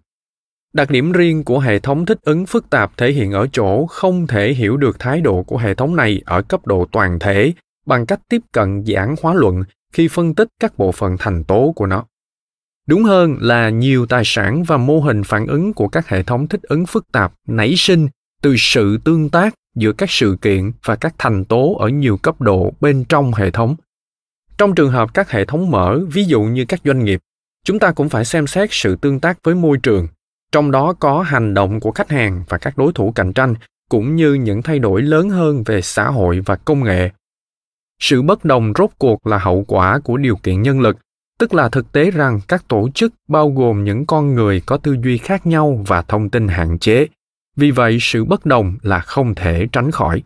Đặc 0.74 0.90
điểm 0.90 1.12
riêng 1.12 1.44
của 1.44 1.60
hệ 1.60 1.80
thống 1.80 2.06
thích 2.06 2.20
ứng 2.22 2.46
phức 2.46 2.70
tạp 2.70 2.98
thể 2.98 3.12
hiện 3.12 3.32
ở 3.32 3.48
chỗ 3.52 3.86
không 3.86 4.28
thể 4.28 4.54
hiểu 4.54 4.78
được 4.78 5.00
thái 5.00 5.22
độ 5.22 5.44
của 5.44 5.58
hệ 5.58 5.74
thống 5.76 5.96
này 5.96 6.22
ở 6.26 6.42
cấp 6.42 6.68
độ 6.68 6.88
toàn 6.92 7.20
thể 7.20 7.54
bằng 7.86 8.06
cách 8.06 8.20
tiếp 8.30 8.42
cận 8.52 8.84
giảng 8.86 9.16
hóa 9.22 9.34
luận 9.34 9.64
khi 9.94 10.08
phân 10.08 10.36
tích 10.36 10.48
các 10.60 10.78
bộ 10.78 10.92
phận 10.92 11.16
thành 11.20 11.44
tố 11.44 11.74
của 11.76 11.86
nó. 11.86 12.06
Đúng 12.88 13.04
hơn 13.04 13.38
là 13.40 13.70
nhiều 13.70 14.06
tài 14.06 14.22
sản 14.26 14.64
và 14.64 14.78
mô 14.78 15.00
hình 15.00 15.24
phản 15.24 15.48
ứng 15.48 15.74
của 15.74 15.88
các 15.88 16.08
hệ 16.08 16.24
thống 16.24 16.48
thích 16.48 16.62
ứng 16.62 16.86
phức 16.86 17.12
tạp 17.12 17.34
nảy 17.48 17.74
sinh 17.78 18.08
từ 18.42 18.56
sự 18.58 18.98
tương 18.98 19.30
tác 19.30 19.54
giữa 19.78 19.92
các 19.92 20.12
sự 20.12 20.38
kiện 20.42 20.72
và 20.86 20.96
các 20.96 21.16
thành 21.18 21.46
tố 21.46 21.76
ở 21.80 21.88
nhiều 21.88 22.18
cấp 22.18 22.42
độ 22.42 22.74
bên 22.82 23.06
trong 23.10 23.34
hệ 23.34 23.52
thống. 23.52 23.76
Trong 24.58 24.76
trường 24.76 24.92
hợp 24.92 25.14
các 25.14 25.32
hệ 25.32 25.46
thống 25.46 25.72
mở, 25.72 26.00
ví 26.12 26.24
dụ 26.24 26.42
như 26.42 26.66
các 26.66 26.82
doanh 26.84 27.06
nghiệp, 27.06 27.20
chúng 27.66 27.80
ta 27.80 27.92
cũng 27.92 28.10
phải 28.10 28.26
xem 28.26 28.48
xét 28.48 28.70
sự 28.72 28.96
tương 28.96 29.20
tác 29.20 29.38
với 29.44 29.56
môi 29.56 29.78
trường. 29.84 30.08
Trong 30.52 30.72
đó 30.72 30.94
có 31.00 31.22
hành 31.22 31.54
động 31.54 31.80
của 31.80 31.92
khách 31.92 32.10
hàng 32.10 32.44
và 32.50 32.58
các 32.58 32.78
đối 32.78 32.94
thủ 32.94 33.12
cạnh 33.12 33.34
tranh, 33.34 33.54
cũng 33.90 34.16
như 34.16 34.34
những 34.34 34.62
thay 34.62 34.80
đổi 34.80 35.02
lớn 35.02 35.30
hơn 35.30 35.64
về 35.64 35.82
xã 35.82 36.10
hội 36.10 36.40
và 36.46 36.56
công 36.56 36.84
nghệ. 36.84 37.10
Sự 38.00 38.22
bất 38.22 38.46
đồng 38.46 38.74
rốt 38.78 38.90
cuộc 38.98 39.28
là 39.28 39.38
hậu 39.38 39.64
quả 39.68 40.00
của 40.00 40.18
điều 40.18 40.36
kiện 40.36 40.62
nhân 40.62 40.80
lực, 40.80 40.98
tức 41.40 41.54
là 41.54 41.70
thực 41.70 41.92
tế 41.92 42.12
rằng 42.12 42.40
các 42.48 42.68
tổ 42.68 42.90
chức 42.90 43.14
bao 43.28 43.50
gồm 43.50 43.84
những 43.84 44.06
con 44.06 44.36
người 44.36 44.62
có 44.66 44.78
tư 44.78 44.98
duy 45.04 45.18
khác 45.18 45.48
nhau 45.48 45.84
và 45.88 46.02
thông 46.02 46.30
tin 46.30 46.48
hạn 46.48 46.80
chế 46.80 47.08
vì 47.58 47.72
vậy 47.72 47.98
sự 48.02 48.26
bất 48.26 48.46
đồng 48.46 48.78
là 48.82 49.00
không 49.00 49.36
thể 49.36 49.68
tránh 49.72 49.92
khỏi 49.92 50.24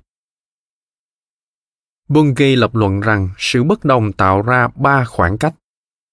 Bungay 2.11 2.55
lập 2.55 2.75
luận 2.75 2.99
rằng 2.99 3.29
sự 3.38 3.63
bất 3.63 3.86
đồng 3.86 4.13
tạo 4.13 4.41
ra 4.41 4.67
ba 4.75 5.05
khoảng 5.05 5.38
cách. 5.38 5.53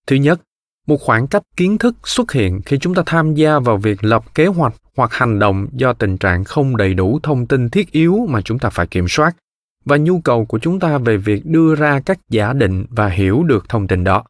Thứ 0.06 0.16
nhất, 0.16 0.40
một 0.86 0.96
khoảng 1.00 1.26
cách 1.26 1.42
kiến 1.56 1.78
thức 1.78 1.94
xuất 2.04 2.32
hiện 2.32 2.60
khi 2.64 2.78
chúng 2.78 2.94
ta 2.94 3.02
tham 3.06 3.34
gia 3.34 3.58
vào 3.58 3.76
việc 3.76 4.04
lập 4.04 4.34
kế 4.34 4.46
hoạch 4.46 4.74
hoặc 4.96 5.12
hành 5.12 5.38
động 5.38 5.68
do 5.72 5.92
tình 5.92 6.18
trạng 6.18 6.44
không 6.44 6.76
đầy 6.76 6.94
đủ 6.94 7.20
thông 7.22 7.46
tin 7.46 7.70
thiết 7.70 7.92
yếu 7.92 8.26
mà 8.28 8.40
chúng 8.40 8.58
ta 8.58 8.70
phải 8.70 8.86
kiểm 8.86 9.08
soát 9.08 9.36
và 9.84 9.96
nhu 9.96 10.20
cầu 10.20 10.44
của 10.44 10.58
chúng 10.58 10.80
ta 10.80 10.98
về 10.98 11.16
việc 11.16 11.46
đưa 11.46 11.74
ra 11.74 12.00
các 12.00 12.18
giả 12.28 12.52
định 12.52 12.84
và 12.90 13.08
hiểu 13.08 13.42
được 13.42 13.68
thông 13.68 13.88
tin 13.88 14.04
đó. 14.04 14.24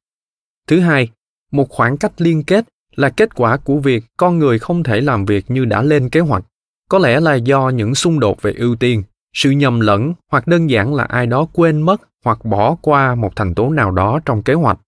Thứ 0.67 0.81
hai, 0.81 1.09
một 1.53 1.69
khoảng 1.69 1.97
cách 1.97 2.13
liên 2.21 2.43
kết 2.43 2.65
là 2.97 3.09
kết 3.09 3.35
quả 3.35 3.57
của 3.57 3.79
việc 3.79 4.05
con 4.17 4.39
người 4.39 4.59
không 4.59 4.83
thể 4.83 5.01
làm 5.01 5.25
việc 5.25 5.51
như 5.51 5.65
đã 5.65 5.83
lên 5.83 6.09
kế 6.09 6.21
hoạch 6.21 6.45
có 6.89 6.99
lẽ 6.99 7.21
là 7.21 7.35
do 7.35 7.69
những 7.69 7.95
xung 7.95 8.21
đột 8.21 8.43
về 8.43 8.53
ưu 8.53 8.77
tiên, 8.77 9.03
sự 9.35 9.51
nhầm 9.51 9.81
lẫn, 9.81 10.15
hoặc 10.31 10.47
đơn 10.47 10.71
giản 10.71 10.95
là 10.95 11.05
ai 11.05 11.27
đó 11.27 11.47
quên 11.53 11.83
mất 11.83 12.03
hoặc 12.25 12.45
bỏ 12.45 12.77
qua 12.83 13.15
một 13.15 13.37
thành 13.37 13.55
tố 13.55 13.71
nào 13.71 13.91
đó 13.91 14.21
trong 14.25 14.43
kế 14.43 14.55
hoạch 14.55 14.79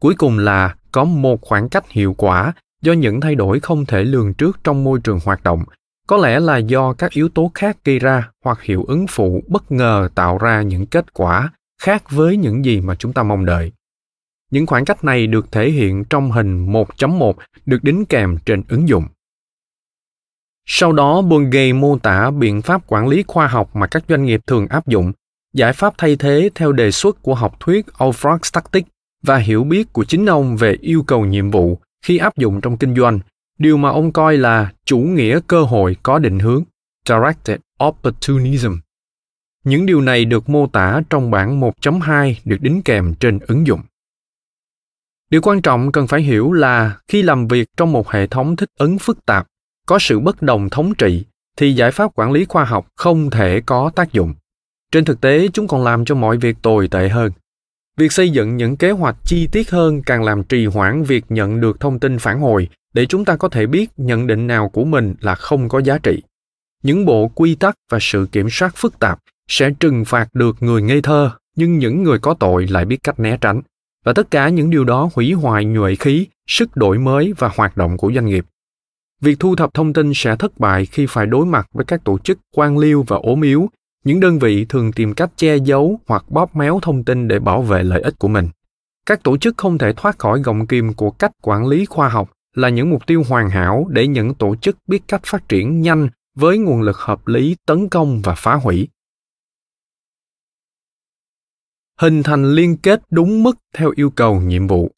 cuối 0.00 0.14
cùng 0.14 0.38
là 0.38 0.74
có 0.92 1.04
một 1.04 1.40
khoảng 1.40 1.68
cách 1.68 1.90
hiệu 1.90 2.14
quả 2.18 2.52
do 2.82 2.92
những 2.92 3.20
thay 3.20 3.34
đổi 3.34 3.60
không 3.60 3.86
thể 3.86 4.04
lường 4.04 4.34
trước 4.34 4.60
trong 4.64 4.84
môi 4.84 5.00
trường 5.00 5.18
hoạt 5.24 5.42
động 5.42 5.64
có 6.06 6.16
lẽ 6.16 6.40
là 6.40 6.56
do 6.56 6.92
các 6.92 7.10
yếu 7.10 7.28
tố 7.28 7.50
khác 7.54 7.76
gây 7.84 7.98
ra 7.98 8.30
hoặc 8.44 8.62
hiệu 8.62 8.84
ứng 8.88 9.06
phụ 9.08 9.42
bất 9.46 9.72
ngờ 9.72 10.08
tạo 10.14 10.38
ra 10.38 10.62
những 10.62 10.86
kết 10.86 11.12
quả 11.12 11.50
khác 11.82 12.10
với 12.10 12.36
những 12.36 12.64
gì 12.64 12.80
mà 12.80 12.94
chúng 12.94 13.12
ta 13.12 13.22
mong 13.22 13.44
đợi. 13.44 13.72
Những 14.50 14.66
khoảng 14.66 14.84
cách 14.84 15.04
này 15.04 15.26
được 15.26 15.52
thể 15.52 15.70
hiện 15.70 16.04
trong 16.04 16.30
hình 16.30 16.72
1.1 16.72 17.32
được 17.66 17.84
đính 17.84 18.04
kèm 18.04 18.36
trên 18.46 18.62
ứng 18.68 18.88
dụng. 18.88 19.04
Sau 20.72 20.92
đó, 20.92 21.22
Bungay 21.22 21.72
mô 21.72 21.98
tả 21.98 22.30
biện 22.30 22.62
pháp 22.62 22.82
quản 22.86 23.08
lý 23.08 23.24
khoa 23.26 23.46
học 23.46 23.76
mà 23.76 23.86
các 23.86 24.04
doanh 24.08 24.24
nghiệp 24.24 24.40
thường 24.46 24.66
áp 24.66 24.86
dụng, 24.86 25.12
giải 25.52 25.72
pháp 25.72 25.94
thay 25.98 26.16
thế 26.16 26.50
theo 26.54 26.72
đề 26.72 26.90
xuất 26.90 27.22
của 27.22 27.34
học 27.34 27.60
thuyết 27.60 27.86
Alfred 27.98 28.38
Tactic 28.52 28.86
và 29.22 29.36
hiểu 29.36 29.64
biết 29.64 29.92
của 29.92 30.04
chính 30.04 30.26
ông 30.26 30.56
về 30.56 30.76
yêu 30.80 31.02
cầu 31.06 31.24
nhiệm 31.26 31.50
vụ 31.50 31.78
khi 32.04 32.18
áp 32.18 32.36
dụng 32.36 32.60
trong 32.60 32.76
kinh 32.76 32.94
doanh, 32.94 33.20
điều 33.58 33.76
mà 33.76 33.88
ông 33.88 34.12
coi 34.12 34.36
là 34.36 34.72
chủ 34.84 34.98
nghĩa 34.98 35.40
cơ 35.46 35.62
hội 35.62 35.96
có 36.02 36.18
định 36.18 36.38
hướng, 36.38 36.64
Directed 37.08 37.58
Opportunism. 37.84 38.72
Những 39.64 39.86
điều 39.86 40.00
này 40.00 40.24
được 40.24 40.48
mô 40.48 40.66
tả 40.66 41.00
trong 41.10 41.30
bản 41.30 41.60
1.2 41.60 42.34
được 42.44 42.58
đính 42.60 42.82
kèm 42.82 43.14
trên 43.14 43.38
ứng 43.38 43.66
dụng. 43.66 43.80
Điều 45.30 45.40
quan 45.40 45.62
trọng 45.62 45.92
cần 45.92 46.06
phải 46.06 46.22
hiểu 46.22 46.52
là 46.52 46.98
khi 47.08 47.22
làm 47.22 47.48
việc 47.48 47.68
trong 47.76 47.92
một 47.92 48.10
hệ 48.10 48.26
thống 48.26 48.56
thích 48.56 48.70
ứng 48.78 48.98
phức 48.98 49.26
tạp, 49.26 49.46
có 49.86 49.98
sự 49.98 50.20
bất 50.20 50.42
đồng 50.42 50.70
thống 50.70 50.94
trị 50.94 51.24
thì 51.56 51.72
giải 51.72 51.90
pháp 51.90 52.10
quản 52.14 52.32
lý 52.32 52.44
khoa 52.44 52.64
học 52.64 52.86
không 52.96 53.30
thể 53.30 53.60
có 53.66 53.90
tác 53.94 54.12
dụng. 54.12 54.34
Trên 54.92 55.04
thực 55.04 55.20
tế, 55.20 55.48
chúng 55.52 55.68
còn 55.68 55.84
làm 55.84 56.04
cho 56.04 56.14
mọi 56.14 56.36
việc 56.36 56.56
tồi 56.62 56.88
tệ 56.88 57.08
hơn. 57.08 57.32
Việc 57.96 58.12
xây 58.12 58.30
dựng 58.30 58.56
những 58.56 58.76
kế 58.76 58.90
hoạch 58.90 59.16
chi 59.24 59.48
tiết 59.52 59.70
hơn 59.70 60.02
càng 60.02 60.24
làm 60.24 60.44
trì 60.44 60.66
hoãn 60.66 61.02
việc 61.02 61.24
nhận 61.28 61.60
được 61.60 61.80
thông 61.80 61.98
tin 61.98 62.18
phản 62.18 62.40
hồi 62.40 62.68
để 62.94 63.06
chúng 63.06 63.24
ta 63.24 63.36
có 63.36 63.48
thể 63.48 63.66
biết 63.66 63.90
nhận 63.96 64.26
định 64.26 64.46
nào 64.46 64.68
của 64.68 64.84
mình 64.84 65.14
là 65.20 65.34
không 65.34 65.68
có 65.68 65.78
giá 65.78 65.98
trị. 65.98 66.22
Những 66.82 67.04
bộ 67.04 67.28
quy 67.28 67.54
tắc 67.54 67.74
và 67.90 67.98
sự 68.00 68.28
kiểm 68.32 68.50
soát 68.50 68.76
phức 68.76 68.98
tạp 68.98 69.18
sẽ 69.48 69.70
trừng 69.80 70.04
phạt 70.04 70.28
được 70.34 70.56
người 70.60 70.82
ngây 70.82 71.02
thơ, 71.02 71.30
nhưng 71.56 71.78
những 71.78 72.02
người 72.02 72.18
có 72.18 72.34
tội 72.34 72.66
lại 72.66 72.84
biết 72.84 73.02
cách 73.02 73.20
né 73.20 73.38
tránh. 73.40 73.62
Và 74.04 74.12
tất 74.12 74.30
cả 74.30 74.48
những 74.48 74.70
điều 74.70 74.84
đó 74.84 75.10
hủy 75.14 75.32
hoại 75.32 75.64
nhuệ 75.64 75.94
khí, 75.94 76.26
sức 76.46 76.76
đổi 76.76 76.98
mới 76.98 77.32
và 77.38 77.50
hoạt 77.56 77.76
động 77.76 77.96
của 77.96 78.12
doanh 78.14 78.26
nghiệp. 78.26 78.44
Việc 79.20 79.40
thu 79.40 79.56
thập 79.56 79.74
thông 79.74 79.92
tin 79.92 80.12
sẽ 80.14 80.36
thất 80.36 80.58
bại 80.58 80.86
khi 80.86 81.06
phải 81.08 81.26
đối 81.26 81.46
mặt 81.46 81.68
với 81.72 81.84
các 81.84 82.04
tổ 82.04 82.18
chức, 82.18 82.38
quan 82.54 82.78
liêu 82.78 83.04
và 83.08 83.16
ốm 83.16 83.42
yếu. 83.42 83.68
Những 84.04 84.20
đơn 84.20 84.38
vị 84.38 84.66
thường 84.68 84.92
tìm 84.92 85.14
cách 85.14 85.30
che 85.36 85.56
giấu 85.56 86.00
hoặc 86.06 86.24
bóp 86.28 86.56
méo 86.56 86.80
thông 86.82 87.04
tin 87.04 87.28
để 87.28 87.38
bảo 87.38 87.62
vệ 87.62 87.82
lợi 87.82 88.00
ích 88.00 88.18
của 88.18 88.28
mình. 88.28 88.48
Các 89.06 89.22
tổ 89.22 89.36
chức 89.36 89.58
không 89.58 89.78
thể 89.78 89.92
thoát 89.92 90.18
khỏi 90.18 90.42
gọng 90.42 90.66
kìm 90.66 90.94
của 90.94 91.10
cách 91.10 91.32
quản 91.42 91.66
lý 91.66 91.84
khoa 91.84 92.08
học 92.08 92.30
là 92.54 92.68
những 92.68 92.90
mục 92.90 93.06
tiêu 93.06 93.22
hoàn 93.28 93.50
hảo 93.50 93.86
để 93.90 94.06
những 94.06 94.34
tổ 94.34 94.56
chức 94.56 94.76
biết 94.86 95.02
cách 95.08 95.20
phát 95.24 95.48
triển 95.48 95.80
nhanh 95.80 96.08
với 96.34 96.58
nguồn 96.58 96.82
lực 96.82 96.96
hợp 96.96 97.26
lý, 97.26 97.56
tấn 97.66 97.88
công 97.88 98.20
và 98.22 98.34
phá 98.34 98.54
hủy 98.54 98.88
hình 102.00 102.22
thành 102.22 102.54
liên 102.54 102.76
kết 102.76 103.02
đúng 103.10 103.42
mức 103.42 103.58
theo 103.74 103.92
yêu 103.96 104.10
cầu 104.10 104.40
nhiệm 104.40 104.66
vụ 104.66 104.90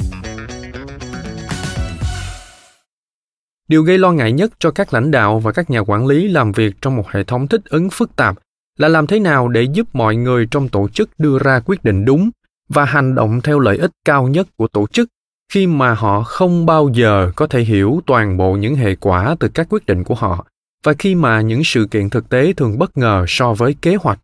điều 3.73 3.83
gây 3.83 3.99
lo 3.99 4.13
ngại 4.13 4.33
nhất 4.33 4.53
cho 4.59 4.71
các 4.71 4.95
lãnh 4.95 5.11
đạo 5.11 5.39
và 5.39 5.53
các 5.53 5.71
nhà 5.71 5.81
quản 5.81 6.07
lý 6.07 6.29
làm 6.29 6.53
việc 6.53 6.75
trong 6.81 6.97
một 6.97 7.09
hệ 7.09 7.25
thống 7.25 7.49
thích 7.49 7.61
ứng 7.65 7.91
phức 7.91 8.17
tạp 8.17 8.39
là 8.79 8.89
làm 8.89 9.07
thế 9.07 9.19
nào 9.19 9.49
để 9.49 9.63
giúp 9.63 9.89
mọi 9.93 10.17
người 10.17 10.47
trong 10.51 10.69
tổ 10.69 10.89
chức 10.89 11.11
đưa 11.19 11.39
ra 11.39 11.61
quyết 11.61 11.85
định 11.85 12.05
đúng 12.05 12.31
và 12.69 12.85
hành 12.85 13.15
động 13.15 13.41
theo 13.41 13.59
lợi 13.59 13.79
ích 13.79 13.91
cao 14.05 14.29
nhất 14.29 14.47
của 14.57 14.69
tổ 14.69 14.87
chức 14.87 15.09
khi 15.53 15.67
mà 15.67 15.95
họ 15.95 16.23
không 16.23 16.67
bao 16.67 16.91
giờ 16.95 17.33
có 17.37 17.47
thể 17.47 17.61
hiểu 17.61 18.01
toàn 18.07 18.37
bộ 18.37 18.53
những 18.53 18.75
hệ 18.75 18.95
quả 18.95 19.37
từ 19.41 19.49
các 19.49 19.67
quyết 19.71 19.87
định 19.87 20.05
của 20.05 20.15
họ 20.15 20.47
và 20.85 20.93
khi 20.99 21.15
mà 21.15 21.41
những 21.41 21.65
sự 21.65 21.87
kiện 21.91 22.11
thực 22.11 22.29
tế 22.29 22.53
thường 22.53 22.79
bất 22.79 22.99
ngờ 22.99 23.25
so 23.29 23.55
với 23.55 23.75
kế 23.83 23.95
hoạch. 23.95 24.19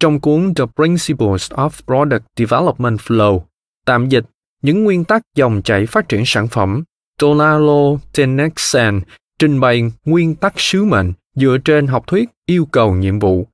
Trong 0.00 0.20
cuốn 0.20 0.54
The 0.54 0.64
Principles 0.76 1.52
of 1.52 1.70
Product 1.86 2.24
Development 2.36 2.98
Flow, 2.98 3.40
tạm 3.84 4.08
dịch 4.08 4.24
những 4.62 4.84
nguyên 4.84 5.04
tắc 5.04 5.22
dòng 5.34 5.62
chảy 5.62 5.86
phát 5.86 6.08
triển 6.08 6.22
sản 6.26 6.48
phẩm, 6.48 6.84
Donalo 7.20 7.96
Tenexen 8.16 9.00
trình 9.38 9.60
bày 9.60 9.82
nguyên 10.04 10.34
tắc 10.34 10.54
sứ 10.56 10.84
mệnh 10.84 11.12
dựa 11.34 11.56
trên 11.64 11.86
học 11.86 12.06
thuyết 12.06 12.28
yêu 12.46 12.66
cầu 12.70 12.94
nhiệm 12.94 13.18
vụ. 13.18 13.46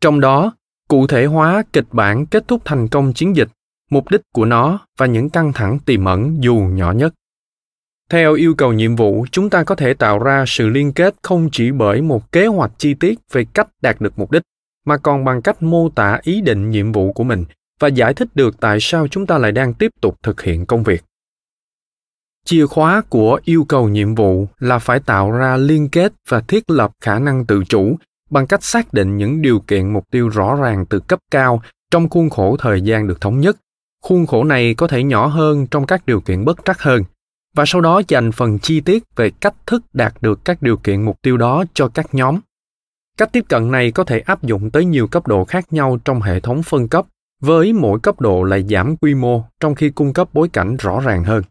Trong 0.00 0.20
đó, 0.20 0.52
cụ 0.88 1.06
thể 1.06 1.26
hóa 1.26 1.62
kịch 1.72 1.86
bản 1.92 2.26
kết 2.26 2.48
thúc 2.48 2.62
thành 2.64 2.88
công 2.88 3.12
chiến 3.12 3.36
dịch, 3.36 3.48
mục 3.90 4.10
đích 4.10 4.20
của 4.32 4.44
nó 4.44 4.78
và 4.98 5.06
những 5.06 5.30
căng 5.30 5.52
thẳng 5.52 5.78
tiềm 5.86 6.04
ẩn 6.04 6.36
dù 6.40 6.54
nhỏ 6.54 6.92
nhất. 6.92 7.14
Theo 8.10 8.34
yêu 8.34 8.54
cầu 8.54 8.72
nhiệm 8.72 8.96
vụ, 8.96 9.26
chúng 9.30 9.50
ta 9.50 9.64
có 9.64 9.74
thể 9.74 9.94
tạo 9.94 10.18
ra 10.18 10.44
sự 10.46 10.68
liên 10.68 10.92
kết 10.92 11.14
không 11.22 11.48
chỉ 11.52 11.70
bởi 11.70 12.02
một 12.02 12.32
kế 12.32 12.46
hoạch 12.46 12.72
chi 12.78 12.94
tiết 12.94 13.18
về 13.32 13.44
cách 13.54 13.68
đạt 13.82 14.00
được 14.00 14.18
mục 14.18 14.30
đích, 14.30 14.42
mà 14.84 14.96
còn 14.96 15.24
bằng 15.24 15.42
cách 15.42 15.62
mô 15.62 15.88
tả 15.88 16.20
ý 16.22 16.40
định 16.40 16.70
nhiệm 16.70 16.92
vụ 16.92 17.12
của 17.12 17.24
mình 17.24 17.44
và 17.80 17.88
giải 17.88 18.14
thích 18.14 18.28
được 18.34 18.60
tại 18.60 18.78
sao 18.80 19.08
chúng 19.08 19.26
ta 19.26 19.38
lại 19.38 19.52
đang 19.52 19.74
tiếp 19.74 19.90
tục 20.00 20.16
thực 20.22 20.42
hiện 20.42 20.66
công 20.66 20.82
việc 20.82 21.04
chìa 22.44 22.66
khóa 22.66 23.02
của 23.08 23.40
yêu 23.44 23.64
cầu 23.64 23.88
nhiệm 23.88 24.14
vụ 24.14 24.48
là 24.58 24.78
phải 24.78 25.00
tạo 25.00 25.30
ra 25.30 25.56
liên 25.56 25.88
kết 25.88 26.12
và 26.28 26.40
thiết 26.40 26.70
lập 26.70 26.92
khả 27.00 27.18
năng 27.18 27.46
tự 27.46 27.64
chủ 27.68 27.96
bằng 28.30 28.46
cách 28.46 28.64
xác 28.64 28.92
định 28.92 29.16
những 29.16 29.42
điều 29.42 29.60
kiện 29.60 29.92
mục 29.92 30.04
tiêu 30.10 30.28
rõ 30.28 30.56
ràng 30.56 30.86
từ 30.86 31.00
cấp 31.00 31.18
cao 31.30 31.62
trong 31.90 32.08
khuôn 32.08 32.30
khổ 32.30 32.56
thời 32.56 32.80
gian 32.80 33.08
được 33.08 33.20
thống 33.20 33.40
nhất 33.40 33.56
khuôn 34.02 34.26
khổ 34.26 34.44
này 34.44 34.74
có 34.74 34.86
thể 34.86 35.02
nhỏ 35.02 35.26
hơn 35.26 35.66
trong 35.66 35.86
các 35.86 36.06
điều 36.06 36.20
kiện 36.20 36.44
bất 36.44 36.64
trắc 36.64 36.82
hơn 36.82 37.04
và 37.54 37.64
sau 37.66 37.80
đó 37.80 38.02
dành 38.08 38.32
phần 38.32 38.58
chi 38.58 38.80
tiết 38.80 39.02
về 39.16 39.30
cách 39.40 39.54
thức 39.66 39.82
đạt 39.92 40.14
được 40.20 40.44
các 40.44 40.62
điều 40.62 40.76
kiện 40.76 41.02
mục 41.02 41.22
tiêu 41.22 41.36
đó 41.36 41.64
cho 41.74 41.88
các 41.88 42.14
nhóm 42.14 42.40
Cách 43.18 43.32
tiếp 43.32 43.44
cận 43.48 43.70
này 43.70 43.90
có 43.90 44.04
thể 44.04 44.20
áp 44.20 44.42
dụng 44.42 44.70
tới 44.70 44.84
nhiều 44.84 45.06
cấp 45.06 45.26
độ 45.26 45.44
khác 45.44 45.72
nhau 45.72 45.98
trong 46.04 46.22
hệ 46.22 46.40
thống 46.40 46.62
phân 46.62 46.88
cấp, 46.88 47.06
với 47.42 47.72
mỗi 47.72 48.00
cấp 48.00 48.20
độ 48.20 48.42
lại 48.42 48.64
giảm 48.68 48.96
quy 48.96 49.14
mô 49.14 49.44
trong 49.60 49.74
khi 49.74 49.90
cung 49.90 50.12
cấp 50.12 50.28
bối 50.32 50.48
cảnh 50.52 50.76
rõ 50.76 51.00
ràng 51.00 51.24
hơn. 51.24 51.42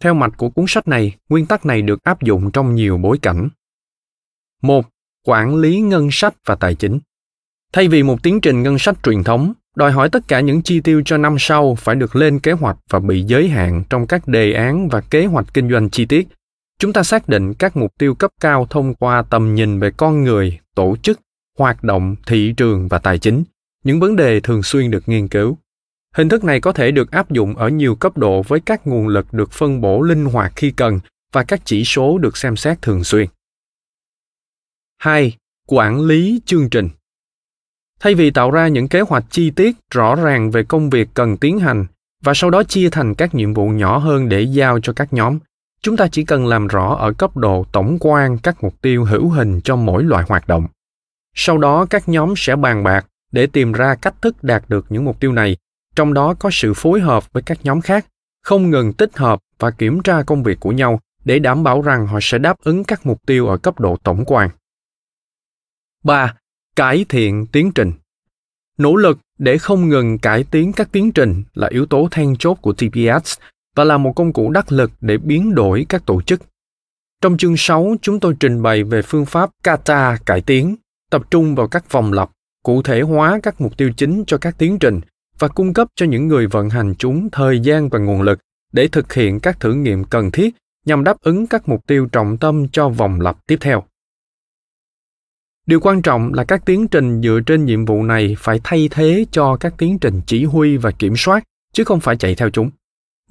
Theo 0.00 0.14
mạch 0.14 0.32
của 0.36 0.50
cuốn 0.50 0.64
sách 0.68 0.88
này, 0.88 1.16
nguyên 1.28 1.46
tắc 1.46 1.66
này 1.66 1.82
được 1.82 2.04
áp 2.04 2.22
dụng 2.22 2.50
trong 2.50 2.74
nhiều 2.74 2.98
bối 2.98 3.18
cảnh. 3.22 3.48
1. 4.62 4.86
Quản 5.26 5.56
lý 5.56 5.80
ngân 5.80 6.08
sách 6.12 6.34
và 6.46 6.54
tài 6.54 6.74
chính. 6.74 6.98
Thay 7.72 7.88
vì 7.88 8.02
một 8.02 8.22
tiến 8.22 8.40
trình 8.40 8.62
ngân 8.62 8.78
sách 8.78 8.96
truyền 9.02 9.24
thống, 9.24 9.52
đòi 9.76 9.92
hỏi 9.92 10.08
tất 10.10 10.28
cả 10.28 10.40
những 10.40 10.62
chi 10.62 10.80
tiêu 10.80 11.02
cho 11.04 11.16
năm 11.16 11.36
sau 11.38 11.74
phải 11.74 11.94
được 11.94 12.16
lên 12.16 12.38
kế 12.38 12.52
hoạch 12.52 12.76
và 12.90 12.98
bị 12.98 13.22
giới 13.22 13.48
hạn 13.48 13.84
trong 13.90 14.06
các 14.06 14.28
đề 14.28 14.52
án 14.52 14.88
và 14.88 15.00
kế 15.00 15.26
hoạch 15.26 15.54
kinh 15.54 15.70
doanh 15.70 15.90
chi 15.90 16.06
tiết 16.06 16.28
chúng 16.78 16.92
ta 16.92 17.02
xác 17.02 17.28
định 17.28 17.54
các 17.54 17.76
mục 17.76 17.92
tiêu 17.98 18.14
cấp 18.14 18.30
cao 18.40 18.66
thông 18.70 18.94
qua 18.94 19.22
tầm 19.22 19.54
nhìn 19.54 19.80
về 19.80 19.90
con 19.90 20.24
người 20.24 20.58
tổ 20.74 20.96
chức 21.02 21.20
hoạt 21.58 21.84
động 21.84 22.16
thị 22.26 22.54
trường 22.56 22.88
và 22.88 22.98
tài 22.98 23.18
chính 23.18 23.44
những 23.84 24.00
vấn 24.00 24.16
đề 24.16 24.40
thường 24.40 24.62
xuyên 24.62 24.90
được 24.90 25.08
nghiên 25.08 25.28
cứu 25.28 25.58
hình 26.14 26.28
thức 26.28 26.44
này 26.44 26.60
có 26.60 26.72
thể 26.72 26.90
được 26.90 27.10
áp 27.10 27.30
dụng 27.30 27.56
ở 27.56 27.68
nhiều 27.68 27.94
cấp 27.94 28.18
độ 28.18 28.42
với 28.42 28.60
các 28.60 28.86
nguồn 28.86 29.08
lực 29.08 29.32
được 29.32 29.52
phân 29.52 29.80
bổ 29.80 30.02
linh 30.02 30.24
hoạt 30.24 30.52
khi 30.56 30.70
cần 30.70 31.00
và 31.32 31.44
các 31.44 31.60
chỉ 31.64 31.84
số 31.84 32.18
được 32.18 32.36
xem 32.36 32.56
xét 32.56 32.82
thường 32.82 33.04
xuyên 33.04 33.26
2. 34.98 35.36
Quản 35.66 36.00
lý 36.00 36.40
chương 36.46 36.70
trình 36.70 36.88
Thay 38.00 38.14
vì 38.14 38.30
tạo 38.30 38.50
ra 38.50 38.68
những 38.68 38.88
kế 38.88 39.00
hoạch 39.00 39.24
chi 39.30 39.50
tiết 39.50 39.76
rõ 39.90 40.14
ràng 40.14 40.50
về 40.50 40.62
công 40.62 40.90
việc 40.90 41.08
cần 41.14 41.36
tiến 41.36 41.58
hành 41.58 41.86
và 42.22 42.34
sau 42.34 42.50
đó 42.50 42.62
chia 42.62 42.90
thành 42.90 43.14
các 43.14 43.34
nhiệm 43.34 43.54
vụ 43.54 43.68
nhỏ 43.68 43.98
hơn 43.98 44.28
để 44.28 44.40
giao 44.40 44.80
cho 44.80 44.92
các 44.92 45.12
nhóm, 45.12 45.38
chúng 45.82 45.96
ta 45.96 46.06
chỉ 46.12 46.24
cần 46.24 46.46
làm 46.46 46.66
rõ 46.66 46.94
ở 46.94 47.12
cấp 47.12 47.36
độ 47.36 47.66
tổng 47.72 47.96
quan 48.00 48.38
các 48.38 48.62
mục 48.62 48.80
tiêu 48.80 49.04
hữu 49.04 49.28
hình 49.28 49.60
cho 49.60 49.76
mỗi 49.76 50.04
loại 50.04 50.24
hoạt 50.28 50.48
động 50.48 50.66
sau 51.34 51.58
đó 51.58 51.86
các 51.90 52.08
nhóm 52.08 52.34
sẽ 52.36 52.56
bàn 52.56 52.84
bạc 52.84 53.06
để 53.32 53.46
tìm 53.46 53.72
ra 53.72 53.94
cách 53.94 54.14
thức 54.22 54.44
đạt 54.44 54.64
được 54.68 54.86
những 54.88 55.04
mục 55.04 55.20
tiêu 55.20 55.32
này 55.32 55.56
trong 55.96 56.14
đó 56.14 56.34
có 56.34 56.50
sự 56.52 56.74
phối 56.74 57.00
hợp 57.00 57.32
với 57.32 57.42
các 57.42 57.58
nhóm 57.62 57.80
khác 57.80 58.06
không 58.42 58.70
ngừng 58.70 58.92
tích 58.92 59.16
hợp 59.16 59.40
và 59.58 59.70
kiểm 59.70 60.02
tra 60.02 60.22
công 60.22 60.42
việc 60.42 60.60
của 60.60 60.72
nhau 60.72 61.00
để 61.24 61.38
đảm 61.38 61.62
bảo 61.62 61.82
rằng 61.82 62.06
họ 62.06 62.18
sẽ 62.22 62.38
đáp 62.38 62.56
ứng 62.64 62.84
các 62.84 63.06
mục 63.06 63.26
tiêu 63.26 63.46
ở 63.46 63.56
cấp 63.56 63.80
độ 63.80 63.96
tổng 63.96 64.24
quan. 64.26 64.50
3. 66.04 66.34
Cải 66.76 67.04
thiện 67.08 67.46
tiến 67.46 67.72
trình. 67.72 67.92
Nỗ 68.78 68.96
lực 68.96 69.18
để 69.38 69.58
không 69.58 69.88
ngừng 69.88 70.18
cải 70.18 70.44
tiến 70.44 70.72
các 70.72 70.88
tiến 70.92 71.12
trình 71.12 71.42
là 71.54 71.68
yếu 71.68 71.86
tố 71.86 72.08
then 72.10 72.36
chốt 72.36 72.54
của 72.54 72.72
TPS 72.72 73.38
và 73.74 73.84
là 73.84 73.98
một 73.98 74.12
công 74.16 74.32
cụ 74.32 74.50
đắc 74.50 74.72
lực 74.72 74.90
để 75.00 75.18
biến 75.18 75.54
đổi 75.54 75.86
các 75.88 76.06
tổ 76.06 76.22
chức. 76.22 76.42
Trong 77.20 77.36
chương 77.36 77.56
6, 77.56 77.94
chúng 78.02 78.20
tôi 78.20 78.34
trình 78.40 78.62
bày 78.62 78.84
về 78.84 79.02
phương 79.02 79.26
pháp 79.26 79.50
kata 79.62 80.16
cải 80.26 80.40
tiến, 80.40 80.76
tập 81.10 81.22
trung 81.30 81.54
vào 81.54 81.68
các 81.68 81.92
vòng 81.92 82.12
lặp, 82.12 82.30
cụ 82.62 82.82
thể 82.82 83.00
hóa 83.00 83.40
các 83.42 83.60
mục 83.60 83.76
tiêu 83.76 83.92
chính 83.96 84.24
cho 84.26 84.38
các 84.38 84.54
tiến 84.58 84.78
trình 84.78 85.00
và 85.38 85.48
cung 85.48 85.74
cấp 85.74 85.88
cho 85.94 86.06
những 86.06 86.28
người 86.28 86.46
vận 86.46 86.70
hành 86.70 86.94
chúng 86.98 87.28
thời 87.32 87.60
gian 87.60 87.88
và 87.88 87.98
nguồn 87.98 88.22
lực 88.22 88.38
để 88.72 88.88
thực 88.88 89.12
hiện 89.12 89.40
các 89.40 89.60
thử 89.60 89.74
nghiệm 89.74 90.04
cần 90.04 90.30
thiết 90.30 90.54
nhằm 90.86 91.04
đáp 91.04 91.16
ứng 91.20 91.46
các 91.46 91.68
mục 91.68 91.86
tiêu 91.86 92.08
trọng 92.12 92.36
tâm 92.36 92.68
cho 92.68 92.88
vòng 92.88 93.20
lặp 93.20 93.46
tiếp 93.46 93.58
theo. 93.60 93.82
Điều 95.66 95.80
quan 95.80 96.02
trọng 96.02 96.34
là 96.34 96.44
các 96.44 96.64
tiến 96.66 96.88
trình 96.88 97.22
dựa 97.22 97.40
trên 97.46 97.64
nhiệm 97.64 97.84
vụ 97.84 98.02
này 98.02 98.36
phải 98.38 98.60
thay 98.64 98.88
thế 98.90 99.26
cho 99.30 99.56
các 99.56 99.74
tiến 99.78 99.98
trình 99.98 100.20
chỉ 100.26 100.44
huy 100.44 100.76
và 100.76 100.90
kiểm 100.90 101.16
soát, 101.16 101.44
chứ 101.72 101.84
không 101.84 102.00
phải 102.00 102.16
chạy 102.16 102.34
theo 102.34 102.50
chúng. 102.50 102.70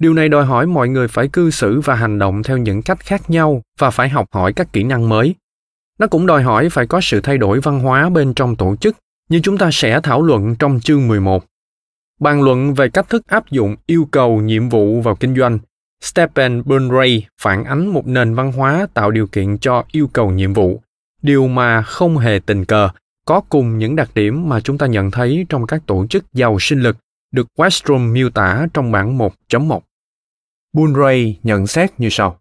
Điều 0.00 0.14
này 0.14 0.28
đòi 0.28 0.44
hỏi 0.44 0.66
mọi 0.66 0.88
người 0.88 1.08
phải 1.08 1.28
cư 1.28 1.50
xử 1.50 1.80
và 1.80 1.94
hành 1.94 2.18
động 2.18 2.42
theo 2.42 2.56
những 2.56 2.82
cách 2.82 3.00
khác 3.00 3.30
nhau 3.30 3.62
và 3.78 3.90
phải 3.90 4.08
học 4.08 4.26
hỏi 4.32 4.52
các 4.52 4.72
kỹ 4.72 4.82
năng 4.82 5.08
mới. 5.08 5.34
Nó 5.98 6.06
cũng 6.06 6.26
đòi 6.26 6.42
hỏi 6.42 6.68
phải 6.68 6.86
có 6.86 7.00
sự 7.00 7.20
thay 7.20 7.38
đổi 7.38 7.60
văn 7.60 7.80
hóa 7.80 8.10
bên 8.10 8.34
trong 8.34 8.56
tổ 8.56 8.76
chức, 8.76 8.96
như 9.28 9.40
chúng 9.42 9.58
ta 9.58 9.70
sẽ 9.72 10.00
thảo 10.00 10.22
luận 10.22 10.56
trong 10.58 10.80
chương 10.80 11.08
11. 11.08 11.44
Bàn 12.24 12.42
luận 12.42 12.74
về 12.74 12.88
cách 12.88 13.08
thức 13.08 13.26
áp 13.26 13.50
dụng 13.50 13.76
yêu 13.86 14.08
cầu 14.10 14.40
nhiệm 14.40 14.68
vụ 14.68 15.00
vào 15.00 15.14
kinh 15.14 15.36
doanh, 15.36 15.58
Stephen 16.02 16.62
Burnray 16.64 17.26
phản 17.40 17.64
ánh 17.64 17.86
một 17.86 18.06
nền 18.06 18.34
văn 18.34 18.52
hóa 18.52 18.86
tạo 18.94 19.10
điều 19.10 19.26
kiện 19.26 19.58
cho 19.58 19.84
yêu 19.92 20.08
cầu 20.12 20.30
nhiệm 20.30 20.52
vụ, 20.52 20.82
điều 21.22 21.48
mà 21.48 21.82
không 21.82 22.18
hề 22.18 22.40
tình 22.46 22.64
cờ, 22.64 22.88
có 23.24 23.40
cùng 23.40 23.78
những 23.78 23.96
đặc 23.96 24.10
điểm 24.14 24.48
mà 24.48 24.60
chúng 24.60 24.78
ta 24.78 24.86
nhận 24.86 25.10
thấy 25.10 25.46
trong 25.48 25.66
các 25.66 25.82
tổ 25.86 26.06
chức 26.06 26.32
giàu 26.32 26.56
sinh 26.60 26.80
lực 26.80 26.96
được 27.32 27.46
Westrom 27.58 28.12
miêu 28.12 28.30
tả 28.30 28.66
trong 28.74 28.92
bản 28.92 29.18
1.1. 29.18 29.80
Burnray 30.72 31.38
nhận 31.42 31.66
xét 31.66 32.00
như 32.00 32.08
sau. 32.10 32.38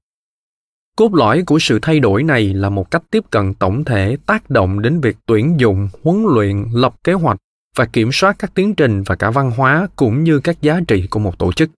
Cốt 0.98 1.14
lõi 1.14 1.44
của 1.46 1.60
sự 1.60 1.80
thay 1.82 2.00
đổi 2.00 2.24
này 2.24 2.54
là 2.54 2.70
một 2.70 2.92
cách 2.92 3.04
tiếp 3.12 3.24
cận 3.30 3.54
tổng 3.54 3.84
thể 3.84 4.18
tác 4.26 4.50
động 4.50 4.82
đến 4.82 5.00
việc 5.00 5.18
tuyển 5.26 5.60
dụng, 5.60 5.90
huấn 6.04 6.24
luyện, 6.28 6.66
lập 6.74 6.96
kế 7.04 7.14
hoạch 7.14 7.38
và 7.76 7.86
kiểm 7.86 8.12
soát 8.12 8.36
các 8.40 8.54
tiến 8.54 8.76
trình 8.76 9.04
và 9.04 9.16
cả 9.16 9.32
văn 9.32 9.52
hóa 9.52 9.88
cũng 9.96 10.24
như 10.24 10.40
các 10.40 10.62
giá 10.62 10.80
trị 10.88 11.08
của 11.08 11.20
một 11.20 11.40
tổ 11.40 11.52
chức. 11.52 11.70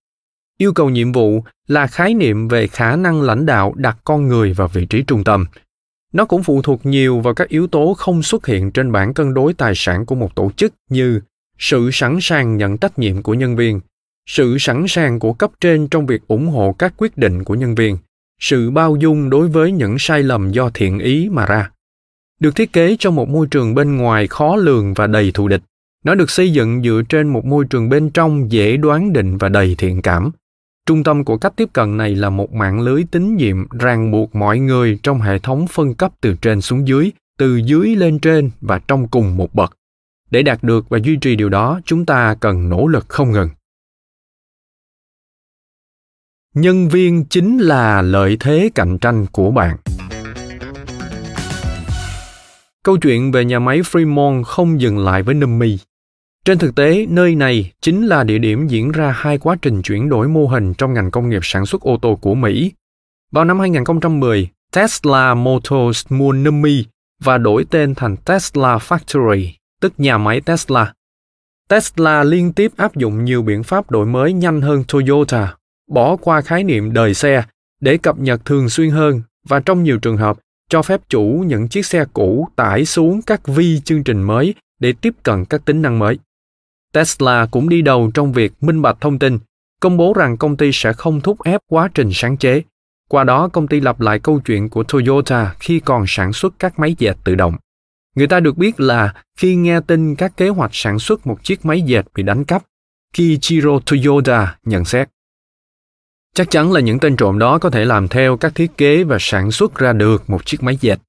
Yêu 0.57 0.73
cầu 0.73 0.89
nhiệm 0.89 1.11
vụ 1.11 1.43
là 1.67 1.87
khái 1.87 2.13
niệm 2.13 2.47
về 2.47 2.67
khả 2.67 2.95
năng 2.95 3.21
lãnh 3.21 3.45
đạo 3.45 3.73
đặt 3.77 3.97
con 4.03 4.27
người 4.27 4.53
vào 4.53 4.67
vị 4.67 4.85
trí 4.85 5.03
trung 5.03 5.23
tâm. 5.23 5.45
Nó 6.13 6.25
cũng 6.25 6.43
phụ 6.43 6.61
thuộc 6.61 6.85
nhiều 6.85 7.19
vào 7.19 7.33
các 7.33 7.47
yếu 7.47 7.67
tố 7.67 7.93
không 7.93 8.23
xuất 8.23 8.45
hiện 8.45 8.71
trên 8.71 8.91
bảng 8.91 9.13
cân 9.13 9.33
đối 9.33 9.53
tài 9.53 9.73
sản 9.75 10.05
của 10.05 10.15
một 10.15 10.35
tổ 10.35 10.51
chức 10.55 10.73
như 10.89 11.21
sự 11.59 11.89
sẵn 11.93 12.17
sàng 12.21 12.57
nhận 12.57 12.77
trách 12.77 12.99
nhiệm 12.99 13.23
của 13.23 13.33
nhân 13.33 13.55
viên, 13.55 13.79
sự 14.25 14.57
sẵn 14.59 14.85
sàng 14.87 15.19
của 15.19 15.33
cấp 15.33 15.51
trên 15.61 15.87
trong 15.87 16.05
việc 16.05 16.27
ủng 16.27 16.47
hộ 16.47 16.75
các 16.79 16.93
quyết 16.97 17.17
định 17.17 17.43
của 17.43 17.55
nhân 17.55 17.75
viên, 17.75 17.97
sự 18.39 18.71
bao 18.71 18.95
dung 18.95 19.29
đối 19.29 19.47
với 19.47 19.71
những 19.71 19.95
sai 19.99 20.23
lầm 20.23 20.51
do 20.51 20.69
thiện 20.69 20.99
ý 20.99 21.29
mà 21.31 21.45
ra. 21.45 21.71
Được 22.39 22.55
thiết 22.55 22.73
kế 22.73 22.95
trong 22.99 23.15
một 23.15 23.29
môi 23.29 23.47
trường 23.51 23.75
bên 23.75 23.97
ngoài 23.97 24.27
khó 24.27 24.55
lường 24.55 24.93
và 24.93 25.07
đầy 25.07 25.31
thù 25.31 25.47
địch, 25.47 25.61
nó 26.05 26.15
được 26.15 26.29
xây 26.29 26.51
dựng 26.51 26.81
dựa 26.83 27.01
trên 27.09 27.27
một 27.27 27.45
môi 27.45 27.65
trường 27.65 27.89
bên 27.89 28.09
trong 28.09 28.51
dễ 28.51 28.77
đoán 28.77 29.13
định 29.13 29.37
và 29.37 29.49
đầy 29.49 29.75
thiện 29.77 30.01
cảm. 30.01 30.31
Trung 30.85 31.03
tâm 31.03 31.23
của 31.23 31.37
cách 31.37 31.53
tiếp 31.55 31.69
cận 31.73 31.97
này 31.97 32.15
là 32.15 32.29
một 32.29 32.53
mạng 32.53 32.81
lưới 32.81 33.03
tín 33.11 33.35
nhiệm 33.35 33.67
ràng 33.69 34.11
buộc 34.11 34.35
mọi 34.35 34.59
người 34.59 34.99
trong 35.03 35.21
hệ 35.21 35.39
thống 35.39 35.67
phân 35.67 35.93
cấp 35.93 36.11
từ 36.21 36.35
trên 36.41 36.61
xuống 36.61 36.87
dưới, 36.87 37.11
từ 37.37 37.55
dưới 37.55 37.95
lên 37.95 38.19
trên 38.19 38.51
và 38.61 38.79
trong 38.79 39.07
cùng 39.07 39.37
một 39.37 39.53
bậc. 39.53 39.77
Để 40.31 40.43
đạt 40.43 40.63
được 40.63 40.89
và 40.89 40.97
duy 41.03 41.15
trì 41.15 41.35
điều 41.35 41.49
đó, 41.49 41.79
chúng 41.85 42.05
ta 42.05 42.35
cần 42.39 42.69
nỗ 42.69 42.87
lực 42.87 43.05
không 43.09 43.31
ngừng. 43.31 43.49
Nhân 46.53 46.89
viên 46.89 47.25
chính 47.25 47.57
là 47.57 48.01
lợi 48.01 48.37
thế 48.39 48.69
cạnh 48.75 48.97
tranh 48.97 49.25
của 49.31 49.51
bạn. 49.51 49.77
Câu 52.83 52.97
chuyện 52.97 53.31
về 53.31 53.45
nhà 53.45 53.59
máy 53.59 53.81
Fremont 53.81 54.43
không 54.43 54.81
dừng 54.81 54.97
lại 54.97 55.23
với 55.23 55.35
Nummy. 55.35 55.77
Trên 56.45 56.57
thực 56.57 56.75
tế, 56.75 57.05
nơi 57.09 57.35
này 57.35 57.71
chính 57.81 58.07
là 58.07 58.23
địa 58.23 58.37
điểm 58.37 58.67
diễn 58.67 58.91
ra 58.91 59.11
hai 59.11 59.37
quá 59.37 59.55
trình 59.61 59.81
chuyển 59.81 60.09
đổi 60.09 60.27
mô 60.27 60.47
hình 60.47 60.73
trong 60.73 60.93
ngành 60.93 61.11
công 61.11 61.29
nghiệp 61.29 61.39
sản 61.43 61.65
xuất 61.65 61.81
ô 61.81 61.97
tô 62.01 62.15
của 62.21 62.35
Mỹ. 62.35 62.71
Vào 63.31 63.45
năm 63.45 63.59
2010, 63.59 64.49
Tesla 64.73 65.33
Motors 65.33 66.05
mua 66.09 66.33
Nummi 66.33 66.85
và 67.23 67.37
đổi 67.37 67.65
tên 67.69 67.95
thành 67.95 68.17
Tesla 68.17 68.77
Factory, 68.77 69.49
tức 69.81 69.93
nhà 69.97 70.17
máy 70.17 70.41
Tesla. 70.41 70.93
Tesla 71.67 72.23
liên 72.23 72.53
tiếp 72.53 72.71
áp 72.77 72.95
dụng 72.95 73.25
nhiều 73.25 73.41
biện 73.41 73.63
pháp 73.63 73.91
đổi 73.91 74.05
mới 74.05 74.33
nhanh 74.33 74.61
hơn 74.61 74.83
Toyota, 74.87 75.55
bỏ 75.91 76.15
qua 76.15 76.41
khái 76.41 76.63
niệm 76.63 76.93
đời 76.93 77.13
xe 77.13 77.43
để 77.79 77.97
cập 77.97 78.19
nhật 78.19 78.45
thường 78.45 78.69
xuyên 78.69 78.89
hơn 78.89 79.21
và 79.47 79.59
trong 79.59 79.83
nhiều 79.83 79.97
trường 79.97 80.17
hợp 80.17 80.37
cho 80.69 80.81
phép 80.81 81.01
chủ 81.09 81.43
những 81.47 81.67
chiếc 81.67 81.85
xe 81.85 82.05
cũ 82.13 82.47
tải 82.55 82.85
xuống 82.85 83.21
các 83.21 83.47
vi 83.47 83.79
chương 83.79 84.03
trình 84.03 84.23
mới 84.23 84.53
để 84.79 84.93
tiếp 85.01 85.13
cận 85.23 85.45
các 85.45 85.65
tính 85.65 85.81
năng 85.81 85.99
mới. 85.99 86.19
Tesla 86.95 87.45
cũng 87.51 87.69
đi 87.69 87.81
đầu 87.81 88.11
trong 88.13 88.31
việc 88.31 88.53
minh 88.61 88.81
bạch 88.81 88.97
thông 89.01 89.19
tin, 89.19 89.39
công 89.81 89.97
bố 89.97 90.13
rằng 90.13 90.37
công 90.37 90.57
ty 90.57 90.69
sẽ 90.73 90.93
không 90.93 91.21
thúc 91.21 91.43
ép 91.43 91.61
quá 91.69 91.89
trình 91.93 92.09
sáng 92.13 92.37
chế. 92.37 92.61
Qua 93.09 93.23
đó, 93.23 93.47
công 93.47 93.67
ty 93.67 93.79
lặp 93.79 94.01
lại 94.01 94.19
câu 94.19 94.39
chuyện 94.45 94.69
của 94.69 94.83
Toyota 94.83 95.55
khi 95.59 95.79
còn 95.79 96.05
sản 96.07 96.33
xuất 96.33 96.53
các 96.59 96.79
máy 96.79 96.95
dệt 96.97 97.17
tự 97.23 97.35
động. 97.35 97.55
Người 98.15 98.27
ta 98.27 98.39
được 98.39 98.57
biết 98.57 98.79
là 98.79 99.13
khi 99.37 99.55
nghe 99.55 99.79
tin 99.87 100.15
các 100.15 100.37
kế 100.37 100.49
hoạch 100.49 100.69
sản 100.73 100.99
xuất 100.99 101.27
một 101.27 101.43
chiếc 101.43 101.65
máy 101.65 101.81
dệt 101.81 102.05
bị 102.15 102.23
đánh 102.23 102.45
cắp, 102.45 102.63
Kiichiro 103.13 103.79
Toyoda 103.85 104.57
nhận 104.65 104.85
xét. 104.85 105.09
Chắc 106.35 106.51
chắn 106.51 106.71
là 106.71 106.79
những 106.79 106.99
tên 106.99 107.15
trộm 107.15 107.39
đó 107.39 107.57
có 107.57 107.69
thể 107.69 107.85
làm 107.85 108.07
theo 108.07 108.37
các 108.37 108.55
thiết 108.55 108.77
kế 108.77 109.03
và 109.03 109.17
sản 109.19 109.51
xuất 109.51 109.75
ra 109.75 109.93
được 109.93 110.29
một 110.29 110.45
chiếc 110.45 110.63
máy 110.63 110.77
dệt. 110.81 110.99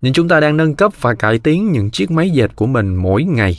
Nhưng 0.00 0.12
chúng 0.12 0.28
ta 0.28 0.40
đang 0.40 0.56
nâng 0.56 0.74
cấp 0.74 0.92
và 1.00 1.14
cải 1.14 1.38
tiến 1.38 1.72
những 1.72 1.90
chiếc 1.90 2.10
máy 2.10 2.30
dệt 2.30 2.56
của 2.56 2.66
mình 2.66 2.94
mỗi 2.94 3.24
ngày 3.24 3.56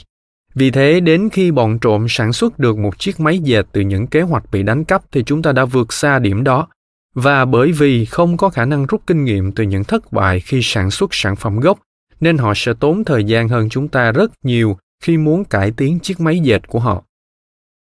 vì 0.56 0.70
thế, 0.70 1.00
đến 1.00 1.28
khi 1.32 1.50
bọn 1.50 1.78
trộm 1.78 2.06
sản 2.08 2.32
xuất 2.32 2.58
được 2.58 2.78
một 2.78 2.98
chiếc 2.98 3.20
máy 3.20 3.38
dệt 3.38 3.66
từ 3.72 3.80
những 3.80 4.06
kế 4.06 4.22
hoạch 4.22 4.50
bị 4.52 4.62
đánh 4.62 4.84
cắp 4.84 5.02
thì 5.12 5.22
chúng 5.22 5.42
ta 5.42 5.52
đã 5.52 5.64
vượt 5.64 5.92
xa 5.92 6.18
điểm 6.18 6.44
đó. 6.44 6.68
Và 7.14 7.44
bởi 7.44 7.72
vì 7.72 8.04
không 8.04 8.36
có 8.36 8.48
khả 8.48 8.64
năng 8.64 8.86
rút 8.86 9.02
kinh 9.06 9.24
nghiệm 9.24 9.52
từ 9.52 9.64
những 9.64 9.84
thất 9.84 10.12
bại 10.12 10.40
khi 10.40 10.60
sản 10.62 10.90
xuất 10.90 11.14
sản 11.14 11.36
phẩm 11.36 11.60
gốc, 11.60 11.78
nên 12.20 12.38
họ 12.38 12.52
sẽ 12.56 12.72
tốn 12.80 13.04
thời 13.04 13.24
gian 13.24 13.48
hơn 13.48 13.68
chúng 13.68 13.88
ta 13.88 14.12
rất 14.12 14.30
nhiều 14.42 14.76
khi 15.02 15.16
muốn 15.16 15.44
cải 15.44 15.70
tiến 15.70 15.98
chiếc 16.00 16.20
máy 16.20 16.40
dệt 16.40 16.68
của 16.68 16.78
họ. 16.78 17.02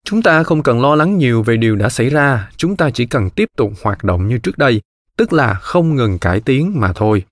Chúng 0.05 0.21
ta 0.21 0.43
không 0.43 0.63
cần 0.63 0.81
lo 0.81 0.95
lắng 0.95 1.17
nhiều 1.17 1.43
về 1.43 1.57
điều 1.57 1.75
đã 1.75 1.89
xảy 1.89 2.09
ra, 2.09 2.49
chúng 2.57 2.75
ta 2.75 2.89
chỉ 2.89 3.05
cần 3.05 3.29
tiếp 3.29 3.49
tục 3.57 3.73
hoạt 3.83 4.03
động 4.03 4.27
như 4.27 4.37
trước 4.37 4.57
đây, 4.57 4.81
tức 5.17 5.33
là 5.33 5.53
không 5.53 5.95
ngừng 5.95 6.19
cải 6.19 6.39
tiến 6.39 6.71
mà 6.75 6.93
thôi 6.93 7.23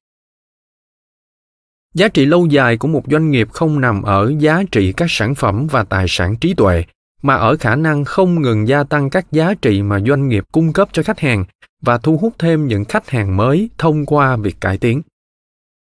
giá 1.95 2.07
trị 2.07 2.25
lâu 2.25 2.45
dài 2.45 2.77
của 2.77 2.87
một 2.87 3.03
doanh 3.11 3.31
nghiệp 3.31 3.47
không 3.51 3.81
nằm 3.81 4.01
ở 4.01 4.33
giá 4.39 4.63
trị 4.71 4.93
các 4.93 5.05
sản 5.09 5.35
phẩm 5.35 5.67
và 5.67 5.83
tài 5.83 6.05
sản 6.07 6.35
trí 6.35 6.53
tuệ, 6.53 6.83
mà 7.21 7.35
ở 7.35 7.57
khả 7.57 7.75
năng 7.75 8.05
không 8.05 8.41
ngừng 8.41 8.67
gia 8.67 8.83
tăng 8.83 9.09
các 9.09 9.31
giá 9.31 9.53
trị 9.53 9.81
mà 9.81 9.99
doanh 9.99 10.27
nghiệp 10.27 10.43
cung 10.51 10.73
cấp 10.73 10.89
cho 10.91 11.03
khách 11.03 11.19
hàng 11.19 11.45
và 11.81 11.97
thu 11.97 12.17
hút 12.17 12.33
thêm 12.39 12.67
những 12.67 12.85
khách 12.85 13.09
hàng 13.09 13.37
mới 13.37 13.69
thông 13.77 14.05
qua 14.05 14.35
việc 14.35 14.61
cải 14.61 14.77
tiến. 14.77 15.01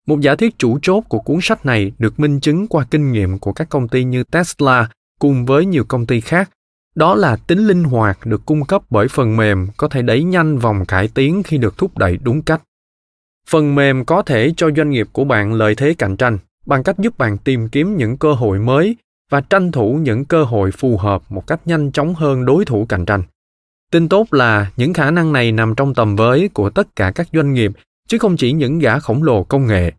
Một 0.08 0.22
giả 0.22 0.36
thuyết 0.36 0.58
chủ 0.58 0.80
chốt 0.82 1.04
của 1.10 1.20
cuốn 1.20 1.40
sách 1.42 1.66
này 1.66 1.92
được 2.00 2.20
minh 2.20 2.40
chứng 2.40 2.68
qua 2.68 2.86
kinh 2.92 3.12
nghiệm 3.12 3.40
của 3.40 3.54
các 3.54 3.70
công 3.70 3.88
ty 3.88 4.04
như 4.04 4.24
tesla 4.24 4.90
cùng 5.20 5.46
với 5.46 5.66
nhiều 5.66 5.84
công 5.84 6.06
ty 6.06 6.22
khác. 6.22 6.50
Đó 6.96 7.16
là 7.16 7.36
tính 7.36 7.68
linh 7.68 7.84
hoạt 7.84 8.26
được 8.26 8.46
cung 8.46 8.66
cấp 8.66 8.82
bởi 8.90 9.08
phần 9.08 9.38
mềm 9.38 9.68
có 9.78 9.88
thể 9.88 10.02
đẩy 10.02 10.24
nhanh 10.24 10.58
vòng 10.58 10.86
cải 10.86 11.08
tiến 11.08 11.44
khi 11.44 11.58
được 11.58 11.78
thúc 11.78 11.98
đẩy 11.98 12.18
đúng 12.24 12.42
cách. 12.42 12.62
Phần 13.50 13.76
mềm 13.76 14.06
có 14.06 14.22
thể 14.22 14.54
cho 14.58 14.70
doanh 14.78 14.90
nghiệp 14.90 15.08
của 15.12 15.24
bạn 15.24 15.54
lợi 15.54 15.76
thế 15.76 15.94
cạnh 15.98 16.18
tranh 16.18 16.38
bằng 16.66 16.84
cách 16.84 17.00
giúp 17.00 17.18
bạn 17.18 17.38
tìm 17.38 17.70
kiếm 17.70 17.98
những 17.98 18.18
cơ 18.18 18.34
hội 18.34 18.60
mới 18.60 18.96
và 19.30 19.42
tranh 19.42 19.72
thủ 19.72 20.00
những 20.02 20.26
cơ 20.26 20.44
hội 20.44 20.72
phù 20.72 20.98
hợp 20.98 21.22
một 21.30 21.48
cách 21.48 21.60
nhanh 21.66 21.92
chóng 21.92 22.16
hơn 22.16 22.46
đối 22.46 22.66
thủ 22.66 22.86
cạnh 22.90 23.06
tranh. 23.06 23.24
Tin 23.92 24.10
tốt 24.10 24.34
là 24.34 24.72
những 24.78 24.94
khả 24.94 25.12
năng 25.12 25.34
này 25.34 25.52
nằm 25.52 25.76
trong 25.76 25.94
tầm 25.94 26.16
với 26.16 26.50
của 26.54 26.70
tất 26.70 26.96
cả 26.96 27.12
các 27.16 27.28
doanh 27.34 27.54
nghiệp, 27.54 27.72
chứ 28.08 28.18
không 28.18 28.38
chỉ 28.38 28.52
những 28.52 28.80
gã 28.80 29.00
khổng 29.00 29.24
lồ 29.24 29.44
công 29.44 29.68
nghệ. 29.68 29.92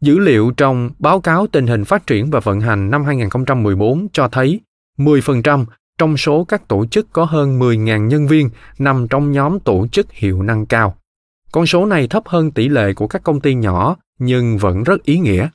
Dữ 0.00 0.18
liệu 0.18 0.52
trong 0.56 0.90
báo 0.98 1.20
cáo 1.20 1.46
tình 1.46 1.66
hình 1.66 1.84
phát 1.84 2.06
triển 2.06 2.30
và 2.30 2.40
vận 2.40 2.60
hành 2.60 2.90
năm 2.90 3.04
2014 3.04 4.08
cho 4.12 4.28
thấy 4.28 4.60
10% 4.98 5.64
trong 5.98 6.16
số 6.16 6.44
các 6.44 6.68
tổ 6.68 6.86
chức 6.86 7.12
có 7.12 7.24
hơn 7.24 7.58
10.000 7.58 8.06
nhân 8.06 8.26
viên 8.26 8.50
nằm 8.78 9.08
trong 9.08 9.32
nhóm 9.32 9.60
tổ 9.60 9.86
chức 9.92 10.12
hiệu 10.12 10.42
năng 10.42 10.66
cao. 10.66 10.96
Con 11.52 11.66
số 11.66 11.86
này 11.86 12.08
thấp 12.08 12.22
hơn 12.26 12.50
tỷ 12.50 12.68
lệ 12.68 12.94
của 12.94 13.08
các 13.08 13.22
công 13.22 13.40
ty 13.40 13.54
nhỏ 13.54 13.96
nhưng 14.18 14.58
vẫn 14.58 14.82
rất 14.82 15.02
ý 15.02 15.18
nghĩa. 15.18 15.48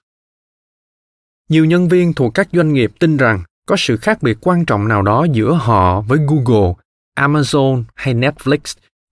Nhiều 1.50 1.66
nhân 1.66 1.88
viên 1.88 2.14
thuộc 2.14 2.34
các 2.34 2.48
doanh 2.54 2.74
nghiệp 2.74 2.92
tin 3.00 3.18
rằng 3.18 3.44
có 3.68 3.76
sự 3.76 3.98
khác 3.98 4.24
biệt 4.24 4.38
quan 4.42 4.66
trọng 4.66 4.88
nào 4.88 5.02
đó 5.02 5.26
giữa 5.32 5.54
họ 5.54 6.02
với 6.02 6.20
Google, 6.28 6.74
Amazon 7.20 7.84
hay 7.96 8.14
Netflix, 8.14 8.58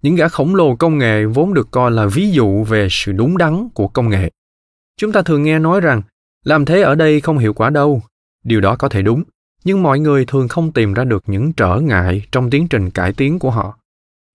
những 0.01 0.15
gã 0.15 0.27
khổng 0.27 0.55
lồ 0.55 0.75
công 0.75 0.97
nghệ 0.97 1.25
vốn 1.25 1.53
được 1.53 1.67
coi 1.71 1.91
là 1.91 2.05
ví 2.05 2.31
dụ 2.31 2.63
về 2.63 2.87
sự 2.91 3.11
đúng 3.11 3.37
đắn 3.37 3.69
của 3.73 3.87
công 3.87 4.09
nghệ. 4.09 4.31
Chúng 4.97 5.11
ta 5.11 5.21
thường 5.21 5.43
nghe 5.43 5.59
nói 5.59 5.81
rằng 5.81 6.01
làm 6.43 6.65
thế 6.65 6.81
ở 6.81 6.95
đây 6.95 7.21
không 7.21 7.37
hiệu 7.37 7.53
quả 7.53 7.69
đâu. 7.69 8.01
Điều 8.43 8.61
đó 8.61 8.75
có 8.75 8.89
thể 8.89 9.01
đúng, 9.01 9.23
nhưng 9.63 9.83
mọi 9.83 9.99
người 9.99 10.25
thường 10.25 10.47
không 10.47 10.71
tìm 10.71 10.93
ra 10.93 11.03
được 11.03 11.23
những 11.27 11.53
trở 11.53 11.79
ngại 11.79 12.21
trong 12.31 12.49
tiến 12.49 12.67
trình 12.67 12.91
cải 12.91 13.13
tiến 13.13 13.39
của 13.39 13.51
họ. 13.51 13.77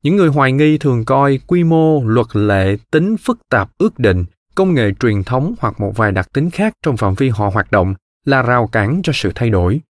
Những 0.03 0.16
người 0.16 0.28
hoài 0.28 0.53
nghi 0.53 0.78
thường 0.78 1.05
coi 1.05 1.38
quy 1.46 1.64
mô, 1.64 2.05
luật 2.05 2.26
lệ, 2.32 2.76
tính 2.90 3.16
phức 3.16 3.38
tạp 3.48 3.70
ước 3.78 3.98
định, 3.98 4.24
công 4.55 4.74
nghệ 4.74 4.92
truyền 5.01 5.24
thống 5.24 5.55
hoặc 5.59 5.80
một 5.80 5.96
vài 5.96 6.12
đặc 6.12 6.32
tính 6.32 6.51
khác 6.51 6.72
trong 6.82 6.96
phạm 6.96 7.14
vi 7.14 7.28
họ 7.28 7.48
hoạt 7.48 7.70
động 7.70 7.94
là 8.24 8.42
rào 8.42 8.66
cản 8.66 9.01
cho 9.03 9.12
sự 9.12 9.32
thay 9.34 9.51
đổi. 9.51 9.80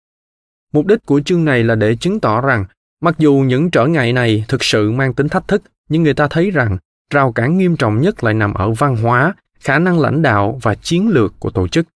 Mục 0.72 0.86
đích 0.86 1.06
của 1.06 1.20
chương 1.20 1.44
này 1.44 1.64
là 1.64 1.74
để 1.74 1.96
chứng 1.96 2.20
tỏ 2.20 2.40
rằng 2.40 2.64
Mặc 3.02 3.14
dù 3.18 3.44
những 3.46 3.70
trở 3.70 3.86
ngại 3.86 4.12
này 4.12 4.44
thực 4.48 4.64
sự 4.64 4.90
mang 4.90 5.14
tính 5.14 5.28
thách 5.28 5.48
thức, 5.48 5.62
nhưng 5.88 6.02
người 6.02 6.14
ta 6.14 6.28
thấy 6.30 6.50
rằng 6.50 6.78
rào 7.10 7.32
cản 7.32 7.58
nghiêm 7.58 7.76
trọng 7.76 8.00
nhất 8.00 8.24
lại 8.24 8.34
nằm 8.34 8.54
ở 8.54 8.70
văn 8.72 8.96
hóa, 8.96 9.34
khả 9.60 9.78
năng 9.78 10.00
lãnh 10.00 10.22
đạo 10.22 10.58
và 10.62 10.74
chiến 10.74 11.08
lược 11.08 11.34
của 11.38 11.50
tổ 11.50 11.68
chức. 11.68 11.86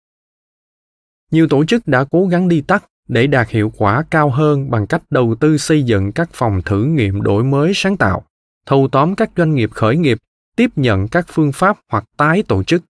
Nhiều 1.30 1.48
tổ 1.48 1.64
chức 1.64 1.86
đã 1.86 2.04
cố 2.10 2.26
gắng 2.26 2.48
đi 2.48 2.60
tắt 2.60 2.84
để 3.08 3.26
đạt 3.26 3.50
hiệu 3.50 3.72
quả 3.76 4.04
cao 4.10 4.30
hơn 4.30 4.70
bằng 4.70 4.86
cách 4.86 5.02
đầu 5.10 5.34
tư 5.40 5.58
xây 5.58 5.82
dựng 5.82 6.12
các 6.12 6.28
phòng 6.32 6.62
thử 6.62 6.84
nghiệm 6.84 7.22
đổi 7.22 7.44
mới 7.44 7.72
sáng 7.74 7.96
tạo, 7.96 8.24
thâu 8.66 8.88
tóm 8.92 9.14
các 9.14 9.30
doanh 9.36 9.54
nghiệp 9.54 9.70
khởi 9.72 9.96
nghiệp, 9.96 10.18
tiếp 10.56 10.70
nhận 10.76 11.08
các 11.08 11.26
phương 11.28 11.52
pháp 11.52 11.78
hoặc 11.90 12.04
tái 12.16 12.42
tổ 12.42 12.62
chức. 12.62 12.82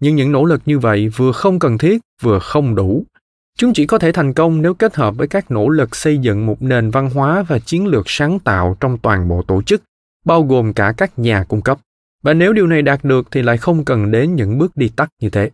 Nhưng 0.00 0.16
những 0.16 0.32
nỗ 0.32 0.44
lực 0.44 0.62
như 0.66 0.78
vậy 0.78 1.08
vừa 1.08 1.32
không 1.32 1.58
cần 1.58 1.78
thiết, 1.78 2.00
vừa 2.20 2.38
không 2.38 2.74
đủ. 2.74 3.04
Chúng 3.58 3.72
chỉ 3.72 3.86
có 3.86 3.98
thể 3.98 4.12
thành 4.12 4.32
công 4.32 4.62
nếu 4.62 4.74
kết 4.74 4.96
hợp 4.96 5.16
với 5.16 5.28
các 5.28 5.50
nỗ 5.50 5.68
lực 5.68 5.96
xây 5.96 6.18
dựng 6.18 6.46
một 6.46 6.62
nền 6.62 6.90
văn 6.90 7.10
hóa 7.10 7.42
và 7.42 7.58
chiến 7.58 7.86
lược 7.86 8.04
sáng 8.06 8.38
tạo 8.38 8.76
trong 8.80 8.98
toàn 8.98 9.28
bộ 9.28 9.42
tổ 9.42 9.62
chức, 9.62 9.82
bao 10.24 10.42
gồm 10.42 10.72
cả 10.72 10.92
các 10.96 11.18
nhà 11.18 11.44
cung 11.44 11.62
cấp. 11.62 11.78
Và 12.22 12.34
nếu 12.34 12.52
điều 12.52 12.66
này 12.66 12.82
đạt 12.82 13.04
được 13.04 13.28
thì 13.30 13.42
lại 13.42 13.58
không 13.58 13.84
cần 13.84 14.10
đến 14.10 14.34
những 14.34 14.58
bước 14.58 14.76
đi 14.76 14.90
tắt 14.96 15.08
như 15.22 15.30
thế. 15.30 15.50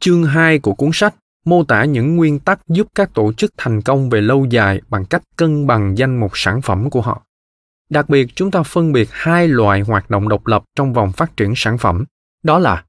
Chương 0.00 0.24
2 0.24 0.58
của 0.58 0.74
cuốn 0.74 0.90
sách 0.92 1.14
mô 1.44 1.64
tả 1.64 1.84
những 1.84 2.16
nguyên 2.16 2.38
tắc 2.38 2.68
giúp 2.68 2.86
các 2.94 3.14
tổ 3.14 3.32
chức 3.32 3.52
thành 3.56 3.82
công 3.82 4.10
về 4.10 4.20
lâu 4.20 4.46
dài 4.50 4.80
bằng 4.88 5.04
cách 5.04 5.22
cân 5.36 5.66
bằng 5.66 5.98
danh 5.98 6.20
mục 6.20 6.32
sản 6.34 6.62
phẩm 6.62 6.90
của 6.90 7.00
họ. 7.00 7.22
Đặc 7.90 8.08
biệt, 8.08 8.28
chúng 8.34 8.50
ta 8.50 8.62
phân 8.62 8.92
biệt 8.92 9.08
hai 9.10 9.48
loại 9.48 9.80
hoạt 9.80 10.10
động 10.10 10.28
độc 10.28 10.46
lập 10.46 10.62
trong 10.76 10.92
vòng 10.92 11.12
phát 11.12 11.36
triển 11.36 11.52
sản 11.56 11.78
phẩm, 11.78 12.04
đó 12.42 12.58
là 12.58 12.84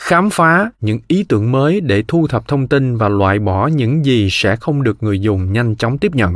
khám 0.00 0.30
phá 0.30 0.70
những 0.80 0.98
ý 1.08 1.24
tưởng 1.28 1.52
mới 1.52 1.80
để 1.80 2.04
thu 2.08 2.26
thập 2.26 2.48
thông 2.48 2.68
tin 2.68 2.96
và 2.96 3.08
loại 3.08 3.38
bỏ 3.38 3.66
những 3.66 4.04
gì 4.04 4.28
sẽ 4.30 4.56
không 4.56 4.82
được 4.82 5.02
người 5.02 5.20
dùng 5.20 5.52
nhanh 5.52 5.76
chóng 5.76 5.98
tiếp 5.98 6.14
nhận 6.14 6.34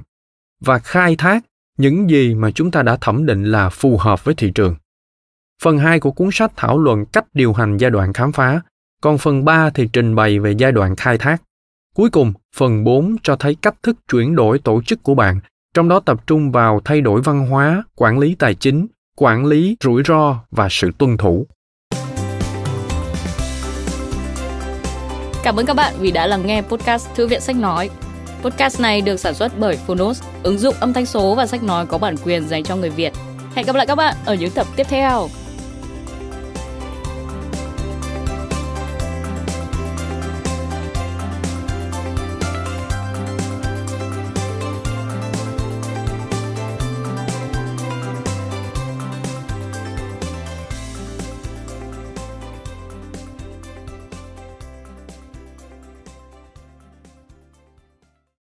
và 0.61 0.79
khai 0.79 1.17
thác 1.17 1.45
những 1.79 2.11
gì 2.11 2.35
mà 2.35 2.51
chúng 2.51 2.71
ta 2.71 2.83
đã 2.83 2.97
thẩm 3.01 3.27
định 3.27 3.45
là 3.45 3.69
phù 3.69 3.97
hợp 3.97 4.25
với 4.25 4.35
thị 4.35 4.53
trường. 4.55 4.77
Phần 5.63 5.79
2 5.79 6.01
của 6.01 6.11
cuốn 6.11 6.29
sách 6.33 6.53
thảo 6.57 6.79
luận 6.79 7.05
cách 7.07 7.25
điều 7.35 7.53
hành 7.53 7.77
giai 7.77 7.91
đoạn 7.91 8.13
khám 8.13 8.33
phá, 8.33 8.61
còn 9.01 9.19
phần 9.19 9.45
3 9.45 9.71
thì 9.71 9.89
trình 9.93 10.15
bày 10.15 10.39
về 10.39 10.53
giai 10.59 10.73
đoạn 10.73 10.97
khai 10.97 11.19
thác. 11.19 11.43
Cuối 11.95 12.11
cùng, 12.11 12.33
phần 12.57 12.85
4 12.85 13.17
cho 13.23 13.37
thấy 13.37 13.57
cách 13.63 13.75
thức 13.83 13.97
chuyển 14.13 14.37
đổi 14.37 14.59
tổ 14.59 14.83
chức 14.83 15.03
của 15.03 15.15
bạn, 15.15 15.41
trong 15.75 15.89
đó 15.89 16.01
tập 16.01 16.27
trung 16.27 16.53
vào 16.53 16.81
thay 16.85 17.01
đổi 17.01 17.21
văn 17.21 17.47
hóa, 17.47 17.83
quản 17.97 18.19
lý 18.19 18.35
tài 18.35 18.55
chính, 18.55 18.87
quản 19.17 19.47
lý 19.47 19.77
rủi 19.85 20.03
ro 20.07 20.41
và 20.51 20.69
sự 20.71 20.91
tuân 20.99 21.17
thủ. 21.17 21.47
Cảm 25.43 25.57
ơn 25.57 25.67
các 25.67 25.75
bạn 25.77 25.95
vì 25.99 26.11
đã 26.11 26.27
lắng 26.27 26.47
nghe 26.47 26.63
podcast 26.63 27.09
Thư 27.15 27.27
viện 27.27 27.41
Sách 27.41 27.57
Nói. 27.57 27.91
Podcast 28.43 28.81
này 28.81 29.01
được 29.01 29.17
sản 29.17 29.35
xuất 29.35 29.53
bởi 29.59 29.77
Phonos, 29.77 30.23
ứng 30.43 30.59
dụng 30.59 30.75
âm 30.81 30.93
thanh 30.93 31.07
số 31.07 31.35
và 31.35 31.47
sách 31.47 31.63
nói 31.63 31.87
có 31.87 31.99
bản 31.99 32.15
quyền 32.25 32.49
dành 32.49 32.65
cho 32.65 32.77
người 32.77 32.91
Việt. 32.91 33.13
Hẹn 33.55 33.67
gặp 33.67 33.77
lại 33.77 33.87
các 33.87 33.95
bạn 33.95 34.15
ở 34.25 34.35
những 34.35 34.51
tập 34.51 34.67
tiếp 34.77 34.87
theo. 34.89 35.29